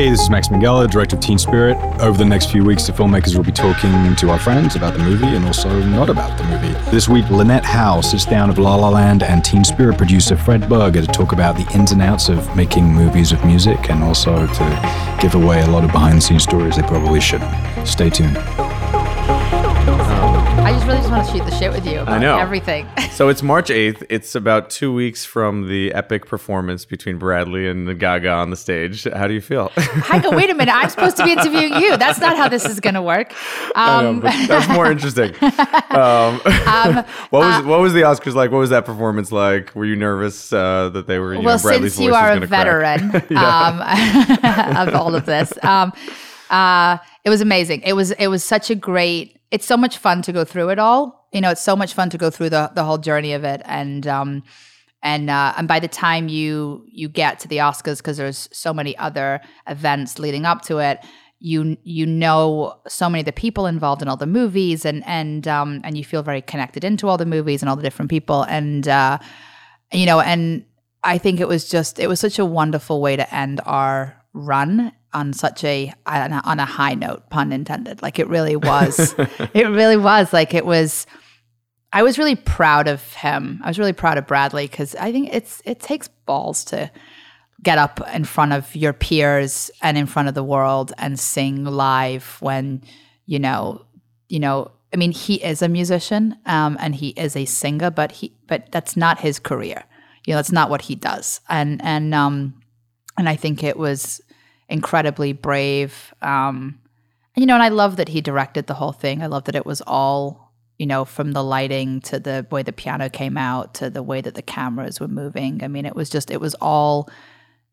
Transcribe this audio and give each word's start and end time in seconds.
Hey, 0.00 0.08
this 0.08 0.22
is 0.22 0.30
Max 0.30 0.48
Minghella, 0.48 0.90
director 0.90 1.14
of 1.14 1.20
Teen 1.20 1.36
Spirit. 1.36 1.76
Over 2.00 2.16
the 2.16 2.24
next 2.24 2.50
few 2.50 2.64
weeks, 2.64 2.86
the 2.86 2.92
filmmakers 2.94 3.36
will 3.36 3.44
be 3.44 3.52
talking 3.52 4.16
to 4.16 4.30
our 4.30 4.38
friends 4.38 4.74
about 4.74 4.94
the 4.94 4.98
movie 5.00 5.26
and 5.26 5.44
also 5.44 5.68
not 5.88 6.08
about 6.08 6.38
the 6.38 6.44
movie. 6.44 6.72
This 6.90 7.06
week, 7.06 7.28
Lynette 7.28 7.66
Howell 7.66 8.00
sits 8.00 8.24
down 8.24 8.48
with 8.48 8.56
La 8.56 8.76
La 8.76 8.88
Land 8.88 9.22
and 9.22 9.44
Teen 9.44 9.62
Spirit 9.62 9.98
producer 9.98 10.38
Fred 10.38 10.70
Berger 10.70 11.02
to 11.02 11.06
talk 11.06 11.32
about 11.32 11.54
the 11.54 11.70
ins 11.74 11.92
and 11.92 12.00
outs 12.00 12.30
of 12.30 12.56
making 12.56 12.86
movies 12.86 13.30
with 13.30 13.44
music 13.44 13.90
and 13.90 14.02
also 14.02 14.46
to 14.46 15.18
give 15.20 15.34
away 15.34 15.60
a 15.60 15.66
lot 15.66 15.84
of 15.84 15.92
behind 15.92 16.16
the 16.16 16.22
scenes 16.22 16.44
stories 16.44 16.76
they 16.76 16.82
probably 16.82 17.20
shouldn't. 17.20 17.52
Stay 17.86 18.08
tuned. 18.08 18.38
I 20.90 20.96
just 20.96 21.08
really 21.08 21.20
just 21.20 21.32
want 21.32 21.44
to 21.44 21.44
shoot 21.44 21.50
the 21.50 21.56
shit 21.56 21.72
with 21.72 21.86
you 21.86 22.00
about 22.00 22.14
I 22.14 22.18
know. 22.18 22.38
everything. 22.38 22.88
So 23.10 23.28
it's 23.28 23.42
March 23.42 23.68
8th. 23.68 24.02
It's 24.08 24.34
about 24.34 24.70
two 24.70 24.94
weeks 24.94 25.26
from 25.26 25.68
the 25.68 25.92
epic 25.92 26.24
performance 26.24 26.86
between 26.86 27.18
Bradley 27.18 27.68
and 27.68 27.98
Gaga 28.00 28.30
on 28.30 28.48
the 28.48 28.56
stage. 28.56 29.04
How 29.04 29.26
do 29.28 29.34
you 29.34 29.42
feel? 29.42 29.70
I 29.76 30.20
go, 30.22 30.30
wait 30.30 30.48
a 30.48 30.54
minute, 30.54 30.74
I'm 30.74 30.88
supposed 30.88 31.18
to 31.18 31.24
be 31.24 31.32
interviewing 31.32 31.74
you. 31.74 31.98
That's 31.98 32.18
not 32.18 32.38
how 32.38 32.48
this 32.48 32.64
is 32.64 32.80
going 32.80 32.94
to 32.94 33.02
work. 33.02 33.34
I 33.74 34.02
know, 34.02 34.08
Um, 34.08 34.20
that's 34.20 34.68
more 34.68 34.86
interesting. 34.90 35.34
Um, 35.42 36.38
what 37.28 37.40
was 37.40 37.64
what 37.66 37.80
was 37.80 37.92
the 37.92 38.02
Oscars 38.02 38.32
like? 38.34 38.50
What 38.50 38.58
was 38.58 38.70
that 38.70 38.86
performance 38.86 39.30
like? 39.30 39.74
Were 39.74 39.84
you 39.84 39.96
nervous 39.96 40.50
uh, 40.50 40.88
that 40.94 41.06
they 41.06 41.18
were? 41.18 41.34
You 41.34 41.42
well, 41.42 41.58
know, 41.58 41.62
Bradley's 41.62 41.94
since 41.96 42.04
you 42.06 42.12
voice 42.12 42.22
are 42.22 42.32
a 42.42 42.46
veteran 42.46 43.16
um, 43.36 43.82
of 44.78 44.94
all 44.94 45.14
of 45.14 45.26
this, 45.26 45.52
um, 45.62 45.92
uh, 46.48 46.96
it 47.24 47.30
was 47.30 47.40
amazing. 47.40 47.82
It 47.82 47.94
was 47.94 48.12
it 48.12 48.28
was 48.28 48.42
such 48.42 48.70
a 48.70 48.74
great. 48.74 49.38
It's 49.50 49.66
so 49.66 49.76
much 49.76 49.98
fun 49.98 50.22
to 50.22 50.32
go 50.32 50.44
through 50.44 50.70
it 50.70 50.78
all. 50.78 51.28
You 51.32 51.40
know, 51.40 51.50
it's 51.50 51.60
so 51.60 51.76
much 51.76 51.94
fun 51.94 52.10
to 52.10 52.18
go 52.18 52.30
through 52.30 52.50
the 52.50 52.70
the 52.74 52.84
whole 52.84 52.98
journey 52.98 53.32
of 53.32 53.44
it, 53.44 53.62
and 53.64 54.06
um, 54.06 54.42
and 55.02 55.30
uh, 55.30 55.54
and 55.56 55.68
by 55.68 55.80
the 55.80 55.88
time 55.88 56.28
you 56.28 56.84
you 56.86 57.08
get 57.08 57.38
to 57.40 57.48
the 57.48 57.58
Oscars, 57.58 57.98
because 57.98 58.16
there's 58.16 58.48
so 58.52 58.72
many 58.72 58.96
other 58.98 59.40
events 59.66 60.18
leading 60.18 60.44
up 60.46 60.62
to 60.62 60.78
it, 60.78 61.00
you 61.40 61.76
you 61.82 62.06
know 62.06 62.80
so 62.88 63.08
many 63.10 63.20
of 63.20 63.26
the 63.26 63.32
people 63.32 63.66
involved 63.66 64.02
in 64.02 64.08
all 64.08 64.16
the 64.16 64.26
movies, 64.26 64.84
and 64.84 65.04
and 65.06 65.46
um, 65.46 65.80
and 65.84 65.98
you 65.98 66.04
feel 66.04 66.22
very 66.22 66.42
connected 66.42 66.84
into 66.84 67.08
all 67.08 67.18
the 67.18 67.26
movies 67.26 67.62
and 67.62 67.68
all 67.68 67.76
the 67.76 67.82
different 67.82 68.10
people, 68.10 68.42
and 68.44 68.88
uh, 68.88 69.18
you 69.92 70.06
know, 70.06 70.20
and 70.20 70.64
I 71.02 71.18
think 71.18 71.40
it 71.40 71.48
was 71.48 71.68
just 71.68 71.98
it 71.98 72.08
was 72.08 72.20
such 72.20 72.38
a 72.38 72.44
wonderful 72.44 73.00
way 73.00 73.16
to 73.16 73.34
end 73.34 73.60
our 73.66 74.16
run 74.32 74.92
on 75.12 75.32
such 75.32 75.64
a 75.64 75.92
on 76.06 76.32
a, 76.32 76.42
on 76.44 76.60
a 76.60 76.64
high 76.64 76.94
note, 76.94 77.28
pun 77.30 77.52
intended. 77.52 78.02
Like 78.02 78.18
it 78.18 78.28
really 78.28 78.56
was, 78.56 79.14
it 79.18 79.68
really 79.68 79.96
was. 79.96 80.32
Like 80.32 80.54
it 80.54 80.66
was. 80.66 81.06
I 81.92 82.04
was 82.04 82.18
really 82.18 82.36
proud 82.36 82.86
of 82.86 83.02
him. 83.14 83.60
I 83.64 83.68
was 83.68 83.76
really 83.76 83.92
proud 83.92 84.16
of 84.16 84.26
Bradley 84.28 84.68
because 84.68 84.94
I 84.94 85.10
think 85.10 85.30
it's 85.32 85.60
it 85.64 85.80
takes 85.80 86.06
balls 86.06 86.64
to 86.66 86.90
get 87.62 87.78
up 87.78 88.00
in 88.14 88.24
front 88.24 88.52
of 88.52 88.74
your 88.74 88.92
peers 88.92 89.70
and 89.82 89.98
in 89.98 90.06
front 90.06 90.28
of 90.28 90.34
the 90.34 90.44
world 90.44 90.92
and 90.98 91.18
sing 91.18 91.64
live 91.64 92.36
when 92.40 92.82
you 93.26 93.38
know 93.38 93.84
you 94.28 94.40
know 94.40 94.70
i 94.92 94.96
mean 94.96 95.12
he 95.12 95.34
is 95.42 95.62
a 95.62 95.68
musician 95.68 96.36
um, 96.46 96.76
and 96.80 96.94
he 96.94 97.08
is 97.10 97.36
a 97.36 97.44
singer 97.44 97.90
but 97.90 98.12
he 98.12 98.32
but 98.46 98.70
that's 98.72 98.96
not 98.96 99.20
his 99.20 99.38
career 99.38 99.84
you 100.26 100.32
know 100.32 100.38
that's 100.38 100.52
not 100.52 100.70
what 100.70 100.82
he 100.82 100.94
does 100.94 101.40
and 101.48 101.80
and 101.84 102.14
um 102.14 102.54
and 103.18 103.28
i 103.28 103.36
think 103.36 103.62
it 103.62 103.76
was 103.76 104.20
incredibly 104.70 105.32
brave 105.32 106.14
um 106.22 106.78
and 107.34 107.42
you 107.42 107.46
know 107.46 107.54
and 107.54 107.62
i 107.62 107.68
love 107.68 107.96
that 107.96 108.08
he 108.08 108.20
directed 108.20 108.66
the 108.66 108.74
whole 108.74 108.92
thing. 108.92 109.22
I 109.22 109.26
love 109.26 109.44
that 109.44 109.56
it 109.56 109.66
was 109.66 109.82
all 109.86 110.52
you 110.78 110.86
know 110.86 111.04
from 111.04 111.32
the 111.32 111.44
lighting 111.44 112.00
to 112.02 112.18
the 112.18 112.46
way 112.50 112.62
the 112.62 112.72
piano 112.72 113.10
came 113.10 113.36
out 113.36 113.74
to 113.74 113.90
the 113.90 114.02
way 114.02 114.20
that 114.20 114.34
the 114.34 114.42
cameras 114.42 115.00
were 115.00 115.08
moving. 115.08 115.62
I 115.62 115.68
mean 115.68 115.86
it 115.86 115.94
was 115.94 116.08
just 116.08 116.30
it 116.30 116.40
was 116.40 116.54
all 116.60 117.10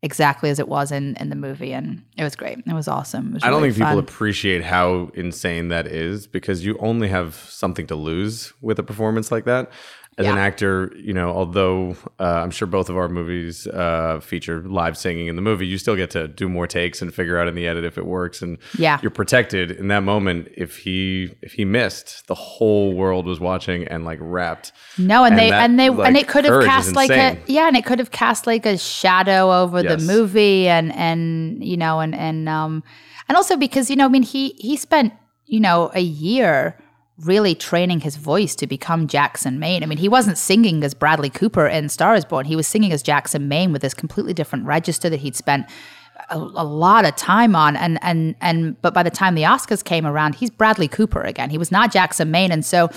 exactly 0.02 0.48
as 0.48 0.58
it 0.58 0.68
was 0.68 0.92
in 0.92 1.16
in 1.16 1.28
the 1.28 1.36
movie 1.36 1.72
and 1.72 2.04
it 2.16 2.22
was 2.22 2.36
great. 2.36 2.58
It 2.58 2.72
was 2.72 2.88
awesome. 2.88 3.28
It 3.28 3.34
was 3.34 3.44
I 3.44 3.50
don't 3.50 3.62
really 3.62 3.72
think 3.72 3.86
people 3.86 3.98
appreciate 3.98 4.62
how 4.62 5.10
insane 5.14 5.68
that 5.68 5.86
is 5.86 6.26
because 6.26 6.64
you 6.64 6.76
only 6.78 7.08
have 7.08 7.34
something 7.34 7.86
to 7.88 7.96
lose 7.96 8.52
with 8.60 8.78
a 8.78 8.82
performance 8.82 9.32
like 9.32 9.44
that. 9.46 9.70
As 10.18 10.26
an 10.26 10.36
actor, 10.38 10.92
you 10.96 11.12
know, 11.14 11.30
although 11.30 11.96
uh, 12.18 12.24
I'm 12.24 12.50
sure 12.50 12.66
both 12.66 12.90
of 12.90 12.96
our 12.96 13.08
movies 13.08 13.66
uh, 13.68 14.18
feature 14.20 14.62
live 14.62 14.98
singing 14.98 15.28
in 15.28 15.36
the 15.36 15.42
movie, 15.42 15.66
you 15.66 15.78
still 15.78 15.94
get 15.96 16.10
to 16.10 16.26
do 16.26 16.48
more 16.48 16.66
takes 16.66 17.00
and 17.00 17.14
figure 17.14 17.38
out 17.38 17.46
in 17.46 17.54
the 17.54 17.66
edit 17.68 17.84
if 17.84 17.96
it 17.96 18.04
works, 18.04 18.42
and 18.42 18.58
Yeah. 18.76 18.98
you're 19.00 19.12
protected 19.12 19.70
in 19.70 19.88
that 19.88 20.02
moment. 20.02 20.48
If 20.56 20.78
he 20.78 21.34
if 21.40 21.52
he 21.52 21.64
missed, 21.64 22.26
the 22.26 22.34
whole 22.34 22.94
world 22.94 23.26
was 23.26 23.38
watching 23.38 23.86
and 23.86 24.04
like 24.04 24.18
wrapped. 24.20 24.72
No, 24.98 25.22
and, 25.24 25.34
And 25.34 25.40
they 25.40 25.50
that, 25.50 25.62
and 25.64 25.78
they 25.78 25.88
like, 25.90 26.08
and 26.08 26.16
it 26.16 26.26
could 26.26 26.44
have 26.44 26.64
cast 26.64 26.94
like 26.96 27.10
a 27.10 27.38
yeah, 27.46 27.68
and 27.68 27.76
it 27.76 27.84
could 27.84 28.00
have 28.00 28.10
cast 28.10 28.46
like 28.46 28.66
a 28.66 28.76
shadow 28.76 29.52
over 29.62 29.82
Yes. 29.82 30.00
the 30.04 30.12
movie 30.12 30.66
and 30.68 30.92
and 30.96 31.64
you 31.64 31.76
know 31.76 32.00
and 32.00 32.14
and 32.16 32.48
um 32.48 32.82
and 33.28 33.36
also 33.36 33.56
because 33.56 33.88
you 33.88 33.94
know 33.96 34.06
I 34.06 34.08
mean 34.08 34.24
he 34.24 34.50
he 34.58 34.76
spent 34.76 35.12
you 35.46 35.60
know 35.60 35.90
a 35.94 36.00
year 36.00 36.76
really 37.24 37.54
training 37.54 38.00
his 38.00 38.16
voice 38.16 38.54
to 38.56 38.66
become 38.66 39.08
Jackson 39.08 39.58
Maine. 39.58 39.82
I 39.82 39.86
mean, 39.86 39.98
he 39.98 40.08
wasn't 40.08 40.38
singing 40.38 40.84
as 40.84 40.94
Bradley 40.94 41.30
Cooper 41.30 41.66
in 41.66 41.88
Star 41.88 42.14
is 42.14 42.24
Born. 42.24 42.46
He 42.46 42.56
was 42.56 42.68
singing 42.68 42.92
as 42.92 43.02
Jackson 43.02 43.48
Maine 43.48 43.72
with 43.72 43.82
this 43.82 43.94
completely 43.94 44.34
different 44.34 44.66
register 44.66 45.10
that 45.10 45.20
he'd 45.20 45.34
spent 45.34 45.66
a, 46.30 46.36
a 46.36 46.64
lot 46.64 47.04
of 47.04 47.16
time 47.16 47.56
on 47.56 47.76
and 47.76 47.98
and 48.02 48.34
and 48.40 48.80
but 48.82 48.94
by 48.94 49.02
the 49.02 49.10
time 49.10 49.34
the 49.34 49.42
Oscars 49.42 49.82
came 49.82 50.06
around, 50.06 50.36
he's 50.36 50.50
Bradley 50.50 50.88
Cooper 50.88 51.22
again. 51.22 51.50
He 51.50 51.58
was 51.58 51.72
not 51.72 51.92
Jackson 51.92 52.30
Maine 52.30 52.52
and 52.52 52.64
so 52.64 52.90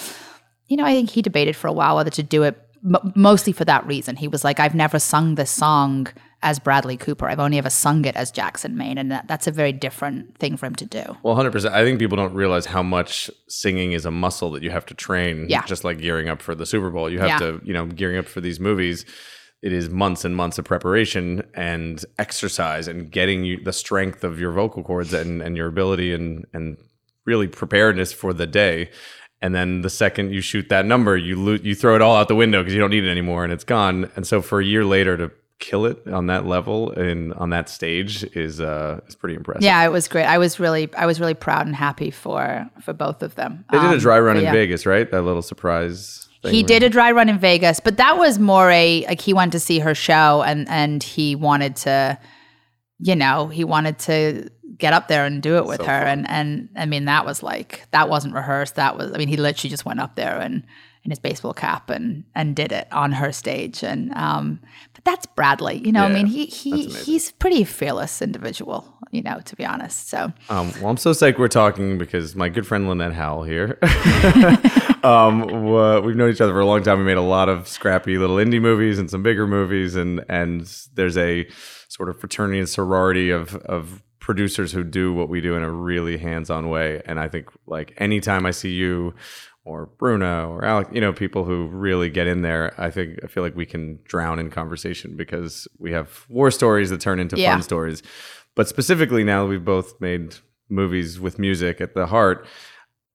you 0.68 0.78
know, 0.78 0.86
I 0.86 0.94
think 0.94 1.10
he 1.10 1.22
debated 1.22 1.56
for 1.56 1.68
a 1.68 1.74
while 1.74 1.98
whether 1.98 2.12
to 2.12 2.24
do 2.24 2.44
it 2.44 2.58
m- 2.84 3.14
mostly 3.16 3.52
for 3.52 3.66
that 3.66 3.86
reason. 3.86 4.16
He 4.16 4.28
was 4.28 4.44
like, 4.44 4.60
I've 4.60 4.76
never 4.76 5.00
sung 5.00 5.36
this 5.36 5.52
song 5.52 6.08
as 6.44 6.60
Bradley 6.60 6.98
Cooper. 6.98 7.28
I've 7.28 7.40
only 7.40 7.58
ever 7.58 7.70
sung 7.70 8.06
it 8.06 8.16
as 8.16 8.32
Jackson 8.32 8.76
Maine. 8.76 8.98
And 8.98 9.12
that, 9.12 9.28
that's 9.28 9.46
a 9.48 9.52
very 9.52 9.72
different 9.72 10.38
thing 10.38 10.58
for 10.58 10.66
him 10.66 10.76
to 10.76 10.86
do. 10.86 11.04
Well, 11.24 11.36
100%. 11.36 11.72
I 11.72 11.84
think 11.84 12.00
people 12.00 12.18
don't 12.18 12.34
realize 12.34 12.66
how 12.66 12.82
much 12.82 13.30
singing 13.48 13.92
is 13.92 14.06
a 14.06 14.12
muscle 14.12 14.52
that 14.52 14.64
you 14.64 14.72
have 14.72 14.86
to 14.88 14.94
train. 14.94 15.46
Yeah. 15.50 15.64
Just 15.66 15.84
like 15.84 16.00
gearing 16.00 16.30
up 16.30 16.42
for 16.42 16.56
the 16.56 16.66
Super 16.66 16.90
Bowl. 16.90 17.10
You 17.12 17.20
have 17.20 17.28
Yeah. 17.30 17.38
to, 17.40 17.62
you 17.64 17.74
know, 17.74 17.86
gearing 17.86 18.18
up 18.18 18.26
for 18.28 18.42
these 18.42 18.60
movies. 18.60 19.06
It 19.62 19.72
is 19.72 19.90
months 19.92 20.26
and 20.26 20.36
months 20.36 20.58
of 20.58 20.66
preparation 20.66 21.44
and 21.54 22.04
exercise 22.18 22.88
and 22.88 23.12
getting 23.12 23.44
you 23.46 23.64
the 23.64 23.74
strength 23.74 24.24
of 24.24 24.40
your 24.40 24.52
vocal 24.52 24.84
cords 24.84 25.14
and, 25.14 25.42
and 25.44 25.56
your 25.56 25.68
ability 25.68 26.14
and, 26.14 26.46
and 26.54 26.78
really 27.28 27.48
preparedness 27.48 28.12
for 28.12 28.34
the 28.34 28.48
day. 28.48 28.90
And 29.44 29.54
then 29.54 29.82
the 29.82 29.90
second 29.92 30.34
you 30.34 30.42
shoot 30.42 30.70
that 30.70 30.86
number, 30.88 31.16
you 31.18 31.36
lo- 31.36 31.60
you 31.62 31.76
throw 31.76 31.96
it 31.96 32.02
all 32.02 32.16
out 32.16 32.28
the 32.28 32.36
window 32.36 32.62
because 32.62 32.74
you 32.74 32.80
don't 32.80 32.90
need 32.90 33.04
it 33.04 33.10
anymore 33.12 33.44
and 33.44 33.54
it's 33.54 33.64
gone. 33.64 34.10
And 34.16 34.26
so 34.26 34.42
for 34.42 34.60
a 34.60 34.66
year 34.66 34.84
later 34.86 35.16
to 35.18 35.32
kill 35.62 35.86
it 35.86 36.06
on 36.08 36.26
that 36.26 36.46
level 36.46 36.92
and 36.92 37.34
on 37.36 37.52
that 37.52 37.70
stage 37.70 38.24
is 38.36 38.60
uh 38.60 39.00
is 39.08 39.16
pretty 39.16 39.36
impressive. 39.36 39.64
Yeah, 39.64 39.86
it 39.86 39.92
was 39.92 40.08
great. 40.10 40.26
I 40.26 40.38
was 40.38 40.60
really, 40.60 40.94
I 40.98 41.06
was 41.06 41.20
really 41.22 41.36
proud 41.36 41.68
and 41.68 41.76
happy 41.76 42.12
for 42.12 42.68
for 42.84 42.92
both 42.94 43.22
of 43.24 43.36
them. 43.36 43.64
They 43.72 43.78
did 43.80 43.86
a 43.92 43.94
Um, 43.94 44.00
dry 44.00 44.20
run 44.20 44.38
in 44.38 44.44
yeah. 44.44 44.52
Vegas, 44.52 44.86
right? 44.86 45.10
That 45.10 45.22
little 45.22 45.42
surprise. 45.44 46.28
Thing 46.42 46.54
He 46.54 46.64
did 46.64 46.82
a 46.82 46.90
dry 46.90 47.12
run 47.12 47.30
in 47.30 47.38
Vegas, 47.38 47.80
but 47.80 47.98
that 47.98 48.18
was 48.18 48.40
more 48.40 48.70
a 48.72 49.06
like 49.08 49.22
he 49.22 49.34
went 49.34 49.52
to 49.54 49.60
see 49.60 49.80
her 49.80 49.94
show 49.96 50.42
and 50.44 50.68
and 50.68 51.04
he 51.04 51.36
wanted 51.36 51.76
to, 51.86 52.18
you 53.00 53.16
know, 53.16 53.48
he 53.48 53.64
wanted 53.64 54.00
to 54.00 54.50
get 54.78 54.94
up 54.94 55.08
there 55.08 55.26
and 55.26 55.44
do 55.44 55.58
it 55.58 55.66
with 55.66 55.78
So 55.82 55.86
her, 55.86 56.00
fun. 56.02 56.26
and 56.26 56.30
and 56.30 56.70
I 56.76 56.86
mean 56.88 57.06
that 57.06 57.26
was 57.26 57.44
like 57.44 57.86
that 57.92 58.10
wasn't 58.10 58.34
rehearsed. 58.34 58.76
That 58.76 58.98
was 58.98 59.12
I 59.14 59.18
mean 59.18 59.28
he 59.28 59.38
literally 59.38 59.70
just 59.70 59.86
went 59.86 60.00
up 60.00 60.16
there 60.16 60.40
and 60.42 60.64
in 61.04 61.10
his 61.10 61.20
baseball 61.20 61.54
cap 61.54 61.90
and 61.90 62.24
and 62.36 62.56
did 62.56 62.72
it 62.72 62.88
on 62.92 63.12
her 63.12 63.32
stage, 63.32 63.84
and 63.84 64.14
um, 64.16 64.60
that's 65.04 65.26
Bradley, 65.26 65.78
you 65.78 65.92
know. 65.92 66.04
I 66.04 66.10
mean 66.12 66.26
he 66.26 66.46
he 66.46 66.88
he's 66.88 67.32
pretty 67.32 67.64
fearless 67.64 68.22
individual, 68.22 68.86
you 69.12 69.22
know, 69.22 69.40
to 69.46 69.56
be 69.56 69.66
honest. 69.66 70.10
So 70.10 70.32
Um, 70.50 70.72
well, 70.80 70.90
I'm 70.90 70.98
so 70.98 71.12
psyched 71.12 71.38
we're 71.38 71.48
talking 71.48 71.98
because 71.98 72.36
my 72.36 72.50
good 72.50 72.68
friend 72.68 72.88
Lynette 72.88 73.14
Howell 73.14 73.44
here. 73.44 73.80
um, 75.04 75.42
we've 76.06 76.16
known 76.16 76.30
each 76.30 76.42
other 76.42 76.54
for 76.54 76.60
a 76.60 76.66
long 76.66 76.84
time. 76.84 77.00
We 77.00 77.06
made 77.06 77.18
a 77.18 77.22
lot 77.22 77.50
of 77.50 77.68
scrappy 77.68 78.18
little 78.18 78.38
indie 78.38 78.62
movies 78.62 79.00
and 79.00 79.10
some 79.10 79.24
bigger 79.24 79.48
movies, 79.48 79.96
and 79.96 80.24
and 80.30 80.72
there's 80.94 81.18
a 81.18 81.48
sort 81.88 82.10
of 82.10 82.20
fraternity 82.20 82.60
and 82.60 82.70
sorority 82.70 83.32
of 83.32 83.56
of 83.56 84.04
producers 84.20 84.72
who 84.72 84.84
do 84.84 85.12
what 85.14 85.30
we 85.30 85.42
do 85.42 85.56
in 85.56 85.64
a 85.64 85.72
really 85.72 86.16
hands-on 86.18 86.70
way. 86.70 87.02
And 87.06 87.20
I 87.20 87.28
think 87.28 87.50
like 87.66 87.94
anytime 87.98 88.46
I 88.46 88.52
see 88.52 88.72
you 88.72 89.16
or 89.64 89.86
Bruno 89.98 90.50
or 90.52 90.66
Alec, 90.66 90.88
you 90.92 91.02
know, 91.02 91.14
people 91.14 91.44
who 91.44 91.68
really 91.68 92.10
get 92.10 92.28
in 92.28 92.42
there, 92.42 92.74
I 92.78 92.90
think 92.90 93.20
I 93.24 93.28
feel 93.28 93.44
like 93.44 93.56
we 93.56 93.66
can 93.66 94.00
drown 94.06 94.40
in 94.40 94.50
conversation 94.50 95.16
because 95.16 95.68
we 95.78 95.92
have 95.92 96.26
war 96.30 96.50
stories 96.52 96.90
that 96.90 97.00
turn 97.02 97.20
into 97.20 97.38
Yeah. 97.38 97.54
fun 97.54 97.62
stories. 97.62 98.02
But 98.56 98.68
specifically 98.68 99.24
now 99.24 99.46
we've 99.46 99.64
both 99.64 100.00
made 100.02 100.36
movies 100.70 101.20
with 101.20 101.38
music 101.38 101.80
at 101.80 101.94
the 101.94 102.08
heart, 102.08 102.48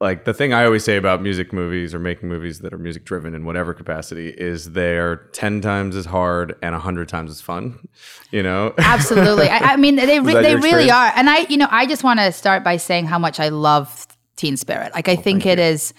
like 0.01 0.25
the 0.25 0.35
thing 0.35 0.53
I 0.53 0.65
always 0.67 0.85
say 0.85 0.97
about 0.97 1.23
music 1.23 1.53
movies 1.53 1.95
or 1.95 1.99
making 1.99 2.29
movies 2.29 2.61
that 2.61 2.73
are 2.73 2.79
music 2.79 3.05
driven 3.07 3.35
in 3.35 3.45
whatever 3.47 3.73
capacity 3.73 4.29
is 4.29 4.73
they're 4.73 5.17
10 5.33 5.63
times 5.63 5.97
as 5.97 6.05
hard 6.05 6.55
and 6.63 6.75
100 6.75 7.09
times 7.09 7.31
as 7.31 7.41
fun, 7.41 7.89
you 8.31 8.43
know? 8.43 8.75
Absolutely. 8.79 9.49
I, 9.49 9.73
I 9.73 9.77
mean, 9.79 9.97
they 9.97 10.21
re- 10.21 10.35
they 10.35 10.57
really 10.57 10.91
are. 10.91 11.13
And 11.17 11.31
I, 11.31 11.41
you 11.49 11.57
know, 11.57 11.69
I 11.71 11.87
just 11.87 12.05
want 12.05 12.21
to 12.21 12.31
start 12.31 12.63
by 12.63 12.77
saying 12.77 13.07
how 13.07 13.19
much 13.19 13.41
I 13.41 13.49
love 13.49 14.07
Teen 14.37 14.57
Spirit. 14.59 14.93
Like, 14.95 15.09
I 15.09 15.15
oh, 15.15 15.17
think 15.17 15.47
it 15.47 15.59
is 15.59 15.95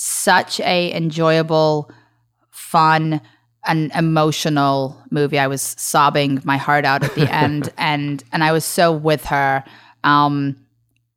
such 0.00 0.60
a 0.60 0.94
enjoyable, 0.94 1.90
fun, 2.50 3.20
an 3.66 3.90
emotional 3.96 4.96
movie. 5.10 5.40
I 5.40 5.48
was 5.48 5.60
sobbing 5.60 6.40
my 6.44 6.56
heart 6.56 6.84
out 6.84 7.02
at 7.02 7.16
the 7.16 7.28
end, 7.34 7.72
and 7.76 8.22
and 8.30 8.44
I 8.44 8.52
was 8.52 8.64
so 8.64 8.92
with 8.92 9.24
her. 9.24 9.64
Um, 10.04 10.64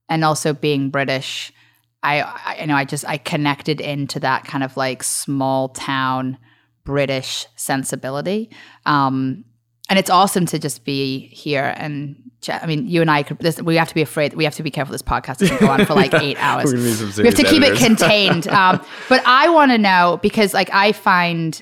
and 0.10 0.26
also 0.26 0.54
being 0.54 0.90
British, 0.90 1.54
I, 2.02 2.22
I 2.22 2.58
you 2.62 2.68
know 2.68 2.76
I 2.76 2.86
just 2.86 3.08
I 3.08 3.18
connected 3.18 3.82
into 3.82 4.20
that 4.22 4.46
kind 4.46 4.64
of 4.64 4.76
like 4.76 5.04
small 5.04 5.70
town 5.70 6.40
British 6.84 7.46
sensibility. 7.56 8.50
Um, 8.88 9.46
and 9.92 10.00
it's 10.00 10.10
awesome 10.10 10.46
to 10.46 10.58
just 10.58 10.86
be 10.86 11.20
here 11.34 11.74
and 11.76 12.16
chat. 12.40 12.64
I 12.64 12.66
mean, 12.66 12.88
you 12.88 13.02
and 13.02 13.12
I 13.12 13.24
could. 13.24 13.40
This, 13.40 13.62
we 13.62 13.76
have 13.76 13.90
to 13.90 13.94
be 13.94 14.02
afraid. 14.02 14.34
We 14.36 14.46
have 14.46 14.56
to 14.56 14.64
be 14.64 14.72
careful. 14.72 14.94
This 14.94 15.02
podcast 15.02 15.46
can 15.46 15.60
go 15.60 15.68
on 15.68 15.86
for 15.86 15.94
like 15.96 16.14
eight 16.14 16.38
hours. 16.40 16.74
we 16.74 17.26
have 17.26 17.36
to 17.36 17.44
keep 17.44 17.62
editors. 17.62 17.82
it 17.82 17.86
contained. 17.86 18.48
Um, 18.62 18.82
but 19.10 19.22
I 19.26 19.50
want 19.50 19.72
to 19.72 19.78
know 19.78 20.20
because, 20.22 20.54
like, 20.54 20.70
I 20.72 20.92
find 20.92 21.62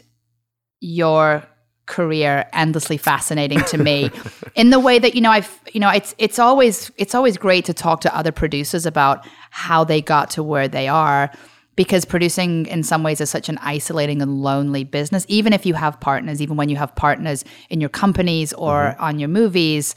your 0.80 1.44
career 1.86 2.48
endlessly 2.54 2.98
fascinating 2.98 3.62
to 3.62 3.78
me 3.80 4.12
in 4.56 4.70
the 4.70 4.80
way 4.80 5.00
that 5.00 5.16
you 5.16 5.22
know 5.22 5.32
I've 5.32 5.60
you 5.74 5.80
know 5.80 5.90
it's 5.90 6.14
it's 6.20 6.38
always 6.38 6.92
it's 6.98 7.16
always 7.16 7.38
great 7.38 7.66
to 7.66 7.74
talk 7.74 8.02
to 8.02 8.16
other 8.16 8.32
producers 8.32 8.86
about 8.86 9.26
how 9.50 9.84
they 9.84 10.02
got 10.02 10.30
to 10.32 10.44
where 10.44 10.68
they 10.68 10.88
are 10.88 11.32
because 11.80 12.04
producing 12.04 12.66
in 12.66 12.84
some 12.84 13.04
ways 13.04 13.22
is 13.22 13.30
such 13.30 13.48
an 13.48 13.58
isolating 13.60 14.22
and 14.22 14.44
lonely 14.44 14.84
business 14.84 15.26
even 15.30 15.54
if 15.54 15.66
you 15.66 15.74
have 15.74 15.98
partners 16.02 16.42
even 16.42 16.58
when 16.58 16.68
you 16.68 16.76
have 16.76 16.94
partners 16.96 17.46
in 17.70 17.80
your 17.80 17.88
companies 17.88 18.52
or 18.52 18.74
mm-hmm. 18.74 19.02
on 19.02 19.18
your 19.18 19.30
movies 19.30 19.96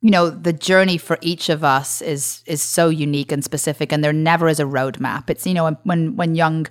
you 0.00 0.10
know 0.10 0.28
the 0.28 0.52
journey 0.52 0.98
for 0.98 1.16
each 1.20 1.48
of 1.48 1.62
us 1.62 2.02
is 2.02 2.42
is 2.46 2.60
so 2.60 2.88
unique 2.88 3.30
and 3.30 3.44
specific 3.44 3.92
and 3.92 4.02
there 4.02 4.12
never 4.12 4.48
is 4.48 4.58
a 4.58 4.64
roadmap. 4.64 5.30
It's 5.30 5.46
you 5.46 5.54
know 5.54 5.76
when 5.84 6.16
when 6.16 6.34
young 6.34 6.66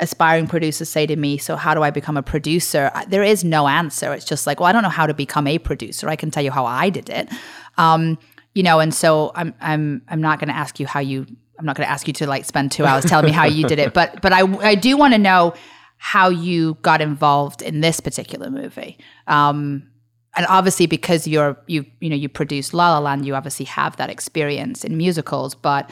aspiring 0.00 0.48
producers 0.48 0.88
say 0.88 1.06
to 1.06 1.14
me 1.14 1.38
so 1.38 1.54
how 1.54 1.72
do 1.72 1.82
i 1.84 1.90
become 1.90 2.16
a 2.16 2.22
producer? 2.22 2.90
There 3.06 3.22
is 3.22 3.44
no 3.44 3.68
answer. 3.68 4.12
It's 4.12 4.24
just 4.24 4.44
like 4.44 4.58
well 4.58 4.68
i 4.68 4.72
don't 4.72 4.82
know 4.82 4.96
how 5.00 5.06
to 5.06 5.14
become 5.14 5.46
a 5.46 5.58
producer. 5.58 6.08
I 6.08 6.16
can 6.16 6.32
tell 6.32 6.42
you 6.42 6.50
how 6.50 6.66
i 6.66 6.90
did 6.90 7.08
it. 7.10 7.28
Um, 7.76 8.18
you 8.54 8.64
know 8.64 8.80
and 8.80 8.92
so 8.92 9.30
i'm 9.36 9.54
i'm 9.60 10.02
i'm 10.08 10.20
not 10.20 10.40
going 10.40 10.48
to 10.48 10.56
ask 10.56 10.80
you 10.80 10.86
how 10.86 10.98
you 10.98 11.26
I'm 11.58 11.64
not 11.64 11.76
going 11.76 11.86
to 11.86 11.90
ask 11.90 12.06
you 12.06 12.12
to 12.14 12.26
like 12.26 12.44
spend 12.44 12.72
two 12.72 12.84
hours 12.84 13.04
telling 13.04 13.26
me 13.26 13.32
how 13.32 13.44
you 13.44 13.66
did 13.66 13.78
it, 13.78 13.94
but 13.94 14.20
but 14.22 14.32
I 14.32 14.42
I 14.64 14.74
do 14.74 14.96
want 14.96 15.14
to 15.14 15.18
know 15.18 15.54
how 15.98 16.28
you 16.28 16.74
got 16.82 17.00
involved 17.00 17.60
in 17.60 17.80
this 17.80 18.00
particular 18.00 18.50
movie. 18.50 18.96
Um, 19.26 19.88
and 20.36 20.46
obviously 20.48 20.86
because 20.86 21.26
you're 21.26 21.58
you 21.66 21.84
you 22.00 22.08
know 22.08 22.16
you 22.16 22.28
produced 22.28 22.72
La 22.72 22.92
La 22.92 23.00
Land, 23.00 23.26
you 23.26 23.34
obviously 23.34 23.66
have 23.66 23.96
that 23.96 24.08
experience 24.08 24.84
in 24.84 24.96
musicals, 24.96 25.54
but 25.54 25.90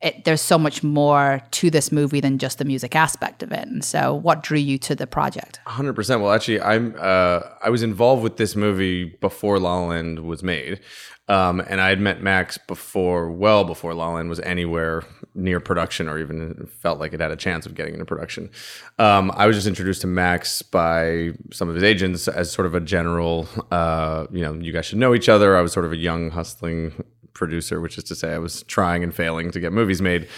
it, 0.00 0.24
there's 0.24 0.40
so 0.40 0.58
much 0.58 0.82
more 0.82 1.40
to 1.52 1.70
this 1.70 1.90
movie 1.90 2.20
than 2.20 2.38
just 2.38 2.58
the 2.58 2.64
music 2.64 2.94
aspect 2.94 3.42
of 3.42 3.52
it. 3.52 3.66
And 3.66 3.84
so, 3.84 4.14
what 4.14 4.42
drew 4.42 4.58
you 4.58 4.78
to 4.78 4.94
the 4.94 5.06
project? 5.06 5.60
100%. 5.66 6.20
Well, 6.20 6.32
actually, 6.32 6.60
I'm 6.60 6.94
uh, 6.98 7.40
I 7.62 7.70
was 7.70 7.82
involved 7.82 8.22
with 8.22 8.36
this 8.36 8.54
movie 8.54 9.04
before 9.04 9.58
La 9.58 9.78
La 9.78 9.86
Land 9.86 10.20
was 10.20 10.42
made. 10.42 10.80
Um, 11.26 11.60
and 11.60 11.80
I 11.80 11.88
had 11.88 12.00
met 12.00 12.22
Max 12.22 12.58
before, 12.58 13.30
well 13.30 13.64
before 13.64 13.94
La 13.94 14.08
La 14.08 14.14
Land 14.16 14.28
was 14.28 14.40
anywhere 14.40 15.04
near 15.34 15.58
production 15.58 16.06
or 16.06 16.18
even 16.18 16.68
felt 16.80 17.00
like 17.00 17.14
it 17.14 17.20
had 17.20 17.30
a 17.30 17.36
chance 17.36 17.64
of 17.64 17.74
getting 17.74 17.94
into 17.94 18.04
production. 18.04 18.50
Um, 18.98 19.32
I 19.34 19.46
was 19.46 19.56
just 19.56 19.66
introduced 19.66 20.02
to 20.02 20.06
Max 20.06 20.60
by 20.60 21.30
some 21.50 21.70
of 21.70 21.76
his 21.76 21.84
agents 21.84 22.28
as 22.28 22.52
sort 22.52 22.66
of 22.66 22.74
a 22.74 22.80
general, 22.80 23.48
uh, 23.70 24.26
you 24.30 24.42
know, 24.42 24.52
you 24.52 24.70
guys 24.70 24.84
should 24.84 24.98
know 24.98 25.14
each 25.14 25.30
other. 25.30 25.56
I 25.56 25.62
was 25.62 25.72
sort 25.72 25.86
of 25.86 25.92
a 25.92 25.96
young, 25.96 26.30
hustling 26.30 26.92
producer, 27.34 27.80
which 27.80 27.98
is 27.98 28.04
to 28.04 28.14
say 28.14 28.32
I 28.32 28.38
was 28.38 28.62
trying 28.64 29.02
and 29.02 29.14
failing 29.14 29.50
to 29.50 29.60
get 29.60 29.72
movies 29.72 30.00
made. 30.00 30.28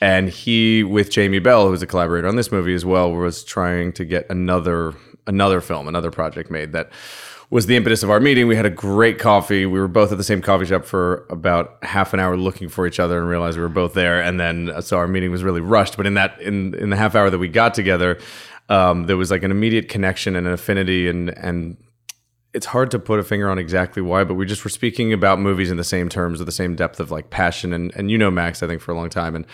And 0.00 0.28
he, 0.28 0.82
with 0.82 1.10
Jamie 1.10 1.38
Bell, 1.38 1.68
who's 1.68 1.82
a 1.82 1.86
collaborator 1.86 2.26
on 2.26 2.36
this 2.36 2.50
movie 2.50 2.74
as 2.74 2.84
well, 2.84 3.12
was 3.12 3.44
trying 3.44 3.92
to 3.94 4.04
get 4.04 4.28
another 4.28 4.94
another 5.28 5.60
film, 5.60 5.88
another 5.88 6.10
project 6.10 6.50
made 6.50 6.72
that 6.72 6.90
was 7.50 7.66
the 7.66 7.76
impetus 7.76 8.02
of 8.02 8.10
our 8.10 8.20
meeting. 8.20 8.48
We 8.48 8.56
had 8.56 8.66
a 8.66 8.70
great 8.70 9.18
coffee. 9.18 9.66
We 9.66 9.78
were 9.78 9.88
both 9.88 10.10
at 10.10 10.18
the 10.18 10.24
same 10.24 10.42
coffee 10.42 10.66
shop 10.66 10.84
for 10.84 11.26
about 11.30 11.78
half 11.82 12.12
an 12.12 12.20
hour 12.20 12.36
looking 12.36 12.68
for 12.68 12.86
each 12.86 12.98
other 12.98 13.18
and 13.18 13.28
realized 13.28 13.56
we 13.56 13.62
were 13.62 13.68
both 13.68 13.94
there. 13.94 14.20
And 14.20 14.40
then 14.40 14.70
uh, 14.70 14.80
so 14.80 14.98
our 14.98 15.06
meeting 15.06 15.30
was 15.30 15.44
really 15.44 15.60
rushed. 15.60 15.96
But 15.96 16.06
in 16.06 16.14
that 16.14 16.40
in 16.40 16.74
in 16.74 16.90
the 16.90 16.96
half 16.96 17.14
hour 17.14 17.30
that 17.30 17.38
we 17.38 17.48
got 17.48 17.74
together, 17.74 18.18
um, 18.68 19.06
there 19.06 19.16
was 19.16 19.30
like 19.30 19.42
an 19.42 19.50
immediate 19.50 19.88
connection 19.88 20.34
and 20.34 20.46
an 20.46 20.52
affinity 20.52 21.08
and 21.08 21.30
and 21.30 21.76
it's 22.56 22.66
hard 22.66 22.90
to 22.90 22.98
put 22.98 23.20
a 23.20 23.22
finger 23.22 23.50
on 23.50 23.58
exactly 23.58 24.00
why, 24.00 24.24
but 24.24 24.34
we 24.34 24.46
just 24.46 24.64
were 24.64 24.70
speaking 24.70 25.12
about 25.12 25.38
movies 25.38 25.70
in 25.70 25.76
the 25.76 25.84
same 25.84 26.08
terms 26.08 26.38
with 26.38 26.46
the 26.46 26.52
same 26.52 26.74
depth 26.74 26.98
of 27.00 27.10
like 27.10 27.28
passion 27.28 27.74
and 27.74 27.94
and 27.94 28.10
you 28.10 28.16
know 28.16 28.30
Max, 28.30 28.62
I 28.62 28.66
think 28.66 28.80
for 28.80 28.92
a 28.92 28.96
long 28.96 29.10
time, 29.10 29.36
and 29.36 29.44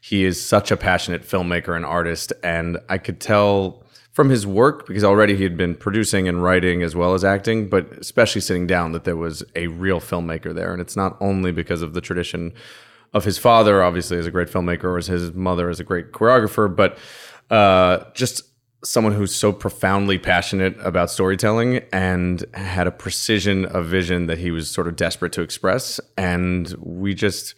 he 0.00 0.24
is 0.24 0.42
such 0.42 0.70
a 0.70 0.76
passionate 0.76 1.22
filmmaker 1.22 1.74
and 1.74 1.84
artist, 1.84 2.32
and 2.44 2.78
I 2.88 2.98
could 2.98 3.20
tell 3.20 3.82
from 4.12 4.30
his 4.30 4.46
work 4.46 4.86
because 4.86 5.02
already 5.02 5.36
he 5.36 5.42
had 5.42 5.56
been 5.56 5.74
producing 5.74 6.28
and 6.28 6.40
writing 6.40 6.84
as 6.84 6.94
well 6.94 7.14
as 7.14 7.24
acting, 7.24 7.68
but 7.68 7.90
especially 7.92 8.42
sitting 8.42 8.66
down 8.66 8.92
that 8.92 9.04
there 9.04 9.16
was 9.16 9.42
a 9.56 9.66
real 9.66 10.00
filmmaker 10.00 10.54
there. 10.54 10.72
And 10.72 10.80
it's 10.80 10.96
not 10.96 11.16
only 11.20 11.50
because 11.50 11.82
of 11.82 11.94
the 11.94 12.00
tradition 12.00 12.52
of 13.12 13.24
his 13.24 13.38
father, 13.38 13.82
obviously 13.82 14.18
as 14.18 14.26
a 14.26 14.30
great 14.30 14.48
filmmaker, 14.48 14.84
or 14.84 14.98
as 14.98 15.06
his 15.06 15.32
mother 15.32 15.68
as 15.68 15.80
a 15.80 15.84
great 15.84 16.12
choreographer, 16.12 16.74
but 16.74 16.98
uh, 17.50 18.04
just 18.14 18.42
someone 18.84 19.12
who's 19.12 19.34
so 19.34 19.52
profoundly 19.52 20.18
passionate 20.18 20.76
about 20.80 21.10
storytelling 21.10 21.82
and 21.92 22.44
had 22.54 22.86
a 22.86 22.90
precision 22.90 23.64
of 23.66 23.86
vision 23.86 24.26
that 24.26 24.38
he 24.38 24.50
was 24.50 24.68
sort 24.68 24.88
of 24.88 24.96
desperate 24.96 25.32
to 25.32 25.42
express. 25.42 26.00
And 26.16 26.74
we 26.78 27.14
just 27.14 27.54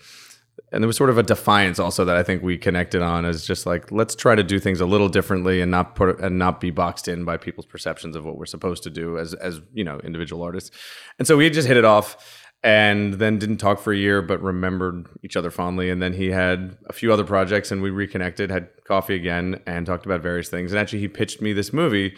and 0.74 0.82
there 0.82 0.88
was 0.88 0.96
sort 0.96 1.10
of 1.10 1.18
a 1.18 1.22
defiance 1.22 1.78
also 1.78 2.04
that 2.04 2.16
I 2.16 2.24
think 2.24 2.42
we 2.42 2.58
connected 2.58 3.00
on 3.00 3.24
as 3.24 3.46
just 3.46 3.64
like 3.64 3.92
let's 3.92 4.16
try 4.16 4.34
to 4.34 4.42
do 4.42 4.58
things 4.58 4.80
a 4.80 4.86
little 4.86 5.08
differently 5.08 5.60
and 5.60 5.70
not 5.70 5.94
put 5.94 6.18
and 6.18 6.36
not 6.38 6.60
be 6.60 6.70
boxed 6.70 7.06
in 7.06 7.24
by 7.24 7.36
people's 7.36 7.66
perceptions 7.66 8.16
of 8.16 8.24
what 8.24 8.36
we're 8.36 8.46
supposed 8.46 8.82
to 8.82 8.90
do 8.90 9.16
as 9.16 9.34
as 9.34 9.60
you 9.72 9.84
know 9.84 10.00
individual 10.00 10.42
artists. 10.42 10.70
And 11.18 11.28
so 11.28 11.36
we 11.36 11.48
just 11.48 11.68
hit 11.68 11.76
it 11.76 11.84
off 11.84 12.43
and 12.64 13.14
then 13.14 13.38
didn't 13.38 13.58
talk 13.58 13.78
for 13.78 13.92
a 13.92 13.96
year 13.96 14.22
but 14.22 14.42
remembered 14.42 15.06
each 15.22 15.36
other 15.36 15.50
fondly 15.50 15.90
and 15.90 16.02
then 16.02 16.14
he 16.14 16.30
had 16.30 16.76
a 16.88 16.92
few 16.92 17.12
other 17.12 17.24
projects 17.24 17.70
and 17.70 17.82
we 17.82 17.90
reconnected, 17.90 18.50
had 18.50 18.68
coffee 18.84 19.14
again 19.14 19.60
and 19.66 19.86
talked 19.86 20.06
about 20.06 20.22
various 20.22 20.48
things. 20.48 20.72
And 20.72 20.80
actually 20.80 21.00
he 21.00 21.08
pitched 21.08 21.40
me 21.40 21.52
this 21.52 21.72
movie 21.72 22.16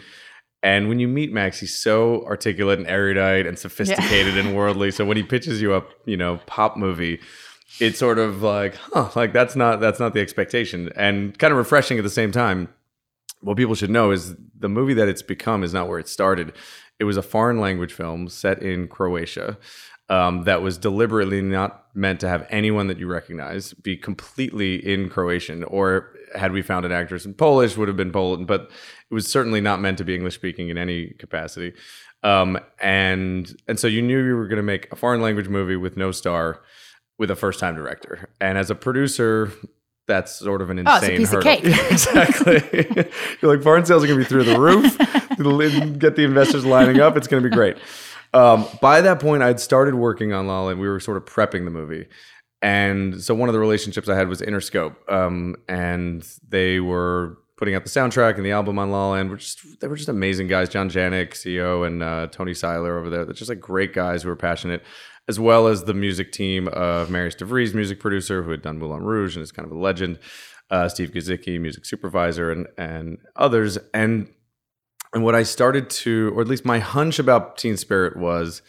and 0.63 0.89
when 0.89 0.99
you 0.99 1.07
meet 1.07 1.31
Max, 1.31 1.59
he's 1.59 1.77
so 1.77 2.25
articulate 2.25 2.79
and 2.79 2.87
erudite 2.87 3.45
and 3.45 3.59
sophisticated 3.59 4.33
yeah. 4.33 4.39
and 4.41 4.55
worldly. 4.55 4.89
So 4.91 5.05
when 5.05 5.17
he 5.17 5.23
pitches 5.23 5.61
you 5.61 5.75
a, 5.75 5.83
you 6.05 6.17
know, 6.17 6.39
pop 6.47 6.77
movie, 6.77 7.19
it's 7.79 7.99
sort 7.99 8.17
of 8.17 8.41
like, 8.41 8.75
huh, 8.75 9.11
like 9.15 9.33
that's 9.33 9.55
not 9.55 9.79
that's 9.79 9.99
not 9.99 10.13
the 10.13 10.19
expectation, 10.19 10.91
and 10.95 11.37
kind 11.37 11.51
of 11.51 11.57
refreshing 11.57 11.97
at 11.97 12.03
the 12.03 12.09
same 12.09 12.31
time. 12.31 12.69
What 13.41 13.55
people 13.55 13.75
should 13.75 13.91
know 13.91 14.09
is 14.09 14.35
the 14.57 14.69
movie 14.69 14.95
that 14.95 15.07
it's 15.07 15.21
become 15.21 15.63
is 15.63 15.73
not 15.73 15.87
where 15.87 15.99
it 15.99 16.07
started. 16.07 16.53
It 16.99 17.03
was 17.03 17.17
a 17.17 17.21
foreign 17.21 17.59
language 17.59 17.93
film 17.93 18.27
set 18.27 18.63
in 18.63 18.87
Croatia 18.87 19.59
um, 20.09 20.43
that 20.43 20.61
was 20.61 20.77
deliberately 20.77 21.41
not 21.41 21.85
meant 21.93 22.19
to 22.21 22.29
have 22.29 22.47
anyone 22.49 22.87
that 22.87 22.97
you 22.97 23.07
recognize 23.07 23.73
be 23.73 23.97
completely 23.97 24.75
in 24.75 25.09
Croatian, 25.09 25.63
or 25.65 26.13
had 26.35 26.51
we 26.51 26.61
found 26.61 26.85
an 26.85 26.91
actress 26.91 27.25
in 27.25 27.33
Polish, 27.33 27.77
would 27.77 27.87
have 27.87 27.97
been 27.97 28.11
Poland, 28.11 28.47
but 28.47 28.69
it 29.09 29.13
was 29.13 29.29
certainly 29.29 29.61
not 29.61 29.81
meant 29.81 29.97
to 29.97 30.03
be 30.03 30.15
English 30.15 30.35
speaking 30.35 30.69
in 30.69 30.77
any 30.77 31.07
capacity. 31.19 31.73
Um, 32.23 32.59
and 32.81 33.55
and 33.67 33.79
so 33.79 33.87
you 33.87 34.01
knew 34.01 34.25
you 34.25 34.35
were 34.35 34.47
going 34.47 34.57
to 34.57 34.63
make 34.63 34.91
a 34.91 34.95
foreign 34.95 35.21
language 35.21 35.49
movie 35.49 35.75
with 35.75 35.97
no 35.97 36.11
star 36.11 36.61
with 37.17 37.31
a 37.31 37.35
first 37.35 37.59
time 37.59 37.75
director. 37.75 38.29
And 38.39 38.57
as 38.57 38.69
a 38.69 38.75
producer, 38.75 39.51
that's 40.07 40.35
sort 40.35 40.61
of 40.61 40.69
an 40.69 40.79
insane 40.79 40.93
oh, 40.93 40.97
it's 40.97 41.07
a 41.07 41.17
piece 41.17 41.31
hurdle. 41.31 41.51
Of 41.51 41.61
cake. 41.61 41.63
Yeah, 41.63 41.87
exactly. 41.91 43.11
You're 43.41 43.55
like 43.55 43.63
foreign 43.63 43.85
sales 43.85 44.03
are 44.03 44.07
going 44.07 44.19
to 44.19 44.25
be 44.25 44.29
through 44.29 44.45
the 44.45 44.59
roof. 44.59 44.97
Get 45.99 46.15
the 46.15 46.23
investors 46.23 46.65
lining 46.65 46.99
up. 46.99 47.17
It's 47.17 47.27
going 47.27 47.43
to 47.43 47.49
be 47.49 47.53
great. 47.53 47.77
Um, 48.33 48.65
by 48.81 49.01
that 49.01 49.19
point, 49.19 49.43
I'd 49.43 49.59
started 49.59 49.95
working 49.95 50.33
on 50.33 50.47
La 50.47 50.67
and 50.67 50.79
we 50.79 50.87
were 50.87 50.99
sort 50.99 51.17
of 51.17 51.25
prepping 51.25 51.65
the 51.65 51.71
movie. 51.71 52.07
And 52.61 53.21
so 53.21 53.35
one 53.35 53.49
of 53.49 53.53
the 53.53 53.59
relationships 53.59 54.09
I 54.09 54.15
had 54.15 54.27
was 54.27 54.41
Interscope, 54.41 54.95
um, 55.11 55.55
and 55.67 56.27
they 56.47 56.79
were 56.79 57.37
putting 57.55 57.75
out 57.75 57.83
the 57.83 57.89
soundtrack 57.89 58.35
and 58.35 58.45
the 58.45 58.51
album 58.51 58.79
on 58.79 58.91
La 58.91 59.11
Land. 59.11 59.29
Were 59.29 59.37
just 59.37 59.79
they 59.79 59.87
were 59.87 59.95
just 59.95 60.09
amazing 60.09 60.47
guys. 60.47 60.69
John 60.69 60.89
Janick, 60.89 61.31
CEO, 61.31 61.85
and 61.85 62.01
uh, 62.01 62.27
Tony 62.31 62.53
Seiler 62.53 62.97
over 62.97 63.09
there. 63.09 63.25
They're 63.25 63.33
just 63.33 63.49
like 63.49 63.59
great 63.59 63.93
guys 63.93 64.23
who 64.23 64.29
were 64.29 64.35
passionate 64.35 64.83
as 65.27 65.39
well 65.39 65.67
as 65.67 65.83
the 65.83 65.93
music 65.93 66.31
team 66.31 66.67
of 66.69 67.09
Marius 67.09 67.35
de 67.35 67.45
Vries, 67.45 67.73
music 67.73 67.99
producer, 67.99 68.43
who 68.43 68.51
had 68.51 68.61
done 68.61 68.79
Moulin 68.79 69.03
Rouge 69.03 69.35
and 69.35 69.43
is 69.43 69.51
kind 69.51 69.65
of 69.65 69.71
a 69.71 69.77
legend, 69.77 70.19
uh, 70.69 70.87
Steve 70.87 71.11
Gizicki, 71.11 71.59
music 71.59 71.85
supervisor, 71.85 72.49
and 72.51 72.67
and 72.77 73.17
others. 73.35 73.77
And 73.93 74.29
and 75.13 75.23
what 75.23 75.35
I 75.35 75.43
started 75.43 75.89
to, 75.89 76.31
or 76.35 76.41
at 76.41 76.47
least 76.47 76.65
my 76.65 76.79
hunch 76.79 77.19
about 77.19 77.57
Teen 77.57 77.77
Spirit 77.77 78.17
was 78.17 78.61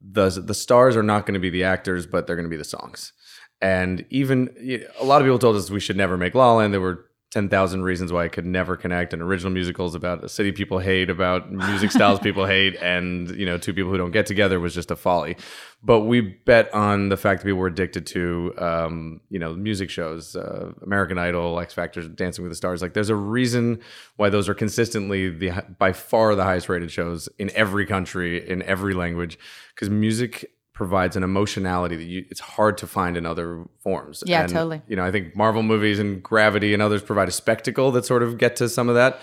the 0.00 0.28
the 0.30 0.54
stars 0.54 0.96
are 0.96 1.02
not 1.02 1.26
going 1.26 1.34
to 1.34 1.40
be 1.40 1.50
the 1.50 1.64
actors, 1.64 2.06
but 2.06 2.26
they're 2.26 2.36
going 2.36 2.46
to 2.46 2.50
be 2.50 2.56
the 2.56 2.64
songs. 2.64 3.12
And 3.60 4.04
even 4.10 4.54
a 5.00 5.04
lot 5.04 5.20
of 5.20 5.26
people 5.26 5.38
told 5.38 5.56
us 5.56 5.70
we 5.70 5.80
should 5.80 5.96
never 5.96 6.16
make 6.16 6.34
La 6.34 6.52
La 6.52 6.58
Land. 6.58 6.72
There 6.72 6.80
were 6.80 7.07
10,000 7.30 7.82
Reasons 7.82 8.10
Why 8.10 8.24
I 8.24 8.28
Could 8.28 8.46
Never 8.46 8.74
Connect, 8.74 9.12
and 9.12 9.20
original 9.20 9.52
musicals 9.52 9.94
about 9.94 10.24
a 10.24 10.30
city 10.30 10.50
people 10.50 10.78
hate, 10.78 11.10
about 11.10 11.52
music 11.52 11.90
styles 11.90 12.18
people 12.20 12.46
hate, 12.54 12.74
and, 12.76 13.28
you 13.30 13.44
know, 13.44 13.58
two 13.58 13.74
people 13.74 13.90
who 13.90 13.98
don't 13.98 14.12
get 14.12 14.24
together 14.24 14.58
was 14.58 14.74
just 14.74 14.90
a 14.90 14.96
folly. 14.96 15.36
But 15.82 16.00
we 16.00 16.22
bet 16.22 16.72
on 16.72 17.10
the 17.10 17.18
fact 17.18 17.40
that 17.40 17.46
people 17.46 17.58
were 17.58 17.66
addicted 17.66 18.06
to, 18.06 18.54
um, 18.56 19.20
you 19.28 19.38
know, 19.38 19.54
music 19.54 19.90
shows, 19.90 20.36
uh, 20.36 20.72
American 20.82 21.18
Idol, 21.18 21.60
X 21.60 21.74
Factor, 21.74 22.02
Dancing 22.08 22.44
with 22.44 22.50
the 22.50 22.56
Stars. 22.56 22.80
Like, 22.80 22.94
there's 22.94 23.10
a 23.10 23.14
reason 23.16 23.80
why 24.16 24.30
those 24.30 24.48
are 24.48 24.54
consistently 24.54 25.28
the 25.28 25.52
by 25.78 25.92
far 25.92 26.34
the 26.34 26.44
highest 26.44 26.70
rated 26.70 26.90
shows 26.90 27.28
in 27.38 27.50
every 27.54 27.84
country, 27.84 28.48
in 28.48 28.62
every 28.62 28.94
language, 28.94 29.38
because 29.74 29.90
music 29.90 30.50
provides 30.78 31.16
an 31.16 31.24
emotionality 31.24 31.96
that 31.96 32.04
you, 32.04 32.24
it's 32.30 32.38
hard 32.38 32.78
to 32.78 32.86
find 32.86 33.16
in 33.16 33.26
other 33.26 33.64
forms. 33.80 34.22
Yeah, 34.24 34.42
And, 34.44 34.52
totally. 34.52 34.80
You 34.86 34.94
know, 34.94 35.04
I 35.04 35.10
think 35.10 35.34
Marvel 35.34 35.64
movies 35.64 35.98
and 35.98 36.22
Gravity 36.22 36.72
and 36.72 36.80
others 36.80 37.02
provide 37.02 37.26
a 37.26 37.32
spectacle 37.32 37.90
that 37.90 38.06
sort 38.06 38.22
of 38.22 38.38
get 38.38 38.54
to 38.56 38.68
some 38.68 38.88
of 38.88 38.94
that. 38.94 39.20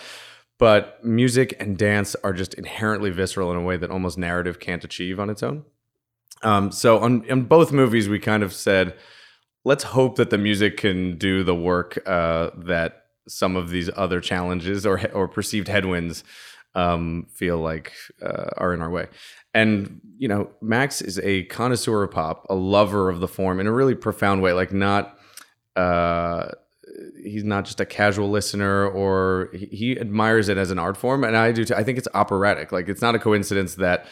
But 0.60 1.04
music 1.04 1.56
and 1.58 1.78
dance 1.78 2.14
are 2.26 2.34
just 2.34 2.54
inherently 2.56 3.10
visceral 3.10 3.52
in 3.52 3.58
a 3.58 3.62
way 3.62 3.78
that 3.78 3.90
almost 3.90 4.18
narrative 4.18 4.60
can't 4.60 4.84
achieve 4.84 5.18
on 5.18 5.30
its 5.30 5.42
own. 5.42 5.64
Um, 6.44 6.74
so 6.74 7.00
on 7.00 7.24
in 7.24 7.44
both 7.44 7.72
movies, 7.72 8.10
we 8.10 8.20
kind 8.20 8.44
of 8.44 8.54
said, 8.54 8.94
let's 9.64 9.86
hope 9.86 10.18
that 10.18 10.30
the 10.32 10.38
music 10.38 10.76
can 10.76 11.18
do 11.18 11.44
the 11.46 11.56
work 11.56 11.98
uh, 12.06 12.50
that 12.58 13.06
some 13.30 13.56
of 13.56 13.70
these 13.70 13.90
other 13.96 14.20
challenges 14.20 14.86
or 14.86 15.10
or 15.14 15.28
perceived 15.30 15.70
headwinds 15.70 16.26
um, 16.76 17.28
feel 17.34 17.58
like 17.58 17.94
uh, 18.22 18.50
are 18.58 18.74
in 18.74 18.82
our 18.82 18.90
way. 18.90 19.08
And 19.54 20.02
you 20.18 20.28
know, 20.28 20.50
Max 20.62 21.02
is 21.02 21.20
a 21.20 21.44
connoisseur 21.44 22.04
of 22.04 22.12
pop, 22.12 22.46
a 22.50 22.56
lover 22.56 23.10
of 23.10 23.20
the 23.20 23.28
form 23.28 23.60
in 23.60 23.68
a 23.68 23.72
really 23.72 23.96
profound 23.96 24.42
way. 24.42 24.54
Like 24.54 24.72
not, 24.72 25.18
uh, 25.76 26.50
he's 27.22 27.44
not 27.44 27.66
just 27.66 27.80
a 27.80 27.86
casual 27.86 28.30
listener, 28.30 28.88
or 28.88 29.50
he, 29.54 29.66
he 29.66 30.00
admires 30.00 30.50
it 30.50 30.58
as 30.58 30.72
an 30.72 30.80
art 30.80 30.98
form, 30.98 31.24
and 31.24 31.36
I 31.36 31.52
do. 31.52 31.66
Too. 31.66 31.76
I 31.76 31.84
think 31.84 31.98
it's 31.98 32.08
operatic. 32.14 32.72
Like 32.72 32.88
it's 32.88 33.02
not 33.02 33.16
a 33.16 33.20
coincidence 33.20 33.76
that 33.76 34.06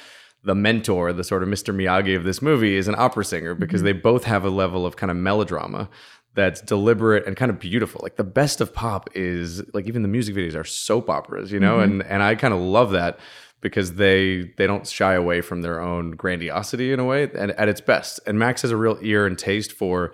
the 0.43 0.55
mentor, 0.55 1.13
the 1.13 1.24
sort 1.24 1.41
of 1.41 1.50
Mr. 1.50 1.74
Miyagi 1.74 2.17
of 2.17 2.24
this 2.25 2.41
movie, 2.41 2.75
is 2.75 2.88
an 2.88 2.95
opera 2.98 3.24
singer 3.24 3.55
because 3.55 3.83
they 3.83 3.93
both 3.93 4.25
have 4.25 4.43
a 4.43 4.50
level 4.50 4.86
of 4.86 4.98
kind 4.98 5.10
of 5.10 5.17
melodrama 5.17 5.89
that's 6.36 6.62
deliberate 6.62 7.25
and 7.27 7.38
kind 7.38 7.51
of 7.51 7.60
beautiful. 7.60 8.01
Like 8.03 8.17
the 8.17 8.24
best 8.24 8.60
of 8.60 8.74
pop 8.74 9.10
is 9.15 9.63
like 9.74 9.88
even 9.88 10.01
the 10.01 10.07
music 10.07 10.36
videos 10.36 10.55
are 10.55 10.63
soap 10.63 11.10
operas, 11.10 11.51
you 11.51 11.60
know, 11.60 11.79
and 11.79 12.03
and 12.03 12.22
I 12.24 12.36
kind 12.36 12.53
of 12.53 12.60
love 12.60 12.91
that 12.91 13.19
because 13.63 13.96
they 13.96 14.51
they 14.58 14.67
don't 14.67 14.86
shy 14.86 15.13
away 15.13 15.41
from 15.41 15.63
their 15.63 15.82
own 15.82 16.12
grandiosity 16.12 16.93
in 16.93 17.00
a 17.00 17.05
way 17.05 17.24
and 17.36 17.51
at 17.51 17.67
its 17.67 17.82
best. 17.82 18.20
And 18.27 18.38
Max 18.38 18.62
has 18.62 18.70
a 18.70 18.77
real 18.77 19.00
ear 19.01 19.25
and 19.25 19.39
taste 19.39 19.72
for 19.72 20.13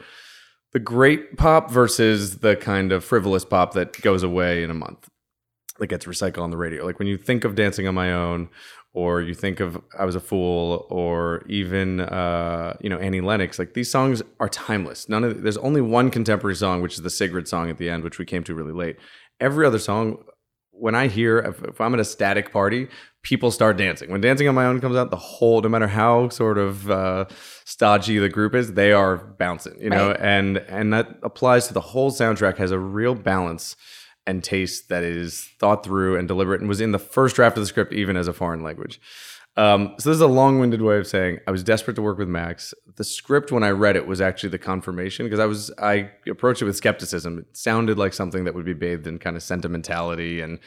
the 0.72 0.80
great 0.80 1.36
pop 1.36 1.70
versus 1.70 2.38
the 2.38 2.56
kind 2.56 2.94
of 2.94 3.04
frivolous 3.04 3.44
pop 3.44 3.74
that 3.74 4.00
goes 4.02 4.24
away 4.24 4.64
in 4.64 4.70
a 4.70 4.76
month 4.76 5.10
that 5.80 5.88
gets 5.88 6.06
recycled 6.06 6.44
on 6.44 6.52
the 6.52 6.58
radio. 6.58 6.86
Like 6.86 7.00
when 7.00 7.08
you 7.08 7.18
think 7.18 7.44
of 7.44 7.56
Dancing 7.56 7.88
on 7.88 7.96
My 7.96 8.14
Own, 8.14 8.50
or 8.94 9.22
you 9.22 9.34
think 9.34 9.60
of 9.60 9.82
I 9.98 10.06
Was 10.06 10.16
a 10.16 10.20
Fool, 10.20 10.86
or 10.90 11.44
even 11.48 12.02
uh, 12.02 12.76
you 12.82 12.90
know 12.90 12.98
Annie 12.98 13.22
Lennox, 13.22 13.58
like 13.58 13.74
these 13.74 13.92
songs 13.92 14.22
are 14.40 14.50
timeless. 14.50 15.10
None 15.10 15.24
of 15.24 15.42
there's 15.42 15.58
only 15.58 15.82
one 15.82 16.12
contemporary 16.12 16.56
song, 16.56 16.82
which 16.82 16.94
is 16.94 17.02
the 17.02 17.10
Sigrid 17.10 17.48
song 17.48 17.70
at 17.70 17.78
the 17.78 17.90
end, 17.90 18.04
which 18.04 18.20
we 18.20 18.26
came 18.26 18.44
to 18.44 18.54
really 18.54 18.74
late. 18.74 18.98
Every 19.40 19.66
other 19.66 19.80
song, 19.80 20.24
when 20.72 20.96
I 20.96 21.08
hear 21.08 21.40
if, 21.40 21.64
if 21.64 21.82
I'm 21.82 21.94
at 21.94 22.00
a 22.00 22.06
static 22.06 22.52
party, 22.52 22.88
people 23.22 23.52
start 23.52 23.78
dancing. 23.78 24.10
When 24.12 24.22
Dancing 24.22 24.48
on 24.48 24.56
My 24.56 24.66
Own 24.66 24.80
comes 24.82 24.96
out, 24.96 25.12
the 25.12 25.18
whole 25.18 25.62
no 25.62 25.70
matter 25.70 25.88
how 25.88 26.30
sort 26.30 26.58
of 26.58 26.90
uh, 26.90 27.26
stodgy 27.66 28.18
the 28.18 28.30
group 28.30 28.56
is, 28.56 28.74
they 28.74 28.92
are 28.92 29.18
bouncing, 29.18 29.76
you 29.82 29.90
know, 29.90 30.08
Right. 30.10 30.20
and 30.20 30.58
and 30.58 30.94
that 30.94 31.20
applies 31.24 31.68
to 31.68 31.74
the 31.74 31.82
whole 31.82 32.12
soundtrack. 32.12 32.58
Has 32.58 32.72
a 32.72 32.80
real 32.80 33.16
balance 33.16 33.76
and 34.26 34.44
taste 34.44 34.90
that 34.90 35.04
is 35.04 35.50
thought 35.60 35.84
through 35.84 36.16
and 36.18 36.28
deliberate 36.28 36.60
and 36.62 36.70
was 36.70 36.82
in 36.82 36.92
the 36.92 37.00
first 37.00 37.36
draft 37.36 37.58
of 37.58 37.62
the 37.64 37.68
script 37.68 37.92
even 37.94 38.16
as 38.16 38.28
a 38.28 38.34
foreign 38.34 38.62
language. 38.64 39.02
Um, 39.58 39.96
so 39.98 40.10
this 40.10 40.16
is 40.16 40.22
a 40.22 40.28
long-winded 40.28 40.82
way 40.82 40.98
of 41.00 41.08
saying 41.08 41.40
I 41.48 41.52
was 41.52 41.64
desperate 41.64 41.96
to 41.96 42.02
work 42.02 42.18
with 42.18 42.30
Max. 42.30 42.74
The 42.96 43.04
script 43.04 43.52
when 43.52 43.64
I 43.64 43.72
read 43.72 43.96
it 43.98 44.08
was 44.08 44.22
actually 44.22 44.50
the 44.50 44.60
confirmation 44.60 45.26
because 45.26 45.40
I 45.40 45.46
was 45.48 45.72
I 45.80 46.12
approached 46.30 46.62
it 46.62 46.66
with 46.66 46.78
skepticism. 46.78 47.40
It 47.40 47.58
sounded 47.58 47.98
like 47.98 48.14
something 48.14 48.46
that 48.46 48.54
would 48.56 48.66
be 48.66 48.74
bathed 48.74 49.08
in 49.08 49.18
kind 49.20 49.36
of 49.36 49.44
sentimentality 49.44 50.40
and 50.40 50.60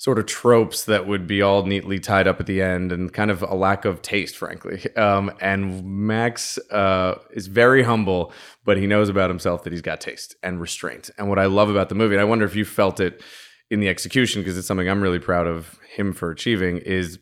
sort 0.00 0.16
of 0.18 0.26
tropes 0.26 0.84
that 0.84 1.08
would 1.08 1.26
be 1.26 1.42
all 1.42 1.64
neatly 1.66 1.98
tied 1.98 2.28
up 2.28 2.38
at 2.38 2.46
the 2.46 2.62
end 2.62 2.92
and 2.92 3.12
kind 3.12 3.32
of 3.32 3.42
a 3.42 3.54
lack 3.54 3.84
of 3.84 4.00
taste, 4.00 4.36
frankly. 4.36 4.84
Um, 4.96 5.30
and 5.40 5.84
Max 5.84 6.56
uh, 6.70 7.18
is 7.32 7.46
very 7.48 7.82
humble, 7.82 8.32
but 8.64 8.76
he 8.78 8.86
knows 8.86 9.08
about 9.08 9.28
himself 9.28 9.64
that 9.64 9.72
he's 9.72 9.82
got 9.82 10.00
taste 10.00 10.34
and 10.42 10.60
restraint. 10.60 11.10
And 11.18 11.28
what 11.28 11.38
I 11.38 11.46
love 11.46 11.68
about 11.68 11.88
the 11.88 11.94
movie, 11.96 12.14
and 12.14 12.20
I 12.20 12.24
wonder 12.24 12.44
if 12.44 12.54
you 12.56 12.64
felt 12.64 13.00
it 13.00 13.22
in 13.70 13.80
the 13.80 13.88
execution, 13.88 14.40
because 14.42 14.56
it's 14.56 14.66
something 14.68 14.88
I'm 14.88 15.02
really 15.02 15.18
proud 15.18 15.46
of 15.46 15.78
him 15.94 16.12
for 16.12 16.30
achieving, 16.30 16.78
is 16.78 17.18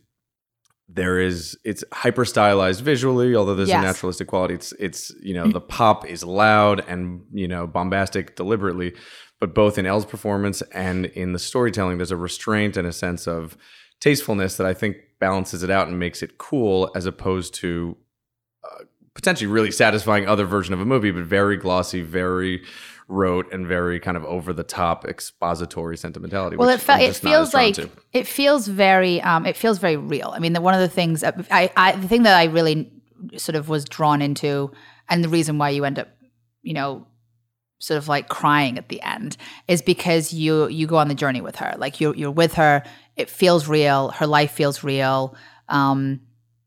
there 0.88 1.18
is 1.18 1.58
it's 1.64 1.82
hyper 1.92 2.24
stylized 2.24 2.80
visually 2.80 3.34
although 3.34 3.56
there's 3.56 3.68
Yes. 3.70 3.82
a 3.82 3.86
naturalistic 3.86 4.28
quality 4.28 4.54
it's 4.54 4.70
it's 4.78 5.12
you 5.20 5.34
know 5.34 5.50
the 5.50 5.60
pop 5.60 6.06
is 6.06 6.22
loud 6.22 6.78
and 6.86 7.22
you 7.32 7.48
know 7.48 7.66
bombastic 7.66 8.36
deliberately 8.36 8.94
but 9.40 9.54
both 9.54 9.78
in 9.78 9.86
Elle's 9.86 10.06
performance 10.06 10.62
and 10.72 11.06
in 11.06 11.32
the 11.32 11.38
storytelling 11.38 11.98
there's 11.98 12.10
a 12.10 12.16
restraint 12.16 12.76
and 12.76 12.86
a 12.86 12.92
sense 12.92 13.26
of 13.26 13.56
tastefulness 14.00 14.56
that 14.56 14.66
I 14.66 14.74
think 14.74 14.96
balances 15.18 15.62
it 15.62 15.70
out 15.70 15.88
and 15.88 15.98
makes 15.98 16.22
it 16.22 16.38
cool 16.38 16.90
as 16.94 17.06
opposed 17.06 17.54
to 17.54 17.96
uh, 18.64 18.84
potentially 19.14 19.46
really 19.46 19.70
satisfying 19.70 20.26
other 20.28 20.44
version 20.44 20.74
of 20.74 20.80
a 20.80 20.84
movie 20.84 21.10
but 21.10 21.24
very 21.24 21.56
glossy 21.56 22.02
very 22.02 22.62
rote 23.08 23.50
and 23.52 23.66
very 23.66 24.00
kind 24.00 24.16
of 24.16 24.24
over 24.24 24.52
the 24.52 24.64
top 24.64 25.04
expository 25.04 25.96
sentimentality 25.96 26.56
Well, 26.56 26.68
which 26.68 26.78
it 26.78 26.82
fe- 26.82 27.06
it 27.06 27.14
feels 27.16 27.54
like 27.54 27.74
to. 27.74 27.88
it 28.12 28.26
feels 28.26 28.66
very 28.66 29.20
um, 29.22 29.46
it 29.46 29.56
feels 29.56 29.78
very 29.78 29.96
real. 29.96 30.32
I 30.34 30.40
mean, 30.40 30.54
the, 30.54 30.60
one 30.60 30.74
of 30.74 30.80
the 30.80 30.88
things 30.88 31.22
I, 31.22 31.70
I 31.76 31.92
the 31.92 32.08
thing 32.08 32.24
that 32.24 32.36
I 32.36 32.44
really 32.46 32.90
sort 33.36 33.54
of 33.54 33.68
was 33.68 33.84
drawn 33.84 34.22
into, 34.22 34.72
and 35.08 35.22
the 35.22 35.28
reason 35.28 35.56
why 35.56 35.70
you 35.70 35.84
end 35.84 36.00
up, 36.00 36.08
you 36.62 36.74
know, 36.74 37.06
sort 37.78 37.98
of 37.98 38.08
like 38.08 38.28
crying 38.28 38.78
at 38.78 38.88
the 38.88 39.00
end 39.02 39.36
is 39.68 39.82
because 39.82 40.32
you 40.32 40.68
you 40.68 40.86
go 40.86 40.96
on 40.96 41.08
the 41.08 41.14
journey 41.14 41.40
with 41.40 41.56
her. 41.56 41.74
Like 41.76 42.00
you're 42.00 42.14
you're 42.14 42.30
with 42.30 42.54
her. 42.54 42.82
It 43.16 43.30
feels 43.30 43.68
real. 43.68 44.10
Her 44.10 44.26
life 44.26 44.52
feels 44.52 44.82
real. 44.82 45.34
Um, 45.68 46.20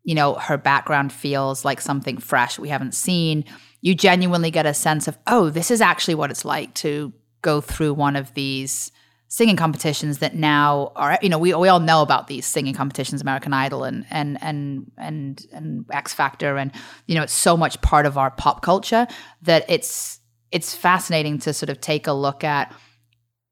you 0.03 0.15
know, 0.15 0.35
her 0.35 0.57
background 0.57 1.13
feels 1.13 1.63
like 1.63 1.81
something 1.81 2.17
fresh 2.17 2.57
we 2.57 2.69
haven't 2.69 2.93
seen. 2.93 3.45
You 3.81 3.95
genuinely 3.95 4.51
get 4.51 4.65
a 4.65 4.73
sense 4.73 5.07
of, 5.07 5.17
oh, 5.27 5.49
this 5.49 5.71
is 5.71 5.81
actually 5.81 6.15
what 6.15 6.31
it's 6.31 6.43
like 6.43 6.73
to 6.75 7.13
go 7.41 7.61
through 7.61 7.93
one 7.93 8.15
of 8.15 8.33
these 8.33 8.91
singing 9.31 9.55
competitions 9.55 10.17
that 10.17 10.35
now 10.35 10.91
are 10.95 11.17
you 11.21 11.29
know 11.29 11.37
we, 11.37 11.53
we 11.53 11.67
all 11.67 11.79
know 11.79 12.01
about 12.01 12.25
these 12.25 12.47
singing 12.47 12.73
competitions 12.73 13.21
american 13.21 13.53
idol 13.53 13.83
and 13.83 14.03
and 14.09 14.39
and 14.41 14.91
and 14.97 15.45
and 15.53 15.85
x 15.91 16.15
factor 16.15 16.57
and 16.57 16.71
you 17.05 17.13
know 17.13 17.21
it's 17.21 17.31
so 17.31 17.55
much 17.55 17.79
part 17.81 18.07
of 18.07 18.17
our 18.17 18.31
pop 18.31 18.63
culture 18.63 19.05
that 19.43 19.63
it's 19.69 20.18
it's 20.51 20.75
fascinating 20.75 21.39
to 21.39 21.53
sort 21.53 21.69
of 21.69 21.79
take 21.79 22.07
a 22.07 22.13
look 22.13 22.43
at 22.43 22.73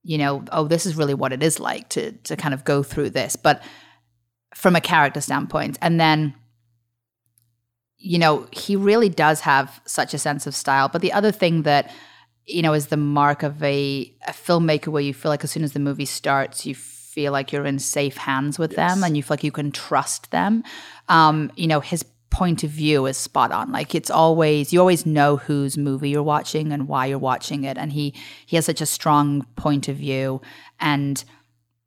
you 0.04 0.18
know 0.18 0.44
oh 0.52 0.68
this 0.68 0.86
is 0.86 0.96
really 0.96 1.14
what 1.14 1.34
it 1.34 1.44
is 1.44 1.60
like 1.60 1.90
to 1.90 2.12
to 2.24 2.36
kind 2.36 2.54
of 2.54 2.64
go 2.64 2.84
through 2.84 3.10
this 3.10 3.36
but 3.36 3.62
from 4.58 4.76
a 4.76 4.82
character 4.82 5.22
standpoint. 5.22 5.78
And 5.82 6.00
then 6.00 6.34
you 8.00 8.20
know 8.20 8.48
he 8.52 8.76
really 8.76 9.10
does 9.10 9.42
have 9.42 9.82
such 9.86 10.14
a 10.14 10.18
sense 10.18 10.48
of 10.48 10.56
style. 10.56 10.90
But 10.90 11.02
the 11.02 11.14
other 11.14 11.32
thing 11.32 11.62
that 11.64 11.92
you 12.46 12.64
know 12.64 12.74
is 12.74 12.88
the 12.88 12.98
mark 12.98 13.44
of 13.44 13.62
a, 13.62 14.12
a 14.28 14.32
filmmaker 14.32 14.88
where 14.88 15.04
you 15.04 15.14
feel 15.14 15.30
like 15.30 15.44
as 15.44 15.52
soon 15.52 15.64
as 15.64 15.74
the 15.74 15.80
movie 15.80 16.06
starts 16.06 16.66
you 16.66 16.74
feel 16.74 17.32
like 17.32 17.52
you're 17.52 17.66
in 17.66 17.80
safe 17.80 18.18
hands 18.18 18.60
with 18.60 18.76
them 18.76 19.04
and 19.04 19.18
you 19.18 19.24
feel 19.24 19.34
like 19.34 19.44
you 19.44 19.52
can 19.52 19.72
trust 19.72 20.32
them. 20.32 20.64
Um, 21.08 21.52
you 21.56 21.68
know 21.68 21.80
his 21.80 22.04
point 22.30 22.64
of 22.64 22.70
view 22.70 23.06
is 23.06 23.18
spot 23.18 23.52
on. 23.52 23.72
Like 23.72 23.96
it's 23.96 24.10
always 24.10 24.74
you 24.74 24.80
always 24.80 25.06
know 25.06 25.38
whose 25.38 25.78
movie 25.78 26.10
you're 26.10 26.24
watching 26.24 26.72
and 26.72 26.88
why 26.88 27.06
you're 27.08 27.18
watching 27.18 27.64
it. 27.64 27.78
And 27.78 27.92
he 27.94 28.14
he 28.46 28.56
has 28.56 28.66
such 28.66 28.82
a 28.82 28.86
strong 28.86 29.46
point 29.56 29.88
of 29.88 29.98
view 29.98 30.42
and 30.80 31.24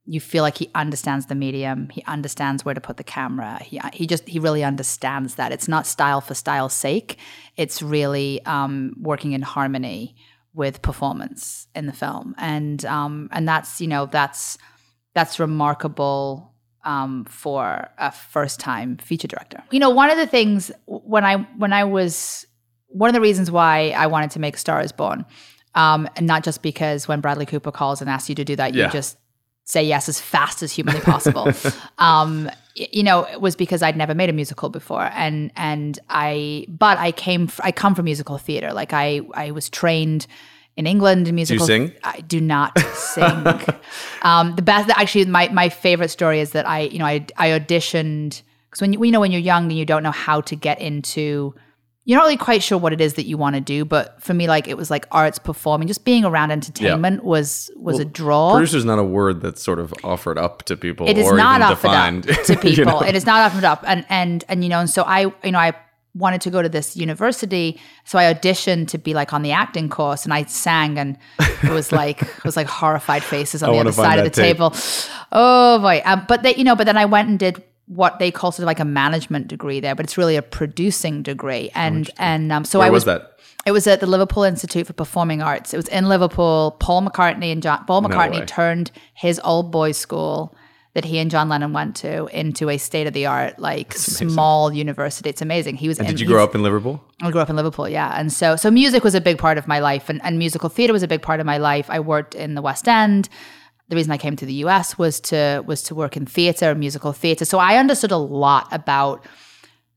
you 0.07 0.19
feel 0.19 0.43
like 0.43 0.57
he 0.57 0.71
understands 0.75 1.27
the 1.27 1.35
medium 1.35 1.89
he 1.91 2.03
understands 2.05 2.65
where 2.65 2.75
to 2.75 2.81
put 2.81 2.97
the 2.97 3.05
camera. 3.05 3.63
He, 3.63 3.81
he 3.93 4.07
just 4.07 4.29
he 4.29 4.39
really 4.39 4.65
understands 4.65 5.37
that. 5.37 5.53
It's 5.53 5.69
not 5.69 5.87
style 5.87 6.21
for 6.21 6.35
style's 6.35 6.75
sake. 6.75 7.19
It's 7.57 7.83
really 7.83 8.45
um, 8.47 8.95
working 9.01 9.33
in 9.33 9.43
harmony 9.43 10.17
with 10.55 10.83
performance 10.83 11.69
in 11.75 11.87
the 11.87 11.93
film. 11.93 12.35
And 12.39 12.85
um, 12.87 13.29
and 13.33 13.47
that's 13.47 13.81
you 13.81 13.87
know 13.87 14.07
that's 14.07 14.59
that's 15.15 15.39
remarkable 15.39 16.50
um, 16.85 17.25
for 17.27 17.89
a 17.99 18.11
first 18.11 18.61
time 18.61 18.97
feature 18.99 19.29
director 19.29 19.63
you 19.71 19.79
know 19.79 19.91
one 19.91 20.11
of 20.11 20.17
the 20.17 20.27
things 20.27 20.71
when 20.87 21.25
i 21.25 21.37
when 21.57 21.73
i 21.73 21.85
was 21.85 22.47
one 22.89 23.09
of 23.09 23.15
the 23.15 23.21
reasons 23.21 23.51
why 23.51 23.91
i 23.91 24.07
wanted 24.07 24.31
to 24.31 24.39
make 24.39 24.57
star 24.57 24.81
is 24.81 24.93
born 24.93 25.25
um, 25.77 26.09
and 26.17 26.27
not 26.27 26.43
just 26.43 26.63
because 26.63 27.07
when 27.07 27.21
bradley 27.21 27.47
cooper 27.47 27.71
calls 27.71 28.01
and 28.01 28.11
asks 28.11 28.29
you 28.29 28.35
to 28.35 28.45
do 28.45 28.57
that 28.57 28.75
you 28.75 28.89
just 28.89 29.17
say 29.71 29.85
yes 29.85 30.09
as 30.09 30.21
fast 30.21 30.63
as 30.63 30.73
humanly 30.73 31.01
possible. 31.13 31.49
um, 31.99 32.51
you 32.75 33.03
know, 33.03 33.25
it 33.25 33.41
was 33.41 33.57
because 33.57 33.83
I'd 33.83 33.97
never 33.97 34.15
made 34.15 34.31
a 34.31 34.33
musical 34.33 34.69
before, 34.69 35.11
and 35.13 35.51
and 35.57 35.99
I, 36.09 36.67
but 36.69 36.99
I 36.99 37.13
came, 37.13 37.51
I 37.61 37.73
come 37.73 37.95
from 37.95 38.05
musical 38.05 38.39
theater. 38.39 38.73
Like 38.73 38.93
I, 38.93 39.21
I 39.35 39.51
was 39.51 39.69
trained 39.69 40.27
in 40.77 40.87
England 40.87 41.29
in 41.29 41.35
musical. 41.35 41.67
sing? 41.67 41.93
I 42.05 42.21
do 42.21 42.41
not 42.41 42.79
sing. 42.95 43.25
um, 44.23 44.57
the 44.57 44.63
best, 44.63 44.91
actually, 44.91 45.27
my 45.27 45.49
my 45.49 45.69
favorite 45.69 46.09
story 46.09 46.41
is 46.41 46.53
that 46.53 46.67
I, 46.69 46.81
you 46.81 46.99
know, 46.99 47.07
I 47.07 47.27
I 47.37 47.49
auditioned 47.49 48.43
because 48.71 48.81
when 48.81 48.93
you, 48.93 49.05
you 49.05 49.11
know 49.11 49.21
when 49.21 49.33
you're 49.33 49.41
young 49.41 49.65
and 49.65 49.79
you 49.79 49.85
don't 49.85 50.03
know 50.03 50.13
how 50.13 50.41
to 50.43 50.55
get 50.57 50.81
into, 50.81 51.55
you're 52.05 52.19
not 52.19 52.25
really 52.25 52.37
quite 52.37 52.63
sure 52.63 52.79
what 52.79 52.93
it 52.93 53.01
is 53.01 53.15
that 53.15 53.27
you 53.27 53.37
want 53.37 53.55
to 53.57 53.61
do. 53.61 53.85
But 53.85 54.23
for 54.23 54.33
me, 54.33 54.47
like 54.49 54.69
it 54.69 54.77
was 54.77 54.91
like 54.91 55.07
arts 55.11 55.39
performing, 55.39 55.89
just 55.89 56.05
being 56.05 56.25
around 56.25 56.51
entertainment 56.51 57.25
was 57.25 57.71
was 57.77 57.99
a 57.99 58.05
draw. 58.05 58.53
Producer's 58.53 58.85
not 58.85 58.99
a 58.99 59.05
word 59.05 59.41
that's 59.41 59.63
sort 59.63 59.79
of 59.81 59.93
offered 60.05 60.39
up 60.39 60.63
to 60.65 60.77
people 60.77 61.09
It 61.09 61.19
is 61.19 61.27
or 61.27 61.37
not 61.37 61.63
offered 61.63 61.89
defined. 61.89 62.31
up 62.31 62.43
to 62.45 62.53
you 62.53 62.59
people. 62.59 62.85
know? 62.85 63.03
It 63.03 63.15
is 63.15 63.27
not 63.27 63.41
offered 63.51 63.65
up, 63.65 63.85
and 63.87 64.07
and 64.09 64.45
and 64.49 64.63
you 64.65 64.71
know, 64.71 64.81
and 64.81 64.89
so 64.89 65.03
I, 65.03 65.33
you 65.45 65.53
know, 65.53 65.59
I 65.59 65.75
wanted 66.15 66.41
to 66.43 66.51
go 66.51 66.61
to 66.63 66.69
this 66.69 66.97
university, 66.97 67.81
so 68.05 68.19
I 68.19 68.33
auditioned 68.33 68.89
to 68.89 68.99
be 68.99 69.15
like 69.15 69.33
on 69.33 69.43
the 69.43 69.53
acting 69.53 69.89
course, 69.89 70.25
and 70.25 70.35
I 70.35 70.45
sang, 70.45 70.99
and 70.99 71.17
it 71.63 71.71
was 71.71 71.93
like 71.93 72.23
it 72.23 72.45
was 72.45 72.57
like 72.57 72.67
horrified 72.67 73.23
faces 73.23 73.63
on 73.63 73.71
I 73.71 73.73
the 73.75 73.79
other 73.81 73.93
side 73.93 74.19
of 74.19 74.25
the 74.25 74.31
tape. 74.31 74.57
table. 74.57 74.75
Oh 75.33 75.79
boy! 75.81 76.03
Um, 76.05 76.25
but 76.29 76.43
they, 76.43 76.55
you 76.57 76.65
know, 76.65 76.77
but 76.77 76.85
then 76.85 76.97
I 76.97 77.05
went 77.05 77.29
and 77.29 77.39
did 77.39 77.63
what 77.87 78.19
they 78.19 78.31
call 78.31 78.53
sort 78.53 78.65
of 78.65 78.67
like 78.67 78.81
a 78.81 78.85
management 78.85 79.49
degree 79.49 79.81
there, 79.81 79.95
but 79.95 80.05
it's 80.05 80.17
really 80.19 80.37
a 80.37 80.43
producing 80.43 81.23
degree, 81.23 81.71
and 81.75 82.11
and 82.19 82.51
um, 82.53 82.65
so 82.65 82.79
Where 82.79 82.89
I 82.89 82.91
was 82.91 83.05
was 83.07 83.19
that? 83.19 83.37
it 83.67 83.73
was 83.73 83.87
at 83.87 84.01
the 84.01 84.07
Liverpool 84.07 84.43
Institute 84.43 84.87
for 84.87 84.93
Performing 84.93 85.43
Arts. 85.43 85.75
It 85.75 85.77
was 85.77 85.89
in 85.89 86.09
Liverpool. 86.09 86.77
Paul 86.81 87.03
McCartney 87.03 87.53
and 87.53 87.63
John 87.63 87.85
Paul 87.87 88.03
McCartney 88.03 88.41
way. 88.41 88.47
turned 88.47 88.91
his 89.15 89.41
old 89.45 89.71
boys' 89.71 89.97
school 89.97 90.55
that 90.95 91.05
he 91.05 91.19
and 91.19 91.31
John 91.31 91.49
Lennon 91.49 91.73
went 91.73 91.97
to 91.97 92.27
into 92.27 92.69
a 92.69 92.77
state 92.77 93.07
of 93.07 93.13
the 93.13 93.27
art, 93.27 93.59
like 93.59 93.93
small 93.95 94.73
university. 94.73 95.31
It's 95.31 95.43
amazing. 95.43 95.77
He 95.77 95.87
was. 95.87 95.99
And 95.99 96.09
in, 96.09 96.15
did 96.15 96.21
you 96.21 96.27
grow 96.27 96.43
up 96.43 96.55
in 96.55 96.63
Liverpool? 96.63 97.03
I 97.23 97.31
grew 97.31 97.41
up 97.41 97.51
in 97.51 97.57
Liverpool, 97.57 97.89
yeah, 97.89 98.13
and 98.19 98.33
so 98.33 98.57
so 98.57 98.71
music 98.71 99.05
was 99.05 99.15
a 99.15 99.21
big 99.21 99.39
part 99.39 99.59
of 99.59 99.69
my 99.69 99.79
life, 99.79 100.09
and, 100.09 100.21
and 100.25 100.39
musical 100.39 100.69
theater 100.69 100.93
was 100.93 101.03
a 101.03 101.09
big 101.09 101.23
part 101.23 101.39
of 101.41 101.47
my 101.47 101.59
life. 101.59 101.89
I 101.89 102.01
worked 102.01 102.35
in 102.35 102.55
the 102.55 102.63
West 102.63 102.89
End. 102.89 103.29
The 103.89 103.97
reason 103.97 104.13
I 104.13 104.19
came 104.19 104.37
to 104.37 104.47
the 104.47 104.55
U.S. 104.55 104.99
was 104.99 105.21
to 105.21 105.63
was 105.67 105.83
to 105.85 105.95
work 105.95 106.17
in 106.17 106.27
theater, 106.27 106.75
musical 106.75 107.13
theater. 107.13 107.45
So 107.45 107.59
I 107.59 107.77
understood 107.77 108.11
a 108.11 108.17
lot 108.17 108.69
about 108.73 109.27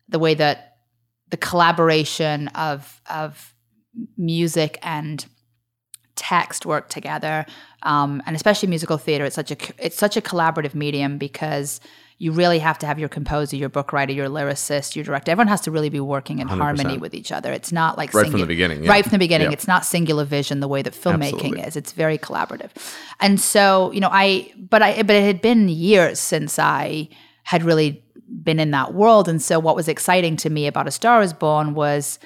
the 0.10 0.20
way 0.20 0.36
that 0.36 0.78
the 1.30 1.38
collaboration 1.38 2.50
of 2.50 3.02
of 3.10 3.54
music 4.18 4.78
and 4.84 5.26
text 6.16 6.66
work 6.66 6.90
together, 6.90 7.46
um, 7.84 8.22
and 8.25 8.36
especially 8.36 8.70
musical 8.70 8.98
theater. 8.98 9.25
It's 9.25 9.36
such 9.36 9.52
a 9.52 9.58
it's 9.78 9.98
such 9.98 10.18
a 10.18 10.22
collaborative 10.22 10.74
medium 10.74 11.18
because 11.18 11.80
you 12.20 12.32
really 12.32 12.60
have 12.60 12.78
to 12.80 12.86
have 12.86 13.00
your 13.00 13.10
composer, 13.10 13.58
your 13.58 13.70
book 13.70 13.92
writer, 13.92 14.13
your 14.13 14.30
lyricist, 14.30 14.96
your 14.96 15.04
director. 15.04 15.32
Everyone 15.32 15.48
has 15.48 15.62
to 15.62 15.72
really 15.72 15.90
be 15.90 16.00
working 16.00 16.40
in 16.40 16.48
harmony 16.48 16.98
with 16.98 17.13
each 17.13 17.32
other. 17.32 17.52
It's 17.52 17.72
not 17.72 17.98
like 17.98 18.13
Right 18.13 18.30
from 18.30 18.40
the 18.40 18.46
beginning, 18.46 18.84
yeah. 18.84 18.90
Right 18.90 19.04
from 19.04 19.12
the 19.12 19.18
beginning, 19.20 19.48
Yeah. 19.48 19.54
it's 19.54 19.68
not 19.68 19.86
singular 19.86 20.24
vision 20.24 20.60
the 20.60 20.68
way 20.68 20.82
that 20.82 20.94
filmmaking 20.94 21.34
Absolutely. 21.34 21.62
is. 21.62 21.75
It's 21.75 21.92
very 21.92 22.18
collaborative, 22.18 22.70
and 23.20 23.42
so 23.42 23.92
you 23.92 24.00
know, 24.00 24.10
I 24.12 24.54
but 24.58 24.82
I 24.82 25.04
but 25.04 25.16
it 25.16 25.24
had 25.24 25.42
been 25.42 25.68
years 25.70 26.20
since 26.20 26.60
I 26.60 27.10
had 27.44 27.63
really 27.63 28.02
been 28.44 28.60
in 28.60 28.72
that 28.72 28.94
world, 28.94 29.28
and 29.28 29.42
so 29.42 29.60
what 29.60 29.75
was 29.75 29.88
exciting 29.88 30.38
to 30.38 30.50
me 30.50 30.66
about 30.68 30.88
A 30.88 30.92
Star 30.92 31.22
Is 31.22 31.34
Born 31.34 31.74
was 31.74 32.20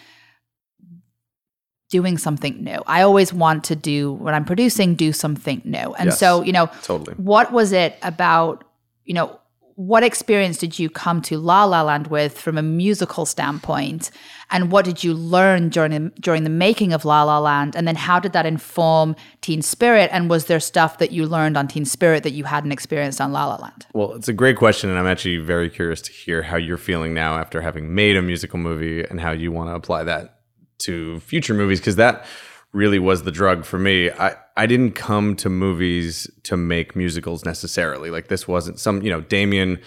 doing 1.89 2.17
something 2.17 2.63
new. 2.63 2.82
I 2.86 3.01
always 3.01 3.34
want 3.34 3.63
to 3.65 3.75
do 3.75 4.13
when 4.13 4.34
I'm 4.34 4.46
producing, 4.46 4.96
do 4.96 5.13
something 5.13 5.62
new. 5.63 5.94
And 5.98 6.08
Yes. 6.08 6.20
so, 6.20 6.41
you 6.44 6.51
know, 6.51 6.70
Totally. 6.84 7.13
what 7.15 7.51
was 7.51 7.72
it 7.72 7.98
about, 8.03 8.63
you 9.06 9.13
know, 9.13 9.39
what 9.75 10.03
experience 10.03 10.58
did 10.58 10.79
you 10.79 10.89
come 10.89 11.22
to 11.22 11.38
La 11.38 11.63
La 11.63 11.84
Land 11.84 12.08
with 12.08 12.36
from 12.36 12.58
a 12.58 12.63
musical 12.63 13.27
standpoint? 13.27 14.10
And 14.50 14.72
what 14.72 14.86
did 14.86 15.03
you 15.03 15.13
learn 15.13 15.70
during 15.70 16.10
during 16.20 16.44
the 16.44 16.50
making 16.50 16.94
of 16.94 17.06
La 17.06 17.22
La 17.24 17.38
Land? 17.38 17.75
And 17.75 17.88
then 17.88 17.96
how 17.96 18.20
did 18.20 18.34
that 18.34 18.48
inform 18.48 19.15
Teen 19.41 19.62
Spirit? 19.62 20.10
And 20.12 20.32
was 20.32 20.46
there 20.46 20.60
stuff 20.60 20.98
that 20.98 21.12
you 21.12 21.27
learned 21.27 21.58
on 21.58 21.67
Teen 21.67 21.86
Spirit 21.86 22.24
that 22.24 22.32
you 22.32 22.46
hadn't 22.46 22.72
experienced 22.72 23.22
on 23.22 23.32
La 23.32 23.46
La 23.46 23.58
Land? 23.58 23.86
Well, 23.94 24.13
it's 24.13 24.27
a 24.27 24.34
great 24.34 24.58
question, 24.58 24.89
and 24.89 24.98
I'm 24.98 25.06
actually 25.06 25.38
very 25.38 25.70
curious 25.70 26.01
to 26.03 26.12
hear 26.12 26.41
how 26.41 26.58
you're 26.58 26.77
feeling 26.77 27.13
now 27.13 27.38
after 27.38 27.62
having 27.62 27.94
made 27.94 28.17
a 28.17 28.22
musical 28.24 28.58
movie 28.58 29.03
and 29.03 29.22
how 29.22 29.32
you 29.32 29.51
want 29.51 29.70
to 29.70 29.75
apply 29.75 30.03
that 30.06 30.37
to 30.80 31.20
future 31.22 31.54
movies 31.54 31.80
because 31.80 31.96
that 31.96 32.26
really 32.74 33.00
was 33.00 33.24
the 33.24 33.32
drug 33.32 33.66
for 33.66 33.80
me. 33.80 34.12
I, 34.12 34.36
I 34.56 34.66
didn't 34.66 34.92
come 34.92 35.36
to 35.38 35.50
movies 35.50 36.30
to 36.44 36.58
make 36.58 36.96
musicals 36.96 37.46
necessarily. 37.46 38.10
Like 38.10 38.28
this 38.28 38.48
wasn't 38.48 38.80
some, 38.80 39.02
you 39.02 39.10
know, 39.10 39.22
Damien 39.22 39.80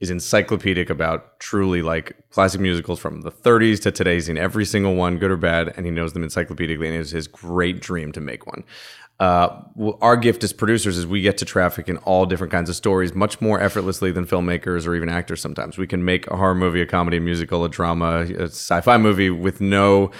is 0.00 0.10
encyclopedic 0.10 0.90
about 0.90 1.40
truly 1.40 1.82
like 1.82 2.16
classic 2.30 2.60
musicals 2.60 3.00
from 3.00 3.22
the 3.22 3.32
30s 3.32 3.80
to 3.82 3.90
today's 3.90 4.28
in 4.28 4.38
every 4.38 4.64
single 4.64 4.94
one, 4.94 5.18
good 5.18 5.30
or 5.30 5.36
bad, 5.36 5.74
and 5.76 5.84
he 5.84 5.90
knows 5.90 6.12
them 6.12 6.22
encyclopedically, 6.22 6.86
and 6.86 6.94
it 6.94 6.98
was 6.98 7.10
his 7.10 7.26
great 7.26 7.80
dream 7.80 8.12
to 8.12 8.20
make 8.20 8.46
one. 8.46 8.64
Uh, 9.20 9.62
our 10.00 10.16
gift 10.16 10.44
as 10.44 10.52
producers 10.52 10.96
is 10.96 11.04
we 11.06 11.20
get 11.20 11.36
to 11.38 11.44
traffic 11.44 11.88
in 11.88 11.96
all 11.98 12.24
different 12.24 12.52
kinds 12.52 12.70
of 12.70 12.76
stories 12.76 13.14
much 13.14 13.40
more 13.40 13.60
effortlessly 13.60 14.12
than 14.12 14.24
filmmakers 14.24 14.86
or 14.86 14.94
even 14.94 15.08
actors 15.08 15.40
sometimes. 15.40 15.76
We 15.76 15.88
can 15.88 16.04
make 16.04 16.28
a 16.28 16.36
horror 16.36 16.54
movie, 16.54 16.80
a 16.80 16.86
comedy, 16.86 17.16
a 17.16 17.20
musical, 17.20 17.64
a 17.64 17.68
drama, 17.68 18.20
a 18.20 18.44
sci 18.44 18.80
fi 18.80 18.96
movie 18.96 19.30
with 19.30 19.60
no 19.60 20.12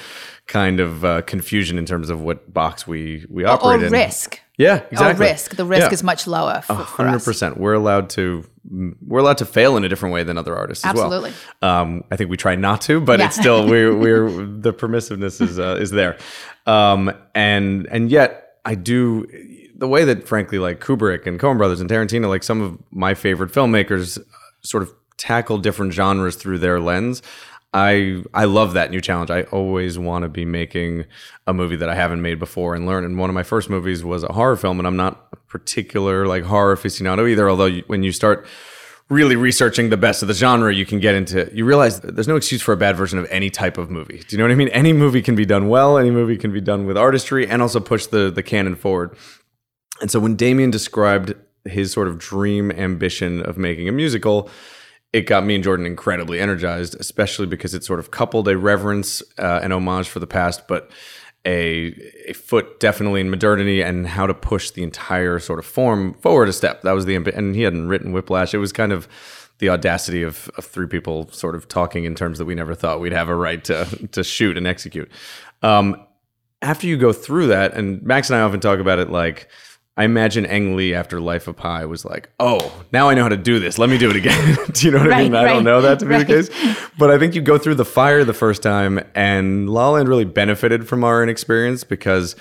kind 0.49 0.81
of 0.81 1.05
uh, 1.05 1.23
confusion 1.23 1.79
in 1.79 1.87
terms 1.87 2.11
of 2.11 2.23
what 2.23 2.53
box 2.53 2.89
we, 2.89 3.25
we 3.31 3.45
Or 3.45 3.49
operate 3.51 3.83
in. 3.85 3.93
risk. 3.93 4.41
Yeah, 4.57 4.83
exactly. 4.91 5.27
Or 5.27 5.31
risk. 5.31 5.55
The 5.55 5.65
risk 5.65 5.83
Yeah. 5.87 5.93
is 5.93 6.03
much 6.03 6.27
lower 6.27 6.63
for 6.63 6.75
Hundred 6.75 7.23
percent. 7.23 7.59
We're 7.59 7.75
allowed 7.75 8.11
to 8.11 8.45
we're 9.07 9.21
allowed 9.21 9.39
to 9.39 9.47
fail 9.47 9.77
in 9.77 9.85
a 9.85 9.89
different 9.89 10.13
way 10.13 10.25
than 10.25 10.37
other 10.37 10.57
artists 10.57 10.85
Absolutely. 10.85 11.31
as 11.31 11.37
well. 11.63 11.71
Um, 11.81 12.05
I 12.11 12.17
think 12.17 12.29
we 12.31 12.37
try 12.37 12.57
not 12.57 12.81
to, 12.83 13.01
but 13.01 13.21
Yeah. 13.21 13.27
it's 13.27 13.37
still 13.37 13.69
we're 13.69 13.97
we're 13.97 14.29
the 14.61 14.73
permissiveness 14.73 15.41
is 15.41 15.61
uh, 15.61 15.77
is 15.81 15.93
there, 15.93 16.19
um, 16.67 17.13
and 17.37 17.87
and 17.93 18.11
yet 18.11 18.48
I 18.65 18.75
do 18.75 19.27
the 19.75 19.89
way 19.89 20.05
that 20.05 20.27
frankly 20.27 20.59
like 20.59 20.81
Kubrick 20.81 21.27
and 21.27 21.39
Coen 21.39 21.57
Brothers 21.57 21.81
and 21.81 21.89
Tarantino, 21.89 22.29
like 22.29 22.43
some 22.43 22.61
of 22.61 22.79
my 22.91 23.15
favorite 23.15 23.53
filmmakers, 23.53 24.19
uh, 24.19 24.23
sort 24.61 24.83
of 24.83 24.93
tackle 25.17 25.59
different 25.59 25.93
genres 25.93 26.37
through 26.37 26.59
their 26.59 26.81
lens. 26.81 27.23
I 27.75 28.23
I 28.33 28.45
love 28.45 28.75
that 28.75 28.91
new 28.91 29.01
challenge. 29.01 29.31
I 29.31 29.43
always 29.43 29.99
want 29.99 30.23
to 30.23 30.29
be 30.29 30.45
making 30.45 31.05
a 31.47 31.53
movie 31.53 31.77
that 31.77 31.89
I 31.89 31.95
haven't 31.95 32.23
made 32.23 32.39
before 32.39 32.75
and 32.75 32.87
learn. 32.87 33.05
And 33.05 33.19
one 33.19 33.29
of 33.29 33.35
my 33.35 33.43
first 33.43 33.69
movies 33.69 34.03
was 34.03 34.25
a 34.25 34.33
horror 34.33 34.57
film, 34.57 34.79
and 34.79 34.87
I'm 34.87 34.97
not 34.97 35.47
particular 35.49 36.27
like 36.27 36.45
horror 36.45 36.77
aficionado 36.77 37.29
either. 37.29 37.49
Although 37.49 37.67
you, 37.67 37.85
when 37.87 38.03
you 38.03 38.13
start 38.13 38.47
really 39.11 39.37
researching 39.37 39.91
the 39.91 39.97
best 39.97 40.23
of 40.23 40.29
the 40.29 40.35
genre, 40.35 40.75
you 40.75 40.85
can 40.85 41.01
get 41.01 41.15
into. 41.15 41.51
You 41.53 41.65
realize 41.65 42.01
there's 42.01 42.29
no 42.29 42.37
excuse 42.37 42.61
for 42.61 42.73
a 42.73 42.77
bad 42.77 42.97
version 42.97 43.19
of 43.19 43.27
any 43.31 43.51
type 43.51 43.79
of 43.79 43.91
movie. 43.91 44.19
Do 44.19 44.27
you 44.31 44.39
know 44.39 44.45
what 44.45 44.53
I 44.53 44.57
mean? 44.57 44.69
Any 44.69 44.93
movie 44.93 45.23
can 45.23 45.35
be 45.35 45.47
done 45.47 45.69
well. 45.69 45.97
Any 45.99 46.11
movie 46.11 46.37
can 46.37 46.53
be 46.53 46.61
done 46.61 46.87
with 46.87 46.97
artistry, 46.97 47.47
and 47.47 47.63
also 47.63 47.81
push 47.81 48.07
the 48.07 48.31
the 48.31 48.43
canon 48.43 48.77
forward. 48.77 49.17
And 50.01 50.11
so 50.11 50.21
when 50.21 50.37
Damien 50.37 50.71
described 50.71 51.35
his 51.65 51.93
sort 51.93 52.09
of 52.09 52.19
dream 52.19 52.71
ambition 52.71 53.43
of 53.43 53.59
making 53.59 53.89
a 53.89 53.93
musical, 53.93 54.49
it 55.13 55.23
got 55.23 55.45
me 55.45 55.55
and 55.55 55.65
Jordan 55.65 55.87
incredibly 55.87 56.39
energized, 56.39 56.95
especially 57.01 57.47
because 57.47 57.75
it 57.75 57.85
sort 57.85 57.99
of 57.99 58.11
coupled 58.11 58.47
a 58.49 58.57
reverence 58.57 59.23
uh, 59.39 59.61
and 59.63 59.73
homage 59.73 60.09
for 60.09 60.21
the 60.21 60.27
past, 60.27 60.69
but 60.69 60.91
a, 61.49 61.95
a 62.27 62.35
foot 62.35 62.79
definitely 62.79 63.23
in 63.23 63.31
modernity 63.31 63.81
and 63.81 64.07
how 64.07 64.27
to 64.27 64.35
push 64.35 64.71
the 64.71 64.83
entire 64.83 65.39
sort 65.39 65.59
of 65.59 65.65
form 65.65 66.13
forward 66.15 66.49
a 66.49 66.53
step. 66.53 66.83
That 66.83 66.93
was 66.93 67.07
the 67.07 67.17
and 67.17 67.55
he 67.55 67.63
hadn't 67.63 67.89
written 67.89 68.13
Whiplash. 68.13 68.53
It 68.53 68.59
was 68.59 68.71
kind 68.71 68.93
of 68.93 69.09
the 69.59 69.71
audacity 69.71 70.23
of, 70.23 70.51
of 70.59 70.67
three 70.67 70.87
people 70.87 71.29
sort 71.33 71.55
of 71.55 71.67
talking 71.67 72.05
in 72.05 72.15
terms 72.15 72.39
that 72.39 72.45
we 72.45 72.55
never 72.55 72.75
thought 72.75 73.01
we'd 73.01 73.13
have 73.13 73.31
a 73.31 73.35
right 73.35 73.65
to 73.65 73.87
to 74.13 74.23
shoot 74.23 74.59
and 74.59 74.67
execute. 74.67 75.11
Um, 75.63 76.05
after 76.61 76.87
you 76.87 76.99
go 76.99 77.13
through 77.13 77.47
that, 77.47 77.73
and 77.75 78.03
Max 78.03 78.29
and 78.31 78.39
I 78.39 78.43
often 78.43 78.61
talk 78.61 78.79
about 78.79 78.99
it 78.99 79.11
like, 79.11 79.49
I 79.99 80.05
imagine 80.05 80.47
Ang 80.47 80.77
Lee 80.77 80.95
after 80.95 81.21
Life 81.21 81.49
of 81.49 81.57
Pi 81.57 81.85
was 81.85 82.05
like, 82.05 82.31
oh, 82.39 82.85
now 82.93 83.09
I 83.09 83.15
know 83.15 83.25
how 83.25 83.31
to 83.31 83.37
do 83.37 83.59
this. 83.59 83.79
Let 83.79 83.91
me 83.91 83.99
do 83.99 84.09
it 84.09 84.15
again. 84.15 84.57
do 84.73 84.87
you 84.87 84.93
know 84.93 85.01
what 85.01 85.13
I 85.13 85.25
mean? 85.25 85.33
Right, 85.33 85.45
I 85.45 85.49
don't 85.49 85.65
know 85.65 85.81
that 85.83 85.99
to 85.99 86.05
be 86.07 86.13
right. 86.13 86.25
the 86.25 86.49
case. 86.49 86.89
But 86.97 87.11
I 87.11 87.19
think 87.19 87.35
you 87.35 87.43
go 87.43 87.59
through 87.59 87.75
the 87.75 87.85
fire 87.85 88.23
the 88.23 88.33
first 88.33 88.63
time, 88.63 89.01
and 89.17 89.69
La 89.69 89.91
Land 89.91 90.09
really 90.09 90.25
benefited 90.25 90.87
from 90.87 91.03
our 91.03 91.21
inexperience 91.25 91.83
because 91.83 92.37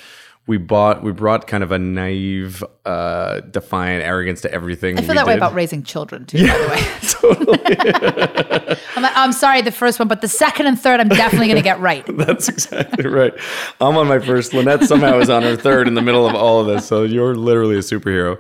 we 0.48 0.58
bought, 0.58 1.04
we 1.04 1.12
brought 1.12 1.46
kind 1.46 1.62
of 1.62 1.74
a 1.74 1.78
naive, 1.78 2.64
uh, 2.86 3.42
defiant 3.42 4.04
arrogance 4.06 4.40
to 4.42 4.52
everything. 4.52 4.98
I 4.98 5.02
feel 5.02 5.16
that 5.16 5.28
way 5.28 5.36
about 5.36 5.54
raising 5.54 5.84
children 5.84 6.26
too, 6.26 6.48
by 6.48 6.58
the 6.58 6.68
way. 6.70 6.88
totally. 7.02 8.78
I'm, 8.96 9.04
like, 9.04 9.18
I'm 9.18 9.34
sorry, 9.34 9.62
the 9.62 9.74
first 9.74 10.00
one, 10.00 10.08
but 10.08 10.22
the 10.22 10.30
second 10.30 10.68
and 10.68 10.80
third, 10.80 11.02
I'm 11.02 11.10
definitely 11.10 11.48
going 11.48 11.58
to 11.58 11.64
get 11.64 11.82
right. 11.82 12.06
That's 12.18 12.48
exactly 12.48 13.08
right. 13.08 13.34
I'm 13.82 13.98
on 13.98 14.08
my 14.08 14.20
first. 14.20 14.54
Lynette 14.54 14.84
somehow 14.86 15.20
is 15.20 15.30
on 15.30 15.44
her 15.44 15.58
third 15.58 15.86
in 15.86 15.96
the 15.96 16.02
middle 16.02 16.26
of 16.26 16.34
all 16.34 16.62
of 16.62 16.68
this. 16.68 16.88
So 16.88 17.04
you're 17.04 17.36
literally 17.36 17.76
a 17.76 17.80
superhero. 17.80 18.40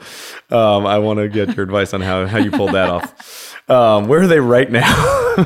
Um, 0.49 0.85
I 0.85 0.99
want 0.99 1.19
to 1.19 1.27
get 1.27 1.57
your 1.57 1.65
advice 1.65 1.93
on 1.93 1.99
how, 1.99 2.25
how 2.25 2.37
you 2.37 2.51
pulled 2.51 2.71
that 2.71 2.89
off. 2.89 3.69
Um, 3.69 4.07
where 4.07 4.21
are 4.21 4.27
they 4.27 4.39
right 4.39 4.71
now? 4.71 4.93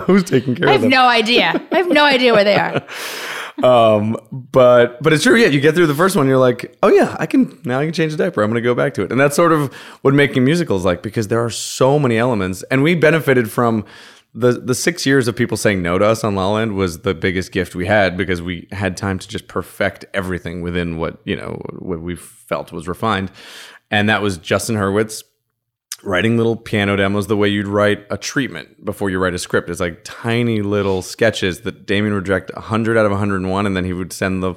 Who's 0.06 0.24
taking 0.24 0.54
care 0.54 0.69
I 0.69 0.74
of 0.74 0.82
have 0.82 0.89
no 0.91 1.08
idea. 1.08 1.60
I 1.71 1.78
have 1.78 1.89
no 1.89 2.06
idea 2.06 2.34
where 2.34 2.43
they 2.43 2.56
are. 2.56 2.86
Um, 3.63 4.17
but 4.32 5.02
but 5.02 5.13
it's 5.13 5.24
true. 5.24 5.36
Yeah, 5.36 5.47
you 5.47 5.60
get 5.60 5.76
through 5.76 5.88
the 5.88 5.95
first 5.95 6.15
one, 6.15 6.28
you're 6.28 6.38
like, 6.38 6.78
oh 6.82 6.89
yeah, 6.89 7.15
I 7.19 7.26
can 7.26 7.60
now. 7.63 7.80
I 7.80 7.86
can 7.86 7.93
change 7.93 8.12
the 8.12 8.17
diaper. 8.17 8.41
I'm 8.41 8.50
going 8.50 8.62
to 8.62 8.67
go 8.67 8.76
back 8.76 8.93
to 8.95 9.04
it, 9.04 9.12
and 9.12 9.19
that's 9.19 9.36
sort 9.36 9.52
of 9.52 9.74
what 10.02 10.13
making 10.13 10.43
musicals 10.43 10.86
like 10.86 11.02
because 11.04 11.28
there 11.28 11.43
are 11.43 11.50
so 11.50 12.00
many 12.00 12.17
elements, 12.17 12.63
and 12.71 12.84
we 12.84 12.95
benefited 12.95 13.52
from 13.52 13.86
the 14.34 14.54
the 14.54 14.76
six 14.76 15.06
years 15.06 15.28
of 15.28 15.36
people 15.36 15.58
saying 15.58 15.82
no 15.82 15.97
to 15.97 16.06
us 16.06 16.24
on 16.24 16.36
La 16.36 16.50
Land 16.52 16.76
was 16.76 17.00
the 17.00 17.13
biggest 17.13 17.52
gift 17.52 17.76
we 17.76 17.86
had 17.86 18.15
because 18.15 18.41
we 18.41 18.67
had 18.71 18.95
time 18.95 19.19
to 19.19 19.28
just 19.28 19.47
perfect 19.47 20.06
everything 20.13 20.62
within 20.62 20.97
what 20.97 21.19
you 21.26 21.36
know 21.36 21.62
what 21.80 22.02
we 22.02 22.15
felt 22.15 22.71
was 22.71 22.88
refined, 22.88 23.32
and 23.89 24.10
that 24.10 24.21
was 24.21 24.38
Justin 24.38 24.76
Hurwitz 24.76 25.24
writing 26.04 26.38
little 26.38 26.56
piano 26.56 26.96
demos 26.96 27.28
the 27.28 27.38
way 27.38 27.48
you'd 27.48 27.68
write 27.68 28.06
a 28.10 28.18
treatment 28.18 28.84
before 28.84 29.10
you 29.10 29.20
write 29.20 29.34
a 29.34 29.40
script. 29.40 29.70
It's 29.70 29.80
like 29.80 30.02
tiny 30.04 30.62
little 30.62 31.02
sketches 31.02 31.62
that 31.62 31.86
Damien 31.86 32.14
would 32.14 32.24
direct 32.24 32.54
100 32.54 32.98
out 32.98 33.06
of 33.06 33.12
101, 33.12 33.66
and 33.66 33.78
then 33.78 33.86
he 33.86 33.94
would 33.94 34.14
send 34.14 34.42
the 34.44 34.56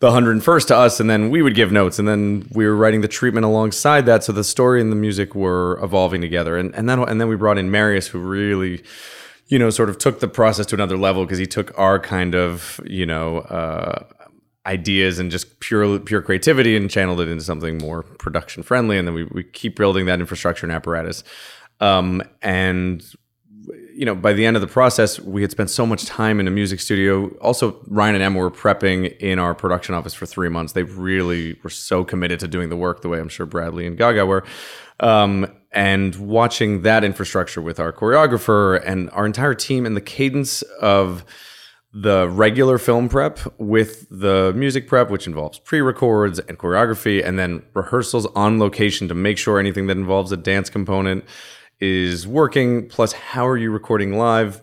the 0.00 0.08
101st 0.08 0.68
to 0.68 0.76
us, 0.76 0.98
and 0.98 1.10
then 1.10 1.28
we 1.28 1.42
would 1.42 1.54
give 1.54 1.70
notes, 1.70 1.98
and 1.98 2.08
then 2.08 2.48
we 2.52 2.66
were 2.66 2.74
writing 2.74 3.02
the 3.02 3.08
treatment 3.08 3.44
alongside 3.44 4.06
that, 4.06 4.24
so 4.24 4.32
the 4.32 4.42
story 4.42 4.80
and 4.80 4.90
the 4.90 4.96
music 4.96 5.34
were 5.34 5.78
evolving 5.82 6.22
together, 6.22 6.56
and 6.56 6.74
and 6.74 6.88
then 6.88 7.00
and 7.00 7.20
then 7.20 7.28
we 7.28 7.36
brought 7.36 7.58
in 7.58 7.70
Marius, 7.70 8.08
who 8.08 8.18
really. 8.18 8.82
You 9.52 9.58
know, 9.58 9.70
sort 9.70 9.90
of 9.90 9.98
took 9.98 10.20
the 10.20 10.28
process 10.28 10.64
to 10.66 10.76
another 10.76 10.96
level 10.96 11.24
because 11.24 11.38
he 11.38 11.44
took 11.44 11.76
our 11.76 11.98
kind 11.98 12.36
of, 12.36 12.80
you 12.86 13.04
know, 13.04 13.38
uh, 13.38 14.04
ideas 14.66 15.18
and 15.18 15.30
just 15.30 15.60
pure 15.60 15.98
pure 16.00 16.20
creativity 16.20 16.76
and 16.76 16.90
channeled 16.90 17.20
it 17.20 17.28
into 17.28 17.42
something 17.42 17.78
more 17.78 18.02
production 18.02 18.62
friendly 18.62 18.98
and 18.98 19.08
then 19.08 19.14
we, 19.14 19.24
we 19.24 19.42
keep 19.42 19.76
building 19.76 20.06
that 20.06 20.20
infrastructure 20.20 20.66
and 20.66 20.72
apparatus. 20.72 21.24
Um, 21.80 22.22
and 22.42 23.02
you 23.94 24.04
know 24.04 24.14
by 24.14 24.32
the 24.34 24.44
end 24.44 24.56
of 24.56 24.60
the 24.60 24.68
process 24.68 25.18
we 25.18 25.40
had 25.40 25.50
spent 25.50 25.70
so 25.70 25.86
much 25.86 26.04
time 26.04 26.40
in 26.40 26.46
a 26.46 26.50
music 26.50 26.80
studio. 26.80 27.28
Also 27.38 27.80
ryan 27.86 28.14
and 28.14 28.22
emma 28.22 28.38
were 28.38 28.50
prepping 28.50 29.16
in 29.18 29.38
our 29.38 29.54
production 29.54 29.94
office 29.94 30.12
for 30.12 30.26
three 30.26 30.50
months. 30.50 30.74
They 30.74 30.82
really 30.82 31.58
were 31.62 31.70
so 31.70 32.04
committed 32.04 32.40
to 32.40 32.48
doing 32.48 32.68
the 32.68 32.76
work 32.76 33.00
the 33.00 33.08
way 33.08 33.18
i'm 33.18 33.30
sure 33.30 33.46
bradley 33.46 33.86
and 33.86 33.96
gaga 33.96 34.26
were. 34.26 34.44
Um, 35.00 35.50
and 35.72 36.14
watching 36.16 36.82
that 36.82 37.04
infrastructure 37.04 37.62
with 37.62 37.80
our 37.80 37.92
choreographer 37.92 38.82
and 38.84 39.08
our 39.10 39.24
entire 39.24 39.54
team 39.54 39.86
and 39.86 39.96
the 39.96 40.00
cadence 40.02 40.60
of 40.80 41.24
the 41.92 42.28
regular 42.28 42.78
film 42.78 43.08
prep 43.08 43.40
with 43.58 44.06
the 44.10 44.52
music 44.54 44.86
prep, 44.86 45.10
which 45.10 45.26
involves 45.26 45.58
pre 45.58 45.80
records 45.80 46.38
and 46.38 46.58
choreography, 46.58 47.24
and 47.24 47.38
then 47.38 47.62
rehearsals 47.74 48.26
on 48.36 48.58
location 48.58 49.08
to 49.08 49.14
make 49.14 49.38
sure 49.38 49.58
anything 49.58 49.86
that 49.88 49.96
involves 49.96 50.30
a 50.30 50.36
dance 50.36 50.70
component 50.70 51.24
is 51.80 52.26
working. 52.26 52.88
Plus, 52.88 53.12
how 53.12 53.46
are 53.46 53.56
you 53.56 53.70
recording 53.70 54.16
live? 54.16 54.62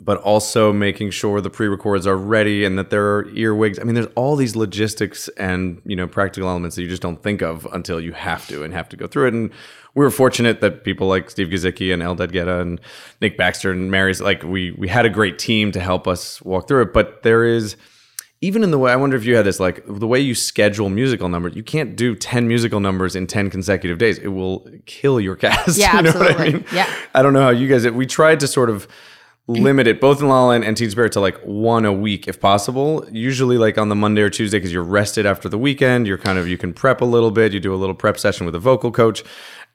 But 0.00 0.18
also 0.18 0.72
making 0.72 1.10
sure 1.10 1.40
the 1.40 1.50
pre-records 1.50 2.06
are 2.06 2.16
ready 2.16 2.64
and 2.64 2.78
that 2.78 2.90
there 2.90 3.16
are 3.16 3.28
earwigs. 3.30 3.80
I 3.80 3.82
mean, 3.82 3.96
there's 3.96 4.06
all 4.14 4.36
these 4.36 4.54
logistics 4.54 5.28
and 5.36 5.82
you 5.84 5.96
know 5.96 6.06
practical 6.06 6.48
elements 6.48 6.76
that 6.76 6.82
you 6.82 6.88
just 6.88 7.02
don't 7.02 7.22
think 7.22 7.42
of 7.42 7.66
until 7.72 8.00
you 8.00 8.12
have 8.12 8.46
to 8.48 8.62
and 8.62 8.72
have 8.72 8.88
to 8.90 8.96
go 8.96 9.06
through 9.06 9.26
it. 9.26 9.34
And 9.34 9.50
we 9.94 10.04
were 10.04 10.10
fortunate 10.10 10.60
that 10.60 10.84
people 10.84 11.08
like 11.08 11.30
Steve 11.30 11.48
Gizicki 11.48 11.92
and 11.92 12.02
Eldad 12.02 12.32
Geta 12.32 12.60
and 12.60 12.80
Nick 13.20 13.36
Baxter 13.36 13.70
and 13.70 13.90
Marius 13.90 14.20
like 14.20 14.42
we 14.42 14.72
we 14.72 14.88
had 14.88 15.06
a 15.06 15.10
great 15.10 15.38
team 15.38 15.72
to 15.72 15.80
help 15.80 16.06
us 16.06 16.40
walk 16.42 16.68
through 16.68 16.82
it. 16.82 16.92
But 16.92 17.22
there 17.22 17.44
is 17.44 17.76
even 18.40 18.62
in 18.62 18.70
the 18.70 18.78
way 18.78 18.92
I 18.92 18.96
wonder 18.96 19.16
if 19.16 19.24
you 19.24 19.34
had 19.34 19.44
this 19.44 19.58
like 19.58 19.82
the 19.86 20.06
way 20.06 20.20
you 20.20 20.34
schedule 20.34 20.88
musical 20.88 21.28
numbers, 21.28 21.56
you 21.56 21.62
can't 21.62 21.96
do 21.96 22.14
10 22.14 22.46
musical 22.46 22.80
numbers 22.80 23.16
in 23.16 23.26
10 23.26 23.50
consecutive 23.50 23.98
days. 23.98 24.18
It 24.18 24.28
will 24.28 24.68
kill 24.86 25.20
your 25.20 25.36
cast. 25.44 25.76
Yeah, 25.78 25.96
you 25.96 26.02
know 26.02 26.08
absolutely. 26.10 26.34
What 26.34 26.40
I 26.40 26.50
mean? 26.52 26.64
Yeah. 26.72 26.94
I 27.14 27.22
don't 27.22 27.32
know 27.32 27.42
how 27.42 27.50
you 27.50 27.68
guys 27.68 27.88
we 27.90 28.06
tried 28.06 28.40
to 28.40 28.46
sort 28.46 28.70
of 28.70 28.86
limit 29.48 29.86
it 29.86 29.98
both 29.98 30.20
in 30.20 30.28
La 30.28 30.42
La 30.42 30.48
Land 30.48 30.62
and 30.62 30.76
Teen 30.76 30.90
Spirit 30.90 31.10
to 31.12 31.20
like 31.20 31.38
one 31.42 31.86
a 31.86 31.92
week 31.92 32.28
if 32.28 32.38
possible. 32.38 33.04
Usually 33.10 33.56
like 33.56 33.78
on 33.78 33.88
the 33.88 33.94
Monday 33.94 34.20
or 34.20 34.30
Tuesday 34.30 34.58
because 34.58 34.72
you're 34.72 34.82
rested 34.82 35.24
after 35.24 35.48
the 35.48 35.58
weekend. 35.58 36.06
You're 36.06 36.18
kind 36.18 36.38
of 36.38 36.46
you 36.46 36.58
can 36.58 36.74
prep 36.74 37.00
a 37.00 37.06
little 37.06 37.30
bit. 37.30 37.52
You 37.52 37.60
do 37.60 37.74
a 37.74 37.76
little 37.76 37.94
prep 37.94 38.18
session 38.18 38.44
with 38.44 38.54
a 38.54 38.58
vocal 38.58 38.92
coach, 38.92 39.24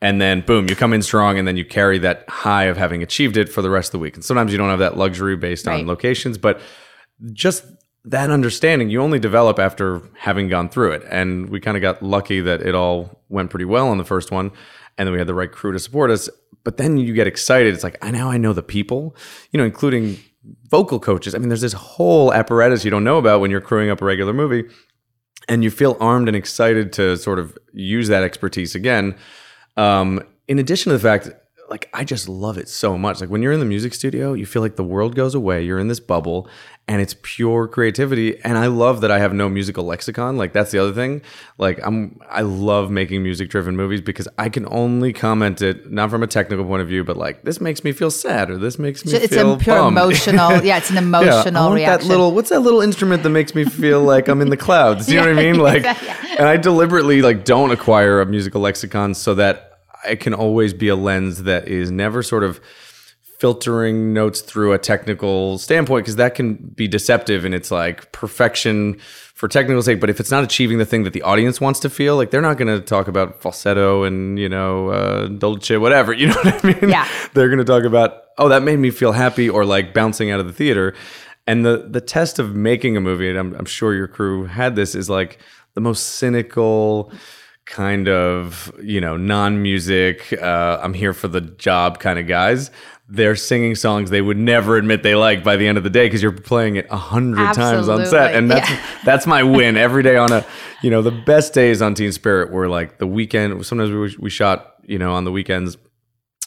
and 0.04 0.20
then 0.22 0.42
boom, 0.42 0.68
you 0.70 0.76
come 0.76 0.94
in 0.94 1.02
strong, 1.02 1.40
and 1.40 1.48
then 1.48 1.58
you 1.58 1.66
carry 1.66 1.98
that 2.00 2.26
high 2.30 2.66
of 2.66 2.78
having 2.78 3.02
achieved 3.02 3.38
it 3.38 3.48
for 3.50 3.62
the 3.62 3.70
rest 3.70 3.88
of 3.90 3.92
the 3.94 4.00
week. 4.00 4.16
And 4.16 4.24
sometimes 4.24 4.52
you 4.52 4.58
don't 4.58 4.70
have 4.70 4.80
that 4.80 4.98
luxury 4.98 5.36
based 5.38 5.66
Right. 5.66 5.80
on 5.80 5.88
locations, 5.88 6.38
but 6.38 6.60
just 7.32 7.64
that 8.06 8.30
understanding 8.30 8.90
you 8.90 9.02
only 9.02 9.18
develop 9.18 9.58
after 9.60 10.02
having 10.18 10.50
gone 10.50 10.68
through 10.68 10.92
it. 10.92 11.04
And 11.10 11.50
we 11.50 11.60
kind 11.62 11.78
of 11.78 11.82
got 11.82 12.04
lucky 12.04 12.42
that 12.42 12.62
it 12.62 12.76
all 12.76 13.24
went 13.30 13.50
pretty 13.50 13.64
well 13.66 13.88
on 13.88 13.98
the 13.98 14.04
first 14.04 14.30
one. 14.30 14.52
And 14.98 15.08
then 15.08 15.14
we 15.14 15.20
had 15.20 15.28
the 15.28 15.34
right 15.34 15.52
crew 15.52 15.72
to 15.72 15.80
support 15.80 16.12
us. 16.12 16.30
But 16.66 16.76
then 16.78 16.98
you 16.98 17.14
get 17.14 17.28
excited. 17.28 17.74
It's 17.74 17.84
like, 17.84 17.98
I 18.02 18.12
now 18.12 18.30
I 18.30 18.38
know 18.38 18.52
the 18.54 18.62
people, 18.62 19.16
you 19.52 19.58
know, 19.58 19.64
including 19.64 20.18
vocal 20.70 21.00
coaches. 21.00 21.34
I 21.34 21.38
mean, 21.38 21.48
there's 21.50 21.62
this 21.62 21.74
whole 21.74 22.34
apparatus 22.34 22.84
you 22.84 22.92
don't 22.92 23.06
know 23.06 23.18
about 23.18 23.40
when 23.40 23.50
you're 23.52 23.62
crewing 23.62 23.90
up 23.90 24.02
a 24.02 24.06
regular 24.06 24.34
movie. 24.34 24.66
And 25.48 25.64
you 25.64 25.72
feel 25.72 25.96
armed 26.02 26.28
and 26.28 26.36
excited 26.38 26.92
to 26.94 27.16
sort 27.18 27.40
of 27.40 27.58
use 27.74 28.08
that 28.10 28.24
expertise 28.24 28.76
again. 28.76 29.16
Um, 29.78 30.22
in 30.48 30.60
addition 30.60 30.92
to 30.92 30.98
the 30.98 31.02
fact, 31.02 31.30
like 31.74 31.90
I 31.92 32.04
just 32.04 32.30
love 32.30 32.60
it 32.60 32.70
so 32.70 33.00
much. 33.00 33.20
Like 33.20 33.32
when 33.32 33.42
you're 33.42 33.52
in 33.52 33.60
the 33.60 33.66
music 33.76 33.96
studio, 33.96 34.34
you 34.34 34.46
feel 34.46 34.62
like 34.62 34.76
the 34.76 34.84
world 34.84 35.16
goes 35.16 35.34
away. 35.34 35.64
You're 35.64 35.80
in 35.80 35.88
this 35.88 36.00
bubble, 36.00 36.48
and 36.88 37.02
it's 37.02 37.16
pure 37.24 37.68
creativity. 37.68 38.40
And 38.44 38.60
I 38.60 38.68
love 38.68 39.02
that 39.02 39.10
I 39.10 39.18
have 39.18 39.34
no 39.34 39.50
musical 39.50 39.84
lexicon. 39.84 40.38
Like 40.38 40.54
that's 40.54 40.70
the 40.70 40.78
other 40.78 40.94
thing. 40.94 41.24
Like 41.58 41.80
I'm, 41.84 42.20
I 42.30 42.42
love 42.42 42.92
making 42.92 43.24
music-driven 43.24 43.76
movies 43.76 44.02
because 44.02 44.28
I 44.38 44.50
can 44.50 44.68
only 44.70 45.14
comment 45.14 45.64
it 45.64 45.92
not 45.92 46.12
from 46.12 46.22
a 46.22 46.28
technical 46.28 46.64
point 46.64 46.84
of 46.84 46.88
view, 46.88 47.04
but 47.04 47.18
like 47.18 47.42
this 47.44 47.60
makes 47.60 47.84
me 47.84 47.92
feel 47.92 48.12
sad 48.12 48.52
or 48.52 48.58
this 48.60 48.78
makes 48.78 49.04
me 49.04 49.14
It's 49.14 49.34
feel 49.34 49.54
a 49.54 49.58
pure 49.58 49.76
bummed. 49.78 49.98
emotional. 49.98 50.52
Yeah, 50.64 50.78
it's 50.78 50.92
an 50.92 50.96
Yeah, 50.98 51.02
emotional 51.02 51.64
want 51.64 51.76
reaction. 51.76 52.08
that 52.08 52.14
little. 52.14 52.32
What's 52.36 52.50
that 52.52 52.60
little 52.60 52.82
instrument 52.82 53.24
that 53.24 53.30
makes 53.30 53.56
me 53.56 53.64
feel 53.66 54.02
like 54.04 54.28
I'm 54.28 54.42
in 54.42 54.50
the 54.52 54.58
clouds? 54.58 55.08
Do 55.08 55.14
you 55.16 55.22
know 55.22 55.28
what 55.34 55.40
I 55.40 55.44
mean? 55.44 55.58
Like, 55.60 55.78
exactly. 55.78 56.38
and 56.38 56.48
I 56.48 56.58
deliberately 56.58 57.24
like 57.24 57.46
don't 57.46 57.72
acquire 57.72 58.22
a 58.22 58.28
musical 58.28 58.62
lexicon 58.62 59.16
so 59.16 59.34
that 59.36 59.73
I 60.06 60.16
can 60.16 60.34
always 60.34 60.74
be 60.74 60.88
a 60.90 60.96
lens 60.96 61.44
that 61.44 61.68
is 61.68 61.92
never 61.92 62.24
sort 62.24 62.44
of 62.44 62.60
filtering 63.40 64.14
notes 64.14 64.42
through 64.42 64.72
a 64.74 64.78
technical 64.78 65.58
standpoint 65.58 66.06
because 66.06 66.16
that 66.16 66.34
can 66.36 66.54
be 66.56 66.88
deceptive 66.88 67.44
and 67.44 67.54
it's 67.54 67.72
like 67.72 68.10
perfection 68.14 68.98
for 69.34 69.50
technical 69.50 69.82
sake 69.82 70.00
but 70.00 70.10
if 70.10 70.20
it's 70.22 70.32
not 70.32 70.44
achieving 70.46 70.78
the 70.78 70.86
thing 70.86 71.04
that 71.04 71.12
the 71.12 71.22
audience 71.24 71.60
wants 71.60 71.80
to 71.82 71.90
feel 71.90 72.16
like 72.16 72.32
they're 72.32 72.42
not 72.42 72.58
going 72.58 72.68
to 72.70 72.80
talk 72.80 73.10
about 73.10 73.42
falsetto 73.42 74.04
and 74.04 74.40
you 74.40 74.48
know 74.48 74.90
uh, 74.90 75.28
dolce 75.28 75.76
whatever 75.76 76.14
you 76.22 76.28
know 76.28 76.36
what 76.36 76.64
i 76.64 76.68
mean 76.68 76.90
Yeah. 76.90 77.06
they're 77.34 77.50
going 77.50 77.58
to 77.60 77.66
talk 77.66 77.84
about 77.84 78.22
oh 78.38 78.48
that 78.48 78.64
made 78.64 78.80
me 78.80 78.92
feel 78.92 79.12
happy 79.12 79.50
or 79.50 79.66
like 79.66 79.94
bouncing 79.94 80.32
out 80.32 80.40
of 80.40 80.48
the 80.48 80.54
theater 80.54 80.94
and 81.46 81.66
the 81.66 81.86
the 81.90 82.00
test 82.02 82.40
of 82.40 82.56
making 82.56 82.96
a 82.96 83.02
movie 83.02 83.30
and 83.30 83.38
i'm, 83.38 83.54
I'm 83.56 83.66
sure 83.66 83.94
your 83.94 84.08
crew 84.08 84.46
had 84.46 84.78
this 84.78 84.96
is 84.96 85.10
like 85.10 85.40
the 85.74 85.82
most 85.82 86.02
cynical 86.16 87.12
kind 87.66 88.10
of 88.10 88.74
you 88.84 89.00
know 89.00 89.16
non-music 89.16 90.34
uh, 90.42 90.80
i'm 90.82 90.94
here 90.94 91.14
for 91.14 91.30
the 91.30 91.42
job 91.42 92.00
kind 92.00 92.20
of 92.20 92.28
guys. 92.28 92.72
They're 93.10 93.36
singing 93.36 93.76
songs 93.76 94.10
they 94.10 94.22
would 94.22 94.38
never 94.38 94.78
admit 94.78 95.04
they 95.04 95.14
like 95.14 95.44
by 95.44 95.58
the 95.58 95.68
end 95.68 95.78
of 95.78 95.84
the 95.84 95.90
day 95.90 96.06
because 96.06 96.24
you're 96.24 96.32
playing 96.32 96.78
it 96.78 96.88
a 96.90 96.98
hundred 96.98 97.54
times 97.54 97.90
on 97.90 98.06
set. 98.06 98.34
And 98.34 98.50
that's 98.50 98.70
yeah. 98.70 98.86
that's 99.06 99.28
my 99.28 99.44
win. 99.44 99.76
Every 99.78 100.04
day 100.04 100.16
on 100.16 100.32
a 100.32 100.46
you 100.82 100.90
know 100.90 101.02
the 101.02 101.12
best 101.12 101.54
days 101.54 101.82
on 101.82 101.96
teen 101.96 102.12
spirit 102.12 102.52
were 102.52 102.70
like 102.70 103.00
the 103.00 103.08
weekend 103.08 103.66
sometimes 103.66 103.92
we, 103.92 104.24
we 104.24 104.30
shot 104.30 104.76
you 104.84 104.98
know 104.98 105.14
on 105.14 105.26
the 105.26 105.32
weekends 105.32 105.78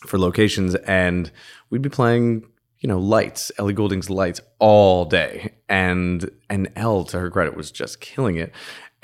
for 0.07 0.18
locations 0.18 0.74
and 0.74 1.31
we'd 1.70 1.83
be 1.83 1.88
playing 1.88 2.46
you 2.81 2.88
know 2.88 2.98
lights 2.98 3.52
ellie 3.59 3.74
goulding's 3.74 4.09
lights 4.09 4.40
all 4.59 5.05
day. 5.05 5.55
And 5.68 6.31
and 6.48 6.70
elle 6.74 7.05
to 7.05 7.20
her 7.20 7.31
credit 7.31 7.55
was 7.55 7.70
just 7.70 8.00
killing 8.00 8.37
it 8.37 8.52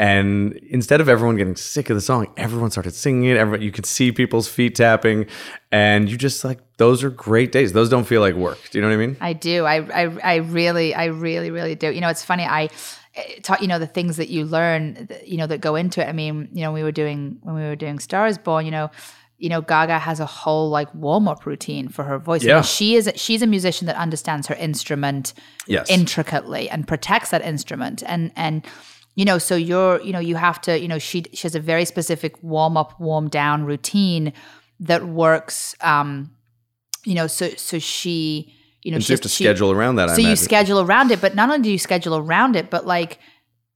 and 0.02 0.54
instead 0.76 1.00
of 1.00 1.08
everyone 1.08 1.36
getting 1.36 1.54
sick 1.56 1.88
of 1.90 1.94
the 1.96 2.00
song 2.00 2.26
everyone 2.36 2.70
started 2.70 2.92
singing 2.92 3.30
it 3.30 3.36
everyone 3.36 3.62
you 3.62 3.70
could 3.70 3.86
see 3.86 4.10
people's 4.10 4.48
feet 4.48 4.74
tapping 4.74 5.26
and 5.70 6.10
you 6.10 6.16
just 6.16 6.44
like 6.44 6.58
those 6.78 7.04
are 7.04 7.10
great 7.10 7.52
days 7.52 7.72
those 7.72 7.88
don't 7.88 8.04
feel 8.12 8.20
like 8.20 8.34
work 8.34 8.58
do 8.70 8.78
you 8.78 8.82
know 8.82 8.88
what 8.88 8.94
i 8.94 9.06
mean 9.06 9.16
I 9.20 9.32
do. 9.32 9.64
I, 9.64 9.76
I, 10.02 10.02
I 10.32 10.34
really, 10.58 10.94
I 10.94 11.04
really, 11.06 11.50
really 11.50 11.74
do. 11.76 11.92
You 11.92 12.00
know, 12.00 12.08
it's 12.08 12.24
funny. 12.24 12.44
I 12.44 12.68
eh, 13.14 13.38
taught, 13.42 13.62
you 13.62 13.68
know, 13.68 13.78
the 13.78 13.86
things 13.86 14.16
that 14.16 14.28
you 14.30 14.44
learn, 14.44 15.08
you 15.24 15.36
know, 15.36 15.46
that 15.46 15.60
go 15.60 15.76
into 15.76 16.02
it. 16.02 16.08
I 16.08 16.12
mean, 16.12 16.48
you 16.52 16.62
know, 16.62 16.72
we 16.72 16.82
were 16.82 16.92
doing, 16.92 17.38
when 17.42 17.54
we 17.54 17.62
were 17.62 17.76
doing 17.76 17.98
Stars 18.00 18.38
Born, 18.38 18.64
you 18.64 18.70
know, 18.72 18.90
you 19.38 19.48
know, 19.48 19.60
Gaga 19.60 19.98
has 19.98 20.18
a 20.20 20.26
whole 20.26 20.70
like 20.70 20.92
warm 20.94 21.28
up 21.28 21.46
routine 21.46 21.88
for 21.88 22.02
her 22.04 22.18
voice. 22.18 22.42
I 22.42 22.46
mean, 22.46 22.56
Yeah. 22.56 22.62
she 22.62 22.96
is, 22.96 23.10
she's 23.16 23.42
a 23.42 23.46
musician 23.46 23.86
that 23.86 23.96
understands 23.96 24.46
her 24.48 24.54
instrument 24.56 25.34
Yes. 25.66 25.88
intricately 25.90 26.68
and 26.68 26.86
protects 26.88 27.30
that 27.30 27.42
instrument. 27.42 28.02
And, 28.06 28.32
and, 28.34 28.66
you 29.14 29.24
know, 29.24 29.38
so 29.38 29.54
you're, 29.56 30.00
you 30.02 30.12
know, 30.12 30.18
you 30.20 30.36
have 30.36 30.60
to, 30.62 30.78
you 30.80 30.88
know, 30.88 30.98
she, 30.98 31.24
she 31.32 31.42
has 31.42 31.54
a 31.54 31.60
very 31.60 31.84
specific 31.84 32.42
warm 32.42 32.76
up, 32.76 32.98
warm 33.00 33.28
down 33.28 33.64
routine 33.64 34.32
that 34.80 35.04
works, 35.06 35.74
um, 35.82 36.30
you 37.04 37.14
know, 37.14 37.26
so, 37.26 37.48
so 37.50 37.78
she, 37.78 38.54
you 38.82 38.90
know, 38.90 38.96
and 38.96 39.04
she 39.04 39.12
you 39.12 39.14
has- 39.14 39.18
have 39.20 39.22
to 39.22 39.28
she- 39.28 39.44
schedule 39.44 39.70
around 39.70 39.96
that 39.96 40.08
I 40.08 40.14
so 40.14 40.22
you 40.22 40.36
schedule 40.36 40.80
around 40.80 41.10
it, 41.10 41.20
but 41.20 41.34
not 41.34 41.50
only 41.50 41.62
do 41.62 41.70
you 41.70 41.78
schedule 41.78 42.16
around 42.16 42.56
it, 42.56 42.70
but 42.70 42.86
like, 42.86 43.18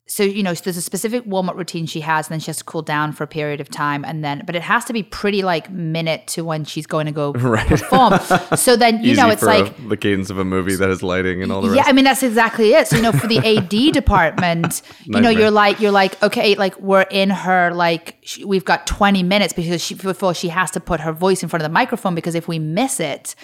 so 0.08 0.22
you 0.22 0.42
know, 0.44 0.54
so 0.54 0.62
there's 0.62 0.76
a 0.76 0.82
specific 0.82 1.24
warm 1.26 1.48
up 1.48 1.56
routine 1.56 1.84
she 1.86 2.00
has, 2.00 2.28
and 2.28 2.34
then 2.34 2.40
she 2.40 2.46
has 2.46 2.58
to 2.58 2.64
cool 2.64 2.82
down 2.82 3.12
for 3.12 3.24
a 3.24 3.26
period 3.26 3.60
of 3.60 3.68
time, 3.68 4.04
and 4.04 4.24
then, 4.24 4.44
but 4.46 4.54
it 4.54 4.62
has 4.62 4.84
to 4.84 4.92
be 4.92 5.02
pretty 5.02 5.42
like 5.42 5.68
minute 5.70 6.28
to 6.28 6.44
when 6.44 6.64
she's 6.64 6.86
going 6.86 7.06
to 7.06 7.12
go 7.12 7.32
Right. 7.46 7.66
perform. 7.66 8.20
So 8.56 8.76
then 8.76 9.02
you 9.02 9.12
Easy 9.12 9.20
know, 9.20 9.30
it's 9.30 9.42
like 9.42 9.76
a, 9.76 9.82
the 9.82 9.96
cadence 9.96 10.30
of 10.30 10.38
a 10.38 10.44
movie 10.44 10.76
that 10.76 10.88
has 10.88 11.02
lighting 11.02 11.42
and 11.42 11.50
all 11.50 11.60
the 11.60 11.68
yeah, 11.68 11.78
rest 11.78 11.88
I 11.88 11.92
mean 11.92 12.04
that's 12.04 12.22
exactly 12.22 12.72
it. 12.72 12.86
So 12.86 12.96
you 12.96 13.02
know, 13.02 13.12
for 13.12 13.26
the 13.26 13.38
AD 13.38 13.68
department, 13.92 14.82
you 15.06 15.20
know, 15.20 15.28
you're 15.30 15.50
like 15.50 15.80
you're 15.80 15.90
like 15.90 16.22
okay, 16.22 16.54
like 16.54 16.78
we're 16.78 17.06
in 17.10 17.30
her 17.30 17.72
like 17.74 18.16
sh 18.22 18.44
we've 18.44 18.64
got 18.64 18.86
20 18.86 19.24
minutes 19.24 19.52
because 19.52 19.82
she 19.82 19.94
before 19.94 20.34
she 20.34 20.48
has 20.48 20.70
to 20.72 20.80
put 20.80 21.00
her 21.00 21.12
voice 21.12 21.42
in 21.42 21.48
front 21.48 21.62
of 21.62 21.68
the 21.68 21.72
microphone 21.72 22.14
because 22.14 22.36
if 22.36 22.46
we 22.46 22.60
miss 22.60 23.00
it, 23.00 23.34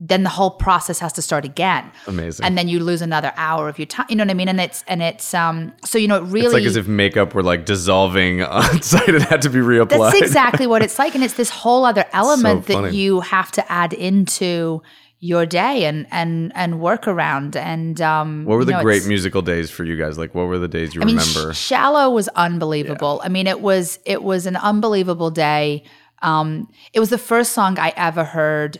then 0.00 0.22
the 0.22 0.28
whole 0.28 0.50
process 0.52 1.00
has 1.00 1.12
to 1.14 1.22
start 1.22 1.44
again. 1.44 1.90
Amazing. 2.06 2.46
And 2.46 2.56
then 2.56 2.68
you 2.68 2.78
lose 2.78 3.02
another 3.02 3.32
hour 3.36 3.68
of 3.68 3.78
your 3.80 3.86
time. 3.86 4.06
You 4.08 4.14
know 4.14 4.22
what 4.24 4.30
I 4.30 4.34
mean? 4.34 4.48
And 4.48 4.60
it's 4.60 4.84
and 4.86 5.02
it's 5.02 5.34
um 5.34 5.72
so 5.84 5.98
you 5.98 6.06
know 6.06 6.18
it 6.18 6.22
really 6.24 6.46
It's 6.46 6.54
like 6.54 6.64
as 6.64 6.76
if 6.76 6.86
makeup 6.86 7.34
were 7.34 7.42
like 7.42 7.64
dissolving 7.64 8.42
on 8.42 8.80
site. 8.82 9.08
It 9.08 9.22
had 9.22 9.42
to 9.42 9.50
be 9.50 9.58
reapplied. 9.58 9.98
that's 10.12 10.20
exactly 10.20 10.66
what 10.68 10.82
it's 10.82 10.98
like. 10.98 11.14
And 11.16 11.24
it's 11.24 11.34
this 11.34 11.50
whole 11.50 11.84
other 11.84 12.04
element 12.12 12.66
that 12.66 12.94
you 12.94 13.20
have 13.20 13.50
to 13.52 13.72
add 13.72 13.92
into 13.92 14.82
your 15.20 15.44
day 15.44 15.84
and 15.84 16.06
and 16.12 16.52
and 16.54 16.78
work 16.80 17.08
around. 17.08 17.56
And 17.56 18.00
um 18.00 18.44
What 18.44 18.54
were 18.54 18.60
you 18.60 18.66
the 18.66 18.72
know, 18.74 18.82
great 18.82 19.04
musical 19.06 19.42
days 19.42 19.68
for 19.68 19.82
you 19.82 19.96
guys? 19.96 20.16
Like, 20.16 20.32
what 20.32 20.46
were 20.46 20.58
the 20.60 20.68
days 20.68 20.94
you 20.94 21.02
I 21.02 21.06
mean, 21.06 21.16
remember? 21.16 21.52
Sh- 21.54 21.58
Shallow 21.58 22.08
was 22.10 22.28
unbelievable. 22.36 23.20
I 23.24 23.28
mean, 23.28 23.48
it 23.48 23.60
was 23.60 23.98
it 24.06 24.22
was 24.22 24.46
an 24.46 24.54
unbelievable 24.54 25.32
day. 25.32 25.82
Um, 26.22 26.68
it 26.92 27.00
was 27.00 27.10
the 27.10 27.18
first 27.18 27.52
song 27.52 27.78
I 27.80 27.92
ever 27.96 28.22
heard 28.24 28.78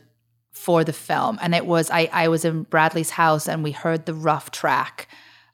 for 0.59 0.85
the 0.85 0.93
film, 0.93 1.39
and 1.41 1.55
it 1.55 1.67
was 1.67 1.91
I 1.91 2.09
I 2.13 2.29
was 2.29 2.45
in 2.45 2.65
Bradley's 2.65 3.11
house 3.11 3.49
and 3.49 3.63
we 3.63 3.73
heard 3.73 4.07
the 4.07 4.15
rough 4.15 4.51
track. 4.51 5.09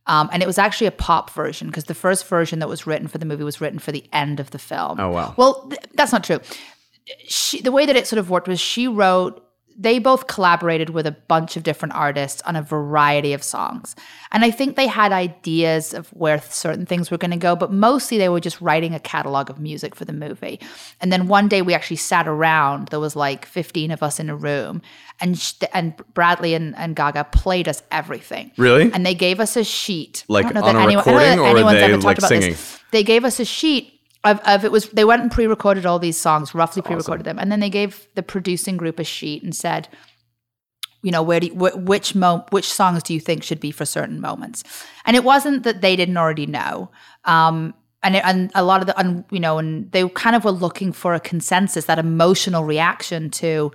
Um, 0.07 0.29
and 0.33 0.43
it 0.43 0.47
was 0.47 0.59
actually 0.59 0.89
a 0.89 0.93
pop 0.93 1.31
version 1.31 1.69
because 1.69 1.85
the 1.85 1.95
first 1.95 2.29
version 2.29 2.59
that 2.59 2.69
was 2.69 2.87
written 2.87 3.09
for 3.09 3.17
the 3.17 3.25
movie 3.25 3.43
was 3.43 3.61
written 3.61 3.79
for 3.79 3.91
the 3.91 4.05
end 4.13 4.39
of 4.39 4.51
the 4.51 4.59
film. 4.59 5.01
Oh, 5.01 5.09
wow. 5.09 5.33
Well, 5.39 5.67
th- 5.69 5.81
that's 5.95 6.13
not 6.13 6.25
true. 6.25 6.41
She, 7.27 7.63
the 7.63 7.73
way 7.73 7.87
that 7.87 7.97
it 7.97 8.07
sort 8.07 8.19
of 8.19 8.29
worked 8.29 8.47
was 8.47 8.61
she 8.61 8.87
wrote. 8.87 9.43
They 9.77 9.99
both 9.99 10.27
collaborated 10.29 10.91
with 10.91 11.07
a 11.07 11.13
bunch 11.13 11.57
of 11.57 11.63
different 11.63 11.95
artists 11.95 12.41
on 12.43 12.55
a 12.57 12.63
variety 12.63 13.33
of 13.33 13.43
songs. 13.43 13.97
And 14.31 14.45
I 14.45 14.51
think 14.51 14.77
they 14.77 14.87
had 14.87 15.13
ideas 15.13 15.95
of 15.95 16.09
where 16.09 16.41
certain 16.41 16.87
things 16.87 17.11
were 17.11 17.19
going 17.19 17.33
to 17.33 17.37
go, 17.37 17.57
but 17.57 17.73
mostly 17.73 18.19
they 18.19 18.29
were 18.29 18.41
just 18.41 18.61
writing 18.61 18.95
a 18.95 19.01
catalog 19.01 19.51
of 19.51 19.59
music 19.59 19.95
for 19.95 20.05
the 20.05 20.13
movie. 20.13 20.61
And 21.01 21.13
then 21.13 21.27
one 21.27 21.49
day 21.49 21.63
we 21.63 21.75
actually 21.75 21.97
sat 21.97 22.29
around, 22.29 22.89
there 22.89 23.01
was 23.01 23.17
like 23.17 23.47
15 23.47 23.91
of 23.91 24.03
us 24.03 24.21
in 24.21 24.31
a 24.31 24.37
room, 24.37 24.81
and 25.21 25.39
sh- 25.39 25.55
and 25.73 25.97
Bradley 26.15 26.55
and, 26.55 26.77
and 26.77 26.95
Gaga 26.95 27.25
played 27.33 27.69
us 27.69 27.83
everything. 27.91 28.53
Really? 28.57 28.93
And 28.93 29.05
they 29.05 29.15
gave 29.15 29.41
us 29.41 29.57
a 29.57 29.65
sheet. 29.65 30.25
Like 30.29 30.47
I 30.47 30.53
don't 30.53 30.63
know 30.63 30.69
on 30.69 30.75
that 30.75 30.81
a 30.81 30.85
anyone, 30.85 31.09
I 31.09 31.13
don't 31.13 31.37
know 31.37 31.45
recording, 31.45 31.65
or 31.65 31.73
they, 31.73 31.83
ever 31.83 31.93
talked 31.95 32.05
like, 32.05 32.19
about 32.19 32.29
singing? 32.29 32.51
this. 32.51 32.81
They 32.91 33.03
gave 33.03 33.25
us 33.25 33.41
a 33.41 33.45
sheet 33.45 33.94
of, 34.25 34.41
of 34.41 34.65
it 34.65 34.73
was 34.73 34.89
they 34.91 35.05
went 35.05 35.23
and 35.23 35.31
pre-recorded 35.31 35.87
all 35.87 35.99
these 35.99 36.19
songs, 36.19 36.55
roughly 36.55 36.83
pre-recorded 36.83 37.25
them, 37.25 37.39
and 37.39 37.53
then 37.53 37.61
they 37.61 37.71
gave 37.71 38.09
the 38.15 38.23
producing 38.23 38.77
group 38.77 38.99
a 38.99 39.05
sheet 39.05 39.43
and 39.43 39.55
said, 39.55 39.89
you 41.03 41.11
know, 41.11 41.23
where 41.23 41.41
do 41.41 41.49
you, 41.49 41.53
wh- 41.53 41.87
which 41.87 42.15
mo- 42.15 42.47
which 42.51 42.73
songs 42.73 43.03
do 43.03 43.13
you 43.13 43.21
think 43.21 43.43
should 43.43 43.61
be 43.61 43.71
for 43.71 43.85
certain 43.85 44.21
moments? 44.21 44.65
And 45.05 45.17
it 45.17 45.23
wasn't 45.23 45.63
that 45.65 45.83
they 45.83 45.97
didn't 45.97 46.17
already 46.17 46.47
know. 46.47 46.91
Um, 47.25 47.75
and, 48.03 48.17
it, 48.17 48.25
and 48.25 48.51
a 48.55 48.63
lot 48.63 48.81
of 48.81 48.87
the, 48.87 48.99
and, 48.99 49.25
you 49.31 49.41
know, 49.41 49.59
and 49.59 49.91
they 49.93 50.09
kind 50.11 50.35
of 50.35 50.45
were 50.45 50.51
looking 50.51 50.93
for 50.93 51.15
a 51.15 51.21
consensus, 51.21 51.85
that 51.85 51.99
emotional 51.99 52.65
reaction 52.65 53.31
to 53.31 53.71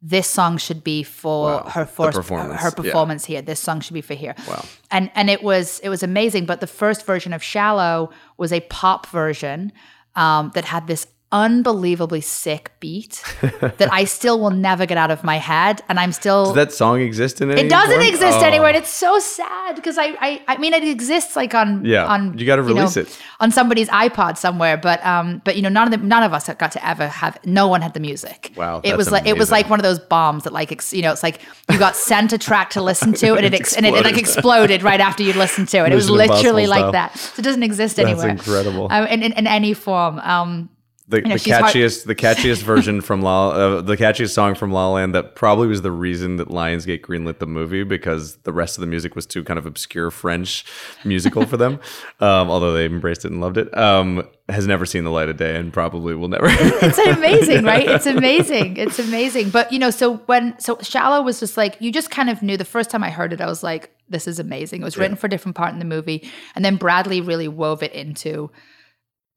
this 0.00 0.28
song 0.30 0.58
should 0.58 0.84
be 0.84 1.02
for 1.02 1.56
Wow. 1.56 1.68
her 1.70 1.84
first 1.86 2.16
performance. 2.16 2.60
her 2.62 2.68
Yeah. 2.68 2.82
performance 2.82 3.24
here. 3.24 3.42
This 3.42 3.58
song 3.60 3.80
should 3.80 3.94
be 3.94 4.00
for 4.00 4.14
here. 4.14 4.34
Wow. 4.48 4.64
And 4.90 5.10
and 5.14 5.28
it 5.28 5.42
was 5.42 5.80
it 5.80 5.88
was 5.88 6.02
amazing. 6.02 6.46
But 6.46 6.60
the 6.60 6.66
first 6.68 7.04
version 7.04 7.32
of 7.32 7.42
Shallow 7.42 8.10
was 8.36 8.52
a 8.52 8.60
pop 8.60 9.06
version 9.06 9.72
um, 10.14 10.50
that 10.54 10.64
had 10.66 10.86
this 10.86 11.06
unbelievably 11.30 12.20
sick 12.22 12.70
beat 12.80 13.22
that 13.42 13.88
I 13.92 14.04
still 14.16 14.40
will 14.40 14.50
never 14.50 14.86
get 14.86 14.96
out 14.98 15.10
of 15.10 15.22
my 15.24 15.36
head, 15.36 15.82
and 15.88 15.98
I'm 16.00 16.12
still. 16.12 16.46
Does 16.46 16.54
that 16.54 16.72
song 16.72 17.00
exist 17.00 17.40
in 17.40 17.50
any 17.50 17.62
it 17.62 17.68
doesn't 17.70 17.94
form? 17.96 18.06
exist 18.06 18.38
Oh. 18.40 18.44
anywhere, 18.46 18.68
and 18.68 18.76
it's 18.76 18.90
so 18.90 19.18
sad 19.18 19.76
because 19.76 19.98
I, 19.98 20.06
I, 20.20 20.42
I 20.48 20.56
mean, 20.58 20.72
it 20.74 20.84
exists 20.84 21.36
like 21.36 21.54
on, 21.54 21.84
Yeah, 21.84 22.06
on 22.06 22.36
you 22.38 22.46
gotta 22.46 22.62
know, 22.62 22.68
release 22.68 22.96
it. 22.96 23.18
on 23.40 23.50
somebody's 23.50 23.88
iPod 23.88 24.36
somewhere. 24.38 24.76
But, 24.76 25.04
um, 25.04 25.42
but 25.44 25.56
you 25.56 25.62
know, 25.62 25.68
none 25.68 25.84
of 25.86 25.90
them, 25.90 26.08
none 26.08 26.22
of 26.22 26.32
us 26.32 26.48
got 26.54 26.72
to 26.72 26.86
ever 26.86 27.08
have. 27.08 27.38
No 27.44 27.68
one 27.68 27.82
had 27.82 27.94
the 27.94 28.00
music. 28.00 28.52
Wow, 28.56 28.78
it 28.78 28.82
that's 28.90 28.96
was 28.96 29.10
like 29.12 29.26
it 29.26 29.36
was 29.36 29.50
like 29.50 29.68
one 29.68 29.78
of 29.78 29.84
those 29.84 29.98
bombs 29.98 30.44
that 30.44 30.52
like 30.52 30.70
you 30.92 31.02
know, 31.02 31.12
it's 31.12 31.22
like 31.22 31.40
you 31.70 31.78
got 31.78 31.96
sent 31.96 32.32
a 32.32 32.38
track 32.38 32.70
to 32.70 32.82
listen 32.82 33.12
to, 33.14 33.34
and 33.34 33.44
it 33.44 33.54
ex- 33.54 33.76
and 33.76 33.84
it, 33.84 33.94
it 33.94 34.04
like 34.04 34.16
exploded 34.18 34.82
right 34.82 35.00
after 35.00 35.22
you'd 35.22 35.36
listened 35.36 35.68
to 35.68 35.84
it. 35.84 35.92
It 35.92 35.94
was 35.94 36.08
literally 36.10 36.66
like 36.66 36.80
style. 36.80 36.92
that. 36.92 37.18
So 37.18 37.40
it 37.40 37.42
doesn't 37.42 37.62
exist 37.62 37.96
That's 37.96 38.08
anywhere. 38.08 38.30
incredible. 38.30 38.88
Um, 38.90 39.06
in, 39.06 39.22
in, 39.22 39.32
in 39.32 39.46
any 39.46 39.74
form. 39.74 40.18
Um, 40.20 40.70
the, 41.08 41.22
know, 41.22 41.32
the 41.34 41.38
she's 41.38 41.54
hard- 41.56 41.72
catchiest, 41.72 42.04
the 42.04 42.14
catchiest 42.14 42.62
version 42.62 43.00
from 43.00 43.22
La, 43.22 43.48
uh, 43.48 43.80
the 43.80 43.96
catchiest 43.96 44.30
song 44.30 44.54
from 44.54 44.70
La 44.72 44.88
La 44.88 44.94
Land 44.94 45.14
that 45.14 45.34
probably 45.34 45.66
was 45.66 45.82
the 45.82 45.90
reason 45.90 46.36
that 46.36 46.48
Lionsgate 46.48 47.00
greenlit 47.00 47.38
the 47.38 47.46
movie 47.46 47.82
because 47.82 48.36
the 48.38 48.52
rest 48.52 48.76
of 48.76 48.82
the 48.82 48.86
music 48.86 49.16
was 49.16 49.24
too 49.24 49.42
kind 49.42 49.58
of 49.58 49.64
obscure 49.64 50.10
French 50.10 50.64
musical 51.04 51.46
for 51.46 51.56
them. 51.56 51.80
Um, 52.20 52.50
although 52.50 52.72
they 52.72 52.84
embraced 52.84 53.24
it 53.24 53.30
and 53.30 53.40
loved 53.40 53.58
it, 53.58 53.76
um, 53.78 54.26
has 54.48 54.66
never 54.66 54.84
seen 54.84 55.04
the 55.04 55.10
light 55.10 55.28
of 55.28 55.36
day 55.36 55.54
and 55.54 55.72
probably 55.72 56.16
will 56.16 56.28
never. 56.28 56.46
it's 56.48 56.98
amazing, 57.18 57.64
right? 57.64 57.88
It's 57.88 58.06
amazing. 58.06 58.76
It's 58.76 58.98
amazing. 58.98 59.50
But 59.50 59.70
you 59.72 59.78
know, 59.78 59.90
so 59.90 60.16
when 60.26 60.58
so 60.58 60.78
shallow 60.82 61.22
was 61.22 61.38
just 61.38 61.56
like 61.56 61.76
you 61.80 61.92
just 61.92 62.10
kind 62.10 62.28
of 62.28 62.42
knew 62.42 62.56
the 62.56 62.64
first 62.64 62.90
time 62.90 63.04
I 63.04 63.10
heard 63.10 63.32
it, 63.32 63.40
I 63.40 63.46
was 63.46 63.62
like, 63.62 63.94
this 64.08 64.26
is 64.26 64.40
amazing. 64.40 64.80
It 64.80 64.84
was 64.84 64.96
written 64.98 65.16
for 65.16 65.26
a 65.26 65.30
different 65.30 65.56
part 65.56 65.72
in 65.72 65.78
the 65.78 65.84
movie. 65.84 66.28
And 66.56 66.64
then 66.64 66.76
Bradley 66.76 67.20
really 67.20 67.48
wove 67.48 67.82
it 67.82 67.92
into 67.92 68.50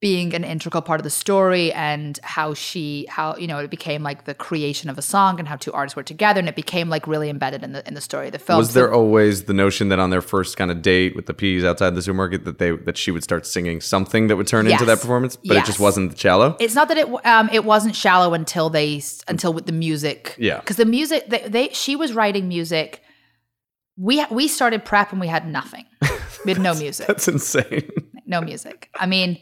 being 0.02 0.34
an 0.34 0.42
integral 0.42 0.82
part 0.82 0.98
of 0.98 1.04
the 1.04 1.10
story 1.10 1.72
and 1.74 2.18
how 2.24 2.52
she 2.54 3.06
how 3.08 3.36
you 3.36 3.46
know 3.46 3.58
it 3.60 3.70
became 3.70 4.02
like 4.02 4.24
the 4.24 4.34
creation 4.34 4.90
of 4.90 4.98
a 4.98 5.02
song 5.02 5.38
and 5.38 5.46
how 5.46 5.54
two 5.54 5.72
artists 5.72 5.94
were 5.94 6.02
together 6.02 6.40
and 6.40 6.48
it 6.48 6.56
became 6.56 6.90
like 6.90 7.06
really 7.06 7.30
embedded 7.30 7.62
in 7.62 7.70
the 7.72 7.86
in 7.86 7.94
the 7.94 8.00
story 8.00 8.26
of 8.26 8.32
the 8.32 8.38
film. 8.40 8.58
was 8.58 8.70
So- 8.70 8.80
there 8.80 8.92
always 8.92 9.44
the 9.44 9.54
notion 9.54 9.90
that 9.90 10.00
on 10.00 10.10
their 10.10 10.20
first 10.20 10.56
kind 10.56 10.72
of 10.72 10.82
date 10.82 11.14
with 11.14 11.26
the 11.26 11.34
peas 11.34 11.62
outside 11.64 11.94
the 11.94 12.02
supermarket 12.02 12.44
that 12.46 12.58
they 12.58 12.72
that 12.72 12.98
she 12.98 13.12
would 13.12 13.22
start 13.22 13.46
singing 13.46 13.80
something 13.80 14.26
that 14.26 14.34
would 14.36 14.48
turn 14.48 14.66
into 14.66 14.84
that 14.84 15.00
performance, 15.00 15.36
but 15.36 15.56
it 15.56 15.64
just 15.64 15.78
wasn't 15.78 16.18
shallow? 16.18 16.56
It's 16.58 16.74
not 16.74 16.88
that 16.88 16.98
it 16.98 17.06
um 17.24 17.48
it 17.52 17.64
wasn't 17.64 17.94
shallow 17.94 18.34
until 18.34 18.68
they 18.70 19.00
until 19.28 19.52
with 19.54 19.66
the 19.66 19.72
music. 19.72 20.34
Yeah. 20.36 20.58
Because 20.58 20.76
the 20.76 20.84
music 20.84 21.28
they, 21.28 21.46
they 21.48 21.68
she 21.68 21.94
was 21.94 22.12
writing 22.12 22.48
music. 22.48 23.02
We 23.96 24.24
we 24.32 24.48
started 24.48 24.84
prep 24.84 25.12
and 25.12 25.20
we 25.20 25.28
had 25.28 25.46
nothing. 25.46 25.84
We 26.44 26.52
had 26.52 26.60
no 26.60 26.74
music. 26.84 27.06
That's 27.06 27.28
insane. 27.28 27.88
No 28.26 28.40
music. 28.40 28.88
I 28.98 29.06
mean, 29.06 29.38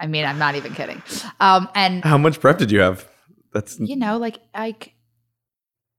I 0.00 0.06
mean, 0.06 0.24
I'm 0.24 0.38
not 0.38 0.54
even 0.54 0.74
kidding. 0.74 1.02
Um, 1.38 1.68
and 1.74 2.02
How 2.04 2.18
much 2.18 2.40
prep 2.40 2.58
did 2.58 2.70
you 2.70 2.80
have? 2.80 3.06
That's 3.52 3.78
you 3.78 3.96
know, 3.96 4.16
like 4.16 4.38
like 4.56 4.94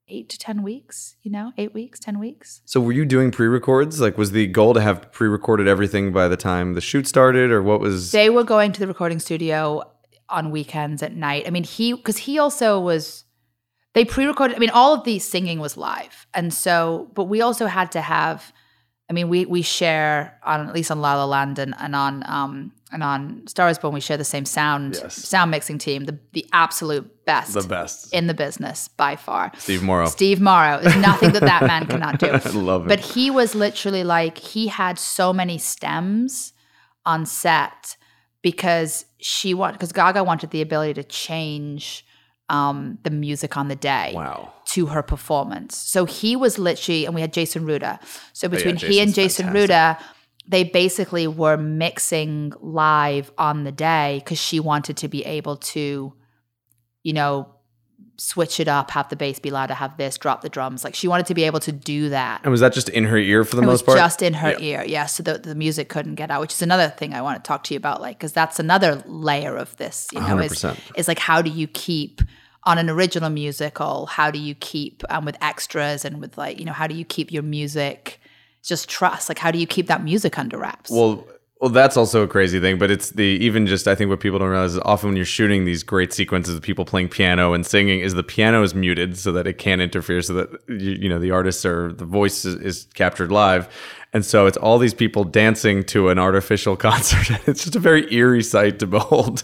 eight 0.07 0.29
to 0.29 0.37
ten 0.39 0.63
weeks. 0.63 1.15
You 1.21 1.31
know, 1.31 1.53
eight 1.57 1.73
weeks, 1.73 1.99
ten 1.99 2.19
weeks. 2.19 2.61
So 2.65 2.81
were 2.81 2.91
you 2.91 3.05
doing 3.05 3.31
pre-records? 3.31 4.01
Like 4.01 4.17
was 4.17 4.31
the 4.31 4.47
goal 4.47 4.73
to 4.73 4.81
have 4.81 5.11
pre-recorded 5.11 5.67
everything 5.67 6.11
by 6.11 6.27
the 6.27 6.37
time 6.37 6.73
the 6.73 6.81
shoot 6.81 7.07
started 7.07 7.51
or 7.51 7.61
what 7.61 7.79
was 7.79 8.11
They 8.11 8.29
were 8.29 8.43
going 8.43 8.71
to 8.73 8.79
the 8.79 8.87
recording 8.87 9.19
studio 9.19 9.83
on 10.29 10.49
weekends 10.51 11.03
at 11.03 11.13
night. 11.15 11.43
I 11.45 11.49
mean, 11.49 11.63
he 11.63 11.93
because 11.93 12.17
he 12.17 12.39
also 12.39 12.79
was 12.79 13.25
they 13.93 14.05
pre-recorded. 14.05 14.55
I 14.55 14.59
mean, 14.59 14.69
all 14.69 14.93
of 14.93 15.03
the 15.03 15.19
singing 15.19 15.59
was 15.59 15.77
live, 15.77 16.25
and 16.33 16.53
so 16.53 17.11
but 17.13 17.25
we 17.25 17.41
also 17.41 17.67
had 17.67 17.91
to 17.93 18.01
have. 18.01 18.53
I 19.09 19.13
mean, 19.13 19.27
we 19.27 19.45
we 19.45 19.61
share 19.61 20.39
on 20.43 20.67
at 20.69 20.73
least 20.73 20.89
on 20.89 21.01
La 21.01 21.15
La 21.15 21.25
Land 21.25 21.59
and, 21.59 21.75
and 21.77 21.95
on 21.95 22.23
um 22.27 22.71
and 22.91 23.03
on 23.03 23.47
Star 23.47 23.65
Stars 23.65 23.79
Born, 23.79 23.93
we 23.93 24.01
share 24.01 24.17
the 24.17 24.23
same 24.23 24.45
sound 24.45 24.99
Yes. 25.01 25.15
sound 25.15 25.51
mixing 25.51 25.77
team, 25.77 26.05
the 26.05 26.19
the 26.33 26.45
absolute 26.53 27.25
best, 27.25 27.53
the 27.53 27.63
best? 27.63 28.13
in 28.13 28.27
the 28.27 28.33
business 28.33 28.87
by 28.89 29.15
far. 29.15 29.51
Steve 29.57 29.83
Morrow. 29.83 30.07
Steve 30.07 30.41
Morrow. 30.41 30.79
There's 30.81 30.97
nothing 30.97 31.31
that 31.33 31.41
that 31.41 31.63
man 31.63 31.87
cannot 31.87 32.19
do. 32.19 32.27
I 32.31 32.49
love 32.49 32.85
it. 32.85 32.89
But 32.89 32.99
he 32.99 33.31
was 33.31 33.55
literally 33.55 34.03
like 34.03 34.37
he 34.37 34.67
had 34.67 34.99
so 34.99 35.31
many 35.31 35.57
stems 35.57 36.53
on 37.05 37.25
set 37.25 37.97
because 38.41 39.05
she 39.19 39.53
wanted 39.53 39.73
because 39.73 39.91
Gaga 39.91 40.23
wanted 40.23 40.51
the 40.51 40.61
ability 40.61 40.93
to 40.95 41.03
change 41.03 42.05
um, 42.51 42.97
the 43.03 43.09
music 43.09 43.55
on 43.55 43.69
the 43.69 43.75
day 43.77 44.11
wow. 44.13 44.51
to 44.65 44.87
her 44.87 45.01
performance. 45.01 45.77
So 45.77 46.03
he 46.03 46.35
was 46.35 46.59
literally, 46.59 47.05
and 47.05 47.15
we 47.15 47.21
had 47.21 47.31
Jason 47.31 47.65
Ruder. 47.65 47.97
So 48.33 48.49
between 48.49 48.75
he 48.75 48.99
and 48.99 49.13
Jason 49.13 49.45
fantastic. 49.45 49.53
Ruder, 49.53 49.97
they 50.51 50.63
basically 50.65 51.27
were 51.27 51.55
mixing 51.57 52.51
live 52.59 53.31
on 53.37 53.63
the 53.63 53.71
day 53.71 54.21
because 54.23 54.37
she 54.37 54.59
wanted 54.59 54.97
to 54.97 55.07
be 55.07 55.23
able 55.25 55.55
to, 55.57 56.13
you 57.03 57.13
know, 57.13 57.55
switch 58.17 58.59
it 58.59 58.67
up, 58.67 58.91
have 58.91 59.07
the 59.09 59.15
bass 59.15 59.39
be 59.39 59.49
louder, 59.49 59.73
have 59.73 59.95
this, 59.97 60.17
drop 60.17 60.41
the 60.41 60.49
drums. 60.49 60.83
Like 60.83 60.93
she 60.93 61.07
wanted 61.07 61.25
to 61.27 61.33
be 61.33 61.43
able 61.43 61.59
to 61.61 61.71
do 61.71 62.09
that. 62.09 62.41
And 62.43 62.51
was 62.51 62.59
that 62.59 62.73
just 62.73 62.89
in 62.89 63.05
her 63.05 63.17
ear 63.17 63.43
for 63.45 63.55
the 63.55 63.61
It 63.63 63.65
was 63.65 63.79
most 63.81 63.85
part? 63.85 63.97
just 63.97 64.21
in 64.21 64.33
her 64.35 64.51
Yeah. 64.51 64.59
ear, 64.59 64.83
yeah. 64.85 65.05
So 65.07 65.23
the, 65.23 65.37
the 65.39 65.55
music 65.55 65.89
couldn't 65.89 66.15
get 66.15 66.29
out, 66.29 66.41
which 66.41 66.51
is 66.53 66.61
another 66.61 66.89
thing 66.89 67.13
I 67.13 67.21
want 67.21 67.43
to 67.43 67.47
talk 67.47 67.63
to 67.65 67.73
you 67.73 67.77
about, 67.77 68.01
like, 68.01 68.19
because 68.19 68.33
that's 68.33 68.59
another 68.59 69.01
layer 69.07 69.55
of 69.57 69.75
this. 69.77 70.07
You 70.13 70.19
know, 70.19 70.37
is 70.39 70.51
100%. 70.51 70.77
is 70.95 71.07
like 71.07 71.17
how 71.19 71.41
do 71.41 71.49
you 71.49 71.65
keep 71.67 72.21
on 72.65 72.77
an 72.77 72.89
original 72.91 73.29
musical? 73.31 74.05
How 74.05 74.29
do 74.29 74.37
you 74.37 74.53
keep 74.53 75.01
um, 75.09 75.25
with 75.25 75.37
extras 75.41 76.05
and 76.05 76.19
with 76.21 76.37
like 76.37 76.59
you 76.59 76.65
know 76.65 76.73
how 76.73 76.85
do 76.87 76.93
you 76.93 77.05
keep 77.05 77.31
your 77.31 77.41
music 77.43 78.19
just 78.61 78.89
trust? 78.89 79.29
Like 79.29 79.39
how 79.39 79.51
do 79.51 79.59
you 79.59 79.67
keep 79.67 79.87
that 79.87 80.03
music 80.03 80.37
under 80.37 80.57
wraps? 80.57 80.89
Well, 80.91 81.27
Well, 81.61 81.69
that's 81.69 81.95
also 81.95 82.23
a 82.23 82.27
crazy 82.27 82.59
thing, 82.59 82.79
but 82.79 82.89
it's 82.89 83.11
the 83.11 83.23
even 83.23 83.67
just 83.67 83.87
I 83.87 83.93
think 83.93 84.09
what 84.09 84.19
people 84.19 84.39
don't 84.39 84.49
realize 84.49 84.73
is 84.73 84.81
often 84.83 85.09
when 85.09 85.15
you're 85.15 85.25
shooting 85.25 85.63
these 85.65 85.83
great 85.83 86.11
sequences 86.11 86.55
of 86.55 86.63
people 86.63 86.85
playing 86.85 87.09
piano 87.09 87.53
and 87.53 87.63
singing, 87.63 87.99
is 87.99 88.15
the 88.15 88.23
piano 88.23 88.63
is 88.63 88.73
muted 88.73 89.15
so 89.15 89.31
that 89.33 89.45
it 89.45 89.59
can't 89.59 89.79
interfere, 89.79 90.23
so 90.23 90.33
that 90.33 90.49
you, 90.67 90.93
you 91.03 91.07
know 91.07 91.19
the 91.19 91.29
artists 91.29 91.63
or 91.63 91.93
the 91.93 92.03
voice 92.05 92.45
is, 92.45 92.55
is 92.55 92.87
captured 92.95 93.31
live, 93.31 93.69
and 94.11 94.25
so 94.25 94.47
it's 94.47 94.57
all 94.57 94.79
these 94.79 94.95
people 94.95 95.23
dancing 95.23 95.83
to 95.83 96.09
an 96.09 96.17
artificial 96.17 96.75
concert. 96.89 97.29
it's 97.47 97.63
just 97.63 97.75
a 97.75 97.79
very 97.79 98.11
eerie 98.11 98.41
sight 98.41 98.79
to 98.79 98.87
behold. 98.87 99.43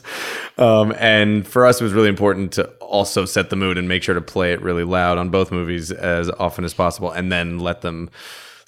Um, 0.58 0.94
and 0.98 1.48
for 1.48 1.68
us, 1.68 1.80
it 1.80 1.84
was 1.84 1.94
really 1.94 2.10
important 2.10 2.52
to 2.54 2.68
also 2.80 3.26
set 3.26 3.52
the 3.52 3.56
mood 3.56 3.78
and 3.78 3.88
make 3.88 4.02
sure 4.02 4.16
to 4.16 4.22
play 4.22 4.54
it 4.54 4.62
really 4.64 4.84
loud 4.84 5.20
on 5.20 5.30
both 5.30 5.52
movies 5.52 5.92
as 5.92 6.32
often 6.32 6.66
as 6.66 6.74
possible, 6.74 7.12
and 7.12 7.32
then 7.32 7.60
let 7.60 7.82
them 7.82 8.10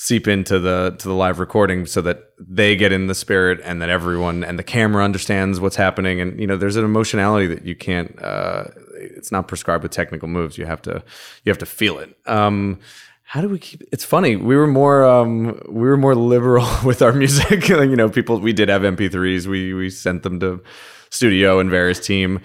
seep 0.01 0.29
into 0.29 0.59
the 0.59 0.95
to 0.97 1.09
the 1.09 1.13
live 1.13 1.39
recording 1.39 1.85
so 1.85 1.99
that 1.99 2.31
they 2.39 2.73
get 2.73 2.93
in 2.93 3.07
the 3.07 3.13
spirit 3.13 3.59
and 3.65 3.81
that 3.81 3.89
everyone 3.89 4.45
and 4.45 4.57
the 4.57 4.63
camera 4.63 5.03
understands 5.03 5.59
what's 5.59 5.75
happening. 5.75 6.21
And 6.21 6.39
you 6.39 6.47
know 6.47 6.55
there's 6.55 6.77
an 6.77 6.85
emotionality 6.85 7.47
that 7.47 7.65
you 7.65 7.75
can't 7.75 8.17
uh, 8.23 8.63
it's 8.95 9.29
not 9.29 9.49
prescribed 9.49 9.83
with 9.83 9.91
technical 9.91 10.29
moves. 10.29 10.57
You 10.57 10.65
have 10.65 10.81
to 10.83 11.03
you 11.43 11.49
have 11.49 11.57
to 11.57 11.65
feel 11.65 11.99
it. 11.99 12.17
Um, 12.25 12.79
how 13.23 13.41
do 13.41 13.49
we 13.49 13.59
keep 13.59 13.83
it's 13.91 14.05
funny. 14.05 14.37
We 14.37 14.55
were 14.55 14.67
more 14.67 15.03
um, 15.03 15.61
we 15.67 15.83
were 15.83 15.97
more 15.97 16.15
liberal 16.15 16.65
with 16.85 17.01
our 17.01 17.11
music. 17.11 17.67
You 17.69 17.97
know 17.97 18.09
people 18.09 18.39
we 18.39 18.53
did 18.53 18.69
have 18.69 18.83
mp3s 18.83 19.47
we 19.47 19.73
we 19.73 19.89
sent 19.89 20.23
them 20.23 20.39
to 20.39 20.63
studio 21.09 21.59
and 21.59 21.69
various 21.69 21.99
team. 21.99 22.39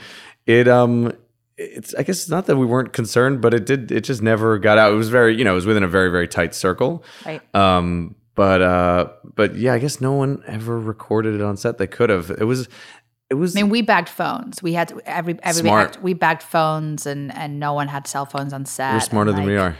It 0.44 0.66
um 0.66 1.12
it's 1.56 1.94
I 1.94 2.02
guess 2.02 2.22
it's 2.22 2.28
not 2.28 2.46
that 2.46 2.56
we 2.56 2.66
weren't 2.66 2.92
concerned, 2.92 3.40
but 3.40 3.54
it 3.54 3.66
did 3.66 3.92
it 3.92 4.02
just 4.02 4.22
never 4.22 4.58
got 4.58 4.78
out. 4.78 4.92
It 4.92 4.96
was 4.96 5.08
very 5.08 5.36
you 5.36 5.44
know 5.44 5.52
it 5.52 5.56
was 5.56 5.66
within 5.66 5.82
a 5.82 5.88
very 5.88 6.10
very 6.10 6.28
tight 6.28 6.54
circle. 6.54 7.04
Right. 7.24 7.42
Um. 7.54 8.16
But 8.34 8.62
uh. 8.62 9.08
But 9.34 9.56
yeah, 9.56 9.74
I 9.74 9.78
guess 9.78 10.00
no 10.00 10.12
one 10.12 10.42
ever 10.46 10.78
recorded 10.78 11.34
it 11.34 11.42
on 11.42 11.56
set. 11.56 11.78
They 11.78 11.86
could 11.86 12.10
have. 12.10 12.30
It 12.30 12.44
was. 12.44 12.68
It 13.30 13.34
was. 13.34 13.56
I 13.56 13.62
mean, 13.62 13.70
we 13.70 13.82
bagged 13.82 14.08
phones. 14.08 14.62
We 14.62 14.74
had 14.74 14.88
to, 14.88 15.00
every 15.06 15.38
everybody 15.42 15.68
Smart. 15.68 15.94
had- 15.94 16.04
we 16.04 16.14
bagged 16.14 16.42
phones, 16.42 17.06
and 17.06 17.32
and 17.34 17.60
no 17.60 17.72
one 17.72 17.88
had 17.88 18.06
cell 18.06 18.26
phones 18.26 18.52
on 18.52 18.66
set. 18.66 18.92
you're 18.92 19.00
smarter 19.00 19.30
and, 19.30 19.38
than 19.38 19.46
we 19.46 19.56
are. 19.56 19.76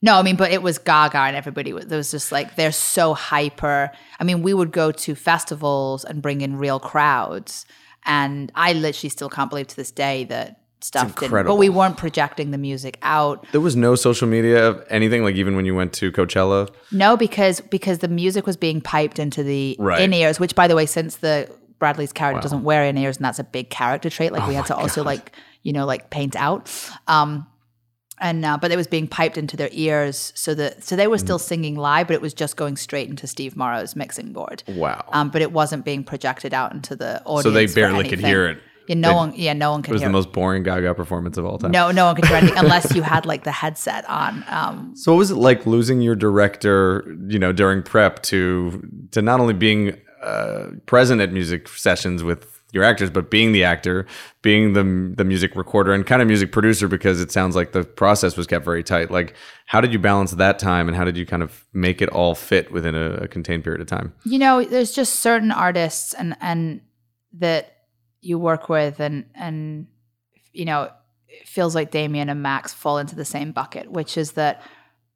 No, 0.00 0.16
I 0.16 0.22
mean, 0.22 0.36
but 0.36 0.52
it 0.52 0.62
was 0.62 0.78
Gaga, 0.78 1.18
and 1.18 1.36
everybody 1.36 1.72
was. 1.72 1.84
It 1.86 1.96
was 1.96 2.10
just 2.10 2.30
like 2.32 2.56
they're 2.56 2.72
so 2.72 3.14
hyper. 3.14 3.90
I 4.18 4.24
mean, 4.24 4.42
we 4.42 4.54
would 4.54 4.70
go 4.72 4.92
to 4.92 5.14
festivals 5.14 6.04
and 6.04 6.22
bring 6.22 6.40
in 6.40 6.56
real 6.56 6.78
crowds, 6.78 7.66
and 8.04 8.50
I 8.54 8.72
literally 8.72 9.10
still 9.10 9.28
can't 9.28 9.50
believe 9.50 9.66
to 9.68 9.76
this 9.76 9.90
day 9.90 10.24
that 10.24 10.60
stuff. 10.80 11.14
But 11.30 11.56
we 11.56 11.68
weren't 11.68 11.96
projecting 11.96 12.50
the 12.50 12.58
music 12.58 12.98
out. 13.02 13.44
There 13.52 13.60
was 13.60 13.76
no 13.76 13.94
social 13.94 14.28
media 14.28 14.68
of 14.68 14.84
anything. 14.90 15.22
Like 15.24 15.34
even 15.36 15.56
when 15.56 15.64
you 15.64 15.74
went 15.74 15.92
to 15.94 16.12
Coachella, 16.12 16.68
No, 16.92 17.16
because 17.16 17.60
because 17.60 17.98
the 17.98 18.08
music 18.08 18.46
was 18.46 18.56
being 18.56 18.80
piped 18.80 19.18
into 19.18 19.42
the 19.42 19.76
Right. 19.78 20.00
in 20.02 20.12
ears. 20.12 20.38
Which, 20.38 20.54
by 20.54 20.68
the 20.68 20.76
way, 20.76 20.86
since 20.86 21.16
the 21.16 21.48
Bradley's 21.78 22.12
character 22.12 22.42
doesn't 22.42 22.64
wear 22.64 22.84
in 22.84 22.96
ears, 22.98 23.16
and 23.18 23.24
that's 23.24 23.38
a 23.38 23.44
big 23.44 23.70
character 23.70 24.10
trait. 24.10 24.32
Like 24.32 24.46
we 24.46 24.54
Oh 24.54 24.56
had 24.58 24.66
to 24.66 24.76
also 24.76 25.02
like 25.04 25.32
you 25.62 25.72
know 25.72 25.86
like 25.86 26.10
paint 26.10 26.34
out. 26.36 26.70
Um, 27.06 27.46
and 28.20 28.44
uh, 28.44 28.58
but 28.60 28.72
it 28.72 28.76
was 28.76 28.88
being 28.88 29.06
piped 29.06 29.38
into 29.38 29.56
their 29.56 29.68
ears, 29.70 30.32
so 30.34 30.52
that 30.54 30.82
so 30.82 30.96
they 30.96 31.06
were 31.06 31.16
Mm. 31.18 31.20
still 31.20 31.38
singing 31.38 31.76
live, 31.76 32.08
but 32.08 32.14
it 32.14 32.20
was 32.20 32.34
just 32.34 32.56
going 32.56 32.76
straight 32.76 33.08
into 33.08 33.28
Steve 33.28 33.56
Morrow's 33.56 33.94
mixing 33.94 34.32
board. 34.32 34.64
wow. 34.66 35.04
Um, 35.12 35.30
but 35.30 35.40
it 35.40 35.52
wasn't 35.52 35.84
being 35.84 36.02
projected 36.02 36.52
out 36.52 36.72
into 36.72 36.96
the 36.96 37.22
audience. 37.24 37.42
so 37.44 37.50
they 37.52 37.66
barely 37.66 38.08
could 38.08 38.18
hear 38.18 38.46
it. 38.46 38.58
Yeah, 38.88 38.94
no 38.96 39.08
They- 39.10 39.14
one. 39.14 39.32
Yeah, 39.36 39.52
no 39.52 39.70
one 39.72 39.82
can. 39.82 39.92
It 39.92 39.94
was 39.94 40.02
the 40.02 40.08
it. 40.08 40.12
most 40.12 40.32
boring 40.32 40.62
Gaga 40.64 40.94
performance 40.94 41.36
of 41.36 41.44
all 41.44 41.58
time. 41.58 41.70
no, 41.70 41.90
no 41.90 42.06
one 42.06 42.16
could 42.16 42.24
hear 42.26 42.36
anything 42.38 42.58
unless 42.64 42.94
you 42.94 43.02
had 43.02 43.26
like 43.26 43.44
the 43.44 43.52
headset 43.52 44.08
on. 44.08 44.44
Um, 44.48 44.92
So 44.96 45.12
what 45.12 45.18
was 45.18 45.30
it 45.30 45.36
like 45.36 45.66
losing 45.66 46.00
your 46.00 46.16
director, 46.16 47.04
you 47.28 47.38
know, 47.38 47.52
during 47.52 47.82
prep 47.82 48.22
to 48.24 48.82
to 49.12 49.22
not 49.22 49.40
only 49.40 49.54
being 49.54 50.00
uh, 50.22 50.68
present 50.86 51.20
at 51.20 51.32
music 51.32 51.68
sessions 51.68 52.22
with 52.24 52.54
your 52.72 52.84
actors, 52.84 53.08
but 53.08 53.30
being 53.30 53.52
the 53.52 53.64
actor, 53.64 54.04
being 54.42 54.72
the 54.74 54.82
the 55.16 55.24
music 55.24 55.54
recorder 55.56 55.92
and 55.94 56.06
kind 56.06 56.20
of 56.20 56.28
music 56.28 56.52
producer 56.52 56.86
because 56.88 57.18
it 57.20 57.30
sounds 57.32 57.56
like 57.56 57.72
the 57.72 57.82
process 57.84 58.36
was 58.36 58.46
kept 58.46 58.64
very 58.64 58.82
tight. 58.82 59.10
Like, 59.10 59.34
how 59.66 59.80
did 59.80 59.92
you 59.92 59.98
balance 59.98 60.32
that 60.32 60.58
time, 60.58 60.86
and 60.88 60.94
how 60.96 61.04
did 61.04 61.16
you 61.16 61.24
kind 61.24 61.42
of 61.42 61.64
make 61.72 62.02
it 62.02 62.08
all 62.10 62.34
fit 62.34 62.70
within 62.70 62.94
a, 62.94 63.10
a 63.24 63.28
contained 63.28 63.64
period 63.64 63.80
of 63.80 63.86
time? 63.86 64.12
you 64.24 64.38
know 64.38 64.62
there's 64.64 64.90
just 64.92 65.20
certain 65.20 65.50
artists 65.50 66.12
and 66.14 66.36
and 66.42 66.80
that 67.38 67.77
you 68.20 68.38
work 68.38 68.68
with 68.68 69.00
and 69.00 69.24
and 69.34 69.86
you 70.52 70.64
know 70.64 70.90
it 71.28 71.46
feels 71.48 71.74
like 71.74 71.90
damien 71.90 72.28
and 72.28 72.42
max 72.42 72.72
fall 72.74 72.98
into 72.98 73.14
the 73.14 73.24
same 73.24 73.52
bucket 73.52 73.90
which 73.90 74.16
is 74.16 74.32
that 74.32 74.62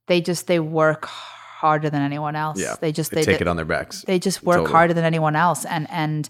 they 0.06 0.20
just 0.20 0.46
they 0.46 0.60
work 0.60 1.06
harder 1.06 1.88
than 1.90 2.02
anyone 2.02 2.36
else 2.36 2.58
Yeah, 2.60 2.74
they 2.80 2.92
just 2.92 3.10
They, 3.10 3.20
they, 3.22 3.24
take 3.24 3.38
they, 3.38 3.42
it 3.42 3.48
on 3.48 3.56
their 3.56 3.64
backs. 3.64 4.02
they 4.06 4.18
just 4.18 4.42
work 4.42 4.56
Totally. 4.58 4.72
harder 4.72 4.94
than 4.94 5.04
anyone 5.04 5.36
else 5.36 5.64
and 5.64 5.88
and 5.90 6.28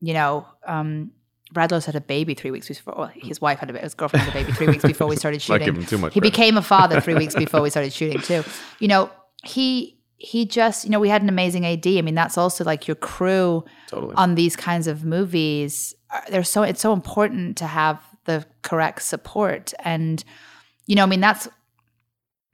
you 0.00 0.12
know 0.14 0.46
um 0.66 1.10
had 1.54 1.72
a 1.94 2.00
baby 2.00 2.34
three 2.34 2.50
weeks 2.50 2.66
before. 2.68 2.94
Well, 2.98 3.10
his 3.14 3.40
wife 3.40 3.60
had 3.60 3.70
a 3.74 3.78
his 3.78 3.94
girlfriend 3.94 4.26
had 4.26 4.34
a 4.36 4.38
baby 4.44 4.52
three 4.52 4.66
weeks 4.66 4.84
before 4.84 5.06
we 5.06 5.16
started 5.16 5.36
Not 5.48 5.60
shooting. 5.60 5.64
giving 5.66 5.86
too 5.86 5.96
much. 5.96 6.12
He 6.12 6.20
credit. 6.20 6.32
became 6.32 6.56
a 6.56 6.62
father 6.62 7.00
three 7.00 7.14
weeks 7.22 7.34
before 7.34 7.62
we 7.62 7.70
started 7.70 7.92
shooting 7.92 8.20
too. 8.20 8.42
You 8.80 8.88
know, 8.88 9.10
he 9.44 9.95
he 10.18 10.46
just 10.46 10.84
you 10.84 10.90
know 10.90 11.00
we 11.00 11.08
had 11.08 11.22
an 11.22 11.28
amazing 11.28 11.66
AD. 11.66 11.86
I 11.86 12.02
mean, 12.02 12.14
that's 12.14 12.38
also 12.38 12.64
like 12.64 12.88
your 12.88 12.94
crew 12.94 13.64
totally. 13.88 14.14
on 14.14 14.34
these 14.34 14.56
kinds 14.56 14.86
of 14.86 15.04
movies. 15.04 15.94
are- 16.10 16.24
They're 16.30 16.44
so 16.44 16.62
it's 16.62 16.80
so 16.80 16.92
important 16.92 17.56
to 17.58 17.66
have 17.66 18.00
the 18.24 18.44
correct 18.62 19.02
support, 19.02 19.72
and 19.80 20.22
you 20.86 20.96
know, 20.96 21.02
I 21.02 21.06
mean, 21.06 21.20
that's 21.20 21.48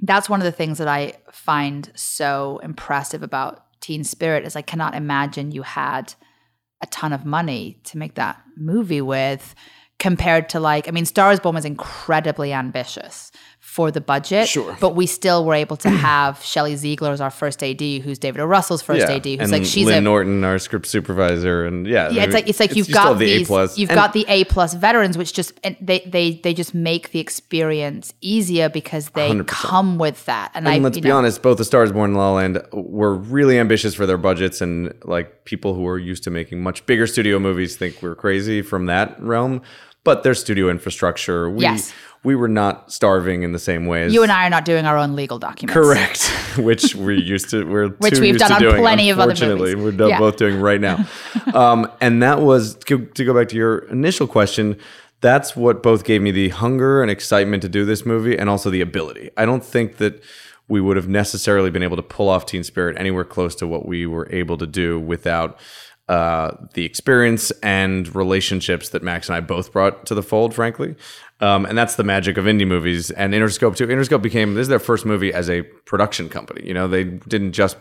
that's 0.00 0.28
one 0.28 0.40
of 0.40 0.44
the 0.44 0.52
things 0.52 0.78
that 0.78 0.88
I 0.88 1.14
find 1.30 1.90
so 1.94 2.60
impressive 2.62 3.22
about 3.22 3.64
Teen 3.80 4.02
Spirit 4.04 4.44
is 4.44 4.56
I 4.56 4.62
cannot 4.62 4.94
imagine 4.94 5.52
you 5.52 5.62
had 5.62 6.14
a 6.82 6.86
ton 6.86 7.12
of 7.12 7.24
money 7.24 7.78
to 7.84 7.98
make 7.98 8.14
that 8.16 8.42
movie 8.56 9.00
with 9.00 9.54
compared 10.00 10.48
to 10.48 10.58
like 10.58 10.88
I 10.88 10.90
mean 10.90 11.04
Star 11.04 11.30
is 11.30 11.38
Born 11.38 11.54
was 11.54 11.64
incredibly 11.64 12.52
ambitious 12.52 13.30
for 13.72 13.90
the 13.90 14.02
budget 14.02 14.46
Sure. 14.48 14.76
but 14.82 14.94
we 14.94 15.06
still 15.06 15.46
were 15.46 15.54
able 15.54 15.78
to 15.78 15.88
have 16.10 16.42
Shelley 16.44 16.76
Ziegler 16.76 17.10
as 17.10 17.22
our 17.22 17.30
first 17.30 17.62
AD 17.62 17.80
who's 17.80 18.18
David 18.18 18.40
O. 18.42 18.44
Russell's 18.44 18.82
first 18.82 19.06
AD 19.06 19.24
who's 19.24 19.38
and 19.40 19.50
like 19.50 19.64
she's 19.64 19.86
Lynn 19.86 19.98
a 19.98 20.00
Norton, 20.02 20.44
our 20.44 20.58
script 20.58 20.86
supervisor, 20.86 21.64
and 21.64 21.86
yeah, 21.86 22.10
yeah, 22.10 22.24
it's 22.24 22.34
like 22.34 22.48
it's 22.50 22.60
like 22.60 22.76
you've 22.76 22.88
you 22.88 22.94
got 22.94 23.14
the 23.18 23.24
these, 23.24 23.46
A 23.46 23.50
plus. 23.50 23.78
you've 23.78 23.88
And- 23.88 23.96
got 23.96 24.12
the 24.12 24.26
A 24.28 24.44
plus 24.44 24.74
veterans, 24.74 25.16
which 25.16 25.32
just 25.32 25.54
and 25.64 25.74
they 25.80 26.00
they 26.00 26.32
they 26.44 26.52
just 26.52 26.74
make 26.74 27.12
the 27.12 27.18
experience 27.20 28.12
easier 28.20 28.68
because 28.68 29.08
they 29.10 29.30
100%. 29.30 29.46
come 29.46 29.96
with 29.98 30.24
that. 30.26 30.50
And, 30.54 30.68
I, 30.68 30.76
let's 30.78 30.98
be 30.98 31.08
know, 31.08 31.16
honest, 31.18 31.40
both 31.42 31.56
The 31.58 31.64
Stars 31.64 31.92
Born 31.92 32.10
and 32.10 32.18
La 32.18 32.32
Land 32.32 32.62
were 32.72 33.14
really 33.14 33.58
ambitious 33.58 33.94
for 33.94 34.04
their 34.06 34.18
budgets, 34.18 34.60
and 34.60 34.92
like 35.04 35.44
people 35.46 35.74
who 35.74 35.86
are 35.86 35.98
used 35.98 36.24
to 36.24 36.30
making 36.30 36.62
much 36.62 36.84
bigger 36.84 37.06
studio 37.06 37.38
movies 37.38 37.76
think 37.76 38.02
we're 38.02 38.14
crazy 38.14 38.60
from 38.60 38.86
that 38.86 39.18
realm. 39.22 39.62
But 40.04 40.22
their 40.24 40.34
studio 40.34 40.68
infrastructure, 40.68 41.48
we 41.48 41.62
Yes. 41.62 41.92
we 42.24 42.34
were 42.34 42.48
not 42.48 42.92
starving 42.92 43.42
in 43.44 43.52
the 43.52 43.58
same 43.58 43.86
way 43.86 44.02
as 44.04 44.12
you 44.12 44.22
and 44.24 44.32
I 44.32 44.46
are 44.46 44.50
not 44.50 44.64
doing 44.64 44.84
our 44.84 44.96
own 44.98 45.14
legal 45.14 45.38
documents. 45.38 45.74
correct, 45.74 46.26
which 46.58 46.94
we're 46.94 47.12
used 47.12 47.50
to. 47.50 47.64
We're 47.64 47.88
Which 47.98 48.14
too 48.14 48.20
we've 48.20 48.34
used 48.34 48.40
done 48.40 48.50
to 48.50 48.54
on 48.56 48.60
doing, 48.72 48.82
plenty 48.82 49.10
of 49.10 49.18
other 49.20 49.34
movies. 49.56 49.76
We're 49.76 50.08
Yeah. 50.08 50.18
both 50.18 50.36
doing 50.36 50.60
right 50.60 50.80
now, 50.80 51.06
um, 51.54 51.90
and 52.00 52.22
that 52.22 52.40
was 52.40 52.74
to, 52.86 53.06
to 53.06 53.24
go 53.24 53.32
back 53.34 53.48
to 53.50 53.56
your 53.56 53.78
initial 53.90 54.26
question. 54.26 54.76
That's 55.20 55.54
what 55.54 55.84
both 55.84 56.02
gave 56.04 56.20
me 56.20 56.32
the 56.32 56.48
hunger 56.48 57.00
and 57.00 57.08
excitement 57.08 57.62
to 57.62 57.68
do 57.68 57.84
this 57.84 58.04
movie, 58.04 58.36
and 58.36 58.50
also 58.50 58.70
the 58.70 58.80
ability. 58.80 59.30
I 59.36 59.46
don't 59.46 59.64
think 59.64 59.98
that 59.98 60.20
we 60.66 60.80
would 60.80 60.96
have 60.96 61.06
necessarily 61.08 61.70
been 61.70 61.82
able 61.84 61.96
to 61.96 62.02
pull 62.02 62.28
off 62.28 62.44
Teen 62.46 62.64
Spirit 62.64 62.96
anywhere 62.98 63.22
close 63.24 63.54
to 63.56 63.66
what 63.68 63.86
we 63.86 64.04
were 64.06 64.28
able 64.32 64.56
to 64.58 64.66
do 64.66 64.98
without 64.98 65.60
uh, 66.08 66.56
the 66.74 66.84
experience 66.84 67.50
and 67.62 68.14
relationships 68.14 68.90
that 68.90 69.02
Max 69.02 69.28
and 69.28 69.36
I 69.36 69.40
both 69.40 69.72
brought 69.72 70.06
to 70.06 70.14
the 70.14 70.22
fold, 70.22 70.54
frankly. 70.54 70.96
Um, 71.40 71.64
and 71.64 71.76
that's 71.76 71.96
the 71.96 72.04
magic 72.04 72.36
of 72.36 72.44
indie 72.44 72.66
movies 72.66 73.10
and 73.10 73.32
Interscope 73.34 73.76
too. 73.76 73.86
Interscope 73.86 74.22
became 74.22 74.54
this 74.54 74.62
is 74.62 74.68
their 74.68 74.78
first 74.78 75.06
movie 75.06 75.32
as 75.32 75.48
a 75.48 75.62
production 75.62 76.28
company. 76.28 76.66
You 76.66 76.74
know, 76.74 76.88
they 76.88 77.04
didn't 77.04 77.52
just 77.52 77.76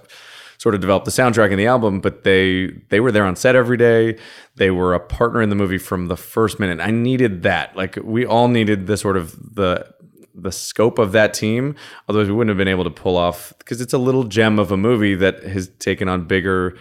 sort 0.57 0.75
of 0.75 0.81
develop 0.81 1.05
the 1.05 1.11
soundtrack 1.11 1.49
and 1.49 1.59
the 1.59 1.65
album, 1.65 1.99
but 1.99 2.23
they 2.23 2.67
they 2.89 2.99
were 2.99 3.11
there 3.11 3.25
on 3.25 3.35
set 3.35 3.55
every 3.55 3.77
day. 3.77 4.17
They 4.55 4.69
were 4.69 4.93
a 4.93 4.99
partner 4.99 5.41
in 5.41 5.49
the 5.49 5.55
movie 5.55 5.79
from 5.79 6.07
the 6.07 6.17
first 6.17 6.59
minute. 6.59 6.79
I 6.79 6.91
needed 6.91 7.43
that. 7.43 7.75
Like 7.75 7.97
we 8.03 8.25
all 8.25 8.47
needed 8.47 8.87
the 8.87 8.97
sort 8.97 9.17
of 9.17 9.55
the 9.55 9.91
the 10.35 10.51
scope 10.51 10.99
of 10.99 11.11
that 11.11 11.33
team. 11.33 11.75
Otherwise, 12.07 12.27
we 12.27 12.33
wouldn't 12.33 12.49
have 12.49 12.57
been 12.57 12.67
able 12.67 12.83
to 12.83 12.91
pull 12.91 13.17
off 13.17 13.53
because 13.57 13.81
it's 13.81 13.93
a 13.93 13.97
little 13.97 14.23
gem 14.23 14.59
of 14.59 14.71
a 14.71 14.77
movie 14.77 15.15
that 15.15 15.43
has 15.43 15.67
taken 15.79 16.07
on 16.07 16.25
bigger 16.25 16.77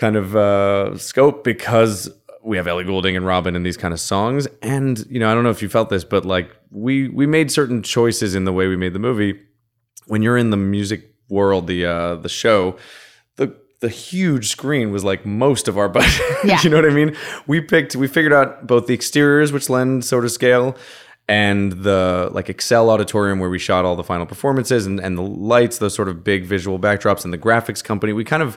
kind 0.00 0.16
of 0.16 0.34
uh, 0.34 0.96
scope 0.96 1.44
because 1.44 2.10
we 2.42 2.56
have 2.56 2.66
Ellie 2.66 2.84
Goulding 2.84 3.18
and 3.18 3.26
Robyn 3.26 3.54
and 3.54 3.66
these 3.66 3.76
kind 3.76 3.92
of 3.92 4.00
songs. 4.00 4.48
And 4.62 5.04
you 5.10 5.20
know, 5.20 5.30
I 5.30 5.34
don't 5.34 5.44
know 5.44 5.50
if 5.50 5.60
you 5.60 5.68
felt 5.68 5.90
this, 5.90 6.04
but 6.04 6.24
like 6.24 6.50
we 6.70 7.08
we 7.08 7.26
made 7.26 7.52
certain 7.52 7.82
choices 7.82 8.34
in 8.34 8.46
the 8.46 8.52
way 8.52 8.66
we 8.66 8.76
made 8.76 8.94
the 8.94 8.98
movie. 8.98 9.38
When 10.06 10.22
you're 10.22 10.38
in 10.38 10.48
the 10.48 10.56
music 10.56 11.14
world, 11.28 11.66
the 11.66 11.84
uh, 11.84 12.14
the 12.16 12.30
show, 12.30 12.76
the 13.36 13.54
the 13.80 13.90
huge 13.90 14.48
screen 14.48 14.90
was 14.90 15.04
like 15.04 15.26
most 15.26 15.68
of 15.68 15.76
our 15.76 15.88
budget. 16.00 16.22
Yeah. 16.44 16.60
you 16.62 16.70
know 16.70 16.76
what 16.76 16.90
I 16.90 16.94
mean? 16.94 17.14
We 17.46 17.60
picked, 17.60 17.94
we 17.94 18.08
figured 18.08 18.32
out 18.32 18.66
both 18.66 18.86
the 18.86 18.94
exteriors, 18.94 19.52
which 19.52 19.68
lend 19.68 20.06
sort 20.06 20.24
of 20.24 20.32
scale, 20.32 20.78
and 21.28 21.72
the 21.72 22.30
like 22.32 22.48
Excel 22.48 22.88
auditorium 22.88 23.38
where 23.38 23.50
we 23.50 23.58
shot 23.58 23.84
all 23.84 23.96
the 23.96 24.02
final 24.02 24.24
performances 24.24 24.86
and, 24.86 24.98
and 24.98 25.18
the 25.18 25.22
lights, 25.22 25.76
those 25.76 25.94
sort 25.94 26.08
of 26.08 26.24
big 26.24 26.46
visual 26.46 26.78
backdrops, 26.78 27.22
and 27.22 27.34
the 27.34 27.38
graphics 27.38 27.84
company. 27.84 28.14
We 28.14 28.24
kind 28.24 28.42
of 28.42 28.56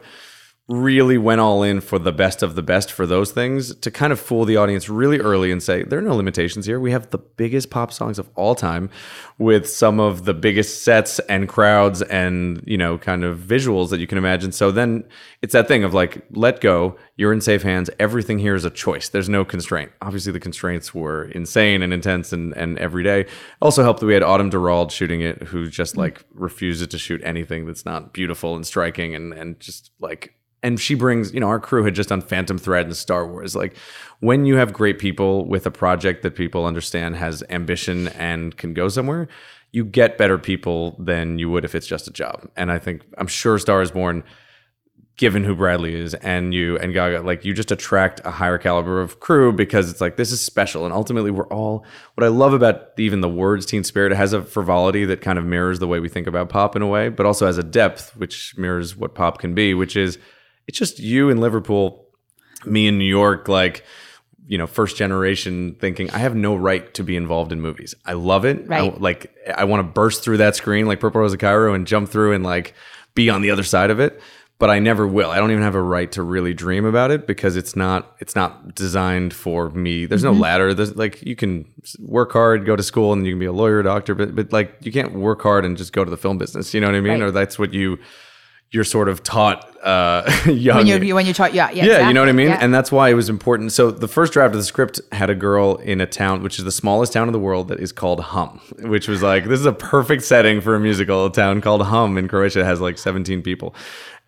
really 0.70 1.18
went 1.18 1.42
all 1.42 1.62
in 1.62 1.82
for 1.82 2.00
the 2.00 2.14
best 2.14 2.42
of 2.42 2.56
the 2.56 2.62
best 2.64 2.90
for 2.90 3.06
those 3.06 3.34
things 3.34 3.76
to 3.76 3.92
kind 3.92 4.14
of 4.14 4.20
fool 4.20 4.46
the 4.46 4.56
audience 4.56 4.88
really 4.88 5.20
early 5.20 5.52
and 5.52 5.62
say 5.62 5.84
there 5.84 6.00
are 6.00 6.04
no 6.04 6.16
limitations 6.16 6.66
here. 6.66 6.80
We 6.80 6.92
have 6.92 7.10
the 7.10 7.18
biggest 7.18 7.70
pop 7.70 7.92
songs 7.92 8.18
of 8.18 8.30
all 8.36 8.56
time 8.56 8.90
with 9.38 9.70
some 9.70 10.00
of 10.00 10.24
the 10.24 10.34
biggest 10.34 10.84
sets 10.84 11.20
and 11.28 11.50
crowds 11.50 12.02
and, 12.04 12.64
you 12.66 12.78
know, 12.78 12.98
kind 12.98 13.26
of 13.26 13.40
visuals 13.40 13.90
that 13.90 14.00
you 14.00 14.08
can 14.08 14.18
imagine. 14.18 14.54
So 14.54 14.72
then 14.72 15.04
it's 15.42 15.52
that 15.52 15.68
thing 15.68 15.84
of 15.84 15.94
like 15.94 16.26
let 16.32 16.62
go, 16.62 16.98
you're 17.18 17.34
in 17.34 17.42
safe 17.42 17.64
hands. 17.64 17.90
Everything 18.00 18.40
here 18.40 18.56
is 18.56 18.64
a 18.64 18.70
choice. 18.70 19.10
There's 19.10 19.28
no 19.28 19.44
constraint. 19.44 19.92
Obviously 20.02 20.32
the 20.32 20.40
constraints 20.40 20.94
were 20.94 21.26
insane 21.26 21.82
and 21.82 21.92
intense 21.92 22.32
and 22.32 22.56
and 22.56 22.80
every 22.80 23.04
day. 23.04 23.26
Also 23.62 23.84
helped 23.84 24.00
that 24.00 24.06
we 24.06 24.14
had 24.14 24.24
Autumn 24.24 24.50
Durald 24.50 24.94
shooting 24.94 25.20
it 25.20 25.44
who 25.44 25.68
just 25.68 25.96
mm. 25.96 25.98
like 25.98 26.24
refuses 26.34 26.88
to 26.88 26.98
shoot 26.98 27.20
anything 27.26 27.66
that's 27.66 27.84
not 27.84 28.14
beautiful 28.14 28.56
and 28.56 28.66
striking 28.66 29.14
and 29.14 29.34
and 29.34 29.60
just 29.60 29.92
like 30.00 30.36
and 30.64 30.80
she 30.80 30.96
brings, 30.96 31.34
you 31.34 31.40
know, 31.42 31.50
our 31.50 31.60
crew 31.60 31.84
had 31.84 31.94
just 31.94 32.10
done 32.10 32.22
Phantom 32.22 32.58
Thread 32.58 32.86
and 32.86 32.96
Star 32.96 33.28
Wars. 33.28 33.56
Like 33.56 33.76
when 34.22 34.46
you 34.46 34.56
have 34.56 34.72
great 34.72 34.98
people 34.98 35.46
with 35.46 35.66
a 35.66 35.72
project 35.72 36.24
that 36.24 36.36
people 36.36 36.66
understand 36.66 37.18
has 37.18 37.44
ambition 37.50 38.08
and 38.08 38.56
can 38.56 38.74
go 38.74 38.88
somewhere, 38.88 39.28
you 39.74 39.84
get 39.84 40.18
better 40.18 40.38
people 40.38 40.96
than 40.98 41.38
you 41.38 41.50
would 41.50 41.66
if 41.66 41.76
it's 41.76 41.88
just 41.88 42.08
a 42.08 42.12
job. 42.12 42.50
And 42.56 42.72
I 42.72 42.80
think 42.80 43.04
I'm 43.18 43.28
sure 43.28 43.60
Star 43.60 43.82
is 43.82 43.92
Born, 43.92 44.24
given 45.18 45.44
who 45.44 45.56
Bradley 45.56 45.94
is 45.94 46.14
and 46.16 46.54
you 46.54 46.78
and 46.78 46.94
Gaga, 46.94 47.22
like 47.22 47.44
you 47.44 47.54
just 47.54 47.72
attract 47.72 48.22
a 48.24 48.32
higher 48.32 48.58
caliber 48.58 49.02
of 49.02 49.20
crew 49.20 49.52
because 49.52 49.92
it's 49.92 50.00
like 50.00 50.16
this 50.16 50.32
is 50.32 50.40
special. 50.40 50.86
And 50.86 50.94
ultimately 50.94 51.30
we're 51.30 51.48
all 51.48 51.86
what 52.16 52.24
I 52.24 52.30
love 52.30 52.54
about 52.54 52.92
even 52.98 53.22
the 53.22 53.30
words 53.30 53.66
teen 53.66 53.84
spirit, 53.84 54.12
it 54.12 54.16
has 54.16 54.32
a 54.32 54.42
frivolity 54.42 55.06
that 55.06 55.22
kind 55.22 55.38
of 55.38 55.46
mirrors 55.46 55.80
the 55.80 55.88
way 55.88 56.00
we 56.00 56.10
think 56.10 56.26
about 56.26 56.50
pop 56.50 56.76
in 56.76 56.82
a 56.82 56.88
way, 56.88 57.10
but 57.10 57.26
also 57.26 57.46
has 57.46 57.58
a 57.58 57.64
depth 57.64 58.16
which 58.16 58.58
mirrors 58.58 58.96
what 58.96 59.14
pop 59.14 59.40
can 59.40 59.54
be, 59.54 59.74
which 59.74 59.98
is 59.98 60.18
it's 60.68 60.78
just 60.78 61.00
you 61.00 61.30
in 61.30 61.40
Liverpool, 61.40 62.08
me 62.66 62.88
in 62.88 62.98
New 62.98 63.06
York, 63.06 63.48
like 63.48 63.84
you 64.46 64.58
know, 64.58 64.68
first 64.68 64.98
generation 64.98 65.76
thinking 65.80 66.10
I 66.12 66.18
have 66.18 66.36
no 66.36 66.54
right 66.56 66.94
to 66.96 67.04
be 67.04 67.16
involved 67.16 67.54
in 67.54 67.62
movies. 67.62 67.96
I 68.06 68.14
love 68.14 68.44
it. 68.44 68.68
Right. 68.68 68.92
I, 68.94 68.98
like 68.98 69.34
I 69.56 69.64
want 69.64 69.80
to 69.80 69.84
burst 69.92 70.22
through 70.24 70.38
that 70.38 70.56
screen 70.56 70.86
like 70.86 71.00
Purple 71.00 71.22
Rose 71.22 71.32
of 71.34 71.40
Cairo 71.40 71.74
and 71.74 71.88
jump 71.88 72.10
through 72.10 72.34
and 72.34 72.44
like 72.44 72.74
be 73.16 73.30
on 73.30 73.42
the 73.42 73.52
other 73.52 73.64
side 73.64 73.90
of 73.90 74.00
it. 74.02 74.22
But 74.60 74.70
I 74.70 74.80
never 74.80 75.08
will. 75.08 75.30
I 75.32 75.38
don't 75.38 75.52
even 75.52 75.64
have 75.64 75.76
a 75.76 75.82
right 75.82 76.10
to 76.14 76.22
really 76.22 76.54
dream 76.54 76.86
about 76.86 77.10
it 77.10 77.26
because 77.26 77.56
it's 77.56 77.76
not 77.76 78.16
it's 78.20 78.36
not 78.36 78.76
designed 78.76 79.34
for 79.34 79.70
me. 79.72 80.06
There's 80.06 80.24
Mm-hmm. 80.24 80.34
no 80.36 80.40
ladder. 80.40 80.74
There's 80.74 80.96
like 80.96 81.22
you 81.22 81.36
can 81.38 81.66
work 82.00 82.32
hard, 82.34 82.66
go 82.66 82.76
to 82.76 82.84
school, 82.84 83.12
and 83.14 83.26
you 83.26 83.32
can 83.34 83.40
be 83.40 83.46
a 83.46 83.52
lawyer, 83.54 83.82
doctor, 83.82 84.14
but 84.14 84.36
but 84.36 84.52
like 84.54 84.76
you 84.82 84.92
can't 84.92 85.14
work 85.14 85.42
hard 85.42 85.64
and 85.66 85.78
just 85.78 85.94
go 85.94 86.04
to 86.04 86.12
the 86.12 86.18
film 86.18 86.38
business. 86.38 86.74
You 86.74 86.82
know 86.82 86.88
what 86.88 86.96
I 86.96 87.02
mean? 87.02 87.14
Right. 87.14 87.22
Or 87.24 87.32
that's 87.32 87.58
what 87.58 87.74
you 87.74 87.98
you're 88.74 88.84
sort 88.84 89.08
of 89.08 89.24
taught 89.24 89.70
uh, 89.84 90.24
young. 90.48 90.78
when 90.78 90.88
you're 90.88 91.16
when 91.16 91.26
you're 91.26 91.34
taught 91.34 91.54
yeah 91.54 91.70
yeah 91.72 91.86
Yeah, 91.86 92.08
you 92.08 92.14
know 92.14 92.22
what 92.22 92.28
I 92.28 92.32
exactly, 92.32 92.34
mean? 92.34 92.48
yeah. 92.48 92.58
And 92.60 92.74
that's 92.74 92.92
why 92.92 93.10
it 93.10 93.14
was 93.14 93.30
important. 93.30 93.72
So 93.72 93.92
the 93.92 94.08
first 94.08 94.34
draft 94.34 94.54
of 94.56 94.60
the 94.60 94.66
script 94.66 95.00
had 95.12 95.30
a 95.30 95.36
girl 95.36 95.76
in 95.76 96.02
a 96.02 96.06
town, 96.08 96.42
which 96.44 96.58
is 96.58 96.66
the 96.66 96.72
smallest 96.72 97.14
town 97.14 97.28
in 97.30 97.34
the 97.34 97.40
world, 97.40 97.68
that 97.68 97.80
is 97.80 97.92
called 97.92 98.20
Hum, 98.22 98.60
which 98.80 99.08
was 99.08 99.22
like, 99.22 99.46
this 99.46 99.60
is 99.60 99.66
a 99.66 99.74
perfect 99.74 100.24
setting 100.24 100.60
for 100.62 100.74
a 100.76 100.80
musical. 100.80 101.26
A 101.28 101.32
town 101.32 101.62
called 101.62 101.84
Hum 101.84 102.18
in 102.18 102.28
Croatia 102.28 102.62
It 102.62 102.66
has 102.66 102.82
like 102.82 102.98
17 102.98 103.42
people. 103.44 103.76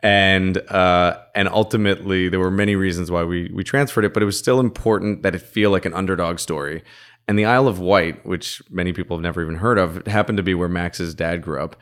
And 0.04 0.58
uh, 0.70 1.18
and 1.34 1.48
ultimately, 1.50 2.30
there 2.30 2.40
were 2.40 2.52
many 2.52 2.76
reasons 2.76 3.10
why 3.10 3.24
we 3.24 3.50
we 3.54 3.64
transferred 3.64 4.06
it, 4.06 4.14
but 4.14 4.22
it 4.22 4.28
was 4.28 4.38
still 4.38 4.60
important 4.60 5.24
that 5.24 5.34
it 5.34 5.40
feel 5.42 5.72
like 5.72 5.86
an 5.86 5.94
underdog 5.94 6.38
story. 6.40 6.84
And 7.28 7.40
the 7.40 7.46
Isle 7.46 7.68
of 7.68 7.80
Wight, 7.80 8.24
which 8.24 8.62
many 8.70 8.94
people 8.94 9.18
have 9.18 9.24
never 9.24 9.42
even 9.42 9.56
heard 9.56 9.80
of, 9.80 10.06
happened 10.06 10.38
to 10.38 10.44
be 10.44 10.54
where 10.54 10.70
Max's 10.70 11.16
dad 11.16 11.42
grew 11.42 11.60
up 11.60 11.76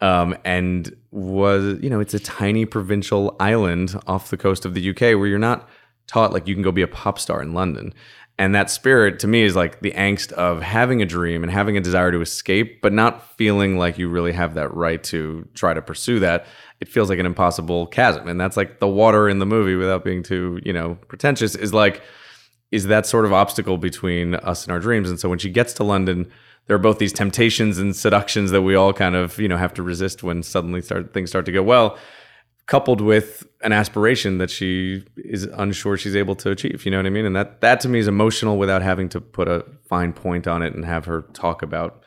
um, 0.00 0.36
and 0.44 0.94
was 1.10 1.78
you 1.82 1.88
know 1.88 2.00
it's 2.00 2.14
a 2.14 2.18
tiny 2.18 2.64
provincial 2.64 3.36
island 3.40 3.98
off 4.06 4.30
the 4.30 4.36
coast 4.36 4.64
of 4.64 4.74
the 4.74 4.90
UK 4.90 5.00
where 5.00 5.26
you're 5.26 5.38
not 5.38 5.68
taught 6.06 6.32
like 6.32 6.46
you 6.46 6.54
can 6.54 6.62
go 6.62 6.72
be 6.72 6.82
a 6.82 6.88
pop 6.88 7.18
star 7.18 7.42
in 7.42 7.54
London. 7.54 7.92
And 8.38 8.54
that 8.54 8.70
spirit 8.70 9.18
to 9.20 9.26
me 9.26 9.42
is 9.42 9.56
like 9.56 9.80
the 9.80 9.92
angst 9.92 10.30
of 10.32 10.60
having 10.60 11.00
a 11.00 11.06
dream 11.06 11.42
and 11.42 11.50
having 11.50 11.76
a 11.78 11.80
desire 11.80 12.12
to 12.12 12.20
escape, 12.20 12.82
but 12.82 12.92
not 12.92 13.34
feeling 13.36 13.78
like 13.78 13.96
you 13.96 14.10
really 14.10 14.32
have 14.32 14.54
that 14.54 14.74
right 14.74 15.02
to 15.04 15.48
try 15.54 15.72
to 15.72 15.80
pursue 15.80 16.20
that. 16.20 16.46
It 16.80 16.88
feels 16.88 17.08
like 17.08 17.18
an 17.18 17.24
impossible 17.24 17.86
chasm. 17.86 18.28
And 18.28 18.38
that's 18.38 18.56
like 18.56 18.78
the 18.78 18.88
water 18.88 19.28
in 19.28 19.38
the 19.38 19.46
movie 19.46 19.74
without 19.74 20.04
being 20.04 20.22
too, 20.22 20.60
you 20.62 20.72
know, 20.72 20.98
pretentious 21.08 21.54
is 21.54 21.72
like, 21.72 22.02
is 22.70 22.88
that 22.88 23.06
sort 23.06 23.24
of 23.24 23.32
obstacle 23.32 23.78
between 23.78 24.34
us 24.34 24.64
and 24.64 24.72
our 24.72 24.80
dreams. 24.80 25.08
And 25.08 25.18
so 25.18 25.30
when 25.30 25.38
she 25.38 25.48
gets 25.48 25.72
to 25.74 25.84
London, 25.84 26.30
there 26.66 26.76
are 26.76 26.80
both 26.80 26.98
these 26.98 27.12
temptations 27.12 27.78
and 27.78 27.94
seductions 27.94 28.50
that 28.50 28.62
we 28.62 28.74
all 28.74 28.92
kind 28.92 29.14
of, 29.14 29.38
you 29.38 29.48
know, 29.48 29.56
have 29.56 29.74
to 29.74 29.82
resist 29.82 30.22
when 30.22 30.42
suddenly 30.42 30.82
start 30.82 31.12
things 31.12 31.30
start 31.30 31.46
to 31.46 31.52
go 31.52 31.62
well 31.62 31.98
coupled 32.66 33.00
with 33.00 33.46
an 33.62 33.72
aspiration 33.72 34.38
that 34.38 34.50
she 34.50 35.04
is 35.16 35.44
unsure 35.54 35.96
she's 35.96 36.16
able 36.16 36.34
to 36.34 36.50
achieve. 36.50 36.84
You 36.84 36.90
know 36.90 36.98
what 36.98 37.06
I 37.06 37.10
mean? 37.10 37.24
And 37.24 37.36
that 37.36 37.60
that 37.60 37.80
to 37.80 37.88
me 37.88 37.98
is 37.98 38.08
emotional 38.08 38.58
without 38.58 38.82
having 38.82 39.08
to 39.10 39.20
put 39.20 39.48
a 39.48 39.64
fine 39.88 40.12
point 40.12 40.46
on 40.46 40.62
it 40.62 40.74
and 40.74 40.84
have 40.84 41.04
her 41.04 41.22
talk 41.32 41.62
about, 41.62 42.02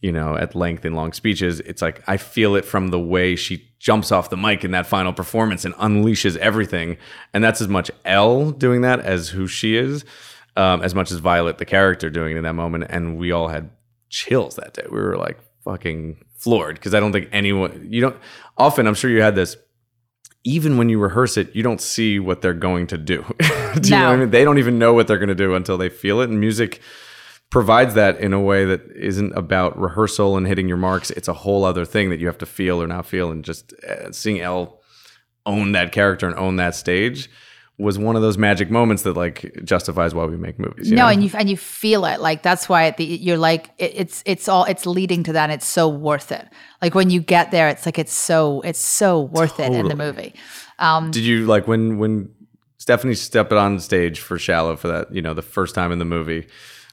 you 0.00 0.12
know, 0.12 0.36
at 0.36 0.54
length 0.54 0.84
in 0.84 0.94
long 0.94 1.12
speeches. 1.12 1.60
It's 1.60 1.80
like 1.80 2.02
I 2.08 2.16
feel 2.16 2.56
it 2.56 2.64
from 2.64 2.88
the 2.88 2.98
way 2.98 3.36
she 3.36 3.68
jumps 3.78 4.12
off 4.12 4.30
the 4.30 4.36
mic 4.36 4.64
in 4.64 4.72
that 4.72 4.86
final 4.86 5.12
performance 5.12 5.64
and 5.64 5.74
unleashes 5.74 6.36
everything. 6.36 6.96
And 7.32 7.42
that's 7.42 7.60
as 7.60 7.68
much 7.68 7.90
Elle 8.04 8.50
doing 8.50 8.80
that 8.82 9.00
as 9.00 9.28
who 9.28 9.46
she 9.46 9.76
is, 9.76 10.04
um, 10.56 10.82
as 10.82 10.94
much 10.94 11.10
as 11.12 11.18
Violet 11.18 11.58
the 11.58 11.64
character 11.64 12.10
doing 12.10 12.32
it 12.32 12.38
in 12.38 12.44
that 12.44 12.54
moment. 12.54 12.86
And 12.90 13.18
we 13.18 13.30
all 13.30 13.48
had 13.48 13.70
chills 14.12 14.54
that 14.56 14.74
day. 14.74 14.84
We 14.88 15.00
were 15.00 15.16
like 15.16 15.38
fucking 15.64 16.24
floored 16.36 16.76
because 16.76 16.94
I 16.94 17.00
don't 17.00 17.12
think 17.12 17.28
anyone 17.32 17.88
you 17.90 18.00
don't 18.00 18.16
often 18.58 18.86
I'm 18.86 18.94
sure 18.94 19.10
you 19.10 19.22
had 19.22 19.34
this 19.34 19.56
even 20.44 20.76
when 20.76 20.88
you 20.88 20.98
rehearse 20.98 21.36
it, 21.36 21.54
you 21.54 21.62
don't 21.62 21.80
see 21.80 22.18
what 22.18 22.42
they're 22.42 22.52
going 22.52 22.88
to 22.88 22.98
do. 22.98 23.24
do 23.80 23.88
you 23.88 23.96
know 23.96 24.06
what 24.06 24.12
I 24.12 24.16
mean? 24.16 24.30
They 24.30 24.42
don't 24.42 24.58
even 24.58 24.76
know 24.76 24.92
what 24.92 25.06
they're 25.06 25.18
going 25.18 25.28
to 25.28 25.36
do 25.36 25.54
until 25.54 25.78
they 25.78 25.88
feel 25.88 26.20
it. 26.20 26.30
And 26.30 26.40
music 26.40 26.80
provides 27.48 27.94
that 27.94 28.18
in 28.18 28.32
a 28.32 28.40
way 28.40 28.64
that 28.64 28.82
isn't 28.92 29.32
about 29.38 29.78
rehearsal 29.78 30.36
and 30.36 30.44
hitting 30.44 30.66
your 30.66 30.78
marks. 30.78 31.12
It's 31.12 31.28
a 31.28 31.32
whole 31.32 31.64
other 31.64 31.84
thing 31.84 32.10
that 32.10 32.18
you 32.18 32.26
have 32.26 32.38
to 32.38 32.46
feel 32.46 32.82
or 32.82 32.88
not 32.88 33.06
feel. 33.06 33.30
And 33.30 33.44
just 33.44 33.72
uh, 33.84 34.10
seeing 34.10 34.40
Elle 34.40 34.80
own 35.46 35.72
that 35.72 35.92
character 35.92 36.26
and 36.26 36.36
own 36.36 36.56
that 36.56 36.74
stage 36.74 37.30
was 37.82 37.98
one 37.98 38.16
of 38.16 38.22
those 38.22 38.38
magic 38.38 38.70
moments 38.70 39.02
that 39.02 39.16
like 39.16 39.60
justifies 39.64 40.14
why 40.14 40.24
we 40.24 40.36
make 40.36 40.58
movies. 40.58 40.88
you 40.88 40.96
no, 40.96 41.02
know? 41.02 41.08
and 41.08 41.22
you 41.24 41.30
and 41.34 41.50
you 41.50 41.56
feel 41.56 42.04
it 42.04 42.20
like 42.20 42.42
that's 42.42 42.68
why 42.68 42.90
the, 42.92 43.04
you're 43.04 43.36
like 43.36 43.70
it, 43.78 43.92
it's 43.94 44.22
it's 44.24 44.48
all 44.48 44.64
it's 44.64 44.86
leading 44.86 45.22
to 45.24 45.32
that. 45.34 45.44
And 45.44 45.52
it's 45.52 45.66
so 45.66 45.88
worth 45.88 46.32
it. 46.32 46.48
Like 46.80 46.94
when 46.94 47.10
you 47.10 47.20
get 47.20 47.50
there, 47.50 47.68
it's 47.68 47.84
like 47.84 47.98
it's 47.98 48.12
so 48.12 48.60
it's 48.62 48.78
so 48.78 49.20
worth 49.20 49.60
it 49.60 49.72
in 49.72 49.88
the 49.88 49.96
movie. 49.96 50.34
Did 51.10 51.24
you 51.24 51.46
like 51.46 51.68
when 51.68 51.98
when 51.98 52.30
Stephanie 52.78 53.14
stepped 53.14 53.52
on 53.52 53.78
stage 53.80 54.20
for 54.20 54.38
Shallow 54.38 54.76
for 54.76 54.88
that? 54.88 55.14
You 55.14 55.22
know, 55.22 55.34
the 55.34 55.42
first 55.42 55.74
time 55.74 55.92
in 55.92 55.98
the 55.98 56.04
movie. 56.06 56.46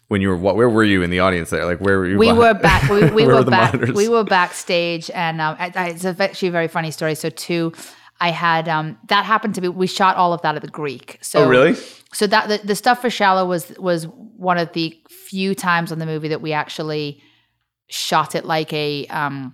When 0.09 0.21
you 0.21 0.29
were 0.29 0.37
what? 0.37 0.55
Where 0.55 0.67
were 0.67 0.83
you 0.83 1.03
in 1.03 1.11
the 1.11 1.19
audience 1.19 1.51
there? 1.51 1.65
Like 1.65 1.79
where 1.81 1.99
were 1.99 2.07
you? 2.07 2.17
we 2.17 2.31
behind- 2.31 2.39
were 2.39 2.53
back 2.55 2.89
we, 2.89 3.11
we 3.11 3.27
Where 3.27 3.35
were 3.35 3.43
back 3.43 3.73
monitors? 3.75 3.95
we 3.95 4.09
were 4.09 4.23
backstage 4.23 5.11
and 5.11 5.39
um, 5.39 5.55
I, 5.59 5.71
I, 5.75 5.89
it's 5.89 6.03
actually 6.03 6.47
a 6.47 6.51
very 6.51 6.67
funny 6.67 6.89
story 6.89 7.13
so 7.13 7.29
two 7.29 7.73
i 8.19 8.29
had 8.31 8.67
um, 8.67 8.97
that 9.07 9.25
happened 9.25 9.55
to 9.55 9.61
be 9.61 9.67
we 9.67 9.87
shot 9.87 10.15
all 10.17 10.33
of 10.33 10.41
that 10.41 10.55
at 10.55 10.61
the 10.61 10.67
greek 10.67 11.17
so 11.21 11.43
Oh, 11.45 11.49
really? 11.49 11.75
so 12.13 12.27
that 12.27 12.47
the, 12.49 12.57
the 12.67 12.75
stuff 12.75 13.01
for 13.01 13.09
shallow 13.09 13.45
was 13.45 13.73
was 13.77 14.05
one 14.07 14.57
of 14.57 14.71
the 14.73 14.97
few 15.09 15.53
times 15.55 15.91
on 15.91 15.99
the 15.99 16.05
movie 16.05 16.29
that 16.29 16.41
we 16.41 16.53
actually 16.53 17.21
shot 17.89 18.35
it 18.35 18.45
like 18.45 18.71
a 18.73 19.05
um 19.07 19.53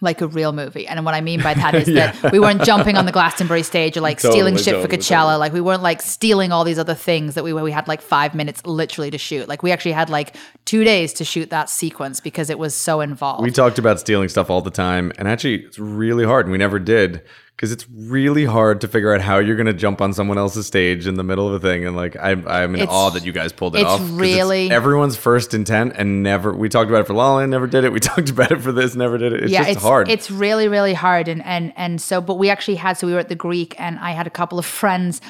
like 0.00 0.20
a 0.20 0.26
real 0.26 0.52
movie 0.52 0.84
and 0.88 1.04
what 1.04 1.14
i 1.14 1.20
mean 1.20 1.40
by 1.40 1.54
that 1.54 1.76
is 1.76 1.86
that 1.94 2.32
we 2.32 2.40
weren't 2.40 2.62
jumping 2.64 2.96
on 2.96 3.06
the 3.06 3.12
glastonbury 3.12 3.62
stage 3.62 3.96
or 3.96 4.00
like 4.00 4.18
stealing 4.18 4.54
Totally, 4.56 4.62
shit 4.62 4.74
for 4.74 4.88
totally, 4.88 4.98
coachella 4.98 5.18
totally. 5.26 5.36
like 5.38 5.52
we 5.52 5.60
weren't 5.60 5.82
like 5.82 6.02
stealing 6.02 6.50
all 6.50 6.64
these 6.64 6.78
other 6.78 6.94
things 6.94 7.34
that 7.36 7.44
we 7.44 7.52
we 7.52 7.70
had 7.70 7.86
like 7.86 8.02
five 8.02 8.34
minutes 8.34 8.66
literally 8.66 9.12
to 9.12 9.18
shoot 9.18 9.46
like 9.48 9.62
we 9.62 9.70
actually 9.70 9.92
had 9.92 10.10
like 10.10 10.34
two 10.64 10.82
days 10.82 11.12
to 11.12 11.24
shoot 11.24 11.50
that 11.50 11.70
sequence 11.70 12.18
because 12.18 12.50
it 12.50 12.58
was 12.58 12.74
so 12.74 13.00
involved 13.00 13.44
We 13.44 13.52
talked 13.52 13.78
about 13.78 14.00
stealing 14.00 14.28
stuff 14.28 14.50
all 14.50 14.60
the 14.60 14.70
time, 14.72 15.12
and 15.18 15.28
actually, 15.28 15.56
it's 15.64 15.78
really 15.78 16.24
hard. 16.24 16.46
And 16.46 16.52
we 16.52 16.58
never 16.58 16.78
did 16.80 17.22
because 17.62 17.70
it's 17.70 17.86
really 17.94 18.44
hard 18.44 18.80
to 18.80 18.88
figure 18.88 19.14
out 19.14 19.20
how 19.20 19.38
you're 19.38 19.54
going 19.54 19.68
to 19.68 19.72
jump 19.72 20.00
on 20.00 20.12
someone 20.12 20.36
else's 20.36 20.66
stage 20.66 21.06
in 21.06 21.14
the 21.14 21.22
middle 21.22 21.46
of 21.46 21.54
a 21.54 21.60
thing. 21.60 21.86
And 21.86 21.94
like, 21.94 22.16
I'm, 22.20 22.44
I'm 22.48 22.74
in 22.74 22.80
It's- 22.80 22.88
awe 22.92 23.10
that 23.10 23.24
you 23.24 23.30
guys 23.30 23.52
pulled 23.52 23.76
it 23.76 23.86
off. 23.86 24.00
it's 24.00 24.10
off. 24.10 24.18
really- 24.20 24.68
everyone's 24.72 25.14
first 25.16 25.54
intent, 25.54 25.92
and 25.96 26.24
never. 26.24 26.52
We 26.52 26.68
talked 26.68 26.90
about 26.90 27.02
it 27.02 27.06
for 27.06 27.14
La 27.14 27.34
La 27.34 27.46
never 27.46 27.68
did 27.68 27.84
it. 27.84 27.92
We 27.92 28.00
talked 28.10 28.30
about 28.30 28.50
it 28.50 28.60
for 28.62 28.72
this, 28.72 28.96
never 28.96 29.16
did 29.16 29.32
it. 29.32 29.44
It's 29.44 29.52
yeah, 29.52 29.60
just 29.60 29.70
it's 29.70 29.82
hard. 29.82 30.08
It's 30.10 30.28
really, 30.28 30.66
really 30.66 30.92
hard. 30.92 31.28
And 31.28 31.40
and 31.44 31.72
and 31.76 32.00
so, 32.00 32.20
but 32.20 32.34
we 32.34 32.50
actually 32.50 32.74
had 32.74 32.94
so 32.98 33.06
we 33.06 33.12
were 33.12 33.20
at 33.20 33.28
the 33.28 33.36
Greek, 33.36 33.76
and 33.78 33.96
I 34.00 34.10
had 34.10 34.26
a 34.26 34.30
couple 34.30 34.58
of 34.58 34.66
friends 34.66 35.20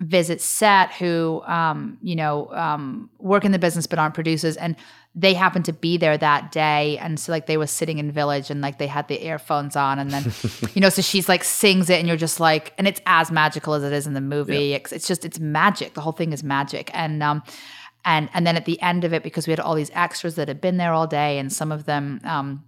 visit 0.00 0.40
set 0.40 0.92
who, 0.92 1.42
um, 1.46 1.98
you 2.02 2.16
know, 2.16 2.50
um, 2.52 3.10
work 3.18 3.44
in 3.44 3.52
the 3.52 3.58
business 3.58 3.86
but 3.86 3.98
aren't 3.98 4.14
producers, 4.14 4.56
and 4.56 4.74
they 5.14 5.34
happened 5.34 5.64
to 5.66 5.72
be 5.72 5.96
there 5.96 6.16
that 6.16 6.52
day, 6.52 6.96
and 6.98 7.20
so 7.20 7.32
like 7.32 7.46
they 7.46 7.56
were 7.56 7.66
sitting 7.66 7.98
in 7.98 8.10
Village, 8.10 8.50
and 8.50 8.60
like 8.60 8.78
they 8.78 8.86
had 8.86 9.08
the 9.08 9.24
earphones 9.24 9.76
on, 9.76 9.98
and 9.98 10.10
then, 10.10 10.24
you 10.74 10.80
know, 10.80 10.88
so 10.88 11.02
she's 11.02 11.28
like 11.28 11.44
sings 11.44 11.90
it, 11.90 11.98
and 11.98 12.08
you're 12.08 12.16
just 12.16 12.40
like, 12.40 12.72
and 12.78 12.88
it's 12.88 13.00
as 13.06 13.30
magical 13.30 13.74
as 13.74 13.82
it 13.82 13.92
is 13.92 14.06
in 14.06 14.14
the 14.14 14.20
movie. 14.20 14.72
It's, 14.72 14.92
it's 14.92 15.06
just 15.06 15.24
it's 15.24 15.38
magic. 15.38 15.94
The 15.94 16.00
whole 16.00 16.12
thing 16.12 16.32
is 16.32 16.42
magic, 16.42 16.90
and 16.94 17.22
um, 17.22 17.42
and 18.04 18.30
and 18.32 18.46
then 18.46 18.56
at 18.56 18.64
the 18.64 18.80
end 18.80 19.04
of 19.04 19.12
it, 19.12 19.22
because 19.22 19.46
we 19.46 19.50
had 19.50 19.60
all 19.60 19.74
these 19.74 19.90
extras 19.92 20.36
that 20.36 20.48
had 20.48 20.60
been 20.60 20.78
there 20.78 20.94
all 20.94 21.06
day, 21.06 21.38
and 21.38 21.52
some 21.52 21.72
of 21.72 21.84
them, 21.84 22.20
um, 22.24 22.64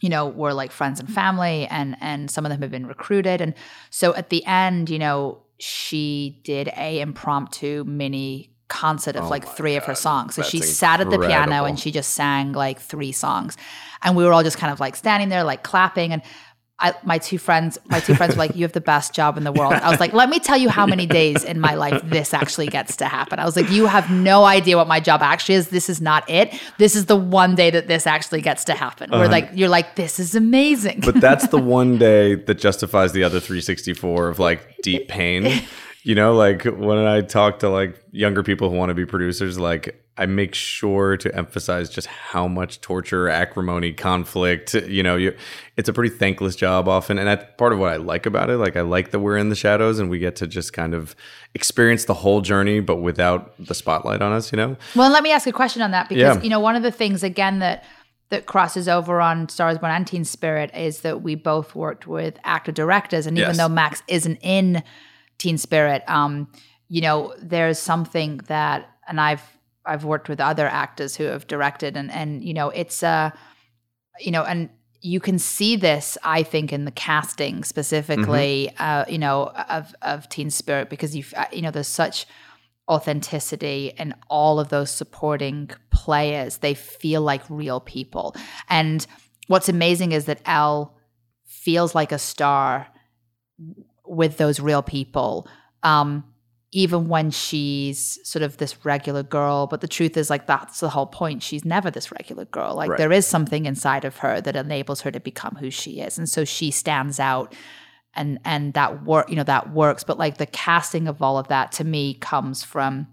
you 0.00 0.08
know, 0.08 0.28
were 0.28 0.54
like 0.54 0.72
friends 0.72 0.98
and 0.98 1.10
family, 1.10 1.66
and 1.66 1.96
and 2.00 2.30
some 2.30 2.46
of 2.46 2.50
them 2.50 2.62
have 2.62 2.70
been 2.70 2.86
recruited, 2.86 3.42
and 3.42 3.52
so 3.90 4.14
at 4.14 4.30
the 4.30 4.46
end, 4.46 4.88
you 4.88 4.98
know, 4.98 5.43
she 5.64 6.40
did 6.44 6.70
a 6.76 7.00
impromptu 7.00 7.84
mini 7.84 8.50
concert 8.68 9.16
of 9.16 9.24
Oh 9.24 9.28
like 9.28 9.46
three 9.46 9.76
of 9.76 9.84
her 9.84 9.94
songs. 9.94 10.34
So 10.34 10.42
she 10.42 10.58
that's 10.58 10.72
sat 10.72 11.00
at 11.00 11.10
the 11.10 11.18
piano 11.18 11.64
and 11.64 11.78
she 11.78 11.90
just 11.90 12.12
sang 12.12 12.52
like 12.52 12.80
three 12.80 13.12
songs, 13.12 13.56
and 14.02 14.16
we 14.16 14.24
were 14.24 14.32
all 14.32 14.42
just 14.42 14.58
kind 14.58 14.72
of 14.72 14.80
like 14.80 14.96
standing 14.96 15.28
there, 15.28 15.44
like 15.44 15.62
clapping, 15.62 16.12
and. 16.12 16.22
I, 16.84 16.94
my 17.02 17.16
two 17.16 17.38
friends, 17.38 17.78
my 17.86 17.98
two 17.98 18.14
friends 18.14 18.34
were 18.34 18.40
like, 18.40 18.54
"You 18.54 18.62
have 18.64 18.72
the 18.72 18.80
best 18.80 19.14
job 19.14 19.38
in 19.38 19.44
the 19.44 19.52
world." 19.52 19.72
I 19.72 19.88
was 19.88 20.00
like, 20.00 20.12
"Let 20.12 20.28
me 20.28 20.38
tell 20.38 20.58
you 20.58 20.68
how 20.68 20.84
many 20.84 21.06
days 21.06 21.42
in 21.42 21.58
my 21.58 21.74
life 21.74 22.02
this 22.04 22.34
actually 22.34 22.66
gets 22.66 22.96
to 22.96 23.06
happen." 23.06 23.38
I 23.38 23.46
was 23.46 23.56
like, 23.56 23.70
"You 23.70 23.86
have 23.86 24.10
no 24.10 24.44
idea 24.44 24.76
what 24.76 24.86
my 24.86 25.00
job 25.00 25.22
actually 25.22 25.54
is. 25.54 25.68
This 25.68 25.88
is 25.88 26.02
not 26.02 26.28
it. 26.28 26.52
This 26.76 26.94
is 26.94 27.06
the 27.06 27.16
one 27.16 27.54
day 27.54 27.70
that 27.70 27.88
this 27.88 28.06
actually 28.06 28.42
gets 28.42 28.64
to 28.64 28.74
happen." 28.74 29.10
Where 29.10 29.28
like 29.28 29.48
you're 29.54 29.70
like, 29.70 29.96
"This 29.96 30.20
is 30.20 30.34
amazing." 30.34 30.98
Uh-huh. 30.98 31.12
but 31.12 31.20
that's 31.22 31.48
the 31.48 31.58
one 31.80 31.96
day 31.96 32.34
that 32.34 32.58
justifies 32.58 33.12
the 33.12 33.24
other 33.24 33.40
364 33.40 34.28
of 34.28 34.38
like 34.38 34.76
deep 34.82 35.08
pain. 35.08 35.62
You 36.04 36.14
know, 36.14 36.34
like 36.34 36.64
when 36.64 36.98
I 36.98 37.22
talk 37.22 37.60
to 37.60 37.70
like 37.70 37.98
younger 38.12 38.42
people 38.42 38.68
who 38.70 38.76
want 38.76 38.90
to 38.90 38.94
be 38.94 39.06
producers, 39.06 39.58
like 39.58 40.00
I 40.18 40.26
make 40.26 40.54
sure 40.54 41.16
to 41.16 41.34
emphasize 41.34 41.88
just 41.88 42.06
how 42.06 42.46
much 42.46 42.82
torture, 42.82 43.28
acrimony, 43.30 43.92
conflict. 43.94 44.74
You 44.74 45.02
know, 45.02 45.16
you 45.16 45.34
it's 45.78 45.88
a 45.88 45.94
pretty 45.94 46.14
thankless 46.14 46.56
job 46.56 46.88
often, 46.88 47.16
and 47.18 47.26
that's 47.26 47.46
part 47.56 47.72
of 47.72 47.78
what 47.78 47.90
I 47.90 47.96
like 47.96 48.26
about 48.26 48.50
it. 48.50 48.58
Like 48.58 48.76
I 48.76 48.82
like 48.82 49.12
that 49.12 49.20
we're 49.20 49.38
in 49.38 49.48
the 49.48 49.56
shadows 49.56 49.98
and 49.98 50.10
we 50.10 50.18
get 50.18 50.36
to 50.36 50.46
just 50.46 50.74
kind 50.74 50.92
of 50.92 51.16
experience 51.54 52.04
the 52.04 52.14
whole 52.14 52.42
journey, 52.42 52.80
but 52.80 52.96
without 52.96 53.54
the 53.58 53.74
spotlight 53.74 54.20
on 54.20 54.30
us. 54.30 54.52
You 54.52 54.56
know, 54.58 54.76
Well, 54.94 55.10
let 55.10 55.22
me 55.22 55.32
ask 55.32 55.46
a 55.46 55.52
question 55.52 55.80
on 55.80 55.90
that 55.92 56.10
because 56.10 56.36
Yeah. 56.36 56.42
you 56.42 56.50
know 56.50 56.60
one 56.60 56.76
of 56.76 56.82
the 56.82 56.92
things 56.92 57.22
again 57.22 57.60
that 57.60 57.82
that 58.28 58.44
crosses 58.44 58.88
over 58.88 59.22
on 59.22 59.48
Stars 59.48 59.78
Born 59.78 59.90
and 59.92 60.06
Teen 60.06 60.24
Spirit 60.26 60.70
is 60.74 61.00
that 61.00 61.22
we 61.22 61.34
both 61.34 61.74
worked 61.74 62.06
with 62.06 62.38
actor 62.44 62.72
directors, 62.72 63.26
and 63.26 63.38
even 63.38 63.48
Yes. 63.50 63.56
though 63.56 63.68
Max 63.70 64.02
isn't 64.06 64.36
in 64.42 64.82
Teen 65.38 65.58
Spirit, 65.58 66.02
um, 66.08 66.48
you 66.88 67.00
know, 67.00 67.34
there's 67.40 67.78
something 67.78 68.38
that, 68.48 68.88
and 69.08 69.20
I've 69.20 69.42
I've 69.86 70.04
worked 70.04 70.28
with 70.28 70.40
other 70.40 70.66
actors 70.66 71.16
who 71.16 71.24
have 71.24 71.46
directed, 71.46 71.96
and 71.96 72.10
and 72.10 72.42
you 72.42 72.54
know, 72.54 72.70
it's 72.70 73.02
uh, 73.02 73.30
you 74.18 74.30
know, 74.30 74.42
and 74.42 74.70
you 75.00 75.20
can 75.20 75.38
see 75.38 75.76
this, 75.76 76.16
I 76.24 76.42
think, 76.42 76.72
in 76.72 76.86
the 76.86 76.90
casting 76.90 77.62
specifically, 77.62 78.70
uh, 78.78 79.04
you 79.08 79.18
know, 79.18 79.48
of 79.68 79.94
of 80.02 80.28
Teen 80.28 80.50
Spirit 80.50 80.88
because 80.88 81.14
you 81.14 81.24
have 81.34 81.52
you 81.52 81.62
know, 81.62 81.70
there's 81.70 81.88
such 81.88 82.26
authenticity 82.88 83.92
and 83.96 84.14
all 84.28 84.60
of 84.60 84.68
those 84.68 84.90
supporting 84.90 85.70
players. 85.90 86.58
They 86.58 86.74
feel 86.74 87.22
like 87.22 87.42
real 87.48 87.80
people. 87.80 88.36
And 88.68 89.06
what's 89.46 89.68
amazing 89.68 90.12
is 90.12 90.26
that 90.26 90.40
Elle 90.44 90.94
feels 91.44 91.94
like 91.94 92.12
a 92.12 92.18
star 92.18 92.88
with 94.06 94.36
those 94.36 94.60
real 94.60 94.82
people 94.82 95.48
um 95.82 96.24
even 96.76 97.06
when 97.06 97.30
she's 97.30 98.18
sort 98.28 98.42
of 98.42 98.56
this 98.56 98.84
regular 98.84 99.22
girl. 99.22 99.68
But 99.68 99.80
the 99.80 99.86
truth 99.86 100.16
is 100.16 100.28
like 100.28 100.48
that's 100.48 100.80
the 100.80 100.88
whole 100.88 101.06
point. 101.06 101.40
She's 101.40 101.64
never 101.64 101.88
this 101.88 102.10
regular 102.10 102.46
girl. 102.46 102.74
Like 102.74 102.90
Right. 102.90 102.98
there 102.98 103.12
is 103.12 103.28
something 103.28 103.64
inside 103.64 104.04
of 104.04 104.16
her 104.18 104.40
that 104.40 104.56
enables 104.56 105.02
her 105.02 105.12
to 105.12 105.20
become 105.20 105.54
who 105.54 105.70
she 105.70 106.00
is. 106.00 106.18
And 106.18 106.28
so 106.28 106.44
she 106.44 106.72
stands 106.72 107.20
out 107.20 107.54
and 108.12 108.40
and 108.44 108.74
that 108.74 109.04
work 109.04 109.30
you 109.30 109.36
know 109.36 109.44
that 109.44 109.72
works. 109.72 110.02
But 110.02 110.18
like 110.18 110.38
the 110.38 110.46
casting 110.46 111.06
of 111.06 111.22
all 111.22 111.38
of 111.38 111.46
that 111.46 111.70
to 111.72 111.84
me 111.84 112.14
comes 112.14 112.64
from 112.64 113.06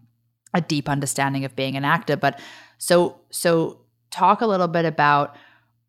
a 0.55 0.61
deep 0.61 0.89
understanding 0.89 1.45
of 1.45 1.55
being 1.55 1.75
an 1.75 1.85
actor. 1.85 2.17
But 2.17 2.39
so 2.79 3.19
so 3.29 3.81
talk 4.09 4.41
a 4.41 4.47
little 4.47 4.67
bit 4.67 4.85
about 4.85 5.35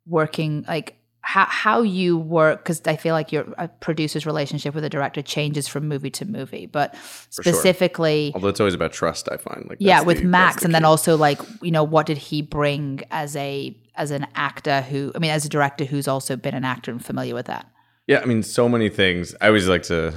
working 0.05 0.63
like 0.67 0.95
how 1.25 1.45
how 1.45 1.81
you 1.81 2.17
work 2.17 2.59
because 2.63 2.81
I 2.85 2.97
feel 2.97 3.13
like 3.15 3.31
your 3.31 3.45
a 3.57 3.69
producer's 3.69 4.25
relationship 4.25 4.75
with 4.75 4.83
a 4.83 4.89
director 4.89 5.21
changes 5.21 5.69
from 5.69 5.87
movie 5.87 6.09
to 6.11 6.25
movie, 6.25 6.65
but 6.65 6.93
sure. 6.95 7.43
specifically, 7.43 8.33
although 8.35 8.49
it's 8.49 8.59
always 8.59 8.73
about 8.73 8.91
trust. 8.91 9.29
I 9.31 9.37
find 9.37 9.65
like 9.69 9.77
yeah, 9.79 10.01
with 10.01 10.19
the- 10.19 10.25
Max, 10.25 10.61
the 10.61 10.65
and 10.65 10.75
then 10.75 10.83
also 10.83 11.15
like 11.15 11.39
you 11.61 11.71
know 11.71 11.83
what 11.83 12.05
did 12.05 12.17
he 12.17 12.41
bring 12.41 13.01
as 13.09 13.37
a 13.37 13.75
as 13.95 14.11
an 14.11 14.27
actor 14.35 14.81
who 14.81 15.13
I 15.15 15.19
mean 15.19 15.31
as 15.31 15.45
a 15.45 15.49
director 15.49 15.85
who's 15.85 16.09
also 16.09 16.35
been 16.35 16.55
an 16.55 16.65
actor 16.65 16.91
and 16.91 17.03
familiar 17.03 17.33
with 17.33 17.45
that. 17.45 17.67
Yeah, 18.05 18.19
I 18.19 18.25
mean, 18.25 18.43
so 18.43 18.67
many 18.67 18.89
things. 18.89 19.33
I 19.39 19.47
always 19.47 19.69
like 19.69 19.83
to 19.83 20.13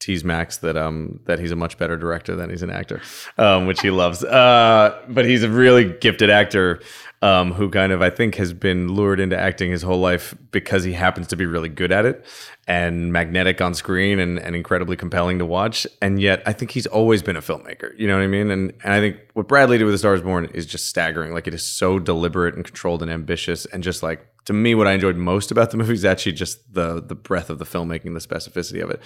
tease 0.00 0.24
Max 0.24 0.58
that 0.58 0.78
um 0.78 1.20
that 1.26 1.38
he's 1.40 1.50
a 1.50 1.56
much 1.56 1.76
better 1.76 1.98
director 1.98 2.34
than 2.34 2.48
he's 2.48 2.62
an 2.62 2.70
actor, 2.70 3.02
um, 3.36 3.66
which 3.66 3.82
he 3.82 3.90
loves. 3.90 4.24
Uh, 4.24 4.98
but 5.10 5.26
he's 5.26 5.42
a 5.42 5.50
really 5.50 5.84
gifted 5.84 6.30
actor 6.30 6.80
um, 7.20 7.52
who 7.52 7.68
kind 7.68 7.92
of 7.92 8.00
I 8.00 8.10
think 8.10 8.36
has 8.36 8.52
been 8.52 8.92
lured 8.92 9.18
into 9.18 9.36
acting 9.36 9.70
his 9.70 9.82
whole 9.82 9.98
life 9.98 10.34
because 10.50 10.84
he 10.84 10.92
happens 10.92 11.26
to 11.28 11.36
be 11.36 11.46
really 11.46 11.68
good 11.68 11.90
at 11.90 12.06
it 12.06 12.24
and 12.66 13.12
magnetic 13.12 13.60
on 13.60 13.74
screen 13.74 14.20
and, 14.20 14.38
and 14.38 14.54
incredibly 14.54 14.96
compelling 14.96 15.38
to 15.40 15.46
watch. 15.46 15.86
And 16.00 16.20
yet, 16.20 16.42
I 16.46 16.52
think 16.52 16.70
he's 16.70 16.86
always 16.86 17.22
been 17.22 17.36
a 17.36 17.40
filmmaker. 17.40 17.98
You 17.98 18.06
know 18.06 18.16
what 18.16 18.22
I 18.22 18.28
mean? 18.28 18.50
And 18.50 18.72
and 18.84 18.92
I 18.92 19.00
think 19.00 19.16
what 19.34 19.48
Bradley 19.48 19.78
did 19.78 19.84
with 19.84 19.94
*The 19.94 19.98
Star 19.98 20.14
Is 20.14 20.22
Born* 20.22 20.46
is 20.54 20.66
just 20.66 20.86
staggering. 20.86 21.32
Like 21.34 21.48
it 21.48 21.54
is 21.54 21.64
so 21.64 21.98
deliberate 21.98 22.54
and 22.54 22.64
controlled 22.64 23.02
and 23.02 23.10
ambitious, 23.10 23.64
and 23.66 23.82
just 23.82 24.02
like 24.02 24.26
to 24.48 24.54
me, 24.54 24.74
what 24.74 24.86
I 24.86 24.92
enjoyed 24.92 25.16
most 25.16 25.50
about 25.50 25.72
the 25.72 25.76
movie 25.76 25.92
is 25.92 26.06
actually 26.06 26.32
just 26.32 26.72
the 26.72 27.02
the 27.02 27.14
breadth 27.14 27.50
of 27.50 27.58
the 27.58 27.66
filmmaking, 27.66 28.14
the 28.14 28.26
specificity 28.26 28.82
of 28.82 28.90
it. 28.90 29.02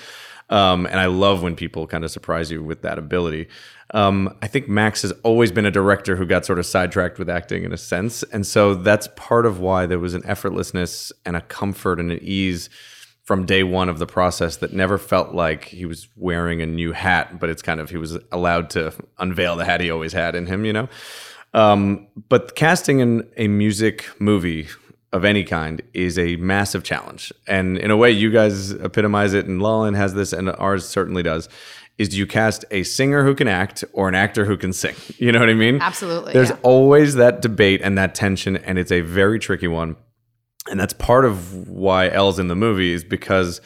Um, 0.50 0.86
and 0.86 1.00
I 1.00 1.06
love 1.06 1.42
when 1.42 1.56
people 1.56 1.86
kind 1.86 2.04
of 2.04 2.10
surprise 2.10 2.50
you 2.50 2.62
with 2.62 2.82
that 2.82 2.98
ability. 2.98 3.48
Um, 3.92 4.34
I 4.40 4.46
think 4.46 4.68
Max 4.68 5.02
has 5.02 5.12
always 5.22 5.52
been 5.52 5.66
a 5.66 5.70
director 5.70 6.16
who 6.16 6.24
got 6.24 6.46
sort 6.46 6.58
of 6.58 6.64
sidetracked 6.64 7.18
with 7.18 7.28
acting 7.28 7.64
in 7.64 7.72
a 7.72 7.76
sense, 7.76 8.22
and 8.24 8.46
so 8.46 8.74
that's 8.74 9.08
part 9.16 9.44
of 9.44 9.60
why 9.60 9.86
there 9.86 9.98
was 9.98 10.14
an 10.14 10.22
effortlessness 10.22 11.12
and 11.26 11.36
a 11.36 11.42
comfort 11.42 12.00
and 12.00 12.10
an 12.10 12.18
ease 12.22 12.70
from 13.22 13.46
day 13.46 13.62
one 13.62 13.88
of 13.88 13.98
the 13.98 14.06
process 14.06 14.56
that 14.56 14.72
never 14.72 14.98
felt 14.98 15.34
like 15.34 15.66
he 15.66 15.84
was 15.84 16.08
wearing 16.16 16.60
a 16.60 16.66
new 16.66 16.92
hat, 16.92 17.38
but 17.38 17.48
it's 17.50 17.62
kind 17.62 17.80
of 17.80 17.90
he 17.90 17.96
was 17.96 18.18
allowed 18.32 18.68
to 18.70 18.92
unveil 19.18 19.56
the 19.56 19.64
hat 19.64 19.80
he 19.80 19.90
always 19.90 20.12
had 20.12 20.34
in 20.34 20.46
him, 20.46 20.64
you 20.64 20.72
know. 20.72 20.88
Um, 21.54 22.08
but 22.28 22.56
casting 22.56 23.00
in 23.00 23.28
a 23.36 23.46
music 23.46 24.06
movie 24.18 24.68
of 25.12 25.24
any 25.24 25.44
kind 25.44 25.82
is 25.92 26.18
a 26.18 26.36
massive 26.36 26.82
challenge, 26.82 27.30
and 27.46 27.76
in 27.76 27.90
a 27.90 27.96
way, 27.96 28.10
you 28.10 28.30
guys 28.30 28.72
epitomize 28.72 29.34
it, 29.34 29.46
and 29.46 29.60
Lullen 29.60 29.94
has 29.94 30.14
this, 30.14 30.32
and 30.32 30.48
ours 30.48 30.88
certainly 30.88 31.22
does. 31.22 31.48
Is 32.02 32.08
do 32.08 32.18
you 32.18 32.26
cast 32.26 32.64
a 32.72 32.82
singer 32.82 33.22
who 33.22 33.32
can 33.32 33.46
act 33.46 33.84
or 33.92 34.08
an 34.08 34.16
actor 34.16 34.44
who 34.44 34.56
can 34.56 34.72
sing? 34.72 34.96
You 35.18 35.30
know 35.30 35.38
what 35.38 35.50
I 35.50 35.54
mean? 35.54 35.80
Absolutely, 35.80 36.32
There's 36.32 36.50
yeah. 36.50 36.58
always 36.64 37.14
that 37.14 37.40
debate 37.42 37.80
and 37.80 37.96
that 37.96 38.16
tension, 38.16 38.56
and 38.56 38.76
it's 38.76 38.90
a 38.90 39.02
very 39.02 39.38
tricky 39.38 39.68
one. 39.68 39.94
And 40.68 40.80
that's 40.80 40.94
part 40.94 41.24
of 41.24 41.68
why 41.68 42.08
Elle's 42.08 42.40
in 42.40 42.48
the 42.48 42.56
movie 42.56 42.92
is 42.92 43.04
because 43.04 43.60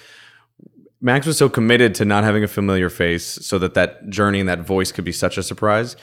Max 1.00 1.26
was 1.26 1.38
so 1.38 1.48
committed 1.48 1.94
to 1.94 2.04
not 2.04 2.24
having 2.24 2.44
a 2.44 2.48
familiar 2.48 2.90
face 2.90 3.24
so 3.24 3.58
that 3.58 3.72
that 3.72 4.10
journey 4.10 4.40
and 4.40 4.48
that 4.50 4.60
voice 4.60 4.92
could 4.92 5.04
be 5.04 5.12
such 5.12 5.38
a 5.38 5.42
surprise. 5.42 5.96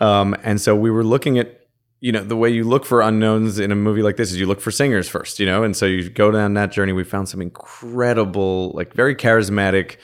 Um, 0.00 0.36
and 0.42 0.60
so 0.60 0.76
we 0.76 0.90
were 0.90 1.04
looking 1.04 1.38
at, 1.38 1.66
you 2.00 2.12
know, 2.12 2.22
the 2.22 2.36
way 2.36 2.50
you 2.50 2.64
look 2.64 2.84
for 2.84 3.00
unknowns 3.00 3.58
in 3.58 3.72
a 3.72 3.76
movie 3.76 4.02
like 4.02 4.16
this 4.16 4.30
is 4.30 4.38
you 4.38 4.46
look 4.46 4.60
for 4.60 4.70
singers 4.70 5.08
first, 5.08 5.38
you 5.40 5.46
know? 5.46 5.62
And 5.62 5.74
so 5.74 5.86
you 5.86 6.10
go 6.10 6.30
down 6.30 6.54
that 6.54 6.72
journey. 6.72 6.92
We 6.92 7.04
found 7.04 7.30
some 7.30 7.40
incredible, 7.40 8.72
like 8.72 8.92
very 8.92 9.14
charismatic 9.14 9.96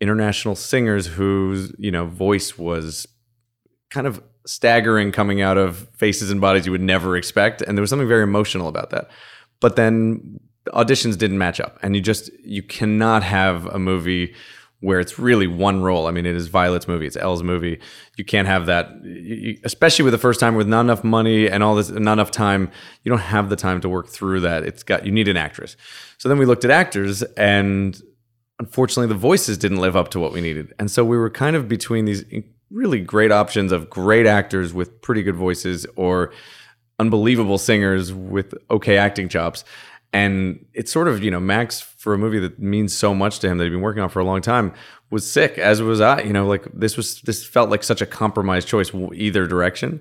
international 0.00 0.54
singers 0.56 1.06
whose, 1.06 1.72
you 1.78 1.90
know, 1.90 2.06
voice 2.06 2.58
was 2.58 3.06
kind 3.90 4.06
of 4.06 4.22
staggering 4.46 5.12
coming 5.12 5.40
out 5.40 5.56
of 5.56 5.88
faces 5.96 6.30
and 6.30 6.40
bodies 6.40 6.66
you 6.66 6.72
would 6.72 6.80
never 6.80 7.16
expect. 7.16 7.62
And 7.62 7.76
there 7.76 7.80
was 7.80 7.90
something 7.90 8.08
very 8.08 8.22
emotional 8.22 8.68
about 8.68 8.90
that. 8.90 9.08
But 9.60 9.76
then 9.76 10.38
auditions 10.68 11.16
didn't 11.16 11.38
match 11.38 11.60
up. 11.60 11.78
And 11.82 11.94
you 11.96 12.02
just, 12.02 12.30
you 12.44 12.62
cannot 12.62 13.22
have 13.22 13.66
a 13.66 13.78
movie 13.78 14.34
where 14.80 15.00
it's 15.00 15.18
really 15.18 15.46
one 15.46 15.82
role. 15.82 16.06
I 16.06 16.10
mean, 16.10 16.26
it 16.26 16.36
is 16.36 16.48
Violet's 16.48 16.86
movie, 16.86 17.06
it's 17.06 17.16
Elle's 17.16 17.42
movie. 17.42 17.80
You 18.16 18.24
can't 18.24 18.46
have 18.46 18.66
that, 18.66 18.90
you, 19.04 19.58
especially 19.64 20.04
with 20.04 20.12
the 20.12 20.18
first 20.18 20.38
time 20.38 20.54
with 20.54 20.68
not 20.68 20.82
enough 20.82 21.02
money 21.02 21.48
and 21.48 21.62
all 21.62 21.74
this, 21.74 21.90
not 21.90 22.12
enough 22.12 22.30
time. 22.30 22.70
You 23.02 23.10
don't 23.10 23.20
have 23.20 23.48
the 23.48 23.56
time 23.56 23.80
to 23.80 23.88
work 23.88 24.08
through 24.08 24.40
that. 24.40 24.64
It's 24.64 24.82
got, 24.82 25.06
you 25.06 25.12
need 25.12 25.28
an 25.28 25.36
actress. 25.36 25.76
So 26.18 26.28
then 26.28 26.38
we 26.38 26.44
looked 26.44 26.64
at 26.64 26.70
actors 26.70 27.22
and 27.22 28.00
unfortunately 28.58 29.06
the 29.06 29.18
voices 29.18 29.58
didn't 29.58 29.78
live 29.78 29.96
up 29.96 30.08
to 30.08 30.20
what 30.20 30.32
we 30.32 30.40
needed 30.40 30.72
and 30.78 30.90
so 30.90 31.04
we 31.04 31.16
were 31.16 31.30
kind 31.30 31.56
of 31.56 31.68
between 31.68 32.04
these 32.04 32.24
really 32.70 33.00
great 33.00 33.30
options 33.30 33.72
of 33.72 33.88
great 33.88 34.26
actors 34.26 34.72
with 34.72 35.00
pretty 35.02 35.22
good 35.22 35.36
voices 35.36 35.86
or 35.96 36.32
unbelievable 36.98 37.58
singers 37.58 38.12
with 38.12 38.54
okay 38.70 38.96
acting 38.96 39.28
chops 39.28 39.64
and 40.12 40.64
it's 40.72 40.90
sort 40.90 41.08
of 41.08 41.22
you 41.22 41.30
know 41.30 41.40
max 41.40 41.80
for 41.80 42.14
a 42.14 42.18
movie 42.18 42.38
that 42.38 42.58
means 42.58 42.96
so 42.96 43.14
much 43.14 43.38
to 43.38 43.48
him 43.48 43.58
that 43.58 43.64
he'd 43.64 43.70
been 43.70 43.80
working 43.80 44.02
on 44.02 44.08
for 44.08 44.20
a 44.20 44.24
long 44.24 44.40
time 44.40 44.72
was 45.10 45.30
sick 45.30 45.58
as 45.58 45.82
was 45.82 46.00
i 46.00 46.20
you 46.22 46.32
know 46.32 46.46
like 46.46 46.66
this 46.72 46.96
was 46.96 47.20
this 47.22 47.44
felt 47.44 47.70
like 47.70 47.82
such 47.82 48.00
a 48.00 48.06
compromised 48.06 48.66
choice 48.66 48.90
either 49.14 49.46
direction 49.46 50.00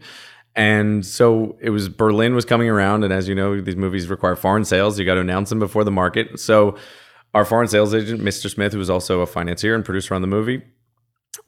and 0.56 1.06
so 1.06 1.58
it 1.60 1.70
was 1.70 1.90
Berlin 1.90 2.34
was 2.34 2.46
coming 2.46 2.70
around, 2.70 3.04
and 3.04 3.12
as 3.12 3.28
you 3.28 3.36
know, 3.36 3.60
these 3.60 3.76
movies 3.76 4.08
require 4.08 4.36
foreign 4.38 4.64
sales. 4.64 4.98
You 4.98 5.06
got 5.06 5.16
to 5.16 5.20
announce 5.22 5.50
them 5.50 5.60
before 5.60 5.84
the 5.84 5.92
market. 5.92 6.40
So 6.40 6.78
our 7.36 7.46
foreign 7.46 7.68
sales 7.68 7.94
agent, 7.94 8.22
Mr. 8.22 8.50
Smith, 8.50 8.74
who 8.74 8.80
was 8.80 8.90
also 8.90 9.22
a 9.22 9.28
financier 9.28 9.76
and 9.76 9.86
producer 9.86 10.16
on 10.16 10.22
the 10.22 10.28
movie, 10.28 10.64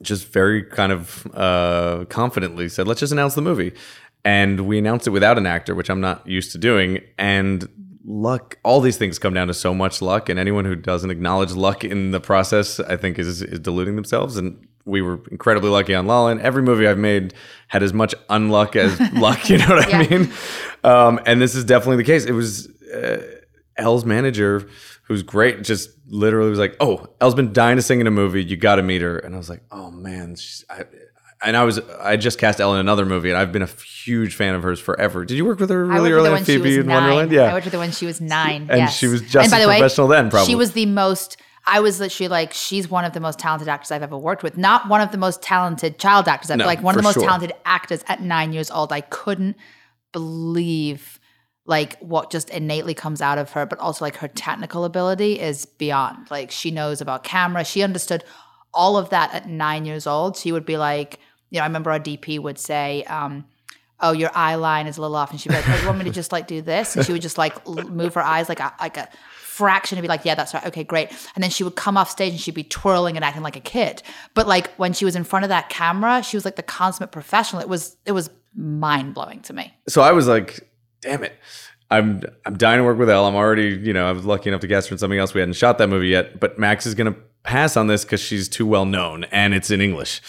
just 0.02 0.28
very 0.28 0.62
kind 0.62 0.92
of 0.92 1.26
uh, 1.34 2.04
confidently 2.08 2.68
said, 2.68 2.86
"Let's 2.86 3.00
just 3.00 3.12
announce 3.12 3.34
the 3.34 3.42
movie." 3.42 3.72
And 4.24 4.60
we 4.68 4.78
announced 4.78 5.06
it 5.06 5.10
without 5.10 5.38
an 5.38 5.46
actor, 5.46 5.74
which 5.74 5.88
I'm 5.88 6.00
not 6.00 6.26
used 6.26 6.52
to 6.52 6.58
doing. 6.58 7.00
And 7.18 7.68
luck 8.04 8.58
all 8.62 8.80
these 8.80 8.96
things 8.96 9.18
come 9.18 9.34
down 9.34 9.48
to 9.48 9.54
so 9.54 9.74
much 9.74 10.00
luck 10.00 10.28
and 10.30 10.38
anyone 10.38 10.64
who 10.64 10.74
doesn't 10.74 11.10
acknowledge 11.10 11.52
luck 11.52 11.84
in 11.84 12.10
the 12.10 12.18
process 12.18 12.80
i 12.80 12.96
think 12.96 13.18
is 13.18 13.42
is 13.42 13.60
deluding 13.60 13.96
themselves 13.96 14.38
and 14.38 14.66
we 14.88 15.02
were 15.02 15.20
incredibly 15.30 15.70
lucky 15.70 15.94
on 15.94 16.06
La 16.06 16.20
La 16.20 16.26
Land. 16.26 16.40
Every 16.40 16.62
movie 16.62 16.88
I've 16.88 16.98
made 16.98 17.34
had 17.68 17.82
as 17.82 17.92
much 17.92 18.14
unluck 18.30 18.74
as 18.74 18.98
luck. 19.12 19.48
You 19.48 19.58
know 19.58 19.68
what 19.68 19.94
I 19.94 20.08
mean? 20.08 20.32
Um, 20.82 21.20
and 21.26 21.40
this 21.40 21.54
is 21.54 21.64
definitely 21.64 21.98
the 21.98 22.04
case. 22.04 22.24
It 22.24 22.32
was 22.32 22.68
uh, 22.90 23.22
Elle's 23.76 24.04
manager, 24.04 24.68
who's 25.08 25.22
great, 25.22 25.64
just 25.64 25.90
literally 26.06 26.50
was 26.50 26.58
like, 26.58 26.76
"Oh, 26.78 27.08
Elle's 27.20 27.34
been 27.34 27.52
dying 27.52 27.76
to 27.76 27.82
sing 27.82 28.00
in 28.00 28.06
a 28.06 28.10
movie. 28.12 28.44
You 28.44 28.56
got 28.56 28.76
to 28.76 28.82
meet 28.82 29.02
her." 29.02 29.18
And 29.18 29.34
I 29.34 29.38
was 29.38 29.50
like, 29.50 29.62
"Oh 29.72 29.90
man." 29.90 30.36
She's, 30.36 30.64
I, 30.70 30.84
and 31.42 31.56
I 31.56 31.64
was 31.64 31.78
I 32.00 32.16
just 32.16 32.38
cast 32.38 32.60
Elle 32.60 32.74
in 32.74 32.80
another 32.80 33.06
movie, 33.06 33.30
and 33.30 33.38
I've 33.38 33.52
been 33.52 33.62
a 33.62 33.66
huge 33.66 34.34
fan 34.34 34.54
of 34.54 34.62
hers 34.62 34.80
forever. 34.80 35.24
Did 35.24 35.36
you 35.36 35.44
work 35.44 35.60
with 35.60 35.70
her 35.70 35.84
really 35.84 36.12
early 36.12 36.30
on 36.30 36.44
Phoebe 36.44 36.78
in 36.78 36.86
nine. 36.86 37.02
Wonderland? 37.02 37.32
Yeah, 37.32 37.42
I 37.42 37.52
worked 37.52 37.64
with 37.64 37.74
her 37.74 37.78
when 37.78 37.92
she 37.92 38.06
was 38.06 38.20
nine. 38.20 38.68
And 38.70 38.78
yes. 38.78 38.96
she 38.96 39.06
was 39.06 39.22
just 39.22 39.36
and 39.36 39.50
by 39.50 39.60
the 39.60 39.68
way, 39.68 39.78
professional 39.78 40.08
then, 40.08 40.30
probably. 40.30 40.46
She 40.46 40.54
was 40.54 40.72
the 40.72 40.86
most. 40.86 41.36
I 41.64 41.80
was 41.80 42.00
literally 42.00 42.28
like, 42.28 42.54
she's 42.54 42.88
one 42.88 43.04
of 43.04 43.12
the 43.12 43.20
most 43.20 43.38
talented 43.38 43.68
actors 43.68 43.90
I've 43.90 44.02
ever 44.02 44.16
worked 44.16 44.42
with. 44.42 44.56
Not 44.56 44.88
one 44.88 45.02
of 45.02 45.12
the 45.12 45.18
most 45.18 45.42
talented 45.42 45.98
child 45.98 46.26
actors. 46.26 46.50
I've 46.50 46.56
No, 46.56 46.64
like 46.64 46.82
one 46.82 46.94
of 46.94 46.96
the 46.96 47.02
most 47.02 47.14
sure. 47.14 47.24
talented 47.24 47.52
actors 47.66 48.02
at 48.08 48.22
nine 48.22 48.54
years 48.54 48.70
old. 48.70 48.90
I 48.90 49.02
couldn't 49.02 49.54
believe 50.12 51.17
like 51.68 51.98
what 51.98 52.30
just 52.30 52.48
innately 52.48 52.94
comes 52.94 53.20
out 53.20 53.36
of 53.36 53.52
her, 53.52 53.66
but 53.66 53.78
also 53.78 54.02
like 54.02 54.16
her 54.16 54.28
technical 54.28 54.86
ability 54.86 55.38
is 55.38 55.66
beyond. 55.66 56.30
Like 56.30 56.50
she 56.50 56.70
knows 56.70 57.02
about 57.02 57.24
camera. 57.24 57.62
She 57.62 57.82
understood 57.82 58.24
all 58.72 58.96
of 58.96 59.10
that 59.10 59.34
at 59.34 59.46
nine 59.46 59.84
years 59.84 60.06
old. 60.06 60.38
She 60.38 60.50
would 60.50 60.64
be 60.64 60.78
like, 60.78 61.20
you 61.50 61.58
know, 61.58 61.64
I 61.64 61.66
remember 61.66 61.90
our 61.90 62.00
DP 62.00 62.40
would 62.40 62.58
say, 62.58 63.04
um, 63.04 63.44
oh, 64.00 64.12
your 64.12 64.30
eye 64.34 64.54
line 64.54 64.86
is 64.86 64.96
a 64.96 65.02
little 65.02 65.14
off. 65.14 65.30
And 65.30 65.38
she'd 65.38 65.50
be 65.50 65.56
like, 65.56 65.68
oh, 65.68 65.78
you 65.78 65.86
want 65.86 65.98
me 65.98 66.04
to 66.04 66.10
just 66.10 66.32
like 66.32 66.46
do 66.46 66.62
this? 66.62 66.96
And 66.96 67.04
she 67.04 67.12
would 67.12 67.20
just 67.20 67.36
like 67.36 67.54
l- 67.66 67.74
move 67.88 68.14
her 68.14 68.22
eyes 68.22 68.48
like 68.48 68.60
a, 68.60 68.72
like 68.80 68.96
a 68.96 69.06
fraction 69.42 69.98
and 69.98 70.02
be 70.02 70.08
like, 70.08 70.24
yeah, 70.24 70.34
that's 70.34 70.54
right. 70.54 70.64
Okay, 70.64 70.84
great. 70.84 71.10
And 71.34 71.44
then 71.44 71.50
she 71.50 71.64
would 71.64 71.76
come 71.76 71.98
off 71.98 72.08
stage 72.08 72.32
and 72.32 72.40
she'd 72.40 72.54
be 72.54 72.64
twirling 72.64 73.16
and 73.16 73.24
acting 73.24 73.42
like 73.42 73.56
a 73.56 73.60
kid. 73.60 74.02
But 74.32 74.46
like 74.46 74.72
when 74.76 74.94
she 74.94 75.04
was 75.04 75.16
in 75.16 75.24
front 75.24 75.44
of 75.44 75.50
that 75.50 75.68
camera, 75.68 76.22
she 76.22 76.38
was 76.38 76.46
like 76.46 76.56
the 76.56 76.62
consummate 76.62 77.12
professional. 77.12 77.60
It 77.60 77.68
was, 77.68 77.98
it 78.06 78.12
was 78.12 78.30
mind 78.54 79.12
blowing 79.12 79.40
to 79.42 79.52
me. 79.52 79.74
so 79.86 80.00
I 80.00 80.12
was 80.12 80.26
like, 80.26 80.67
damn 81.00 81.24
it. 81.24 81.38
I'm 81.90 82.22
I'm 82.44 82.56
dying 82.56 82.78
to 82.78 82.84
work 82.84 82.98
with 82.98 83.08
Elle. 83.08 83.24
I'm 83.24 83.34
already, 83.34 83.68
you 83.68 83.92
know, 83.92 84.06
I 84.06 84.12
was 84.12 84.24
lucky 84.24 84.50
enough 84.50 84.60
to 84.60 84.66
guest 84.66 84.88
her 84.90 84.94
in 84.94 84.98
something 84.98 85.18
else. 85.18 85.32
We 85.32 85.40
hadn't 85.40 85.54
shot 85.54 85.78
that 85.78 85.88
movie 85.88 86.08
yet, 86.08 86.38
but 86.38 86.58
Max 86.58 86.84
is 86.86 86.94
gonna 86.94 87.16
pass 87.44 87.76
on 87.78 87.86
this 87.86 88.04
because 88.04 88.20
she's 88.20 88.46
too 88.48 88.66
well 88.66 88.84
known 88.84 89.24
and 89.24 89.54
it's 89.54 89.70
in 89.70 89.80
English. 89.80 90.20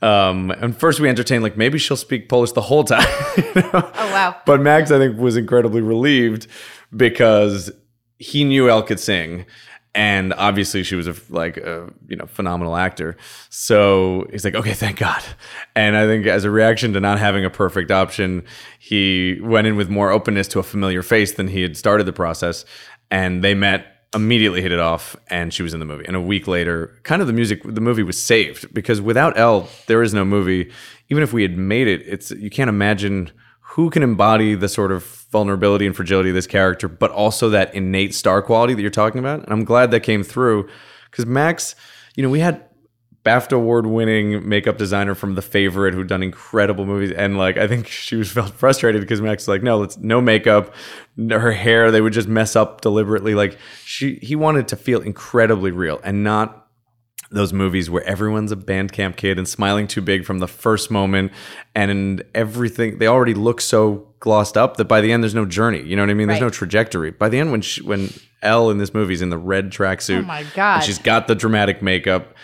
Um, 0.00 0.52
and 0.52 0.76
first 0.78 1.00
we 1.00 1.08
entertained 1.08 1.42
like 1.42 1.56
maybe 1.56 1.78
she'll 1.78 1.96
speak 1.96 2.28
Polish 2.28 2.52
the 2.52 2.60
whole 2.60 2.84
time. 2.94 3.06
you 3.36 3.44
know? 3.56 3.70
Oh, 3.74 4.12
wow. 4.12 4.36
But 4.46 4.60
Max, 4.60 4.92
I 4.92 4.98
think, 4.98 5.18
was 5.18 5.36
incredibly 5.36 5.80
relieved 5.80 6.46
because 6.96 7.70
he 8.18 8.44
knew 8.44 8.68
Elle 8.68 8.82
could 8.84 9.00
sing, 9.00 9.44
and 9.98 10.32
obviously 10.34 10.84
she 10.84 10.94
was 10.94 11.08
a 11.08 11.14
like 11.28 11.56
a 11.56 11.92
you 12.06 12.14
know 12.14 12.26
phenomenal 12.26 12.76
actor. 12.76 13.16
So 13.50 14.26
he's 14.30 14.44
like, 14.44 14.54
okay, 14.54 14.72
thank 14.72 14.96
God. 14.98 15.24
And 15.74 15.96
I 15.96 16.06
think 16.06 16.24
as 16.26 16.44
a 16.44 16.52
reaction 16.52 16.92
to 16.92 17.00
not 17.00 17.18
having 17.18 17.44
a 17.44 17.50
perfect 17.50 17.90
option, 17.90 18.44
he 18.78 19.40
went 19.42 19.66
in 19.66 19.74
with 19.74 19.90
more 19.90 20.12
openness 20.12 20.46
to 20.48 20.60
a 20.60 20.62
familiar 20.62 21.02
face 21.02 21.32
than 21.32 21.48
he 21.48 21.62
had 21.62 21.76
started 21.76 22.04
the 22.04 22.12
process, 22.12 22.64
and 23.10 23.42
they 23.42 23.54
met 23.54 23.86
immediately 24.14 24.62
hit 24.62 24.72
it 24.72 24.78
off 24.78 25.16
and 25.28 25.52
she 25.52 25.62
was 25.62 25.74
in 25.74 25.80
the 25.80 25.84
movie 25.84 26.06
and 26.06 26.16
a 26.16 26.20
week 26.20 26.48
later 26.48 26.98
kind 27.02 27.20
of 27.20 27.26
the 27.26 27.32
music 27.34 27.60
the 27.64 27.80
movie 27.80 28.02
was 28.02 28.16
saved 28.16 28.72
because 28.72 29.02
without 29.02 29.36
Elle 29.36 29.68
there 29.86 30.02
is 30.02 30.14
no 30.14 30.24
movie 30.24 30.72
even 31.10 31.22
if 31.22 31.34
we 31.34 31.42
had 31.42 31.58
made 31.58 31.86
it 31.86 32.00
it's 32.06 32.30
you 32.30 32.48
can't 32.48 32.70
imagine 32.70 33.30
who 33.72 33.90
can 33.90 34.02
embody 34.02 34.54
the 34.54 34.68
sort 34.68 34.90
of 34.90 35.04
vulnerability 35.30 35.86
and 35.86 35.94
fragility 35.94 36.30
of 36.30 36.34
this 36.34 36.46
character, 36.46 36.88
but 36.88 37.10
also 37.10 37.50
that 37.50 37.74
innate 37.74 38.14
star 38.14 38.40
quality 38.40 38.74
that 38.74 38.80
you're 38.80 38.90
talking 38.90 39.18
about. 39.18 39.40
And 39.40 39.52
I'm 39.52 39.64
glad 39.64 39.90
that 39.90 40.00
came 40.00 40.22
through 40.22 40.68
because 41.10 41.26
Max, 41.26 41.74
you 42.16 42.22
know, 42.22 42.30
we 42.30 42.40
had 42.40 42.64
BAFTA 43.24 43.52
award 43.52 43.86
winning 43.86 44.48
makeup 44.48 44.78
designer 44.78 45.14
from 45.14 45.34
The 45.34 45.42
Favorite 45.42 45.92
who'd 45.92 46.06
done 46.06 46.22
incredible 46.22 46.86
movies. 46.86 47.12
And 47.12 47.36
like, 47.36 47.58
I 47.58 47.68
think 47.68 47.86
she 47.88 48.16
was 48.16 48.32
felt 48.32 48.54
frustrated 48.54 49.02
because 49.02 49.20
Max 49.20 49.42
was 49.42 49.48
like, 49.48 49.62
no, 49.62 49.78
let's 49.78 49.98
no 49.98 50.22
makeup. 50.22 50.74
Her 51.18 51.52
hair, 51.52 51.90
they 51.90 52.00
would 52.00 52.14
just 52.14 52.28
mess 52.28 52.56
up 52.56 52.80
deliberately. 52.80 53.34
Like, 53.34 53.58
she, 53.84 54.18
he 54.22 54.34
wanted 54.34 54.68
to 54.68 54.76
feel 54.76 55.02
incredibly 55.02 55.72
real 55.72 56.00
and 56.02 56.24
not 56.24 56.67
those 57.30 57.52
movies 57.52 57.90
where 57.90 58.02
everyone's 58.04 58.50
a 58.52 58.56
band 58.56 58.90
camp 58.92 59.16
kid 59.16 59.36
and 59.38 59.46
smiling 59.48 59.86
too 59.86 60.00
big 60.00 60.24
from 60.24 60.38
the 60.38 60.48
first 60.48 60.90
moment 60.90 61.30
and 61.74 62.22
everything 62.34 62.98
they 62.98 63.06
already 63.06 63.34
look 63.34 63.60
so 63.60 64.06
glossed 64.20 64.56
up 64.56 64.78
that 64.78 64.86
by 64.86 65.00
the 65.00 65.12
end 65.12 65.22
there's 65.22 65.34
no 65.34 65.44
journey 65.44 65.82
you 65.82 65.94
know 65.94 66.02
what 66.02 66.10
i 66.10 66.14
mean 66.14 66.26
there's 66.28 66.40
Right. 66.40 66.46
no 66.46 66.50
trajectory 66.50 67.10
by 67.10 67.28
the 67.28 67.38
end 67.38 67.50
when 67.52 67.60
she, 67.60 67.82
when 67.82 68.08
Elle 68.42 68.70
in 68.70 68.78
this 68.78 68.94
movie 68.94 69.14
is 69.14 69.20
in 69.22 69.30
the 69.30 69.36
red 69.38 69.70
tracksuit 69.70 70.18
Oh 70.20 70.22
my 70.22 70.44
God. 70.54 70.80
she's 70.80 70.98
got 70.98 71.26
the 71.28 71.34
dramatic 71.34 71.82
makeup 71.82 72.34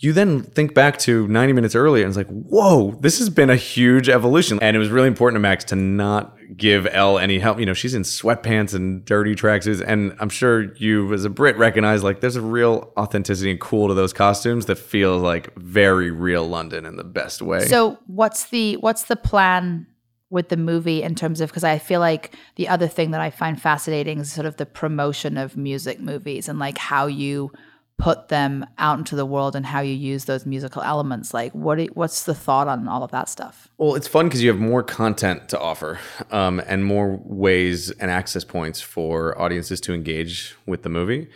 you 0.00 0.12
then 0.12 0.42
think 0.42 0.74
back 0.74 0.98
to 0.98 1.26
90 1.28 1.52
minutes 1.52 1.74
earlier 1.74 2.04
and 2.04 2.10
it's 2.10 2.16
like 2.16 2.28
whoa 2.28 2.92
this 3.00 3.18
has 3.18 3.30
been 3.30 3.50
a 3.50 3.56
huge 3.56 4.08
evolution. 4.08 4.58
And 4.60 4.76
it 4.76 4.78
was 4.78 4.90
really 4.90 5.08
important 5.08 5.36
to 5.36 5.40
max 5.40 5.64
to 5.66 5.76
not 5.76 6.36
give 6.56 6.86
Elle 6.86 7.18
any 7.18 7.38
help. 7.38 7.58
You 7.58 7.66
know 7.66 7.74
she's 7.74 7.94
in 7.94 8.02
sweatpants 8.02 8.74
and 8.74 9.04
dirty 9.04 9.34
tracksuits. 9.34 9.82
And 9.86 10.14
i'm 10.20 10.28
sure 10.28 10.74
you 10.76 11.12
as 11.12 11.24
a 11.24 11.30
brit 11.30 11.56
recognize 11.56 12.02
like 12.02 12.20
there's 12.20 12.36
a 12.36 12.42
real 12.42 12.92
authenticity 12.96 13.50
and 13.50 13.60
cool 13.60 13.88
to 13.88 13.94
those 13.94 14.12
costumes 14.12 14.66
that 14.66 14.76
feel 14.76 15.18
like 15.18 15.54
very 15.56 16.10
real 16.10 16.46
london 16.46 16.86
in 16.86 16.96
the 16.96 17.04
best 17.04 17.42
way. 17.42 17.66
So 17.66 17.98
what's 18.06 18.46
the 18.46 18.76
what's 18.76 19.04
the 19.04 19.16
plan 19.16 19.86
with 20.34 20.48
the 20.48 20.56
movie 20.56 21.02
in 21.02 21.14
terms 21.14 21.40
of 21.40 21.48
because 21.48 21.62
I 21.62 21.78
feel 21.78 22.00
like 22.00 22.34
the 22.56 22.66
other 22.66 22.88
thing 22.88 23.12
that 23.12 23.20
I 23.20 23.30
find 23.30 23.60
fascinating 23.60 24.18
is 24.18 24.32
sort 24.32 24.46
of 24.46 24.56
the 24.56 24.66
promotion 24.66 25.38
of 25.38 25.56
music 25.56 26.00
movies 26.00 26.48
and 26.48 26.58
like 26.58 26.76
how 26.76 27.06
you 27.06 27.52
put 27.98 28.28
them 28.28 28.66
out 28.78 28.98
into 28.98 29.14
the 29.14 29.24
world 29.24 29.54
and 29.54 29.64
how 29.64 29.80
you 29.80 29.94
use 29.94 30.24
those 30.24 30.44
musical 30.44 30.82
elements. 30.82 31.32
Like 31.32 31.52
what 31.52 31.78
do- 31.78 31.88
what's 31.94 32.24
the 32.24 32.34
thought 32.34 32.68
on 32.68 32.88
all 32.88 33.02
of 33.02 33.10
that 33.12 33.28
stuff? 33.28 33.68
Well, 33.78 33.94
it's 33.94 34.08
fun 34.08 34.26
because 34.26 34.42
you 34.42 34.50
have 34.50 34.58
more 34.58 34.82
content 34.82 35.48
to 35.50 35.60
offer 35.60 35.98
um, 36.30 36.60
and 36.66 36.84
more 36.84 37.20
ways 37.24 37.90
and 37.92 38.10
access 38.10 38.44
points 38.44 38.80
for 38.80 39.40
audiences 39.40 39.80
to 39.82 39.94
engage 39.94 40.56
with 40.66 40.82
the 40.82 40.88
movie. 40.88 41.28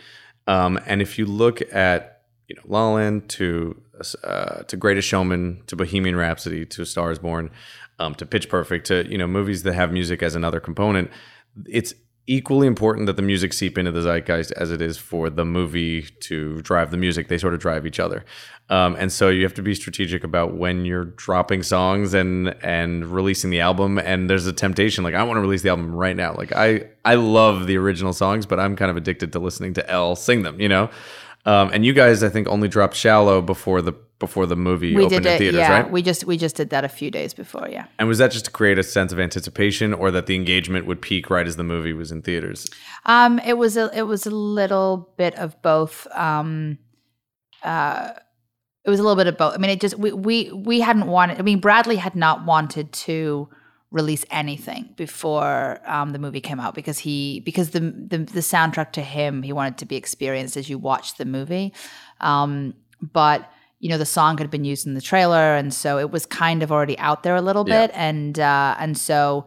Um, 0.47 0.79
and 0.85 1.01
if 1.01 1.17
you 1.17 1.25
look 1.25 1.61
at 1.73 2.23
you 2.47 2.55
know 2.55 2.63
La 2.67 2.87
La 2.87 2.93
Land 2.95 3.29
to 3.29 3.81
uh, 4.23 4.63
to 4.63 4.77
Greatest 4.77 5.07
Showman 5.07 5.61
to 5.67 5.75
Bohemian 5.75 6.15
Rhapsody 6.15 6.65
to 6.65 6.81
A 6.81 6.85
Star 6.85 7.11
Is 7.11 7.19
Born 7.19 7.51
um, 7.99 8.15
to 8.15 8.25
Pitch 8.25 8.49
Perfect 8.49 8.87
to 8.87 9.09
you 9.09 9.17
know 9.17 9.27
movies 9.27 9.63
that 9.63 9.73
have 9.73 9.93
music 9.93 10.23
as 10.23 10.35
another 10.35 10.59
component, 10.59 11.11
it's 11.67 11.93
equally 12.29 12.67
important 12.67 13.07
that 13.07 13.15
the 13.15 13.23
music 13.23 13.51
seep 13.51 13.77
into 13.77 13.91
the 13.91 14.01
zeitgeist 14.01 14.51
as 14.53 14.71
it 14.71 14.81
is 14.81 14.97
for 14.97 15.29
the 15.29 15.43
movie 15.43 16.03
to 16.21 16.61
drive 16.61 16.91
the 16.91 16.97
music. 16.97 17.27
They 17.27 17.39
sort 17.39 17.55
of 17.55 17.59
drive 17.59 17.87
each 17.87 17.99
other, 17.99 18.23
um, 18.69 18.95
and 18.99 19.11
so 19.11 19.29
you 19.29 19.43
have 19.43 19.55
to 19.55 19.63
be 19.63 19.73
strategic 19.73 20.23
about 20.23 20.53
when 20.53 20.85
you're 20.85 21.05
dropping 21.05 21.63
songs 21.63 22.13
and 22.13 22.55
and 22.63 23.07
releasing 23.07 23.49
the 23.49 23.61
album. 23.61 23.97
And 23.97 24.29
there's 24.29 24.45
a 24.45 24.53
temptation, 24.53 25.03
like 25.03 25.15
I 25.15 25.23
want 25.23 25.37
to 25.37 25.41
release 25.41 25.63
the 25.63 25.69
album 25.69 25.93
right 25.93 26.15
now. 26.15 26.35
Like 26.35 26.55
I 26.55 26.89
I 27.03 27.15
love 27.15 27.65
the 27.65 27.77
original 27.77 28.13
songs, 28.13 28.45
but 28.45 28.59
I'm 28.59 28.75
kind 28.75 28.91
of 28.91 28.97
addicted 28.97 29.33
to 29.33 29.39
listening 29.39 29.73
to 29.73 29.89
L 29.89 30.15
sing 30.15 30.43
them. 30.43 30.61
You 30.61 30.69
know, 30.69 30.89
um, 31.45 31.71
and 31.73 31.85
you 31.85 31.93
guys 31.93 32.23
I 32.23 32.29
think 32.29 32.47
only 32.47 32.67
dropped 32.67 32.95
"Shallow" 32.95 33.41
before 33.41 33.81
the 33.81 33.93
before 34.19 34.45
the 34.45 34.55
movie 34.55 34.93
We 34.93 35.05
opened 35.05 35.23
did 35.23 35.31
in 35.31 35.37
theaters, 35.39 35.59
yeah. 35.59 35.71
right? 35.71 35.89
We 35.89 36.01
just 36.01 36.25
we 36.25 36.37
just 36.37 36.55
did 36.55 36.69
that 36.71 36.83
a 36.83 36.89
few 36.89 37.09
days 37.09 37.33
before, 37.33 37.67
yeah. 37.69 37.85
and 37.97 38.07
was 38.07 38.17
that 38.17 38.31
just 38.31 38.45
to 38.45 38.51
create 38.51 38.77
a 38.77 38.83
sense 38.83 39.11
of 39.11 39.19
anticipation, 39.19 39.93
or 39.93 40.11
that 40.11 40.25
the 40.25 40.35
engagement 40.35 40.85
would 40.85 41.01
peak 41.01 41.29
right 41.29 41.47
as 41.47 41.55
the 41.55 41.63
movie 41.63 41.93
was 41.93 42.11
in 42.11 42.21
theaters? 42.21 42.67
Um, 43.05 43.39
it 43.39 43.57
was 43.57 43.77
a 43.77 43.89
it 43.97 44.03
was 44.03 44.25
a 44.25 44.31
little 44.31 45.09
bit 45.17 45.35
of 45.35 45.59
both. 45.61 46.07
Um, 46.13 46.77
uh, 47.63 48.11
it 48.85 48.89
was 48.89 48.99
a 48.99 49.03
little 49.03 49.15
bit 49.15 49.27
of 49.27 49.37
both. 49.37 49.53
I 49.53 49.57
mean, 49.57 49.71
it 49.71 49.79
just 49.79 49.97
we 49.97 50.11
we 50.11 50.51
we 50.51 50.81
hadn't 50.81 51.07
wanted. 51.07 51.39
I 51.39 51.41
mean, 51.41 51.59
Bradley 51.59 51.95
had 51.95 52.15
not 52.15 52.45
wanted 52.45 52.91
to 52.91 53.49
release 53.91 54.23
anything 54.29 54.93
before 54.97 55.79
um, 55.85 56.11
the 56.11 56.19
movie 56.19 56.41
came 56.41 56.59
out 56.59 56.75
because 56.75 56.99
he 56.99 57.39
because 57.39 57.71
the, 57.71 57.79
the 57.79 58.19
the 58.19 58.39
soundtrack 58.41 58.91
to 58.91 59.01
him 59.01 59.41
he 59.41 59.51
wanted 59.51 59.77
to 59.79 59.85
be 59.85 59.95
experienced 59.95 60.55
as 60.57 60.69
you 60.69 60.77
watch 60.77 61.15
the 61.17 61.25
movie. 61.25 61.73
Um, 62.21 62.75
but 63.01 63.51
you 63.79 63.89
know 63.89 63.97
the 63.97 64.05
song 64.05 64.37
had 64.37 64.51
been 64.51 64.65
used 64.65 64.85
in 64.85 64.93
the 64.93 65.01
trailer, 65.01 65.55
and 65.55 65.73
so 65.73 65.97
it 65.97 66.11
was 66.11 66.25
kind 66.25 66.61
of 66.63 66.71
already 66.71 66.97
out 66.99 67.23
there 67.23 67.35
a 67.35 67.41
little 67.41 67.67
Yeah. 67.67 67.87
bit, 67.87 67.95
and 67.95 68.39
uh, 68.39 68.75
and 68.79 68.97
so 68.97 69.45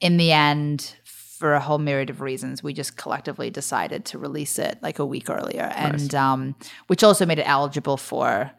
in 0.00 0.16
the 0.16 0.32
end 0.32 0.96
for 1.06 1.52
a 1.54 1.60
whole 1.60 1.78
myriad 1.78 2.10
of 2.10 2.20
reasons, 2.20 2.62
we 2.62 2.72
just 2.72 2.96
collectively 2.96 3.50
decided 3.50 4.04
to 4.06 4.18
release 4.18 4.58
it 4.58 4.78
like 4.82 4.98
a 4.98 5.04
week 5.06 5.28
earlier, 5.28 5.70
and 5.74 6.14
um, 6.14 6.54
which 6.86 7.04
also 7.04 7.26
made 7.26 7.38
it 7.38 7.48
eligible 7.48 7.96
for 7.96 8.50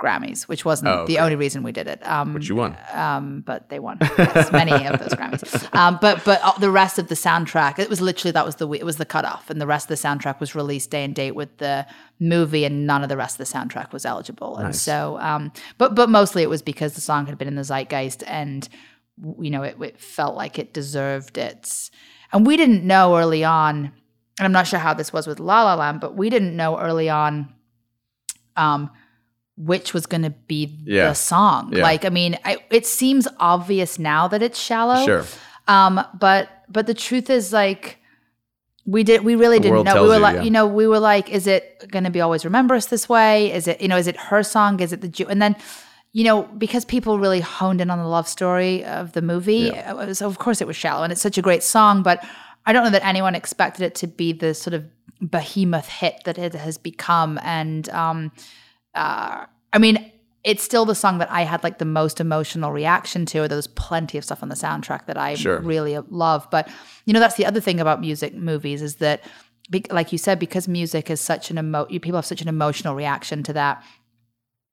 Grammys, 0.00 0.42
which 0.48 0.64
wasn't 0.64 0.88
Oh, 0.88 1.06
the 1.06 1.18
only 1.18 1.36
reason 1.36 1.62
we 1.62 1.72
did 1.72 1.86
it. 1.86 2.04
Um, 2.06 2.32
Which 2.34 2.48
you 2.48 2.56
won. 2.56 2.76
um, 2.92 3.42
but 3.44 3.68
they 3.68 3.78
won 3.78 3.98
yes, 4.00 4.50
many 4.50 4.72
of 4.86 4.98
those 4.98 5.10
Grammys. 5.14 5.74
Um, 5.74 5.98
but 6.00 6.24
but 6.24 6.40
uh, 6.42 6.52
the 6.58 6.70
rest 6.70 6.98
of 6.98 7.08
the 7.08 7.14
soundtrack, 7.14 7.78
it 7.78 7.88
was 7.90 8.00
literally 8.00 8.32
that 8.32 8.46
was 8.46 8.56
the 8.56 8.68
it 8.70 8.84
was 8.84 8.96
the 8.96 9.04
cutoff, 9.04 9.50
and 9.50 9.60
the 9.60 9.66
rest 9.66 9.90
of 9.90 10.00
the 10.00 10.08
soundtrack 10.08 10.40
was 10.40 10.54
released 10.54 10.90
day 10.90 11.04
and 11.04 11.14
date 11.14 11.32
with 11.34 11.58
the 11.58 11.86
movie, 12.18 12.64
and 12.64 12.86
none 12.86 13.02
of 13.02 13.08
the 13.08 13.16
rest 13.16 13.38
of 13.38 13.46
the 13.46 13.52
soundtrack 13.58 13.92
was 13.92 14.04
eligible. 14.06 14.56
And 14.56 14.74
so, 14.74 15.18
um, 15.20 15.52
but 15.78 15.94
but 15.94 16.08
mostly 16.08 16.42
it 16.42 16.48
was 16.48 16.62
because 16.62 16.94
the 16.94 17.00
song 17.02 17.26
had 17.26 17.36
been 17.38 17.48
in 17.48 17.56
the 17.56 17.62
zeitgeist, 17.64 18.22
and 18.26 18.68
you 19.38 19.50
know 19.50 19.62
it, 19.62 19.76
it 19.80 20.00
felt 20.00 20.34
like 20.34 20.58
it 20.58 20.72
deserved 20.72 21.36
its. 21.36 21.90
And 22.32 22.46
we 22.46 22.56
didn't 22.56 22.84
know 22.86 23.16
early 23.16 23.44
on 23.44 23.92
and 24.38 24.46
I'm 24.46 24.52
not 24.52 24.66
sure 24.66 24.78
how 24.78 24.94
this 24.94 25.12
was 25.12 25.26
with 25.26 25.38
La 25.40 25.64
La 25.64 25.74
Land, 25.74 26.00
but 26.00 26.16
we 26.16 26.30
didn't 26.30 26.56
know 26.56 26.78
early 26.78 27.10
on 27.10 27.52
um, 28.56 28.90
which 29.64 29.92
was 29.92 30.06
going 30.06 30.22
to 30.22 30.30
be 30.30 30.78
Yeah. 30.84 31.08
the 31.08 31.14
song. 31.14 31.72
Yeah. 31.74 31.82
Like, 31.82 32.04
I 32.04 32.08
mean, 32.08 32.38
I, 32.44 32.58
it 32.70 32.86
seems 32.86 33.28
obvious 33.38 33.98
now 33.98 34.26
that 34.28 34.42
it's 34.42 34.58
shallow. 34.58 35.04
Sure. 35.04 35.24
Um, 35.68 36.02
but 36.18 36.48
but 36.68 36.86
the 36.86 36.94
truth 36.94 37.28
is 37.30 37.52
like 37.52 37.98
we 38.86 39.04
did 39.04 39.22
we 39.22 39.36
really 39.36 39.58
The 39.58 39.64
didn't 39.64 39.84
know. 39.84 40.02
We 40.02 40.08
were 40.08 40.14
you, 40.14 40.20
like 40.20 40.36
yeah. 40.36 40.42
you 40.42 40.50
know, 40.50 40.66
we 40.66 40.86
were 40.86 40.98
like, 40.98 41.28
is 41.30 41.46
it 41.46 41.84
gonna 41.90 42.10
be 42.10 42.20
always 42.20 42.44
remember 42.44 42.74
us 42.74 42.86
this 42.86 43.08
way? 43.08 43.52
Is 43.52 43.68
it, 43.68 43.80
you 43.80 43.88
know, 43.88 43.96
is 43.98 44.06
it 44.06 44.16
her 44.16 44.42
song? 44.42 44.80
Is 44.80 44.92
it 44.92 45.00
the 45.02 45.08
Jew 45.08 45.26
and 45.28 45.40
then 45.40 45.54
you 46.12 46.24
know, 46.24 46.42
because 46.58 46.84
people 46.84 47.20
really 47.20 47.40
honed 47.40 47.80
in 47.80 47.88
on 47.88 47.98
the 47.98 48.04
love 48.06 48.26
story 48.26 48.84
of 48.84 49.12
the 49.12 49.22
movie, 49.22 49.68
it 49.68 49.94
was, 49.94 50.20
of 50.20 50.38
course 50.38 50.60
it 50.60 50.66
was 50.66 50.74
shallow 50.74 51.04
and 51.04 51.12
it's 51.12 51.20
such 51.20 51.38
a 51.38 51.42
great 51.42 51.62
song, 51.62 52.02
but 52.02 52.24
I 52.66 52.72
don't 52.72 52.82
know 52.82 52.90
that 52.90 53.04
anyone 53.06 53.36
expected 53.36 53.84
it 53.84 53.94
to 53.96 54.08
be 54.08 54.32
the 54.32 54.52
sort 54.54 54.74
of 54.74 54.84
behemoth 55.20 55.88
hit 55.88 56.22
that 56.24 56.36
it 56.36 56.54
has 56.54 56.78
become. 56.78 57.38
And 57.42 57.88
um 57.90 58.32
uh 58.94 59.46
I 59.72 59.78
mean, 59.78 60.10
it's 60.42 60.62
still 60.62 60.84
the 60.84 60.94
song 60.94 61.18
that 61.18 61.30
I 61.30 61.42
had 61.42 61.62
like 61.62 61.78
the 61.78 61.84
most 61.84 62.20
emotional 62.20 62.72
reaction 62.72 63.26
to. 63.26 63.40
Or 63.40 63.48
there's 63.48 63.66
plenty 63.66 64.16
of 64.18 64.24
stuff 64.24 64.42
on 64.42 64.48
the 64.48 64.54
soundtrack 64.54 65.06
that 65.06 65.18
I 65.18 65.34
Sure. 65.34 65.60
really 65.60 65.98
love. 66.08 66.48
But 66.50 66.68
you 67.04 67.12
know, 67.12 67.20
that's 67.20 67.36
the 67.36 67.46
other 67.46 67.60
thing 67.60 67.78
about 67.80 68.00
music 68.00 68.34
movies 68.34 68.80
is 68.82 68.96
that, 68.96 69.22
like 69.90 70.12
you 70.12 70.18
said, 70.18 70.38
because 70.38 70.66
music 70.66 71.10
is 71.10 71.20
such 71.20 71.50
an 71.50 71.58
emo, 71.58 71.84
people 71.84 72.14
have 72.16 72.26
such 72.26 72.42
an 72.42 72.48
emotional 72.48 72.94
reaction 72.94 73.42
to 73.44 73.52
that. 73.52 73.84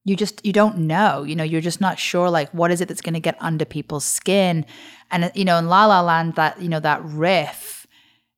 You 0.05 0.15
just 0.15 0.45
you 0.45 0.53
don't 0.53 0.77
know. 0.79 1.23
You 1.23 1.35
know, 1.35 1.43
you're 1.43 1.59
just 1.61 1.81
not 1.81 1.99
sure. 1.99 2.29
Like, 2.29 2.49
what 2.53 2.71
is 2.71 2.79
it 2.79 2.87
that's 2.87 3.01
going 3.01 3.13
to 3.13 3.19
get 3.19 3.35
under 3.41 3.65
people's 3.65 4.05
skin? 4.05 4.65
And 5.11 5.29
you 5.35 5.43
know, 5.43 5.57
in 5.57 5.67
La 5.67 5.85
La 5.85 5.99
Land, 6.01 6.35
that 6.35 6.61
you 6.61 6.69
know 6.69 6.79
that 6.79 7.03
riff 7.03 7.85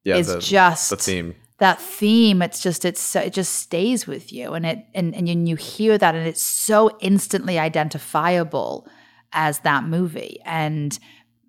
Yeah. 0.03 0.15
is 0.17 0.27
the, 0.27 0.39
just 0.39 0.89
the 0.89 0.95
theme. 0.97 1.35
That 1.59 1.79
theme 1.81 2.41
it's 2.41 2.61
just 2.61 2.85
it's 2.85 3.01
so- 3.01 3.21
it 3.21 3.33
just 3.33 3.53
stays 3.55 4.07
with 4.07 4.33
you. 4.33 4.53
And 4.53 4.65
it 4.65 4.85
and, 4.93 5.13
and 5.15 5.27
you, 5.29 5.37
you 5.45 5.55
hear 5.55 5.97
that 5.97 6.15
and 6.15 6.27
it's 6.27 6.41
so 6.41 6.97
instantly 6.99 7.59
identifiable 7.59 8.87
as 9.31 9.59
that 9.59 9.83
movie 9.83 10.39
and 10.45 10.97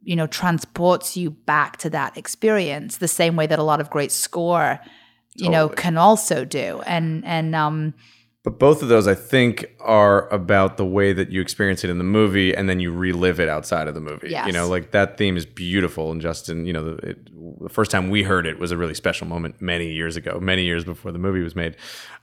you 0.02 0.16
know 0.16 0.26
transports 0.26 1.16
you 1.16 1.30
back 1.30 1.76
to 1.78 1.90
that 1.90 2.16
experience 2.16 2.98
the 2.98 3.08
same 3.08 3.36
way 3.36 3.46
that 3.46 3.58
a 3.58 3.62
lot 3.62 3.80
of 3.80 3.88
great 3.90 4.12
score 4.12 4.80
you 5.36 5.48
know 5.48 5.68
can 5.68 5.96
also 5.96 6.44
do. 6.44 6.82
And 6.86 7.24
and 7.24 7.54
um 7.54 7.94
But 8.42 8.58
both 8.58 8.82
of 8.82 8.88
those, 8.88 9.06
I 9.06 9.14
think, 9.14 9.66
are 9.80 10.26
about 10.32 10.78
the 10.78 10.84
way 10.86 11.12
that 11.12 11.30
you 11.30 11.42
experience 11.42 11.84
it 11.84 11.90
in 11.90 11.98
the 11.98 12.04
movie, 12.04 12.56
and 12.56 12.70
then 12.70 12.80
you 12.80 12.90
relive 12.90 13.38
it 13.38 13.50
outside 13.50 13.86
of 13.86 13.92
the 13.92 14.00
movie. 14.00 14.30
You 14.46 14.52
know, 14.52 14.66
like 14.66 14.92
that 14.92 15.18
theme 15.18 15.36
is 15.36 15.44
beautiful. 15.44 16.10
And 16.10 16.22
Justin, 16.22 16.64
you 16.64 16.72
know, 16.72 16.94
the, 16.94 17.10
it, 17.10 17.60
the 17.60 17.68
first 17.68 17.90
time 17.90 18.08
we 18.08 18.22
heard 18.22 18.46
it 18.46 18.58
was 18.58 18.70
a 18.70 18.78
really 18.78 18.94
special 18.94 19.26
moment 19.26 19.60
many 19.60 19.92
years 19.92 20.16
ago, 20.16 20.40
many 20.40 20.64
years 20.64 20.84
before 20.84 21.12
the 21.12 21.18
movie 21.18 21.42
was 21.42 21.54
made. 21.54 21.76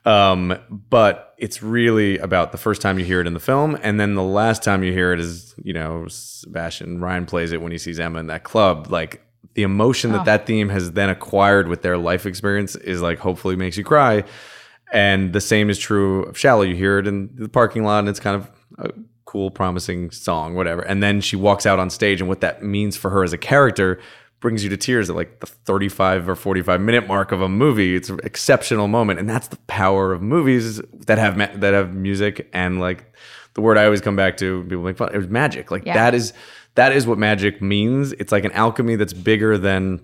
Um, 0.06 0.58
but 0.90 1.36
it's 1.38 1.62
really 1.62 2.18
about 2.18 2.52
the 2.52 2.58
first 2.58 2.82
time 2.82 2.98
you 2.98 3.06
hear 3.06 3.22
it 3.22 3.28
in 3.28 3.36
the 3.36 3.40
film, 3.40 3.78
and 3.84 4.00
then 4.00 4.16
the 4.16 4.24
last 4.24 4.64
time 4.64 4.84
you 4.84 4.92
hear 4.92 5.14
it 5.14 5.20
is, 5.20 5.54
you 5.64 5.74
know, 5.74 6.08
Sebastian 6.08 7.00
Ryan 7.00 7.28
plays 7.28 7.52
it 7.52 7.62
when 7.62 7.72
he 7.72 7.78
sees 7.78 8.00
Emma 8.00 8.20
in 8.20 8.28
that 8.28 8.44
club, 8.44 8.92
like. 8.92 9.24
The 9.54 9.64
emotion 9.64 10.12
that 10.12 10.26
that 10.26 10.46
theme 10.46 10.70
has 10.70 10.92
then 10.92 11.10
acquired 11.10 11.68
with 11.68 11.82
their 11.82 11.98
life 11.98 12.28
experience 12.28 12.76
is 12.76 13.02
like 13.02 13.18
hopefully 13.18 13.56
makes 13.56 13.76
you 13.76 13.84
cry. 13.84 14.24
And 14.94 15.34
the 15.34 15.42
same 15.42 15.70
is 15.70 15.78
true 15.78 16.24
of 16.24 16.38
Shallow. 16.38 16.62
You 16.64 16.76
hear 16.76 16.98
it 17.00 17.08
in 17.08 17.30
the 17.36 17.50
parking 17.50 17.84
lot, 17.84 18.00
and 18.00 18.10
it's 18.10 18.20
kind 18.20 18.36
of 18.36 18.50
a 18.80 18.92
cool, 19.26 19.52
promising 19.52 20.12
song, 20.12 20.56
whatever. 20.56 20.82
And 20.82 21.04
then 21.04 21.20
she 21.22 21.36
walks 21.36 21.66
out 21.66 21.80
on 21.80 21.90
stage, 21.90 22.22
and 22.22 22.30
what 22.30 22.42
that 22.42 22.64
means 22.64 22.96
for 22.96 23.10
her 23.10 23.24
as 23.24 23.34
a 23.34 23.38
character 23.38 24.00
brings 24.40 24.64
you 24.64 24.70
to 24.70 24.78
tears 24.78 25.10
at 25.10 25.16
like 25.16 25.40
the 25.40 25.48
35 25.48 26.30
or 26.30 26.36
45 26.36 26.80
minute 26.80 27.08
mark 27.08 27.32
of 27.32 27.42
a 27.42 27.50
movie. 27.50 27.96
It's 27.96 28.08
an 28.10 28.20
exceptional 28.24 28.88
moment, 28.88 29.20
and 29.20 29.28
that's 29.30 29.48
the 29.50 29.58
power 29.68 30.14
of 30.14 30.22
movies 30.22 30.80
that 31.08 31.18
have 31.18 31.36
ma- 31.36 31.50
that 31.56 31.74
have 31.74 31.94
music 31.94 32.48
and 32.54 32.80
like 32.80 33.14
the 33.56 33.62
word 33.62 33.78
I 33.78 33.86
always 33.86 34.00
come 34.02 34.16
back 34.16 34.38
to. 34.38 34.64
People 34.64 34.84
make 34.84 34.96
fun. 34.98 35.10
It 35.14 35.18
was 35.18 35.28
magic. 35.28 35.72
Like 35.72 35.86
Yeah. 35.86 35.96
that 35.96 36.14
is 36.14 36.32
that 36.76 36.94
is 36.94 37.08
what 37.08 37.18
magic 37.18 37.62
means. 37.62 38.14
It's 38.14 38.32
like 38.32 38.46
an 38.46 38.52
alchemy 38.52 38.96
that's 38.96 39.12
bigger 39.14 39.58
than 39.58 40.00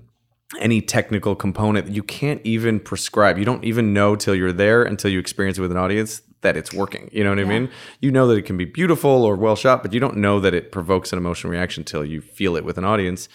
any 0.59 0.81
technical 0.81 1.35
component 1.35 1.87
that 1.87 1.93
you 1.93 2.03
can't 2.03 2.41
even 2.43 2.79
prescribe. 2.79 3.37
You 3.37 3.45
don't 3.45 3.63
even 3.63 3.93
know 3.93 4.15
till 4.15 4.35
you're 4.35 4.53
there 4.53 4.83
until 4.83 5.11
you 5.11 5.19
experience 5.19 5.57
it 5.57 5.61
with 5.61 5.71
an 5.71 5.77
audience 5.77 6.21
that 6.41 6.57
it's 6.57 6.73
working. 6.73 7.09
You 7.11 7.23
know 7.23 7.29
what 7.29 7.39
I 7.39 7.45
mean? 7.45 7.69
You 8.01 8.11
know 8.11 8.27
that 8.27 8.37
it 8.37 8.43
can 8.43 8.57
be 8.57 8.65
beautiful 8.65 9.09
or 9.09 9.35
well 9.35 9.55
shot, 9.55 9.81
but 9.81 9.93
you 9.93 9.99
don't 9.99 10.17
know 10.17 10.39
that 10.39 10.53
it 10.53 10.71
provokes 10.71 11.11
an 11.11 11.17
emotional 11.17 11.51
reaction 11.51 11.83
till 11.83 12.03
you 12.05 12.21
feel 12.21 12.55
it 12.55 12.65
with 12.65 12.77
an 12.77 12.83
audience. 12.85 13.29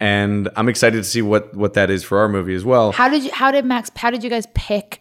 And 0.00 0.48
I'm 0.56 0.68
excited 0.68 0.96
to 0.98 1.04
see 1.04 1.22
what 1.22 1.54
what 1.54 1.74
that 1.74 1.90
is 1.90 2.04
for 2.04 2.18
our 2.18 2.28
movie 2.28 2.54
as 2.54 2.64
well. 2.64 2.92
how 2.92 3.08
did 3.08 3.24
you 3.24 3.30
how 3.32 3.50
did 3.50 3.64
max 3.64 3.90
how 3.96 4.10
did 4.10 4.22
you 4.22 4.30
guys 4.30 4.46
pick 4.54 5.00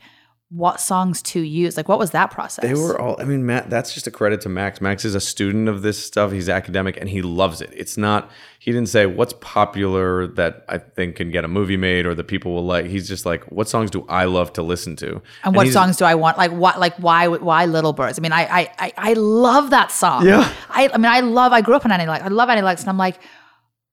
what 0.50 0.80
songs 0.80 1.22
to 1.22 1.42
use 1.42 1.76
like 1.76 1.90
what 1.90 2.00
was 2.00 2.12
that 2.12 2.32
process 2.32 2.64
They 2.64 2.74
were 2.74 2.98
all. 3.00 3.20
I 3.20 3.26
mean, 3.26 3.46
Matt. 3.46 3.70
That's 3.70 3.94
just 3.94 4.08
a 4.08 4.12
credit 4.12 4.40
to 4.42 4.50
Max. 4.50 4.80
Max 4.80 5.04
is 5.04 5.14
a 5.14 5.20
student 5.20 5.68
of 5.68 5.82
this 5.82 6.02
stuff. 6.02 6.32
He's 6.32 6.48
academic 6.48 6.96
and 6.96 7.10
he 7.10 7.22
loves 7.22 7.60
it. 7.60 7.70
It's 7.76 7.98
not. 7.98 8.32
He 8.60 8.72
didn't 8.72 8.88
say 8.88 9.06
what's 9.08 9.34
popular 9.42 10.26
that 10.26 10.64
I 10.70 10.78
think 10.78 11.18
can 11.18 11.32
get 11.32 11.44
a 11.44 11.50
movie 11.50 11.76
made 11.76 12.06
or 12.06 12.16
that 12.16 12.26
people 12.26 12.54
will 12.54 12.66
like. 12.66 12.86
He's 12.86 13.10
just 13.10 13.26
like, 13.26 13.44
what 13.52 13.68
songs 13.68 13.92
do 13.92 14.06
I 14.08 14.24
love 14.24 14.54
to 14.54 14.64
listen 14.64 14.96
to? 14.98 15.22
and 15.44 15.54
what 15.54 15.68
songs 15.68 15.98
do 15.98 16.06
I 16.06 16.16
want? 16.16 16.38
Like 16.38 16.52
what? 16.52 16.80
Like 16.80 16.96
why? 16.96 17.28
Why 17.28 17.66
Little 17.66 17.92
Birds? 17.92 18.18
I 18.18 18.22
mean, 18.22 18.32
I 18.32 18.44
I 18.44 18.72
I, 18.80 18.94
I 18.98 19.14
love 19.14 19.72
that 19.72 19.92
song. 19.92 20.26
Yeah. 20.26 20.50
I 20.70 20.90
I 20.94 20.98
mean, 20.98 21.12
I 21.12 21.20
love. 21.20 21.52
I 21.52 21.60
grew 21.60 21.76
up 21.76 21.84
on 21.84 21.92
Annie 21.92 22.06
Lennox. 22.06 22.24
I 22.24 22.30
love 22.30 22.48
Annie 22.50 22.62
Lennox, 22.62 22.84
and 22.84 22.90
I'm 22.90 22.98
like, 22.98 23.20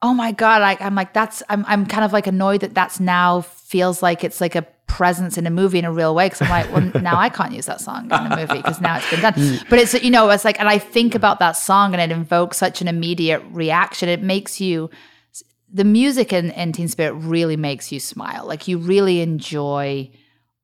oh 0.03 0.15
my 0.15 0.31
god. 0.31 0.61
Like 0.63 0.81
I'm 0.81 0.95
like 0.95 1.13
that's. 1.13 1.43
I'm 1.49 1.65
I'm 1.67 1.85
kind 1.85 2.05
of 2.05 2.13
like 2.13 2.29
annoyed 2.29 2.61
that 2.61 2.75
that's 2.75 3.01
now 3.01 3.41
feels 3.41 4.05
like 4.05 4.23
it's 4.23 4.41
like 4.41 4.55
a 4.55 4.65
presence 4.87 5.37
in 5.39 5.47
a 5.47 5.51
movie 5.51 5.79
in 5.79 5.85
a 5.85 5.93
real 5.93 6.15
way 6.15 6.27
because 6.27 6.43
I'm 6.43 6.51
like, 6.51 6.73
well, 6.73 7.03
now 7.03 7.17
I 7.19 7.29
can't 7.29 7.53
use 7.53 7.67
that 7.67 7.81
song 7.81 8.05
in 8.07 8.13
a 8.13 8.37
movie 8.37 8.57
because 8.63 8.81
now 8.81 8.97
it's 8.99 9.11
been 9.11 9.21
done. 9.21 9.61
But 9.71 9.79
it's 9.79 9.95
you 10.03 10.11
know, 10.11 10.29
it's 10.31 10.45
like, 10.45 10.61
and 10.61 10.69
I 10.69 10.79
think 10.79 11.15
about 11.15 11.39
that 11.41 11.53
song 11.53 11.95
and 11.95 12.01
it 12.01 12.15
invokes 12.15 12.57
such 12.59 12.81
an 12.81 12.89
immediate 12.89 13.43
reaction. 13.51 14.09
It 14.09 14.23
makes 14.23 14.61
you 14.61 14.91
the 15.73 15.85
music 15.85 16.33
in, 16.33 16.51
in 16.53 16.71
Teen 16.73 16.87
Spirit 16.89 17.15
really 17.15 17.57
makes 17.57 17.91
you 17.91 17.99
smile. 17.99 18.47
Like 18.47 18.69
you 18.69 18.79
really 18.79 19.21
enjoy 19.21 20.11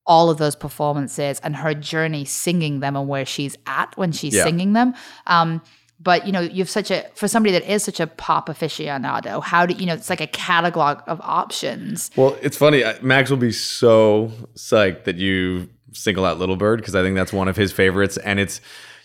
all 0.07 0.31
of 0.31 0.39
those 0.39 0.55
performances 0.57 1.41
and 1.41 1.57
her 1.57 1.75
journey 1.75 2.25
singing 2.25 2.81
them 2.81 2.97
and 2.97 3.09
where 3.09 3.25
she's 3.27 3.57
at 3.67 3.97
when 3.97 4.13
she's 4.13 4.35
Yeah. 4.35 4.45
singing 4.45 4.73
them. 4.73 4.95
Um, 5.27 5.63
but 6.01 6.27
you 6.27 6.33
know, 6.33 6.41
you've 6.41 6.71
such 6.71 6.91
a 6.91 7.07
for 7.15 7.29
somebody 7.29 7.53
that 7.53 7.71
is 7.71 7.85
such 7.85 8.01
a 8.01 8.07
pop 8.07 8.49
aficionado. 8.49 9.43
How 9.43 9.67
do 9.67 9.75
you 9.75 9.87
know? 9.87 9.95
It's 9.95 10.09
like 10.09 10.23
a 10.23 10.27
catalog 10.27 11.03
of 11.07 11.21
options. 11.21 12.11
Well, 12.17 12.37
it's 12.41 12.57
funny. 12.57 12.83
Max 13.03 13.31
will 13.31 13.37
be 13.37 13.53
so 13.53 14.33
psyched 14.55 15.05
that 15.05 15.17
you 15.17 15.69
single 15.93 16.25
out 16.25 16.39
Little 16.39 16.57
Bird 16.57 16.81
because 16.81 16.95
I 16.95 17.03
think 17.03 17.17
that's 17.17 17.33
one 17.33 17.49
of 17.49 17.57
his 17.57 17.71
favorites, 17.71 18.17
and 18.17 18.41
it's 18.41 18.61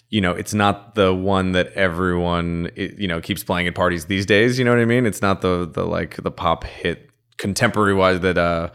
you 0.09 0.21
know 0.21 0.31
it's 0.31 0.53
not 0.53 0.95
the 0.95 1.13
one 1.13 1.51
that 1.51 1.73
everyone 1.73 2.71
you 2.75 3.07
know 3.07 3.19
keeps 3.19 3.43
playing 3.43 3.67
at 3.67 3.75
parties 3.75 4.05
these 4.05 4.25
days. 4.25 4.57
You 4.57 4.63
know 4.63 4.71
what 4.71 4.79
I 4.79 4.85
mean? 4.85 5.05
It's 5.05 5.21
not 5.21 5.41
the 5.41 5.69
the 5.71 5.85
like 5.85 6.15
the 6.23 6.31
pop 6.31 6.63
hit 6.63 7.09
contemporary 7.37 7.93
wise 7.93 8.21
that 8.21 8.37
uh 8.37 8.69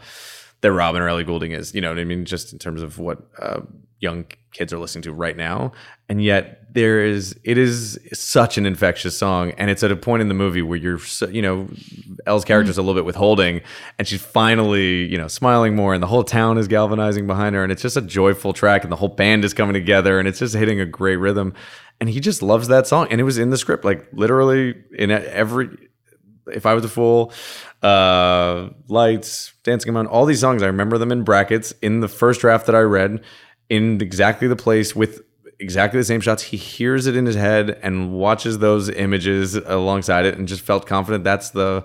that 0.61 0.71
Robyn 0.71 1.01
or 1.01 1.09
Ellie 1.09 1.23
Goulding 1.23 1.51
is. 1.51 1.73
You 1.73 1.81
know 1.81 1.89
what 1.89 1.99
I 1.99 2.03
mean? 2.03 2.25
Just 2.25 2.53
in 2.53 2.59
terms 2.59 2.81
of 2.81 2.99
what 2.99 3.19
uh, 3.39 3.61
young 3.99 4.25
kids 4.51 4.73
are 4.73 4.79
listening 4.79 5.01
to 5.03 5.13
right 5.13 5.37
now, 5.37 5.71
and 6.09 6.23
yet 6.23 6.73
there 6.73 7.03
is 7.03 7.37
it 7.43 7.57
is 7.57 7.99
such 8.13 8.57
an 8.57 8.65
infectious 8.65 9.17
song, 9.17 9.51
and 9.57 9.69
it's 9.69 9.83
at 9.83 9.91
a 9.91 9.95
point 9.95 10.21
in 10.21 10.27
the 10.27 10.33
movie 10.33 10.61
where 10.61 10.77
you're 10.77 10.99
so, 10.99 11.27
you 11.27 11.41
know 11.41 11.67
Elle's 12.25 12.45
character's 12.45 12.77
a 12.77 12.81
little 12.81 12.95
bit 12.95 13.05
withholding, 13.05 13.61
and 13.97 14.07
she's 14.07 14.21
finally 14.21 15.05
you 15.05 15.17
know 15.17 15.27
smiling 15.27 15.75
more, 15.75 15.93
and 15.93 16.01
the 16.01 16.07
whole 16.07 16.23
town 16.23 16.57
is 16.57 16.67
galvanizing 16.67 17.27
behind 17.27 17.55
her, 17.55 17.63
and 17.63 17.71
it's 17.71 17.81
just 17.81 17.97
a 17.97 18.01
joyful 18.01 18.53
track, 18.53 18.83
and 18.83 18.91
the 18.91 18.97
whole 18.97 19.09
band 19.09 19.45
is 19.45 19.53
coming 19.53 19.73
together, 19.73 20.19
and 20.19 20.27
it's 20.27 20.39
just 20.39 20.55
hitting 20.55 20.79
a 20.79 20.85
great 20.85 21.17
rhythm, 21.17 21.53
and 21.99 22.09
he 22.09 22.19
just 22.19 22.41
loves 22.41 22.67
that 22.67 22.87
song, 22.87 23.07
and 23.09 23.21
it 23.21 23.23
was 23.23 23.37
in 23.37 23.49
the 23.49 23.57
script, 23.57 23.85
like 23.85 24.07
literally 24.13 24.75
in 24.97 25.11
every 25.11 25.69
if 26.47 26.65
I 26.65 26.73
was 26.73 26.83
a 26.83 26.89
fool, 26.89 27.31
uh, 27.81 28.69
lights, 28.87 29.53
dancing 29.63 29.95
around, 29.95 30.07
all 30.07 30.25
these 30.25 30.39
songs, 30.39 30.61
I 30.63 30.67
remember 30.67 30.97
them 30.97 31.11
in 31.11 31.23
brackets 31.23 31.73
in 31.81 31.99
the 31.99 32.07
first 32.07 32.41
draft 32.41 32.65
that 32.67 32.75
I 32.75 32.81
read 32.81 33.21
in 33.69 34.01
exactly 34.01 34.47
the 34.47 34.55
place 34.55 34.95
with 34.95 35.21
exactly 35.59 35.99
the 35.99 36.03
same 36.03 36.21
shots. 36.21 36.43
He 36.43 36.57
hears 36.57 37.07
it 37.07 37.15
in 37.15 37.25
his 37.25 37.35
head 37.35 37.79
and 37.81 38.13
watches 38.13 38.59
those 38.59 38.89
images 38.89 39.55
alongside 39.55 40.25
it 40.25 40.37
and 40.37 40.47
just 40.47 40.61
felt 40.61 40.85
confident 40.85 41.23
that's 41.23 41.51
the 41.51 41.83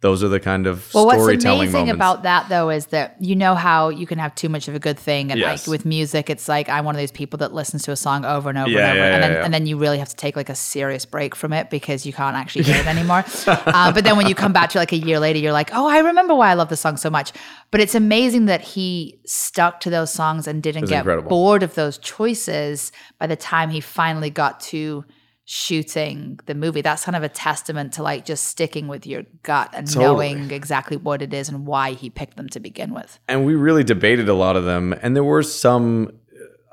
those 0.00 0.22
are 0.22 0.28
the 0.28 0.38
kind 0.38 0.68
of 0.68 0.88
Well, 0.94 1.06
what's 1.06 1.20
amazing 1.26 1.72
moments. 1.72 1.90
about 1.92 2.22
that 2.22 2.48
though 2.48 2.70
is 2.70 2.86
that 2.86 3.16
you 3.20 3.34
know 3.34 3.56
how 3.56 3.88
you 3.88 4.06
can 4.06 4.18
have 4.20 4.32
too 4.36 4.48
much 4.48 4.68
of 4.68 4.74
a 4.76 4.78
good 4.78 4.96
thing, 4.98 5.32
and 5.32 5.40
Yes. 5.40 5.66
like 5.66 5.70
with 5.70 5.84
music, 5.84 6.30
it's 6.30 6.48
like 6.48 6.68
I'm 6.68 6.84
one 6.84 6.94
of 6.94 7.00
those 7.00 7.10
people 7.10 7.38
that 7.38 7.52
listens 7.52 7.82
to 7.84 7.90
a 7.92 7.96
song 7.96 8.24
over 8.24 8.48
and 8.48 8.58
over 8.58 8.70
Yeah, 8.70 8.90
and 8.90 8.90
over, 8.90 8.98
yeah, 9.08 9.14
and 9.14 9.22
then 9.24 9.32
yeah, 9.32 9.44
and 9.44 9.52
then 9.54 9.66
you 9.66 9.76
really 9.76 9.98
have 9.98 10.08
to 10.08 10.14
take 10.16 10.36
like 10.36 10.48
a 10.48 10.54
serious 10.54 11.04
break 11.04 11.34
from 11.34 11.52
it 11.52 11.68
because 11.68 12.06
you 12.06 12.12
can't 12.12 12.36
actually 12.36 12.62
hear 12.62 12.76
it 12.76 12.86
anymore. 12.86 13.24
uh, 13.48 13.92
but 13.92 14.04
then 14.04 14.16
when 14.16 14.28
you 14.28 14.36
come 14.36 14.52
back 14.52 14.70
to 14.70 14.78
like 14.78 14.92
a 14.92 14.96
year 14.96 15.18
later, 15.18 15.40
you're 15.40 15.52
like, 15.52 15.70
oh, 15.74 15.88
I 15.88 15.98
remember 15.98 16.34
why 16.34 16.50
I 16.50 16.54
love 16.54 16.68
this 16.68 16.80
song 16.80 16.96
so 16.96 17.10
much. 17.10 17.32
But 17.72 17.80
it's 17.80 17.96
amazing 17.96 18.46
that 18.46 18.60
he 18.60 19.18
stuck 19.26 19.80
to 19.80 19.90
those 19.90 20.12
songs 20.12 20.46
and 20.46 20.62
didn't 20.62 20.86
get 20.86 20.98
incredible. 21.00 21.28
bored 21.28 21.62
of 21.64 21.74
those 21.74 21.98
choices 21.98 22.92
by 23.18 23.26
the 23.26 23.36
time 23.36 23.70
he 23.70 23.80
finally 23.80 24.30
got 24.30 24.60
to 24.60 25.04
shooting 25.50 26.38
the 26.44 26.54
movie. 26.54 26.82
That's 26.82 27.04
kind 27.06 27.16
of 27.16 27.22
a 27.22 27.28
testament 27.30 27.94
to 27.94 28.02
like 28.02 28.26
just 28.26 28.44
sticking 28.44 28.86
with 28.86 29.06
your 29.06 29.22
gut 29.42 29.70
and 29.72 29.86
Totally. 29.86 30.34
knowing 30.34 30.50
exactly 30.50 30.98
what 30.98 31.22
it 31.22 31.32
is 31.32 31.48
and 31.48 31.66
why 31.66 31.92
he 31.92 32.10
picked 32.10 32.36
them 32.36 32.50
to 32.50 32.60
begin 32.60 32.92
with. 32.92 33.18
and 33.28 33.46
we 33.46 33.54
really 33.54 33.82
debated 33.82 34.28
a 34.28 34.34
lot 34.34 34.56
of 34.56 34.64
them 34.66 34.94
and 35.02 35.16
there 35.16 35.24
were 35.24 35.42
some 35.42 36.12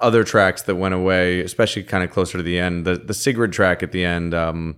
other 0.02 0.26
tracks 0.26 0.64
that 0.64 0.76
went 0.76 0.94
away 0.94 1.40
especially 1.40 1.84
kind 1.84 2.04
of 2.04 2.12
closer 2.12 2.38
to 2.38 2.44
the 2.44 2.60
end 2.60 2.84
the 2.86 2.96
the 2.98 3.14
sigrid 3.14 3.54
track 3.54 3.82
at 3.82 3.94
the 3.94 4.04
end 4.04 4.34
um 4.34 4.76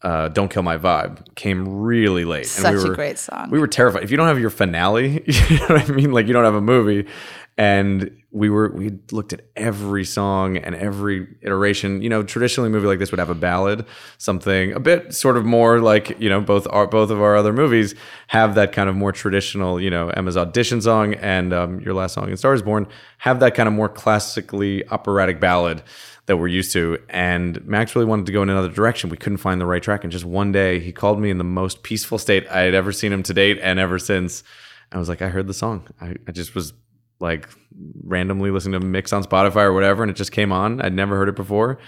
uh, 0.00 0.28
don't 0.28 0.48
kill 0.48 0.62
my 0.62 0.78
vibe 0.78 1.34
came 1.34 1.68
really 1.68 2.24
late 2.24 2.46
Such 2.46 2.72
we 2.76 2.80
a 2.80 2.84
were, 2.88 2.94
great 2.94 3.18
song. 3.18 3.50
we 3.50 3.58
were 3.58 3.66
terrified 3.66 4.04
if 4.04 4.10
you 4.12 4.16
don't 4.16 4.28
have 4.28 4.38
your 4.38 4.48
finale 4.50 5.22
you 5.26 5.58
know 5.58 5.66
what 5.66 5.90
i 5.90 5.92
mean 5.92 6.12
like 6.12 6.26
you 6.28 6.32
don't 6.32 6.44
have 6.44 6.54
a 6.54 6.60
movie 6.62 7.06
and 7.58 8.10
we 8.30 8.48
were 8.48 8.70
we 8.70 8.98
looked 9.10 9.32
at 9.32 9.40
every 9.56 10.04
song 10.04 10.56
and 10.56 10.74
every 10.76 11.26
iteration. 11.42 12.00
You 12.00 12.08
know 12.08 12.22
traditionally 12.22 12.68
a 12.68 12.70
movie 12.70 12.86
like 12.86 13.00
this 13.00 13.10
would 13.10 13.18
have 13.18 13.30
a 13.30 13.34
ballad 13.34 13.84
something 14.16 14.72
a 14.72 14.80
bit 14.80 15.12
sort 15.12 15.36
of 15.36 15.44
more 15.44 15.80
like 15.80 16.18
you 16.20 16.28
know 16.28 16.40
both 16.40 16.66
our 16.70 16.86
both 16.86 17.10
of 17.10 17.20
our 17.20 17.36
other 17.36 17.52
movies 17.52 17.94
have 18.28 18.54
that 18.54 18.72
kind 18.72 18.88
of 18.88 18.94
more 18.94 19.12
traditional 19.12 19.80
you 19.80 19.90
know 19.90 20.08
emma's 20.10 20.36
audition 20.36 20.80
song 20.80 21.14
and 21.14 21.52
um, 21.52 21.80
your 21.80 21.94
last 21.94 22.14
song 22.14 22.30
in 22.30 22.36
star 22.36 22.54
is 22.54 22.62
born 22.62 22.86
have 23.18 23.40
that 23.40 23.54
kind 23.54 23.66
of 23.66 23.74
more 23.74 23.88
classically 23.88 24.86
operatic 24.88 25.40
ballad 25.40 25.82
that 26.26 26.36
we're 26.36 26.46
used 26.46 26.72
to. 26.72 26.98
And 27.08 27.64
max 27.66 27.96
really 27.96 28.06
wanted 28.06 28.26
to 28.26 28.32
go 28.32 28.42
in 28.42 28.50
another 28.50 28.68
direction. 28.68 29.08
We 29.08 29.16
couldn't 29.16 29.38
find 29.38 29.58
the 29.60 29.66
right 29.66 29.82
track. 29.82 30.04
And 30.04 30.12
just 30.12 30.26
one 30.26 30.52
day 30.52 30.78
he 30.78 30.92
called 30.92 31.18
me 31.18 31.30
in 31.30 31.38
the 31.38 31.44
most 31.44 31.82
peaceful 31.82 32.18
state 32.18 32.46
i 32.48 32.60
had 32.60 32.74
ever 32.74 32.92
seen 32.92 33.12
him 33.12 33.22
to 33.24 33.34
date 33.34 33.58
and 33.60 33.80
ever 33.80 33.98
since. 33.98 34.44
I 34.92 34.98
was 34.98 35.08
like 35.08 35.20
i 35.20 35.28
heard 35.28 35.48
the 35.48 35.54
song. 35.54 35.88
I, 36.00 36.14
I 36.28 36.32
just 36.32 36.54
was 36.54 36.72
like 37.20 37.48
randomly 38.04 38.50
listening 38.50 38.80
to 38.80 38.86
a 38.86 38.88
mix 38.88 39.12
on 39.12 39.24
Spotify 39.24 39.62
or 39.64 39.72
whatever, 39.72 40.02
and 40.02 40.10
it 40.10 40.14
just 40.14 40.32
came 40.32 40.52
on. 40.52 40.80
I'd 40.80 40.94
never 40.94 41.16
heard 41.16 41.28
it 41.28 41.36
before, 41.36 41.78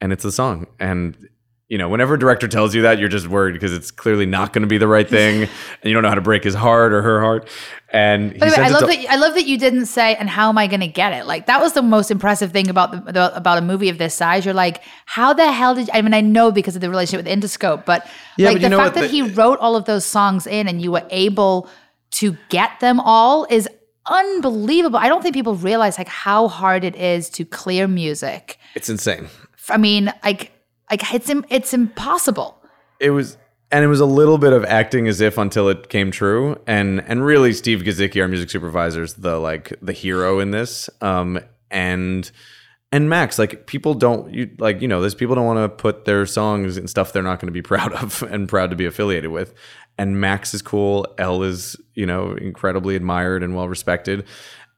and 0.00 0.12
it's 0.12 0.22
the 0.22 0.32
song. 0.32 0.66
And 0.80 1.16
you 1.68 1.78
know, 1.78 1.88
whenever 1.88 2.14
a 2.14 2.18
director 2.18 2.46
tells 2.46 2.76
you 2.76 2.82
that, 2.82 3.00
you're 3.00 3.08
just 3.08 3.26
worried 3.26 3.52
because 3.52 3.72
it's 3.72 3.90
clearly 3.90 4.24
not 4.24 4.52
going 4.52 4.62
to 4.62 4.68
be 4.68 4.78
the 4.78 4.86
right 4.86 5.08
thing, 5.08 5.42
and 5.42 5.50
you 5.84 5.92
don't 5.92 6.02
know 6.04 6.08
how 6.08 6.14
to 6.14 6.20
break 6.20 6.44
his 6.44 6.54
heart 6.54 6.92
or 6.92 7.02
her 7.02 7.20
heart. 7.20 7.48
And 7.92 8.32
he 8.34 8.38
way, 8.38 8.52
I 8.56 8.68
love 8.68 8.82
to- 8.82 8.86
that. 8.86 9.06
I 9.10 9.16
love 9.16 9.34
that 9.34 9.46
you 9.46 9.58
didn't 9.58 9.86
say, 9.86 10.14
"And 10.14 10.28
how 10.30 10.48
am 10.48 10.58
I 10.58 10.66
going 10.68 10.80
to 10.80 10.86
get 10.88 11.12
it?" 11.12 11.26
Like 11.26 11.46
that 11.46 11.60
was 11.60 11.72
the 11.72 11.82
most 11.82 12.10
impressive 12.12 12.52
thing 12.52 12.68
about 12.68 12.92
the, 13.06 13.12
the 13.12 13.36
about 13.36 13.58
a 13.58 13.62
movie 13.62 13.88
of 13.88 13.98
this 13.98 14.14
size. 14.14 14.44
You're 14.44 14.54
like, 14.54 14.82
"How 15.06 15.32
the 15.32 15.50
hell 15.50 15.74
did?" 15.74 15.88
You, 15.88 15.92
I 15.94 16.02
mean, 16.02 16.14
I 16.14 16.20
know 16.20 16.52
because 16.52 16.76
of 16.76 16.82
the 16.82 16.90
relationship 16.90 17.24
with 17.26 17.32
Interscope, 17.42 17.84
but 17.84 18.06
Yeah, 18.36 18.48
like 18.50 18.60
but 18.60 18.70
the 18.70 18.76
fact 18.76 18.86
what? 18.86 18.94
that 18.94 19.00
The- 19.02 19.08
he 19.08 19.22
wrote 19.22 19.58
all 19.58 19.74
of 19.76 19.86
those 19.86 20.04
songs 20.04 20.46
in 20.46 20.68
and 20.68 20.80
you 20.80 20.92
were 20.92 21.04
able 21.10 21.68
to 22.12 22.36
get 22.48 22.78
them 22.80 23.00
all 23.00 23.44
is 23.50 23.68
unbelievable. 24.06 24.98
I 24.98 25.08
don't 25.08 25.22
think 25.22 25.34
people 25.34 25.54
realize 25.54 25.98
like 25.98 26.08
how 26.08 26.48
hard 26.48 26.84
it 26.84 26.96
is 26.96 27.28
to 27.30 27.44
clear 27.44 27.86
music. 27.86 28.58
it's 28.74 28.88
insane. 28.88 29.28
I 29.68 29.78
mean, 29.78 30.12
like, 30.22 30.52
like 30.90 31.14
it's 31.14 31.30
it's 31.50 31.74
impossible. 31.74 32.62
It 33.00 33.10
was, 33.10 33.36
and 33.70 33.84
it 33.84 33.88
was 33.88 34.00
a 34.00 34.06
little 34.06 34.38
bit 34.38 34.52
of 34.52 34.64
acting 34.64 35.08
as 35.08 35.20
if 35.20 35.38
until 35.38 35.68
it 35.68 35.88
came 35.88 36.10
true. 36.10 36.60
And 36.66 37.02
and 37.02 37.24
really, 37.24 37.52
Steve 37.52 37.80
Gizicki, 37.80 38.20
our 38.22 38.28
music 38.28 38.50
supervisor, 38.50 39.02
is 39.02 39.14
the 39.14 39.38
like 39.38 39.72
the 39.82 39.92
hero 39.92 40.38
in 40.38 40.52
this. 40.52 40.88
Um, 41.00 41.40
and 41.70 42.30
and 42.92 43.10
Max, 43.10 43.38
like 43.38 43.66
people 43.66 43.94
don't 43.94 44.32
you 44.32 44.50
like 44.58 44.80
you 44.80 44.88
know, 44.88 45.00
there's 45.00 45.14
people 45.14 45.34
don't 45.34 45.46
want 45.46 45.58
to 45.58 45.68
put 45.68 46.04
their 46.04 46.26
songs 46.26 46.76
and 46.76 46.88
stuff 46.88 47.12
they're 47.12 47.22
not 47.22 47.40
going 47.40 47.48
to 47.48 47.52
be 47.52 47.62
proud 47.76 47.92
of 47.92 48.22
and 48.22 48.48
proud 48.48 48.70
to 48.70 48.76
be 48.76 48.86
affiliated 48.86 49.30
with. 49.30 49.54
And 49.98 50.20
Max 50.20 50.52
is 50.54 50.62
cool. 50.62 51.06
Elle 51.18 51.42
is 51.42 51.76
you 51.94 52.06
know 52.06 52.32
incredibly 52.32 52.96
admired 52.96 53.42
and 53.42 53.54
well 53.54 53.68
respected. 53.68 54.24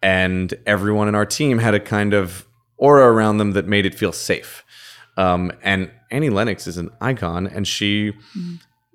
And 0.02 0.54
everyone 0.66 1.08
in 1.08 1.14
our 1.14 1.26
team 1.26 1.58
had 1.58 1.74
a 1.74 1.80
kind 1.80 2.14
of 2.14 2.46
aura 2.76 3.12
around 3.12 3.38
them 3.38 3.52
that 3.52 3.66
made 3.66 3.84
it 3.84 3.94
feel 3.94 4.12
safe. 4.12 4.64
Um, 5.16 5.50
and 5.62 5.90
Annie 6.12 6.30
Lennox 6.30 6.68
is 6.68 6.78
an 6.78 6.90
icon, 7.00 7.48
and 7.48 7.66
she 7.66 8.12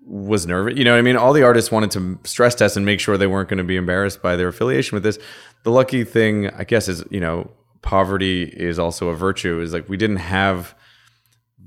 was 0.06 0.48
nervous. 0.48 0.78
You 0.78 0.86
know 0.86 0.94
what 0.94 1.00
I 1.00 1.02
mean? 1.02 1.18
All 1.18 1.34
the 1.34 1.44
artists 1.44 1.72
wanted 1.72 1.92
to 1.92 2.20
stress 2.24 2.56
test 2.56 2.78
and 2.78 2.86
make 2.86 3.00
sure 3.00 3.18
they 3.18 3.28
weren't 3.28 3.50
going 3.50 3.58
to 3.58 3.64
be 3.64 3.76
embarrassed 3.76 4.22
by 4.22 4.36
their 4.36 4.48
affiliation 4.48 4.96
with 4.96 5.04
this. 5.04 5.20
The 5.64 5.72
lucky 5.72 6.04
thing, 6.04 6.50
I 6.50 6.64
guess, 6.64 6.88
is, 6.88 7.04
you 7.10 7.20
know, 7.20 7.52
poverty 7.82 8.44
is 8.44 8.80
also 8.80 9.10
a 9.10 9.16
virtue, 9.16 9.60
is 9.60 9.74
like 9.74 9.90
we 9.90 9.98
didn't 9.98 10.18
have 10.18 10.76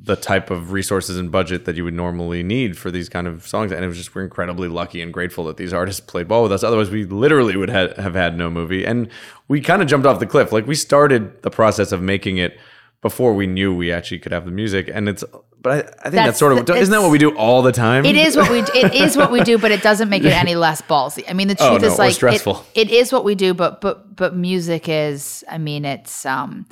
the 0.06 0.16
type 0.16 0.50
of 0.50 0.72
resources 0.72 1.16
and 1.18 1.30
budget 1.30 1.64
that 1.66 1.76
you 1.76 1.84
would 1.84 1.94
normally 1.94 2.42
need 2.42 2.78
for 2.78 2.90
these 2.90 3.08
kind 3.08 3.26
of 3.26 3.46
songs. 3.46 3.72
And 3.72 3.84
it 3.84 3.88
was 3.88 3.96
just, 3.96 4.14
we're 4.14 4.22
incredibly 4.24 4.68
lucky 4.68 5.02
and 5.02 5.12
grateful 5.12 5.44
that 5.44 5.56
these 5.56 5.72
artists 5.72 6.00
played 6.00 6.28
ball 6.28 6.42
with 6.44 6.52
us. 6.52 6.62
Otherwise, 6.62 6.90
we 6.90 7.04
literally 7.04 7.56
would 7.56 7.70
ha- 7.70 7.94
have 8.00 8.14
had 8.14 8.38
no 8.38 8.48
movie. 8.48 8.84
And 8.86 9.08
we 9.48 9.60
kind 9.60 9.82
of 9.82 9.88
jumped 9.88 10.06
off 10.06 10.18
the 10.20 10.26
cliff. 10.26 10.52
Like 10.52 10.66
we 10.66 10.74
started 10.74 11.42
the 11.42 11.50
process 11.50 11.92
of 11.92 12.00
making 12.02 12.38
it 12.38 12.58
before 13.02 13.34
we 13.34 13.46
knew 13.46 13.74
we 13.74 13.92
actually 13.92 14.18
could 14.20 14.32
have 14.32 14.44
the 14.44 14.50
music. 14.50 14.88
And 14.92 15.08
it's, 15.08 15.24
but 15.60 15.72
I, 15.72 15.78
I 15.78 15.80
think 15.80 15.94
that's, 15.94 16.12
That's 16.12 16.38
sort 16.38 16.52
of, 16.56 16.70
isn't 16.76 16.92
that 16.92 17.02
what 17.02 17.10
we 17.10 17.18
do 17.18 17.36
all 17.36 17.62
the 17.62 17.72
time? 17.72 18.04
It 18.04 18.14
is 18.16 18.36
what 18.36 18.48
we 18.50 18.60
it 18.60 18.94
is 19.04 19.16
what 19.16 19.32
we 19.32 19.40
do, 19.40 19.58
but 19.58 19.72
it 19.72 19.82
doesn't 19.82 20.08
make 20.08 20.22
it 20.22 20.32
any 20.32 20.54
less 20.54 20.80
ballsy. 20.82 21.24
I 21.28 21.32
mean, 21.32 21.48
the 21.48 21.56
truth 21.56 21.68
Oh, 21.68 21.76
no, 21.78 21.86
is 21.88 21.98
like 21.98 22.10
it- 22.22 22.64
it 22.76 22.90
is 22.90 23.12
what 23.12 23.24
we 23.24 23.34
do, 23.34 23.54
but 23.54 23.80
but 23.80 24.14
but 24.14 24.36
music 24.36 24.88
is. 24.88 25.42
I 25.50 25.58
mean, 25.58 25.84
it's. 25.84 26.24
um 26.24 26.66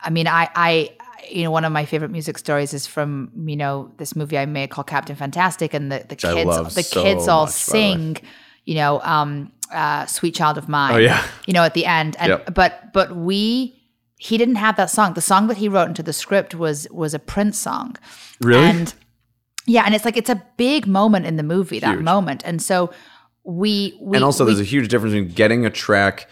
I 0.00 0.10
mean, 0.10 0.26
I 0.26 0.48
I 0.56 0.90
you 1.30 1.44
know 1.44 1.50
one 1.50 1.64
of 1.64 1.72
my 1.72 1.84
favorite 1.84 2.10
music 2.10 2.38
stories 2.38 2.74
is 2.74 2.86
from 2.86 3.30
you 3.46 3.56
know 3.56 3.90
this 3.98 4.14
movie 4.16 4.38
I 4.38 4.46
made 4.46 4.70
called 4.70 4.86
Captain 4.86 5.16
Fantastic, 5.16 5.74
and 5.74 5.90
the 5.90 6.04
the 6.08 6.16
kids 6.16 6.74
the 6.74 6.82
so 6.82 7.02
kids 7.02 7.28
all 7.28 7.46
much, 7.46 7.66
by 7.66 7.72
the 7.72 7.78
way. 7.78 7.92
sing, 7.94 8.16
you 8.64 8.74
know, 8.74 9.00
um, 9.02 9.52
uh, 9.72 10.06
"Sweet 10.06 10.34
Child 10.34 10.58
of 10.58 10.68
Mine." 10.68 10.94
Oh, 10.94 10.98
yeah. 10.98 11.24
you 11.46 11.52
know, 11.52 11.62
at 11.62 11.74
the 11.74 11.86
end, 11.86 12.16
and 12.18 12.30
Yep. 12.30 12.54
but 12.54 12.92
but 12.92 13.16
we. 13.16 13.78
He 14.18 14.38
didn't 14.38 14.54
have 14.54 14.76
that 14.76 14.88
song. 14.88 15.14
The 15.14 15.20
song 15.20 15.48
that 15.48 15.56
he 15.56 15.68
wrote 15.68 15.88
into 15.88 16.02
the 16.04 16.12
script 16.12 16.54
was 16.54 16.86
was 16.92 17.12
a 17.12 17.18
Prince 17.18 17.58
song. 17.58 17.96
Really? 18.40 18.64
And 18.64 18.94
yeah, 19.66 19.82
and 19.84 19.96
it's 19.96 20.04
like 20.04 20.16
it's 20.16 20.30
a 20.30 20.40
big 20.56 20.86
moment 20.86 21.26
in 21.26 21.36
the 21.36 21.42
movie, 21.42 21.80
that 21.80 21.98
moment. 22.00 22.42
And 22.44 22.62
so 22.62 22.92
we, 23.42 23.98
we 24.00 24.16
and 24.16 24.24
also 24.24 24.44
we, 24.44 24.52
there's 24.52 24.60
a 24.60 24.70
huge 24.70 24.86
difference 24.86 25.14
in 25.14 25.26
getting 25.26 25.66
a 25.66 25.70
track 25.70 26.28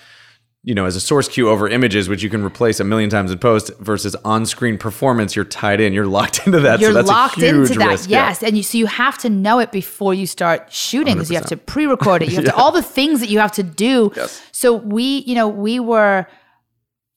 you 0.62 0.74
know 0.74 0.84
as 0.84 0.96
a 0.96 1.00
source 1.00 1.28
cue 1.28 1.48
over 1.48 1.68
images 1.68 2.08
which 2.08 2.22
you 2.22 2.28
can 2.28 2.44
replace 2.44 2.80
a 2.80 2.84
million 2.84 3.08
times 3.08 3.30
in 3.30 3.38
post 3.38 3.70
versus 3.78 4.14
on-screen 4.24 4.76
performance 4.76 5.34
you're 5.34 5.44
tied 5.44 5.80
in 5.80 5.92
you're 5.92 6.06
locked 6.06 6.46
into 6.46 6.60
that 6.60 6.80
you're 6.80 6.90
so 6.90 6.94
that's 6.94 7.08
locked 7.08 7.38
into 7.38 7.78
that. 7.78 7.88
risk, 7.88 8.10
yeah. 8.10 8.28
yes. 8.28 8.42
And 8.42 8.56
you 8.56 8.62
so 8.62 8.78
you 8.78 8.86
have 8.86 9.18
to 9.18 9.30
know 9.30 9.58
it 9.58 9.72
before 9.72 10.14
you 10.14 10.26
start 10.26 10.72
shooting 10.72 11.14
because 11.14 11.30
you 11.30 11.36
have 11.36 11.46
to 11.46 11.56
pre-record 11.56 12.22
it. 12.22 12.30
You 12.30 12.36
have 12.36 12.44
to 12.46 12.54
all 12.56 12.72
the 12.72 12.82
things 12.82 13.20
that 13.20 13.28
you 13.28 13.38
have 13.38 13.52
to 13.52 13.62
do. 13.62 14.12
Yes. 14.16 14.42
So 14.52 14.74
we, 14.74 15.18
you 15.26 15.34
know, 15.34 15.48
we 15.48 15.80
were 15.80 16.26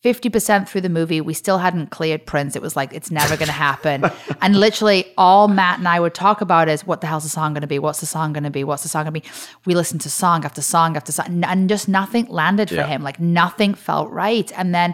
50% 0.03 0.67
through 0.67 0.81
the 0.81 0.89
movie. 0.89 1.21
We 1.21 1.33
still 1.33 1.57
hadn't 1.59 1.91
cleared 1.91 2.25
Prince. 2.25 2.55
It 2.55 2.61
was 2.61 2.75
like, 2.75 2.93
it's 2.93 3.09
never 3.09 3.37
going 3.37 3.47
to 3.47 3.53
happen. 3.53 4.03
and 4.41 4.59
literally, 4.59 5.05
all 5.17 5.47
Matt 5.47 5.79
and 5.79 5.87
I 5.87 5.99
would 5.99 6.13
talk 6.13 6.41
about 6.41 6.67
is 6.67 6.85
what 6.85 7.01
the 7.01 7.07
hell's 7.07 7.23
the 7.23 7.29
song 7.29 7.53
going 7.53 7.61
to 7.61 7.67
be? 7.67 7.79
What's 7.79 8.01
the 8.01 8.05
song 8.05 8.33
going 8.33 8.43
to 8.43 8.49
be? 8.49 8.63
What's 8.63 8.83
the 8.83 8.89
song 8.89 9.05
going 9.05 9.13
to 9.13 9.19
be? 9.21 9.27
We 9.65 9.75
listened 9.75 10.01
to 10.01 10.09
song 10.09 10.43
after 10.43 10.61
song 10.61 10.97
after 10.97 11.11
song, 11.11 11.43
and 11.45 11.69
just 11.69 11.87
nothing 11.87 12.25
landed 12.27 12.69
for 12.69 12.75
Yeah. 12.75 12.87
him. 12.87 13.01
Like, 13.01 13.19
nothing 13.19 13.73
felt 13.73 14.11
right. 14.11 14.51
And 14.57 14.75
then, 14.75 14.93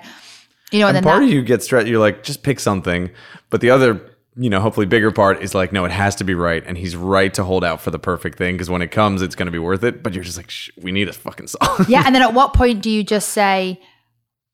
you 0.72 0.80
know, 0.80 0.88
and, 0.88 0.96
and 0.98 1.06
then 1.06 1.12
part 1.12 1.22
that, 1.22 1.26
of 1.28 1.32
you 1.32 1.42
gets 1.42 1.66
stressed 1.66 1.88
you're 1.88 2.00
like 2.00 2.22
just 2.22 2.44
pick 2.44 2.60
something 2.60 3.10
but 3.50 3.60
the 3.60 3.72
other 3.72 4.00
you 4.38 4.52
know 4.52 4.60
hopefully 4.60 4.86
bigger 4.86 5.12
part 5.12 5.42
is 5.42 5.56
like 5.56 5.74
no 5.74 5.84
it 5.84 5.92
has 5.92 6.14
to 6.16 6.24
be 6.24 6.36
right 6.36 6.64
and 6.68 6.78
he's 6.78 6.96
right 6.96 7.34
to 7.34 7.44
hold 7.44 7.64
out 7.64 7.82
for 7.82 7.90
the 7.90 7.98
perfect 7.98 8.38
thing 8.38 8.54
because 8.54 8.70
when 8.70 8.84
it 8.84 8.92
comes 8.92 9.24
it's 9.24 9.34
going 9.34 9.48
to 9.48 9.52
be 9.52 9.58
worth 9.58 9.84
it 9.84 10.04
but 10.04 10.14
you're 10.14 10.24
just 10.24 10.38
like 10.38 10.52
Shh, 10.52 10.70
we 10.80 10.92
need 10.92 11.10
a 11.10 11.14
fucking 11.14 11.48
song 11.48 11.86
yeah. 11.88 12.04
And 12.06 12.14
then 12.14 12.22
at 12.28 12.36
what 12.36 12.54
point 12.54 12.84
do 12.84 12.92
you 12.92 13.04
just 13.04 13.30
say, 13.30 13.82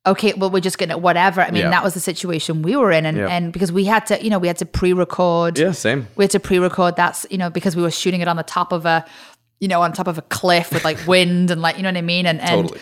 okay, 0.05 0.33
well, 0.33 0.49
we're 0.49 0.59
just 0.59 0.77
gonna 0.77 0.97
whatever. 0.97 1.41
I 1.41 1.51
mean, 1.51 1.63
Yeah. 1.63 1.69
that 1.71 1.83
was 1.83 1.93
the 1.93 1.99
situation 1.99 2.61
we 2.61 2.75
were 2.75 2.91
in, 2.91 3.05
and 3.05 3.17
Yeah. 3.17 3.27
and 3.27 3.51
because 3.51 3.71
we 3.71 3.85
had 3.85 4.05
to, 4.07 4.23
you 4.23 4.29
know, 4.29 4.39
we 4.39 4.47
had 4.47 4.57
to 4.57 4.65
pre-record. 4.65 5.57
yeah 5.57 5.71
same 5.71 6.07
We 6.15 6.23
had 6.23 6.31
to 6.31 6.39
pre-record. 6.39 6.95
That's 6.95 7.25
you 7.29 7.37
know 7.37 7.49
because 7.49 7.75
we 7.75 7.81
were 7.81 7.91
shooting 7.91 8.21
it 8.21 8.27
on 8.27 8.35
the 8.37 8.43
top 8.43 8.71
of 8.71 8.85
a, 8.85 9.05
you 9.59 9.67
know, 9.67 9.81
on 9.81 9.93
top 9.93 10.07
of 10.07 10.17
a 10.17 10.21
cliff 10.23 10.71
with 10.71 10.83
like 10.83 10.99
wind 11.07 11.51
and 11.51 11.61
like 11.61 11.77
you 11.77 11.83
know 11.83 11.89
what 11.89 11.97
I 11.97 12.01
mean, 12.01 12.25
and 12.25 12.39
and 12.41 12.49
totally 12.67 12.79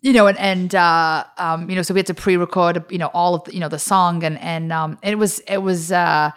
you 0.00 0.12
know, 0.12 0.26
and 0.26 0.38
and 0.38 0.74
uh, 0.74 1.24
um, 1.38 1.70
you 1.70 1.74
know, 1.76 1.80
so 1.80 1.94
we 1.94 1.98
had 2.00 2.06
to 2.08 2.14
pre-record, 2.14 2.84
you 2.90 2.98
know, 2.98 3.10
all 3.14 3.34
of 3.34 3.44
the, 3.44 3.54
you 3.54 3.60
know 3.60 3.70
the 3.70 3.78
song, 3.78 4.22
and 4.22 4.38
and 4.38 4.70
um, 4.70 4.98
it 5.02 5.16
was 5.18 5.38
it 5.48 5.62
was 5.62 5.90
uh, 5.90 6.30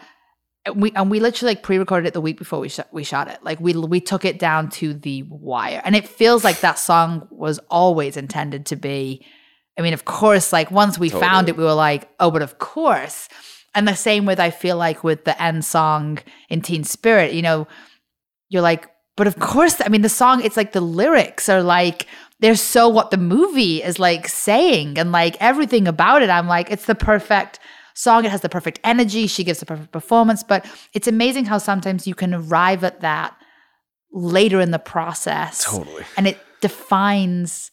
we 0.73 0.91
and 0.95 1.11
we 1.11 1.19
literally 1.19 1.51
like 1.51 1.63
pre-recorded 1.63 2.07
it 2.07 2.13
the 2.13 2.21
week 2.21 2.37
before 2.37 2.61
we 2.61 2.69
shot 2.69 2.87
we 2.93 3.03
shot 3.03 3.27
it. 3.27 3.43
Like 3.43 3.59
we 3.59 3.73
we 3.73 3.99
took 3.99 4.23
it 4.23 4.39
down 4.39 4.69
to 4.79 4.93
the 4.93 5.23
wire, 5.23 5.81
and 5.83 5.97
it 5.97 6.07
feels 6.07 6.45
like 6.45 6.61
that 6.61 6.79
song 6.79 7.27
was 7.29 7.59
always 7.69 8.15
intended 8.15 8.65
to 8.67 8.77
be. 8.77 9.25
I 9.77 9.81
mean, 9.81 9.93
of 9.93 10.05
course, 10.05 10.51
like 10.51 10.71
once 10.71 10.97
we 10.97 11.09
found 11.09 11.49
it, 11.49 11.57
we 11.57 11.63
were 11.63 11.73
like, 11.73 12.09
oh, 12.19 12.31
but 12.31 12.41
of 12.41 12.57
course. 12.59 13.29
And 13.75 13.87
the 13.87 13.95
same 13.95 14.25
with 14.25 14.39
I 14.39 14.49
feel 14.49 14.75
like 14.75 15.03
with 15.03 15.23
the 15.25 15.39
end 15.41 15.63
song 15.63 16.19
in 16.49 16.61
Teen 16.61 16.83
Spirit, 16.83 17.33
you 17.33 17.43
know, 17.43 17.67
you're 18.49 18.63
like, 18.63 18.89
but 19.15 19.27
of 19.27 19.39
course, 19.39 19.81
I 19.81 19.89
mean, 19.89 20.01
the 20.01 20.09
song, 20.09 20.43
it's 20.43 20.57
like 20.57 20.71
the 20.71 20.81
lyrics 20.81 21.49
are 21.49 21.61
like, 21.61 22.07
they're 22.39 22.55
so 22.55 22.87
what 22.87 23.11
the 23.11 23.17
movie 23.17 23.83
is 23.83 23.99
like 23.99 24.27
saying 24.27 24.97
and 24.97 25.11
like 25.11 25.35
everything 25.39 25.87
about 25.87 26.21
it. 26.21 26.29
I'm 26.29 26.47
like, 26.47 26.71
it's 26.71 26.85
the 26.85 26.95
perfect 26.95 27.59
song. 27.95 28.25
It 28.25 28.31
has 28.31 28.41
the 28.41 28.49
perfect 28.49 28.79
energy. 28.83 29.25
She 29.27 29.43
gives 29.43 29.59
the 29.59 29.65
perfect 29.65 29.91
performance. 29.91 30.43
But 30.43 30.65
it's 30.93 31.07
amazing 31.07 31.45
how 31.45 31.57
sometimes 31.57 32.05
you 32.05 32.13
can 32.13 32.33
arrive 32.33 32.83
at 32.83 33.01
that 33.01 33.35
later 34.11 34.61
in 34.61 34.71
the 34.71 34.79
process. 34.79 35.63
Totally. 35.63 36.05
And 36.15 36.27
it 36.27 36.37
defines 36.61 37.71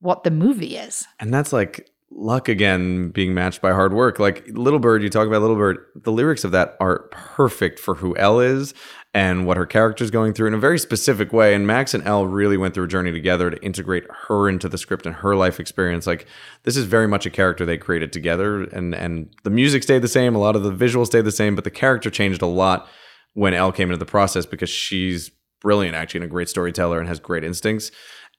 what 0.00 0.24
the 0.24 0.30
movie 0.30 0.76
is. 0.76 1.06
and 1.18 1.32
that's 1.32 1.52
like 1.52 1.90
luck 2.12 2.48
again 2.48 3.10
being 3.10 3.32
matched 3.34 3.62
by 3.62 3.70
hard 3.70 3.94
work. 3.94 4.18
Like 4.18 4.46
Little 4.48 4.80
Bird, 4.80 5.02
you 5.02 5.08
talk 5.08 5.28
about 5.28 5.40
Little 5.42 5.56
Bird, 5.56 5.78
the 5.94 6.10
lyrics 6.12 6.42
of 6.44 6.50
that 6.50 6.76
are 6.80 7.08
perfect 7.12 7.78
for 7.78 7.94
who 7.94 8.16
Elle 8.16 8.40
is 8.40 8.74
and 9.14 9.46
what 9.46 9.56
her 9.56 9.66
character 9.66 10.04
is 10.04 10.10
going 10.10 10.34
through 10.34 10.48
in 10.48 10.54
a 10.54 10.58
very 10.58 10.78
specific 10.78 11.32
way. 11.32 11.54
And 11.54 11.66
Max 11.66 11.94
and 11.94 12.06
Elle 12.06 12.26
really 12.26 12.56
went 12.56 12.74
through 12.74 12.84
a 12.84 12.88
journey 12.88 13.12
together 13.12 13.50
to 13.50 13.64
integrate 13.64 14.04
her 14.26 14.48
into 14.48 14.68
the 14.68 14.76
script 14.76 15.06
and 15.06 15.14
her 15.16 15.36
life 15.36 15.60
experience. 15.60 16.06
Like 16.06 16.26
this 16.64 16.76
is 16.76 16.84
very 16.84 17.06
much 17.06 17.26
a 17.26 17.30
character 17.30 17.64
they 17.64 17.78
created 17.78 18.12
together, 18.12 18.64
and 18.64 18.94
and 18.94 19.34
the 19.44 19.50
music 19.50 19.82
stayed 19.84 20.02
the 20.02 20.08
same, 20.08 20.34
a 20.34 20.40
lot 20.40 20.56
of 20.56 20.62
the 20.62 20.72
visuals 20.72 21.06
stayed 21.06 21.24
the 21.24 21.32
same, 21.32 21.54
but 21.54 21.64
the 21.64 21.70
character 21.70 22.10
changed 22.10 22.42
a 22.42 22.46
lot 22.46 22.88
when 23.34 23.54
Elle 23.54 23.72
came 23.72 23.88
into 23.88 23.98
the 23.98 24.04
process 24.04 24.46
because 24.46 24.70
she's 24.70 25.30
brilliant, 25.60 25.94
actually, 25.94 26.18
and 26.18 26.24
a 26.24 26.28
great 26.28 26.48
storyteller 26.48 26.98
and 26.98 27.08
has 27.08 27.20
great 27.20 27.44
instincts, 27.44 27.90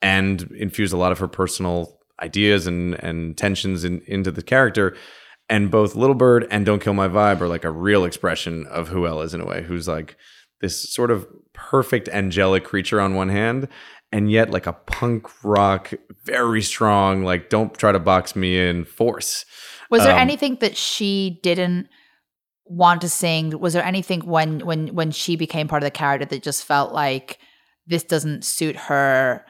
and 0.01 0.41
infused 0.57 0.93
a 0.93 0.97
lot 0.97 1.11
of 1.11 1.19
her 1.19 1.27
personal 1.27 1.99
ideas 2.21 2.67
and 2.67 2.95
and 3.03 3.37
tensions 3.37 3.83
in, 3.83 4.01
into 4.07 4.31
the 4.31 4.43
character. 4.43 4.95
And 5.49 5.69
both 5.69 5.95
Little 5.95 6.15
Bird 6.15 6.47
and 6.49 6.65
Don't 6.65 6.81
Kill 6.81 6.93
My 6.93 7.09
Vibe 7.09 7.41
are 7.41 7.47
like 7.47 7.65
a 7.65 7.71
real 7.71 8.05
expression 8.05 8.65
of 8.67 8.87
who 8.87 9.05
Elle 9.05 9.21
is 9.21 9.33
in 9.33 9.41
a 9.41 9.45
way, 9.45 9.63
who's 9.63 9.87
like 9.87 10.15
this 10.61 10.93
sort 10.93 11.11
of 11.11 11.27
perfect 11.53 12.07
angelic 12.09 12.63
creature 12.63 13.01
on 13.01 13.15
one 13.15 13.29
hand 13.29 13.67
and 14.11 14.31
yet 14.31 14.49
like 14.51 14.67
a 14.67 14.73
punk 14.73 15.27
rock 15.43 15.93
very 16.23 16.61
strong 16.61 17.23
like 17.23 17.49
don't 17.49 17.73
try 17.77 17.91
to 17.91 17.99
box 17.99 18.35
me 18.35 18.57
in 18.57 18.85
force 18.85 19.45
Was 19.89 20.03
there 20.03 20.13
Um, 20.13 20.19
anything 20.19 20.57
that 20.61 20.77
she 20.77 21.39
didn't 21.43 21.87
want 22.65 23.01
to 23.01 23.09
sing? 23.09 23.59
Was 23.59 23.73
there 23.73 23.83
anything 23.83 24.21
when 24.21 24.59
when 24.65 24.87
when 24.95 25.11
she 25.11 25.35
became 25.35 25.67
part 25.67 25.83
of 25.83 25.87
the 25.87 25.91
character 25.91 26.25
that 26.25 26.43
just 26.43 26.63
felt 26.63 26.93
like 26.93 27.37
this 27.85 28.03
doesn't 28.03 28.45
suit 28.45 28.75
her? 28.75 29.45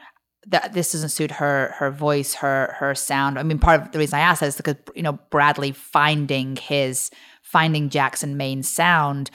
That 0.48 0.72
this 0.72 0.92
doesn't 0.92 1.10
suit 1.10 1.30
her 1.32 1.74
her 1.78 1.90
voice, 1.90 2.34
her 2.34 2.74
her 2.78 2.94
sound. 2.94 3.38
I 3.38 3.42
mean, 3.42 3.58
part 3.58 3.80
of 3.80 3.92
the 3.92 3.98
reason 3.98 4.18
I 4.18 4.22
asked 4.22 4.40
that 4.40 4.46
is 4.46 4.56
because 4.56 4.76
you 4.94 5.02
know 5.02 5.18
Bradley 5.30 5.72
finding 5.72 6.56
his 6.56 7.10
finding 7.42 7.90
Jackson 7.90 8.36
Maine's 8.36 8.68
sound. 8.68 9.30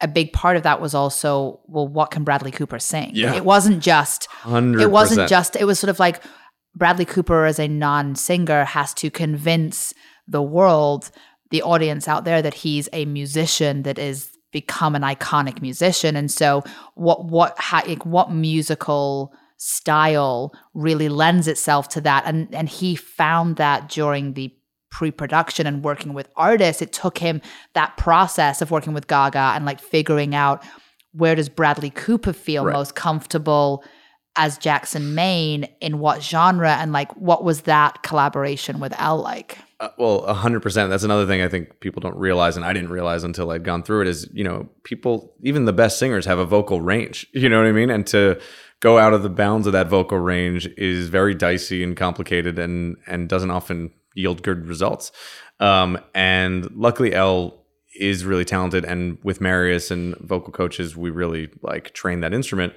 A 0.00 0.08
big 0.08 0.32
part 0.32 0.56
of 0.56 0.64
that 0.64 0.80
was 0.80 0.94
also 0.94 1.60
well, 1.66 1.86
what 1.86 2.10
can 2.10 2.24
Bradley 2.24 2.50
Cooper 2.50 2.78
sing? 2.78 3.12
Yeah. 3.14 3.34
It 3.34 3.44
wasn't 3.44 3.82
just 3.82 4.28
100% 4.42 4.80
it 4.80 4.90
wasn't 4.90 5.28
just 5.28 5.56
it 5.56 5.64
was 5.64 5.78
sort 5.78 5.90
of 5.90 5.98
like 5.98 6.22
bradley 6.74 7.04
cooper 7.04 7.44
as 7.44 7.58
a 7.58 7.68
non-singer 7.68 8.64
has 8.64 8.94
to 8.94 9.10
convince 9.10 9.92
the 10.26 10.42
world 10.42 11.10
the 11.50 11.62
audience 11.62 12.08
out 12.08 12.24
there 12.24 12.40
that 12.40 12.54
he's 12.54 12.88
a 12.92 13.04
musician 13.04 13.82
that 13.82 13.98
is 13.98 14.30
become 14.52 14.94
an 14.94 15.02
iconic 15.02 15.60
musician 15.62 16.16
and 16.16 16.30
so 16.30 16.62
what 16.94 17.26
what 17.26 17.58
ha, 17.58 17.82
like, 17.86 18.04
what 18.04 18.30
musical 18.30 19.32
style 19.64 20.52
really 20.74 21.08
lends 21.08 21.46
itself 21.46 21.88
to 21.88 22.00
that 22.00 22.24
and 22.26 22.52
and 22.52 22.68
he 22.68 22.96
found 22.96 23.54
that 23.56 23.88
during 23.88 24.32
the 24.32 24.52
pre-production 24.90 25.68
and 25.68 25.84
working 25.84 26.12
with 26.14 26.28
artists 26.36 26.82
it 26.82 26.92
took 26.92 27.18
him 27.18 27.40
that 27.72 27.96
process 27.96 28.60
of 28.60 28.72
working 28.72 28.92
with 28.92 29.06
gaga 29.06 29.52
and 29.54 29.64
like 29.64 29.80
figuring 29.80 30.34
out 30.34 30.64
where 31.12 31.36
does 31.36 31.48
bradley 31.48 31.90
cooper 31.90 32.32
feel 32.32 32.64
Right. 32.64 32.72
most 32.72 32.96
comfortable 32.96 33.84
as 34.34 34.56
Jackson 34.58 35.14
Maine 35.14 35.68
in 35.80 35.98
what 35.98 36.22
genre 36.22 36.72
and 36.80 36.90
like 36.90 37.14
what 37.16 37.44
was 37.44 37.62
that 37.62 38.02
collaboration 38.02 38.80
with 38.80 38.98
Elle 38.98 39.18
like? 39.20 39.58
Uh, 39.78 39.90
well, 39.98 40.20
a 40.24 40.32
hundred 40.32 40.60
percent. 40.60 40.88
That's 40.88 41.02
another 41.02 41.26
thing 41.26 41.42
I 41.42 41.48
think 41.48 41.80
people 41.80 42.00
don't 42.00 42.16
realize, 42.16 42.56
and 42.56 42.64
I 42.64 42.72
didn't 42.72 42.88
realize 42.88 43.24
until 43.24 43.50
I'd 43.50 43.62
gone 43.62 43.82
through 43.82 44.00
it. 44.02 44.08
Is 44.08 44.26
you 44.32 44.42
know, 44.42 44.70
people, 44.84 45.34
even 45.42 45.66
the 45.66 45.72
best 45.74 45.98
singers, 45.98 46.24
have 46.24 46.38
a 46.38 46.46
vocal 46.46 46.80
range. 46.80 47.26
You 47.34 47.50
know 47.50 47.58
what 47.58 47.66
I 47.66 47.72
mean? 47.72 47.90
And 47.90 48.06
to 48.06 48.40
go 48.82 48.98
out 48.98 49.14
of 49.14 49.22
the 49.22 49.30
bounds 49.30 49.66
of 49.66 49.72
that 49.72 49.88
vocal 49.88 50.18
range 50.18 50.66
is 50.76 51.08
very 51.08 51.34
dicey 51.34 51.82
and 51.82 51.96
complicated, 51.96 52.58
and 52.58 52.96
and 53.06 53.28
doesn't 53.28 53.50
often 53.50 53.90
yield 54.14 54.42
good 54.42 54.66
results. 54.66 55.10
Um, 55.60 55.98
and 56.14 56.70
luckily, 56.72 57.14
Elle 57.14 57.64
is 57.98 58.24
really 58.26 58.44
talented, 58.44 58.84
and 58.84 59.18
with 59.22 59.40
Marius 59.40 59.90
and 59.90 60.16
vocal 60.18 60.52
coaches, 60.52 60.96
we 60.96 61.10
really 61.10 61.48
like 61.62 61.94
trained 61.94 62.22
that 62.22 62.34
instrument. 62.34 62.74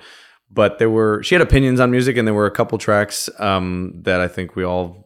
But 0.50 0.78
there 0.80 0.90
were 0.90 1.24
she 1.24 1.36
had 1.36 1.42
opinions 1.42 1.80
on 1.82 1.92
music, 1.92 2.16
and 2.16 2.28
there 2.28 2.36
were 2.36 2.46
a 2.46 2.52
couple 2.52 2.78
tracks 2.78 3.30
um, 3.40 3.94
that 4.04 4.22
I 4.22 4.30
think 4.30 4.56
we 4.56 4.64
all 4.64 5.06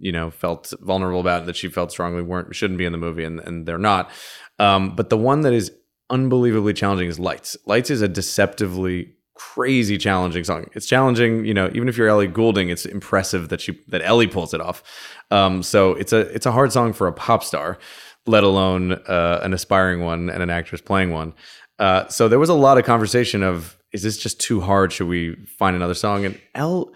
you 0.00 0.12
know 0.12 0.30
felt 0.30 0.72
vulnerable 0.80 1.20
about 1.20 1.46
that 1.46 1.54
she 1.54 1.68
felt 1.68 1.92
strongly 1.92 2.22
weren't 2.22 2.54
shouldn't 2.56 2.78
be 2.78 2.86
in 2.86 2.92
the 2.92 2.98
movie 2.98 3.22
and, 3.22 3.38
and 3.40 3.66
they're 3.66 3.78
not 3.78 4.10
um, 4.58 4.96
but 4.96 5.10
the 5.10 5.16
one 5.18 5.42
that 5.42 5.52
is 5.52 5.70
unbelievably 6.08 6.72
challenging 6.72 7.06
is 7.06 7.20
lights 7.20 7.54
lights 7.66 7.90
is 7.90 8.00
a 8.00 8.08
deceptively 8.08 9.12
crazy 9.40 9.96
challenging 9.96 10.44
song. 10.44 10.66
It's 10.74 10.86
challenging 10.86 11.46
you 11.46 11.54
know 11.54 11.70
even 11.74 11.88
if 11.88 11.96
you're 11.96 12.08
ellie 12.08 12.26
goulding 12.26 12.68
it's 12.68 12.84
impressive 12.84 13.48
that 13.48 13.60
she 13.62 13.78
that 13.88 14.02
ellie 14.02 14.26
pulls 14.26 14.52
it 14.52 14.60
off. 14.60 14.82
Um, 15.30 15.62
so 15.62 15.92
it's 15.94 16.12
a 16.12 16.20
it's 16.34 16.44
a 16.44 16.52
hard 16.52 16.72
song 16.72 16.92
for 16.92 17.06
a 17.06 17.12
pop 17.12 17.42
star 17.42 17.78
let 18.26 18.44
alone 18.44 18.92
uh, 18.92 19.40
an 19.42 19.54
aspiring 19.54 20.02
one 20.02 20.28
and 20.28 20.42
an 20.42 20.50
actress 20.50 20.82
playing 20.82 21.10
one. 21.10 21.32
Uh, 21.78 22.06
so 22.08 22.28
there 22.28 22.38
was 22.38 22.50
a 22.50 22.54
lot 22.54 22.76
of 22.76 22.84
conversation 22.84 23.42
of 23.42 23.78
is 23.92 24.02
this 24.02 24.18
just 24.18 24.38
too 24.40 24.60
hard? 24.60 24.92
Should 24.92 25.08
we 25.08 25.34
find 25.58 25.74
another 25.74 25.94
song? 25.94 26.26
And 26.26 26.38
elle 26.54 26.92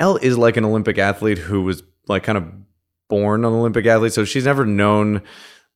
Elle 0.00 0.16
is 0.16 0.36
like 0.36 0.56
an 0.56 0.64
Olympic 0.64 0.98
athlete 0.98 1.38
who 1.38 1.62
was 1.62 1.84
like 2.08 2.24
kind 2.24 2.36
of 2.36 2.44
born 3.08 3.44
an 3.44 3.52
Olympic 3.52 3.86
athlete, 3.86 4.12
so 4.12 4.24
she's 4.24 4.44
never 4.44 4.66
known 4.66 5.22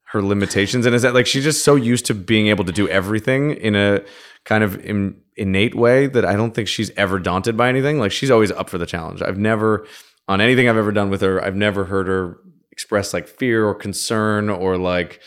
her 0.07 0.23
limitations, 0.23 0.85
and 0.85 0.95
is 0.95 1.03
that 1.03 1.15
like 1.15 1.27
she's 1.27 1.45
just 1.45 1.63
so 1.63 1.77
used 1.77 2.07
to 2.07 2.15
being 2.15 2.49
able 2.49 2.65
to 2.65 2.73
do 2.73 2.89
everything 2.89 3.53
in 3.53 3.77
a 3.77 4.03
kind 4.49 4.65
of 4.65 4.83
in, 4.83 5.15
innate 5.37 5.75
way 5.75 6.07
that 6.07 6.25
I 6.25 6.35
don't 6.35 6.55
think 6.55 6.69
she's 6.69 6.91
ever 6.97 7.19
daunted 7.19 7.55
by 7.55 7.69
anything. 7.69 7.99
Like 7.99 8.13
she's 8.13 8.31
always 8.31 8.51
up 8.51 8.71
for 8.71 8.79
the 8.79 8.87
challenge. 8.87 9.21
I've 9.21 9.37
never 9.37 9.87
on 10.27 10.41
anything 10.41 10.69
I've 10.69 10.77
ever 10.77 10.93
done 10.93 11.11
with 11.11 11.21
her, 11.21 11.43
I've 11.45 11.55
never 11.55 11.85
heard 11.85 12.07
her 12.07 12.39
express 12.73 13.13
like 13.13 13.29
fear 13.29 13.67
or 13.67 13.75
concern 13.75 14.49
or 14.49 14.79
like 14.79 15.21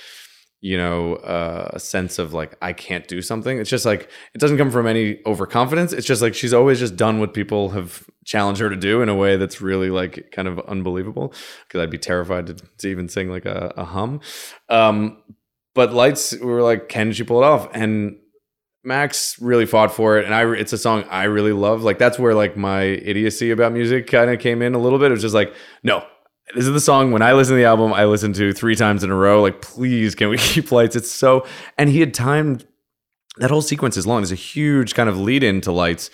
you 0.61 0.77
know 0.77 1.15
uh, 1.15 1.69
a 1.73 1.79
sense 1.79 2.17
of 2.17 2.33
like 2.33 2.57
I 2.63 2.73
can't 2.73 3.07
do 3.07 3.21
something. 3.21 3.59
It's 3.59 3.69
just 3.69 3.85
like 3.85 4.09
it 4.33 4.39
doesn't 4.39 4.57
come 4.57 4.71
from 4.71 4.87
any 4.87 5.19
overconfidence. 5.27 5.93
It's 5.93 6.07
just 6.07 6.23
like 6.23 6.33
she's 6.33 6.53
always 6.53 6.79
just 6.79 6.95
done 6.95 7.19
what 7.19 7.35
people 7.35 7.69
have 7.69 8.03
challenged 8.25 8.59
her 8.61 8.71
to 8.71 8.75
do 8.75 9.03
in 9.03 9.09
a 9.09 9.15
way 9.15 9.37
that's 9.37 9.61
really 9.61 9.91
like 9.91 10.31
kind 10.31 10.47
of 10.47 10.59
unbelievable. 10.61 11.31
Because 11.67 11.81
I'd 11.81 11.91
be 11.91 11.99
terrified 11.99 12.47
to, 12.47 12.55
to 12.79 12.87
even 12.87 13.07
sing 13.07 13.29
like 13.29 13.45
a, 13.45 13.71
a 13.77 13.85
hum. 13.85 14.21
Um, 14.67 15.21
but 15.73 15.93
lights, 15.93 16.33
we 16.33 16.45
were 16.45 16.63
like, 16.63 16.89
can 16.89 17.11
she 17.13 17.23
pull 17.23 17.41
it 17.41 17.45
off? 17.45 17.69
And 17.73 18.17
Max 18.83 19.39
really 19.39 19.65
fought 19.65 19.93
for 19.93 20.17
it, 20.17 20.25
and 20.25 20.33
I 20.33 20.51
it's 20.53 20.73
a 20.73 20.77
song 20.77 21.03
I 21.09 21.25
really 21.25 21.53
love. 21.53 21.83
Like 21.83 21.99
that's 21.99 22.17
where 22.17 22.33
like 22.33 22.57
my 22.57 22.81
idiocy 22.81 23.51
about 23.51 23.73
music 23.73 24.07
kind 24.07 24.31
of 24.31 24.39
came 24.39 24.61
in 24.61 24.73
a 24.73 24.79
little 24.79 24.99
bit. 24.99 25.07
It 25.07 25.13
was 25.13 25.21
just 25.21 25.35
like, 25.35 25.53
no, 25.83 26.03
this 26.55 26.65
is 26.65 26.73
the 26.73 26.81
song 26.81 27.11
when 27.11 27.21
I 27.21 27.33
listen 27.33 27.53
to 27.53 27.57
the 27.57 27.65
album, 27.65 27.93
I 27.93 28.05
listen 28.05 28.33
to 28.33 28.53
three 28.53 28.75
times 28.75 29.03
in 29.03 29.11
a 29.11 29.15
row. 29.15 29.41
Like, 29.41 29.61
please, 29.61 30.15
can 30.15 30.29
we 30.29 30.37
keep 30.39 30.71
lights? 30.71 30.95
It's 30.95 31.11
so, 31.11 31.45
and 31.77 31.89
he 31.89 31.99
had 31.99 32.13
timed 32.13 32.65
that 33.37 33.49
whole 33.49 33.61
sequence 33.61 33.97
is 33.97 34.05
long. 34.05 34.21
There's 34.21 34.31
a 34.31 34.35
huge 34.35 34.93
kind 34.93 35.09
of 35.09 35.17
lead 35.17 35.43
into 35.43 35.71
lights 35.71 36.09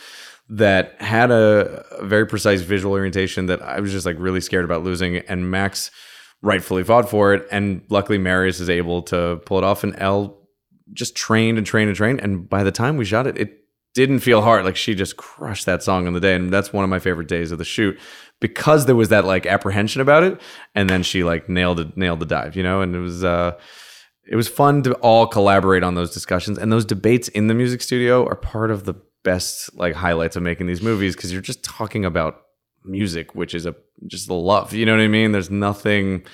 that 0.49 1.01
had 1.01 1.31
a, 1.31 1.83
a 1.99 2.05
very 2.05 2.25
precise 2.25 2.61
visual 2.61 2.93
orientation 2.93 3.47
that 3.47 3.61
I 3.61 3.79
was 3.79 3.91
just 3.91 4.05
like 4.05 4.15
really 4.19 4.39
scared 4.39 4.65
about 4.65 4.83
losing. 4.83 5.17
And 5.17 5.49
Max 5.49 5.91
rightfully 6.41 6.83
fought 6.83 7.09
for 7.09 7.33
it, 7.33 7.47
and 7.51 7.81
luckily 7.89 8.17
Marius 8.17 8.59
is 8.59 8.69
able 8.69 9.01
to 9.03 9.41
pull 9.45 9.57
it 9.57 9.63
off. 9.63 9.83
And 9.83 9.95
Elle 9.97 10.36
just 10.93 11.15
trained 11.15 11.57
and 11.57 11.67
trained 11.67 11.89
and 11.89 11.97
trained. 11.97 12.21
And 12.21 12.49
by 12.49 12.63
the 12.63 12.71
time 12.71 12.97
we 12.97 13.05
shot 13.05 13.27
it, 13.27 13.37
it 13.37 13.63
didn't 13.93 14.19
feel 14.19 14.41
hard. 14.41 14.63
Like 14.65 14.75
she 14.75 14.93
just 14.95 15.17
crushed 15.17 15.65
that 15.65 15.83
song 15.83 16.07
on 16.07 16.13
the 16.13 16.19
day. 16.19 16.35
And 16.35 16.51
that's 16.51 16.71
one 16.71 16.83
of 16.83 16.89
my 16.89 16.99
favorite 16.99 17.27
days 17.27 17.51
of 17.51 17.57
the 17.57 17.65
shoot 17.65 17.99
because 18.39 18.85
there 18.85 18.95
was 18.95 19.09
that 19.09 19.25
like 19.25 19.45
apprehension 19.45 20.01
about 20.01 20.23
it. 20.23 20.39
And 20.75 20.89
then 20.89 21.03
she 21.03 21.23
like 21.23 21.49
nailed 21.49 21.79
it, 21.79 21.97
nailed 21.97 22.19
the 22.19 22.25
dive, 22.25 22.55
you 22.55 22.63
know? 22.63 22.81
And 22.81 22.95
it 22.95 22.99
was, 22.99 23.23
uh, 23.23 23.57
it 24.29 24.35
was 24.35 24.47
fun 24.47 24.83
to 24.83 24.93
all 24.95 25.25
collaborate 25.25 25.83
on 25.83 25.95
those 25.95 26.13
discussions. 26.13 26.57
And 26.57 26.71
those 26.71 26.85
debates 26.85 27.27
in 27.29 27.47
the 27.47 27.53
music 27.53 27.81
studio 27.81 28.25
are 28.27 28.35
part 28.35 28.71
of 28.71 28.83
the 28.83 28.93
best 29.23 29.75
like 29.75 29.95
highlights 29.95 30.35
of 30.35 30.43
making 30.43 30.67
these 30.67 30.81
movies 30.81 31.15
because 31.15 31.31
you're 31.31 31.41
just 31.41 31.63
talking 31.63 32.05
about 32.05 32.41
music, 32.85 33.35
which 33.35 33.55
is 33.55 33.65
a 33.65 33.75
just 34.05 34.27
the 34.27 34.33
love. 34.33 34.73
You 34.73 34.85
know 34.85 34.95
what 34.95 35.01
I 35.01 35.07
mean? 35.07 35.31
There's 35.31 35.49
nothing 35.49 36.25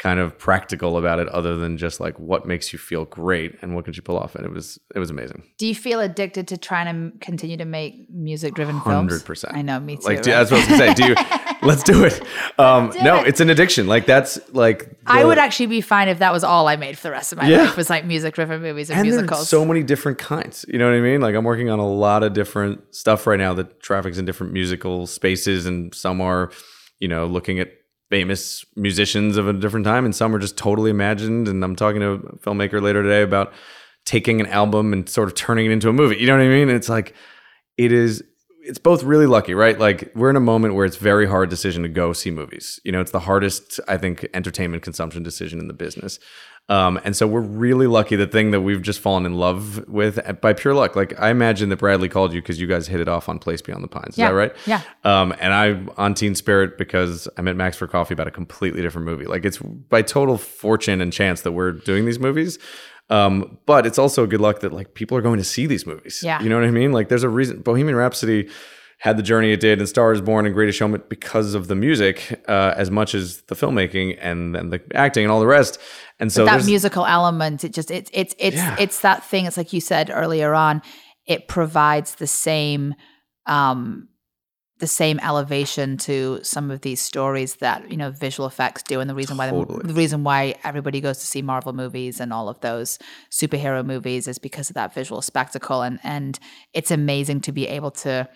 kind 0.00 0.18
of 0.18 0.36
practical 0.36 0.98
about 0.98 1.20
it 1.20 1.28
other 1.28 1.56
than 1.56 1.78
just 1.78 2.00
like 2.00 2.18
what 2.18 2.46
makes 2.46 2.72
you 2.72 2.78
feel 2.78 3.04
great 3.04 3.56
and 3.62 3.74
what 3.76 3.84
can 3.84 3.94
you 3.94 4.02
pull 4.02 4.18
off 4.18 4.34
and 4.34 4.44
it 4.44 4.50
was 4.52 4.76
it 4.94 4.98
was 4.98 5.08
amazing 5.08 5.44
Do 5.56 5.66
you 5.68 5.74
feel 5.74 6.00
addicted 6.00 6.48
to 6.48 6.58
trying 6.58 7.12
to 7.12 7.18
continue 7.24 7.56
to 7.58 7.64
make 7.64 8.10
music 8.10 8.54
driven 8.54 8.80
films? 8.80 9.22
100%. 9.22 9.54
I 9.56 9.62
know, 9.62 9.78
me 9.78 9.96
too. 9.96 10.02
like 10.02 10.16
right? 10.16 10.24
that's 10.24 10.50
what 10.50 10.56
i 10.58 10.60
was 10.60 10.78
gonna 10.80 10.86
say 10.88 10.94
do 10.94 11.06
you 11.06 11.14
let's 11.62 11.82
do 11.84 12.04
it 12.04 12.20
um 12.58 12.90
Do 12.90 13.02
no 13.02 13.18
it. 13.20 13.28
it's 13.28 13.40
an 13.40 13.50
addiction 13.50 13.86
like 13.86 14.04
that's 14.04 14.38
like 14.52 14.90
I 15.06 15.24
would 15.24 15.38
actually 15.38 15.66
be 15.66 15.80
fine 15.80 16.08
if 16.08 16.18
that 16.18 16.32
was 16.32 16.42
all 16.44 16.66
I 16.66 16.76
made 16.76 16.96
for 16.98 17.04
the 17.04 17.10
rest 17.12 17.32
of 17.32 17.38
my 17.38 17.48
Yeah. 17.48 17.62
life 17.62 17.76
was 17.76 17.88
like 17.88 18.04
music 18.04 18.34
driven 18.34 18.60
movies 18.62 18.90
and, 18.90 18.98
and 19.00 19.08
musicals. 19.08 19.40
there's 19.40 19.48
so 19.48 19.64
many 19.64 19.82
different 19.84 20.18
kinds 20.18 20.64
you 20.68 20.78
know 20.78 20.86
what 20.90 20.94
i 20.96 21.00
mean 21.00 21.20
like 21.20 21.34
i'm 21.36 21.44
working 21.44 21.70
on 21.70 21.78
a 21.78 21.86
lot 21.88 22.22
of 22.24 22.32
different 22.32 22.82
stuff 22.94 23.26
right 23.28 23.38
now 23.38 23.54
that 23.54 23.80
traffics 23.80 24.18
in 24.18 24.24
different 24.24 24.52
musical 24.52 25.06
spaces 25.06 25.66
and 25.66 25.94
some 25.94 26.20
are 26.20 26.50
you 26.98 27.06
know 27.08 27.26
looking 27.26 27.58
at 27.60 27.68
famous 28.14 28.64
musicians 28.76 29.36
of 29.36 29.48
a 29.48 29.52
different 29.52 29.84
time 29.84 30.04
and 30.04 30.14
some 30.14 30.32
are 30.32 30.38
just 30.38 30.56
totally 30.56 30.88
imagined 30.88 31.48
and 31.48 31.64
i'm 31.64 31.74
talking 31.74 32.00
to 32.00 32.12
a 32.12 32.18
filmmaker 32.38 32.80
later 32.80 33.02
today 33.02 33.22
about 33.22 33.52
taking 34.04 34.40
an 34.40 34.46
album 34.46 34.92
and 34.92 35.08
sort 35.08 35.26
of 35.26 35.34
turning 35.34 35.66
it 35.66 35.72
into 35.72 35.88
a 35.88 35.92
movie 35.92 36.16
you 36.16 36.28
know 36.28 36.36
what 36.36 36.44
i 36.44 36.48
mean 36.48 36.70
it's 36.70 36.88
like 36.88 37.12
it 37.76 37.90
is 37.90 38.22
it's 38.66 38.78
both 38.78 39.02
really 39.02 39.26
lucky, 39.26 39.52
right? 39.52 39.78
Like 39.78 40.10
we're 40.14 40.30
in 40.30 40.36
a 40.36 40.40
moment 40.40 40.74
where 40.74 40.86
it's 40.86 40.96
very 40.96 41.26
hard 41.26 41.50
decision 41.50 41.82
to 41.82 41.88
go 41.88 42.14
see 42.14 42.30
movies. 42.30 42.80
You 42.82 42.92
know, 42.92 43.00
it's 43.02 43.10
the 43.10 43.20
hardest 43.20 43.78
I 43.86 43.98
think 43.98 44.26
entertainment 44.32 44.82
consumption 44.82 45.22
decision 45.22 45.60
in 45.60 45.68
the 45.68 45.74
business. 45.74 46.18
Um, 46.70 46.98
and 47.04 47.14
so 47.14 47.26
we're 47.26 47.42
really 47.42 47.86
lucky. 47.86 48.16
The 48.16 48.26
thing 48.26 48.50
that 48.52 48.62
we've 48.62 48.80
just 48.80 49.00
fallen 49.00 49.26
in 49.26 49.34
love 49.34 49.86
with 49.86 50.18
uh, 50.26 50.32
by 50.32 50.54
pure 50.54 50.72
luck. 50.74 50.96
Like 50.96 51.18
I 51.20 51.28
imagine 51.28 51.68
that 51.68 51.76
Bradley 51.76 52.08
called 52.08 52.32
you 52.32 52.40
because 52.40 52.58
you 52.58 52.66
guys 52.66 52.86
hit 52.86 53.00
it 53.00 53.08
off 53.08 53.28
on 53.28 53.38
Place 53.38 53.60
Beyond 53.60 53.84
the 53.84 53.88
Pines. 53.88 54.14
Is 54.14 54.18
Yeah, 54.18 54.28
that 54.30 54.34
right? 54.34 54.52
yeah. 54.66 54.80
Um, 55.04 55.34
and 55.40 55.52
I'm 55.52 55.90
on 55.98 56.14
Teen 56.14 56.34
Spirit 56.34 56.78
because 56.78 57.28
I 57.36 57.42
met 57.42 57.54
Max 57.56 57.76
for 57.76 57.86
coffee 57.86 58.14
about 58.14 58.28
a 58.28 58.30
completely 58.30 58.80
different 58.80 59.04
movie. 59.04 59.26
Like 59.26 59.44
it's 59.44 59.58
by 59.58 60.00
total 60.00 60.38
fortune 60.38 61.02
and 61.02 61.12
chance 61.12 61.42
that 61.42 61.52
we're 61.52 61.72
doing 61.72 62.06
these 62.06 62.18
movies. 62.18 62.58
Um, 63.10 63.58
but 63.66 63.84
it's 63.84 63.98
also 63.98 64.26
good 64.26 64.40
luck 64.40 64.60
that 64.60 64.72
like 64.72 64.94
people 64.94 65.18
are 65.18 65.22
going 65.22 65.36
to 65.38 65.44
see 65.44 65.66
these 65.66 65.84
movies. 65.86 66.22
Yeah. 66.24 66.42
You 66.42 66.48
know 66.48 66.56
what 66.56 66.64
I 66.64 66.70
mean? 66.70 66.92
Like 66.92 67.10
there's 67.10 67.24
a 67.24 67.28
reason 67.28 67.60
Bohemian 67.60 67.94
Rhapsody 67.96 68.48
had 69.04 69.18
the 69.18 69.22
journey 69.22 69.52
it 69.52 69.60
did 69.60 69.80
and 69.80 69.86
Star 69.86 70.12
is 70.12 70.22
Born 70.22 70.46
and 70.46 70.54
Greatest 70.54 70.78
Showman 70.78 71.02
because 71.10 71.52
of 71.52 71.68
the 71.68 71.74
music, 71.74 72.42
uh, 72.48 72.72
as 72.74 72.90
much 72.90 73.14
as 73.14 73.42
the 73.48 73.54
filmmaking 73.54 74.16
and 74.18 74.54
then 74.54 74.70
the 74.70 74.80
acting 74.94 75.24
and 75.24 75.30
all 75.30 75.40
the 75.40 75.46
rest. 75.46 75.78
And 76.18 76.32
so 76.32 76.46
that 76.46 76.64
musical 76.64 77.04
element 77.04 77.64
it 77.64 77.74
just 77.74 77.90
it's 77.90 78.10
it's 78.14 78.34
it's 78.38 78.56
Yeah. 78.56 78.76
it's 78.78 79.00
that 79.02 79.22
thing 79.22 79.44
it's 79.44 79.58
like 79.58 79.74
you 79.74 79.82
said 79.82 80.10
earlier 80.10 80.54
on 80.54 80.80
it 81.26 81.48
provides 81.48 82.14
the 82.14 82.26
same 82.26 82.94
um 83.44 84.08
the 84.78 84.86
same 84.86 85.20
elevation 85.20 85.98
to 85.98 86.40
some 86.42 86.70
of 86.70 86.80
these 86.80 87.00
stories 87.02 87.56
that 87.56 87.90
you 87.90 87.98
know 87.98 88.10
visual 88.10 88.46
effects 88.46 88.82
do 88.82 89.00
and 89.00 89.10
the 89.10 89.14
reason 89.14 89.36
why 89.36 89.50
Totally. 89.50 89.82
the, 89.82 89.88
the 89.88 89.94
reason 89.94 90.24
why 90.24 90.54
everybody 90.64 91.02
goes 91.02 91.18
to 91.18 91.26
see 91.26 91.42
marvel 91.42 91.74
movies 91.74 92.20
and 92.20 92.32
all 92.32 92.48
of 92.48 92.58
those 92.60 92.98
superhero 93.30 93.84
movies 93.84 94.26
is 94.28 94.38
because 94.38 94.70
of 94.70 94.74
that 94.74 94.94
visual 94.94 95.20
spectacle 95.20 95.82
and 95.82 95.98
and 96.02 96.38
it's 96.72 96.90
amazing 96.90 97.42
to 97.42 97.52
be 97.52 97.68
able 97.68 97.90
to 97.90 98.26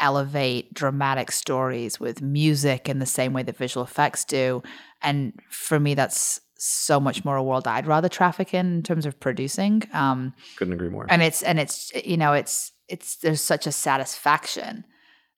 elevate 0.00 0.72
dramatic 0.74 1.30
stories 1.30 1.98
with 1.98 2.22
music 2.22 2.88
in 2.88 2.98
the 2.98 3.06
same 3.06 3.32
way 3.32 3.42
that 3.42 3.56
visual 3.56 3.84
effects 3.84 4.24
do 4.24 4.62
and 5.02 5.32
for 5.50 5.78
me 5.78 5.94
that's 5.94 6.40
so 6.56 6.98
much 6.98 7.24
more 7.24 7.36
a 7.36 7.42
world 7.42 7.66
i'd 7.68 7.86
rather 7.86 8.08
traffic 8.08 8.52
in 8.52 8.76
in 8.76 8.82
terms 8.82 9.06
of 9.06 9.18
producing 9.20 9.82
um 9.92 10.32
couldn't 10.56 10.74
agree 10.74 10.88
more. 10.88 11.06
and 11.08 11.22
it's 11.22 11.42
and 11.42 11.60
it's 11.60 11.92
you 12.04 12.16
know 12.16 12.32
it's 12.32 12.72
it's 12.88 13.16
there's 13.16 13.40
such 13.40 13.66
a 13.66 13.72
satisfaction 13.72 14.84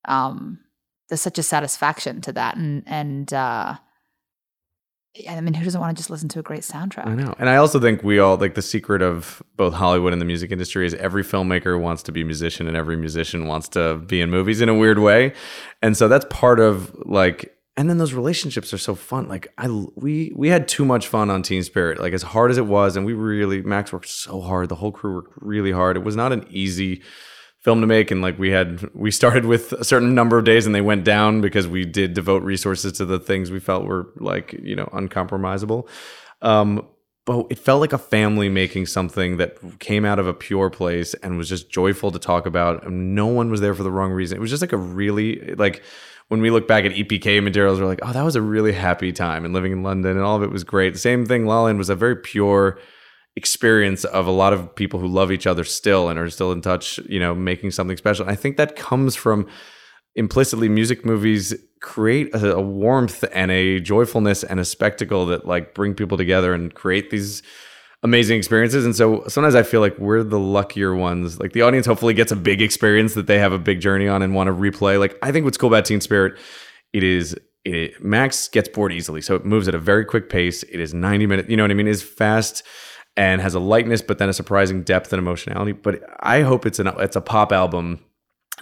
um 0.07 0.59
there's 1.09 1.21
such 1.21 1.39
a 1.39 1.43
satisfaction 1.43 2.21
to 2.21 2.33
that 2.33 2.57
and 2.57 2.83
and 2.87 3.33
uh 3.35 3.75
i 5.29 5.41
mean 5.41 5.55
who 5.55 5.65
doesn't 5.65 5.81
want 5.81 5.97
to 5.97 6.01
just 6.01 6.11
listen 6.11 6.29
to 6.29 6.39
a 6.39 6.43
great 6.43 6.63
soundtrack 6.63 7.07
I 7.11 7.15
know. 7.15 7.35
And 7.39 7.49
I 7.49 7.57
also 7.57 7.81
think 7.81 8.03
we 8.03 8.19
all 8.19 8.37
like 8.37 8.55
the 8.55 8.63
secret 8.63 9.03
of 9.03 9.43
both 9.57 9.75
Hollywood 9.75 10.13
and 10.13 10.23
the 10.23 10.27
music 10.27 10.53
industry 10.53 10.87
is 10.87 10.95
every 10.95 11.25
filmmaker 11.25 11.81
wants 11.81 12.03
to 12.05 12.13
be 12.13 12.23
a 12.23 12.25
musician 12.25 12.69
and 12.69 12.77
every 12.77 12.97
musician 12.97 13.47
wants 13.47 13.69
to 13.71 13.97
be 13.97 14.21
in 14.21 14.31
movies 14.31 14.61
in 14.61 14.69
a 14.69 14.75
weird 14.75 14.99
way. 14.99 15.33
And 15.83 15.97
so 15.97 16.09
that's 16.09 16.27
part 16.31 16.61
of 16.61 16.95
like 17.05 17.57
and 17.77 17.89
then 17.89 17.99
those 17.99 18.13
relationships 18.13 18.75
are 18.75 18.79
so 18.79 18.95
fun. 18.95 19.29
Like 19.29 19.53
I 19.59 19.69
we 19.97 20.33
we 20.37 20.49
had 20.49 20.69
too 20.69 20.85
much 20.85 21.09
fun 21.09 21.31
on 21.31 21.43
Teen 21.43 21.63
Spirit. 21.63 21.99
Like 21.99 22.13
as 22.13 22.23
hard 22.23 22.51
as 22.51 22.59
it 22.59 22.67
was 22.67 22.97
and 22.97 23.05
we 23.05 23.13
really 23.13 23.63
Max 23.63 23.93
worked 23.93 24.09
so 24.09 24.41
hard. 24.41 24.69
The 24.69 24.77
whole 24.77 24.93
crew 24.93 25.15
worked 25.15 25.35
really 25.37 25.73
hard. 25.73 25.97
It 25.97 26.05
was 26.05 26.17
not 26.17 26.33
an 26.33 26.47
easy 26.51 27.03
film 27.61 27.81
to 27.83 27.87
make 27.87 28.11
and 28.11 28.23
like 28.23 28.39
we 28.39 28.51
had 28.51 28.83
we 28.95 29.11
started 29.11 29.45
with 29.45 29.73
a 29.73 29.85
certain 29.85 30.15
number 30.15 30.39
of 30.39 30.45
days 30.45 30.67
and 30.67 30.75
they 30.75 30.81
went 30.81 31.05
down 31.05 31.41
because 31.41 31.69
we 31.69 31.85
did 31.85 32.15
devote 32.15 32.43
resources 32.43 32.93
to 32.93 33.05
the 33.05 33.19
things 33.19 33.51
we 33.51 33.61
felt 33.61 33.85
were 33.85 34.09
like 34.17 34.55
you 34.63 34.75
know 34.75 34.89
uncompromisable 34.93 35.87
um 36.43 36.87
but 37.27 37.47
it 37.51 37.59
felt 37.59 37.83
like 37.83 37.93
a 37.93 37.99
family 37.99 38.49
making 38.49 38.87
something 38.87 39.37
that 39.37 39.79
came 39.79 40.07
out 40.07 40.19
of 40.19 40.27
a 40.27 40.33
pure 40.33 40.71
place 40.71 41.13
and 41.23 41.37
was 41.37 41.51
just 41.51 41.71
joyful 41.71 42.11
to 42.11 42.19
talk 42.19 42.47
about 42.47 42.85
and 42.87 43.15
no 43.15 43.27
one 43.27 43.51
was 43.51 43.61
there 43.61 43.75
for 43.75 43.83
the 43.83 43.93
wrong 43.93 44.11
reason 44.11 44.39
it 44.39 44.41
was 44.41 44.51
just 44.51 44.63
like 44.63 44.73
a 44.73 44.79
really 44.79 45.55
like 45.57 45.83
when 46.29 46.41
we 46.41 46.51
look 46.51 46.69
back 46.69 46.85
at 46.85 46.93
EPK 46.93 47.43
materials, 47.43 47.81
we're 47.81 47.89
like, 47.89 47.99
oh, 48.03 48.13
that 48.13 48.23
was 48.23 48.37
a 48.37 48.41
really 48.41 48.71
happy 48.71 49.11
time 49.11 49.45
and 49.45 49.53
living 49.53 49.73
in 49.73 49.83
London 49.83 50.13
and 50.13 50.25
all 50.25 50.37
of 50.37 50.45
it 50.45 50.53
was 50.53 50.63
great. 50.63 50.97
Same 50.97 51.27
thing, 51.27 51.45
La 51.45 51.57
La 51.57 51.65
Land 51.65 51.79
was 51.79 51.91
a 51.91 51.97
very 51.97 52.15
pure 52.15 52.79
experience 53.37 54.05
of 54.05 54.27
a 54.27 54.31
lot 54.31 54.53
of 54.53 54.75
people 54.75 55.01
who 55.01 55.07
love 55.07 55.31
each 55.33 55.47
other 55.47 55.65
still 55.65 56.09
and 56.09 56.19
are 56.19 56.31
still 56.31 56.53
in 56.53 56.61
touch, 56.61 56.99
you 57.09 57.21
know, 57.21 57.35
making 57.35 57.71
something 57.71 57.97
special. 57.97 58.29
I 58.29 58.35
think 58.35 58.57
that 58.57 58.77
comes 58.77 59.15
from 59.15 59.47
implicitly 60.17 60.69
music 60.69 61.05
movies 61.05 61.55
create 61.81 62.35
a, 62.35 62.57
a 62.57 62.61
warmth 62.61 63.25
and 63.33 63.51
a 63.51 63.81
joyfulness 63.81 64.45
and 64.45 64.61
a 64.61 64.65
spectacle 64.65 65.27
that 65.27 65.47
like 65.47 65.75
bring 65.75 65.95
people 65.95 66.19
together 66.19 66.53
and 66.53 66.75
create 66.75 67.11
these 67.11 67.43
amazing 68.03 68.39
experiences. 68.39 68.85
And 68.85 68.97
so 68.97 69.25
sometimes 69.29 69.55
I 69.55 69.63
feel 69.63 69.81
like 69.81 69.99
we're 69.99 70.23
the 70.23 70.39
luckier 70.39 70.95
ones. 70.95 71.39
Like 71.39 71.53
the 71.53 71.63
audience 71.63 71.87
hopefully 71.87 72.15
gets 72.15 72.33
a 72.33 72.37
big 72.37 72.61
experience 72.61 73.15
that 73.15 73.27
they 73.27 73.39
have 73.39 73.53
a 73.53 73.59
big 73.59 73.81
journey 73.81 74.09
on 74.09 74.23
and 74.23 74.35
want 74.35 74.49
to 74.49 74.53
replay. 74.53 74.99
Like 74.99 75.17
I 75.23 75.33
think 75.33 75.45
what's 75.45 75.59
cool 75.59 75.69
about 75.69 75.85
Teen 75.85 76.01
Spirit, 76.01 76.39
it 76.93 77.03
is 77.03 77.37
it, 77.65 78.03
Max 78.03 78.49
gets 78.49 78.71
bored 78.71 78.91
easily, 78.93 79.21
so 79.21 79.35
it 79.35 79.45
moves 79.45 79.69
at 79.69 79.75
a 79.75 79.79
very 79.79 80.07
quick 80.07 80.31
pace. 80.31 80.63
It 80.63 80.81
is 80.81 80.95
ninety 80.95 81.27
minutes. 81.27 81.51
You 81.51 81.59
know 81.59 81.65
what 81.65 81.71
I 81.71 81.75
mean? 81.75 81.89
Is 81.89 82.03
fast 82.03 82.63
and 83.17 83.41
has 83.41 83.55
a 83.55 83.61
lightness, 83.61 84.03
but 84.03 84.19
then 84.19 84.29
a 84.29 84.33
surprising 84.33 84.83
depth 84.83 85.13
and 85.13 85.19
emotionality. 85.19 85.73
But 85.73 86.03
I 86.21 86.43
hope 86.43 86.67
it's 86.67 86.79
an 86.79 86.89
it's 86.99 87.17
a 87.17 87.21
pop 87.21 87.53
album 87.53 88.01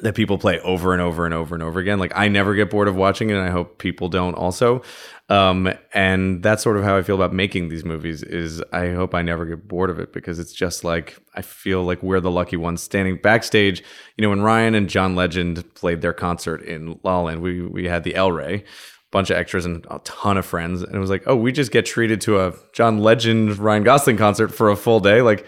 that 0.00 0.14
people 0.14 0.38
play 0.38 0.60
over 0.60 0.92
and 0.92 1.02
over 1.02 1.24
and 1.24 1.34
over 1.34 1.54
and 1.54 1.62
over 1.62 1.80
again. 1.80 1.98
Like 1.98 2.12
I 2.14 2.28
never 2.28 2.54
get 2.54 2.70
bored 2.70 2.88
of 2.88 2.96
watching 2.96 3.30
it, 3.30 3.34
and 3.34 3.42
I 3.42 3.50
hope 3.50 3.78
people 3.78 4.08
don't 4.08 4.34
also. 4.34 4.82
Um, 5.28 5.70
and 5.92 6.42
that's 6.42 6.62
sort 6.62 6.76
of 6.76 6.84
how 6.84 6.96
I 6.96 7.02
feel 7.02 7.16
about 7.16 7.32
making 7.32 7.68
these 7.68 7.84
movies. 7.84 8.22
Is 8.22 8.62
I 8.72 8.90
hope 8.90 9.14
I 9.14 9.22
never 9.22 9.44
get 9.44 9.68
bored 9.68 9.90
of 9.90 9.98
it 9.98 10.12
because 10.12 10.38
it's 10.38 10.52
just 10.52 10.84
like 10.84 11.18
I 11.34 11.42
feel 11.42 11.82
like 11.84 12.02
we're 12.02 12.20
the 12.20 12.30
lucky 12.30 12.56
ones 12.56 12.82
standing 12.82 13.16
backstage. 13.16 13.82
You 14.16 14.22
know, 14.22 14.30
when 14.30 14.42
Ryan 14.42 14.74
and 14.74 14.88
John 14.88 15.14
Legend 15.14 15.74
played 15.74 16.00
their 16.00 16.12
concert 16.12 16.62
in 16.62 16.98
La 17.02 17.18
La 17.18 17.22
Land, 17.22 17.42
we 17.42 17.62
we 17.62 17.84
had 17.86 18.04
the 18.04 18.14
El 18.14 18.32
Rey. 18.32 18.64
Bunch 19.10 19.30
of 19.30 19.36
extras 19.38 19.64
and 19.64 19.86
a 19.90 19.98
ton 20.00 20.36
of 20.36 20.44
friends, 20.44 20.82
and 20.82 20.94
it 20.94 20.98
was 20.98 21.08
like, 21.08 21.22
oh, 21.26 21.34
we 21.34 21.50
just 21.50 21.72
get 21.72 21.86
treated 21.86 22.20
to 22.22 22.40
a 22.40 22.54
John 22.74 22.98
Legend 22.98 23.56
Ryan 23.58 23.82
Gosling 23.82 24.18
concert 24.18 24.48
for 24.48 24.68
a 24.68 24.76
full 24.76 25.00
day. 25.00 25.22
Like, 25.22 25.46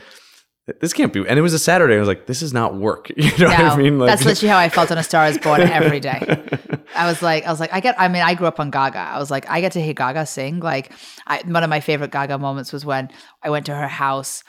this 0.81 0.93
can't 0.93 1.13
be. 1.13 1.27
And 1.27 1.39
it 1.39 1.43
was 1.43 1.53
a 1.53 1.59
Saturday. 1.59 1.97
I 1.97 1.99
was 1.99 2.09
like, 2.09 2.27
this 2.27 2.43
is 2.43 2.53
not 2.53 2.77
work. 2.77 3.11
You 3.17 3.31
know 3.39 3.49
what 3.49 3.61
I 3.61 3.77
mean? 3.77 3.99
Like, 3.99 4.09
that's 4.09 4.25
literally 4.25 4.51
how 4.51 4.59
I 4.59 4.69
felt 4.69 4.91
on 4.91 4.99
A 4.99 5.03
Star 5.03 5.27
Is 5.27 5.39
Born 5.39 5.61
every 5.61 6.01
day. 6.01 6.21
I 6.95 7.07
was 7.07 7.23
like, 7.23 7.45
I 7.47 7.51
was 7.51 7.61
like, 7.61 7.73
I 7.73 7.81
get. 7.81 7.99
I 7.99 8.09
mean, 8.09 8.23
I 8.23 8.35
grew 8.35 8.47
up 8.47 8.61
on 8.61 8.71
Gaga. 8.71 8.99
I 8.99 9.19
was 9.19 9.31
like, 9.31 9.49
I 9.49 9.61
get 9.61 9.73
to 9.73 9.83
hear 9.83 9.95
Gaga 9.95 10.27
sing. 10.27 10.61
Like, 10.61 10.93
I, 11.27 11.43
one 11.47 11.63
of 11.63 11.71
my 11.71 11.81
favorite 11.81 12.11
Gaga 12.11 12.39
moments 12.39 12.73
was 12.73 12.85
when 12.85 13.11
I 13.43 13.51
went 13.51 13.67
to 13.67 13.75
her 13.75 13.89
house 13.89 14.43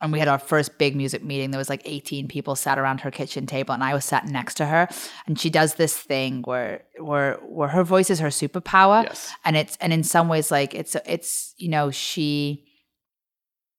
and 0.00 0.12
we 0.12 0.18
had 0.18 0.28
our 0.28 0.38
first 0.38 0.76
big 0.78 0.94
music 0.94 1.24
meeting. 1.24 1.50
There 1.50 1.58
was 1.58 1.70
like 1.70 1.82
18 1.84 2.28
people 2.28 2.54
sat 2.54 2.78
around 2.78 3.00
her 3.00 3.10
kitchen 3.10 3.46
table, 3.46 3.72
and 3.74 3.82
I 3.82 3.94
was 3.94 4.04
sat 4.04 4.26
next 4.26 4.54
to 4.54 4.66
her. 4.66 4.88
And 5.26 5.38
she 5.40 5.48
does 5.50 5.74
this 5.76 5.96
thing 5.96 6.42
where, 6.42 6.82
where, 6.98 7.34
where 7.48 7.68
her 7.68 7.82
voice 7.84 8.10
is 8.10 8.18
her 8.20 8.28
superpower, 8.28 9.04
Yes. 9.04 9.32
and 9.44 9.56
it's, 9.56 9.76
and 9.80 9.92
in 9.92 10.02
some 10.04 10.28
ways, 10.28 10.50
like 10.50 10.74
it's, 10.74 10.96
it's, 11.06 11.54
you 11.56 11.68
know, 11.70 11.90
she. 11.90 12.62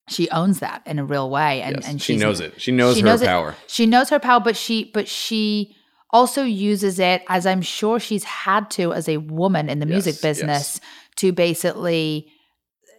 She 0.10 0.30
owns 0.30 0.60
that 0.62 0.84
in 0.86 1.00
a 1.00 1.04
real 1.06 1.30
way, 1.30 1.62
and 1.62 1.76
Yes, 1.76 1.88
and 1.90 2.02
she 2.02 2.16
knows 2.16 2.40
it. 2.40 2.62
She 2.62 2.72
knows 2.72 2.96
she 2.96 3.02
her 3.02 3.08
knows 3.08 3.22
it. 3.22 3.26
power. 3.26 3.56
She 3.68 3.86
knows 3.86 4.10
her 4.10 4.20
power, 4.20 4.40
but 4.40 4.56
she 4.56 4.90
but 4.94 5.06
she 5.06 5.76
also 6.12 6.44
uses 6.44 6.98
it 6.98 7.24
as 7.28 7.46
I'm 7.46 7.62
sure 7.62 8.00
she's 8.00 8.24
had 8.24 8.72
to 8.72 8.94
as 8.94 9.10
a 9.10 9.18
woman 9.18 9.68
in 9.68 9.80
the 9.80 9.86
music 9.86 10.14
Yes, 10.14 10.22
business 10.22 10.82
to 11.18 11.34
basically 11.34 12.32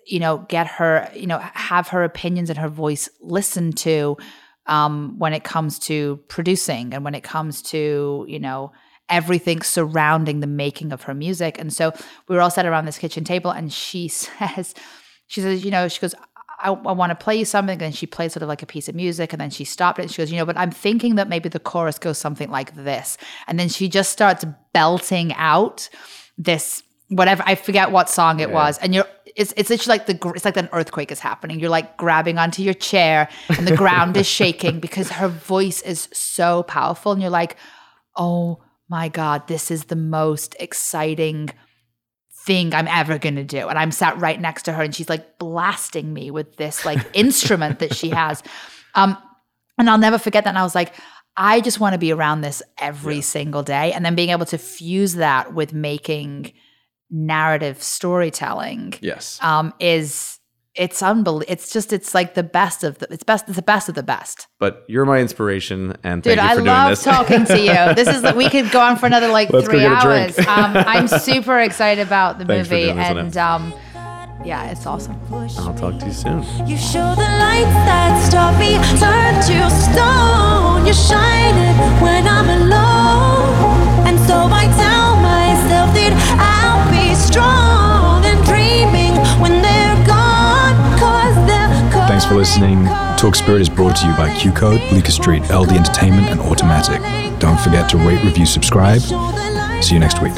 you 0.09 0.19
know 0.19 0.39
get 0.49 0.67
her 0.67 1.11
you 1.15 1.27
know 1.27 1.39
have 1.39 1.89
her 1.89 2.03
opinions 2.03 2.51
and 2.51 2.59
her 2.59 2.69
voice 2.69 3.09
listened 3.21 3.77
to 3.77 4.17
um, 4.67 5.19
when 5.19 5.33
it 5.33 5.45
comes 5.45 5.79
to 5.79 6.21
producing 6.29 6.93
and 6.95 7.05
when 7.05 7.15
it 7.15 7.23
comes 7.23 7.63
to 7.63 8.25
you 8.29 8.39
know 8.39 8.73
everything 9.09 9.63
surrounding 9.63 10.41
the 10.41 10.47
making 10.47 10.93
of 10.93 11.03
her 11.03 11.15
music 11.15 11.59
and 11.59 11.73
so 11.73 11.93
we 12.29 12.35
were 12.35 12.43
all 12.43 12.51
sat 12.51 12.67
around 12.67 12.85
this 12.85 12.99
kitchen 12.99 13.25
table 13.25 13.51
and 13.51 13.73
she 13.73 14.09
says 14.09 14.75
she 15.27 15.41
says 15.41 15.65
you 15.65 15.71
know 15.71 15.89
she 15.89 16.01
goes 16.01 16.15
I, 16.61 16.71
I 16.71 16.93
want 16.93 17.11
to 17.11 17.15
play 17.15 17.37
you 17.37 17.45
something. 17.45 17.81
And 17.81 17.95
she 17.95 18.07
played 18.07 18.33
sort 18.33 18.43
of 18.43 18.49
like 18.49 18.63
a 18.63 18.67
piece 18.67 18.89
of 18.89 18.95
music. 18.95 19.33
And 19.33 19.41
then 19.41 19.51
she 19.51 19.65
stopped 19.65 19.99
it. 19.99 20.03
And 20.03 20.11
she 20.11 20.21
goes, 20.21 20.31
you 20.31 20.39
know, 20.39 20.45
but 20.45 20.57
I'm 20.57 20.71
thinking 20.71 21.15
that 21.15 21.29
maybe 21.29 21.49
the 21.49 21.61
chorus 21.61 21.99
goes 21.99 22.19
something 22.19 22.51
like 22.51 22.75
this. 22.75 23.17
And 23.47 23.59
then 23.59 23.69
she 23.69 23.89
just 23.89 24.11
starts 24.11 24.45
belting 24.73 25.33
out 25.35 25.89
this 26.37 26.83
whatever. 27.09 27.43
I 27.47 27.55
forget 27.55 27.91
what 27.91 28.11
song 28.11 28.41
it 28.41 28.51
was. 28.51 28.79
And 28.79 28.95
you're, 28.95 29.07
it's, 29.39 29.55
it's 29.57 29.71
literally 29.71 29.99
like 29.99 30.07
the, 30.07 30.33
it's 30.35 30.45
like 30.45 30.57
an 30.57 30.69
earthquake 30.73 31.13
is 31.13 31.21
happening. 31.21 31.61
You're 31.61 31.71
like 31.71 31.97
grabbing 31.97 32.39
onto 32.39 32.61
your 32.61 32.75
chair 32.75 33.29
and 33.49 33.69
the 33.69 33.77
ground 33.77 34.17
is 34.17 34.27
shaking 34.27 34.81
because 34.87 35.11
her 35.11 35.29
voice 35.29 35.81
is 35.83 36.09
so 36.13 36.65
powerful. 36.65 37.13
And 37.13 37.23
you're 37.23 37.31
like, 37.31 37.57
oh 38.17 38.61
my 38.89 39.09
God, 39.09 39.47
this 39.47 39.71
is 39.71 39.85
the 39.85 39.97
most 39.97 40.57
exciting 40.59 41.51
thing 42.45 42.75
I'm 42.75 42.89
ever 42.89 43.17
going 43.17 43.37
to 43.37 43.45
do. 43.45 43.69
And 43.69 43.79
I'm 43.79 43.93
sat 43.93 44.19
right 44.19 44.41
next 44.41 44.65
to 44.65 44.73
her 44.73 44.83
and 44.83 44.93
she's 44.93 45.09
like 45.09 45.39
blasting 45.39 46.13
me 46.13 46.33
with 46.33 46.57
this 46.57 46.85
like 46.85 46.99
instrument 47.15 47.79
that 47.79 47.95
she 47.95 48.11
has. 48.11 48.43
Um, 48.97 49.17
and 49.79 49.89
I'll 49.89 49.99
never 49.99 50.19
forget 50.19 50.43
that. 50.45 50.51
And 50.51 50.59
I 50.59 50.65
was 50.65 50.75
like, 50.75 50.95
I 51.37 51.61
just 51.61 51.79
want 51.79 51.93
to 51.93 51.99
be 51.99 52.13
around 52.13 52.41
this 52.41 52.61
every 52.77 53.21
single 53.21 53.63
day. 53.63 53.93
And 53.93 54.05
then 54.05 54.17
being 54.17 54.31
able 54.31 54.47
to 54.47 54.59
fuse 54.59 55.15
that 55.15 55.55
with 55.55 55.73
making 55.73 56.55
narrative 57.11 57.83
storytelling 57.83 58.95
Yes. 59.01 59.39
um, 59.43 59.73
is 59.81 60.39
it's 60.75 61.03
unbelievable. 61.03 61.53
It's 61.53 61.73
just 61.73 61.93
it's 61.93 62.15
like 62.15 62.35
the 62.35 62.43
best 62.45 62.85
of 62.85 62.99
the 62.99 63.09
it's 63.13 63.25
best 63.25 63.49
it's 63.49 63.57
the 63.57 63.63
best 63.63 63.89
of 63.89 63.95
the 63.97 64.03
best. 64.05 64.47
But 64.61 64.85
you're 64.87 65.05
my 65.07 65.19
inspiration, 65.19 65.97
and 66.05 66.23
Dude, 66.23 66.37
thank 66.39 66.43
you 66.43 66.49
I 66.53 66.55
doing 66.55 66.67
love 66.67 66.91
this. 66.91 67.03
talking 67.03 67.45
to 67.47 67.59
you. 67.59 67.73
This 67.97 68.07
is 68.09 68.23
like 68.23 68.37
we 68.37 68.49
could 68.49 68.71
go 68.71 68.81
on 68.81 68.97
for 68.97 69.07
another 69.07 69.27
like 69.29 69.51
Let's 69.51 69.67
three 69.67 69.81
get 69.81 69.91
a 69.93 70.01
drink. 70.07 70.39
hours. 70.39 70.47
Um, 70.47 70.77
I'm 70.77 71.09
super 71.29 71.59
excited 71.59 72.07
about 72.07 72.39
the 72.39 72.45
Thanks 72.45 72.71
movie, 72.71 72.85
doing 72.85 72.97
this, 72.97 73.09
and 73.09 73.37
um, 73.39 73.75
yeah, 74.45 74.71
it's 74.71 74.87
awesome. 74.87 75.19
I'll 75.33 75.75
talk 75.75 75.99
to 75.99 76.07
you 76.07 76.13
soon. 76.13 76.45
You 76.69 76.77
show 76.77 77.09
the 77.17 77.31
lights 77.43 77.75
that 77.91 78.13
stop 78.29 78.55
me, 78.61 78.79
turn 79.03 79.35
to 79.51 79.59
stone. 79.83 80.87
You're 80.87 80.95
shining 80.95 81.75
when 82.01 82.23
I'm 82.29 82.49
alone. 82.63 84.07
And 84.07 84.17
so 84.31 84.37
I 84.47 84.65
tell 84.79 85.11
myself 85.19 85.89
that 85.99 86.15
I'll 86.39 86.87
be 86.95 86.98
strong 87.39 88.25
and 88.25 88.45
dreaming 88.45 89.15
when 89.41 89.63
they're 89.63 90.07
gone. 90.07 90.75
Cause 90.99 91.37
they're 91.47 91.69
Thanks 92.09 92.25
for 92.25 92.35
listening. 92.35 92.85
Talk 93.17 93.37
Spirit 93.37 93.61
is 93.61 93.69
brought 93.69 93.95
to 93.97 94.07
you 94.07 94.13
by 94.15 94.35
Q 94.37 94.51
Code, 94.51 94.81
Bleecker 94.91 95.13
Street, 95.13 95.43
LD 95.51 95.73
Entertainment, 95.73 96.29
and 96.29 96.41
Automatik. 96.41 97.01
Don't 97.39 97.61
forget 97.61 97.89
to 97.91 97.97
rate, 97.99 98.23
review, 98.25 98.47
subscribe. 98.47 99.01
See 99.83 99.95
you 99.95 100.01
next 100.01 100.21
week. 100.21 100.35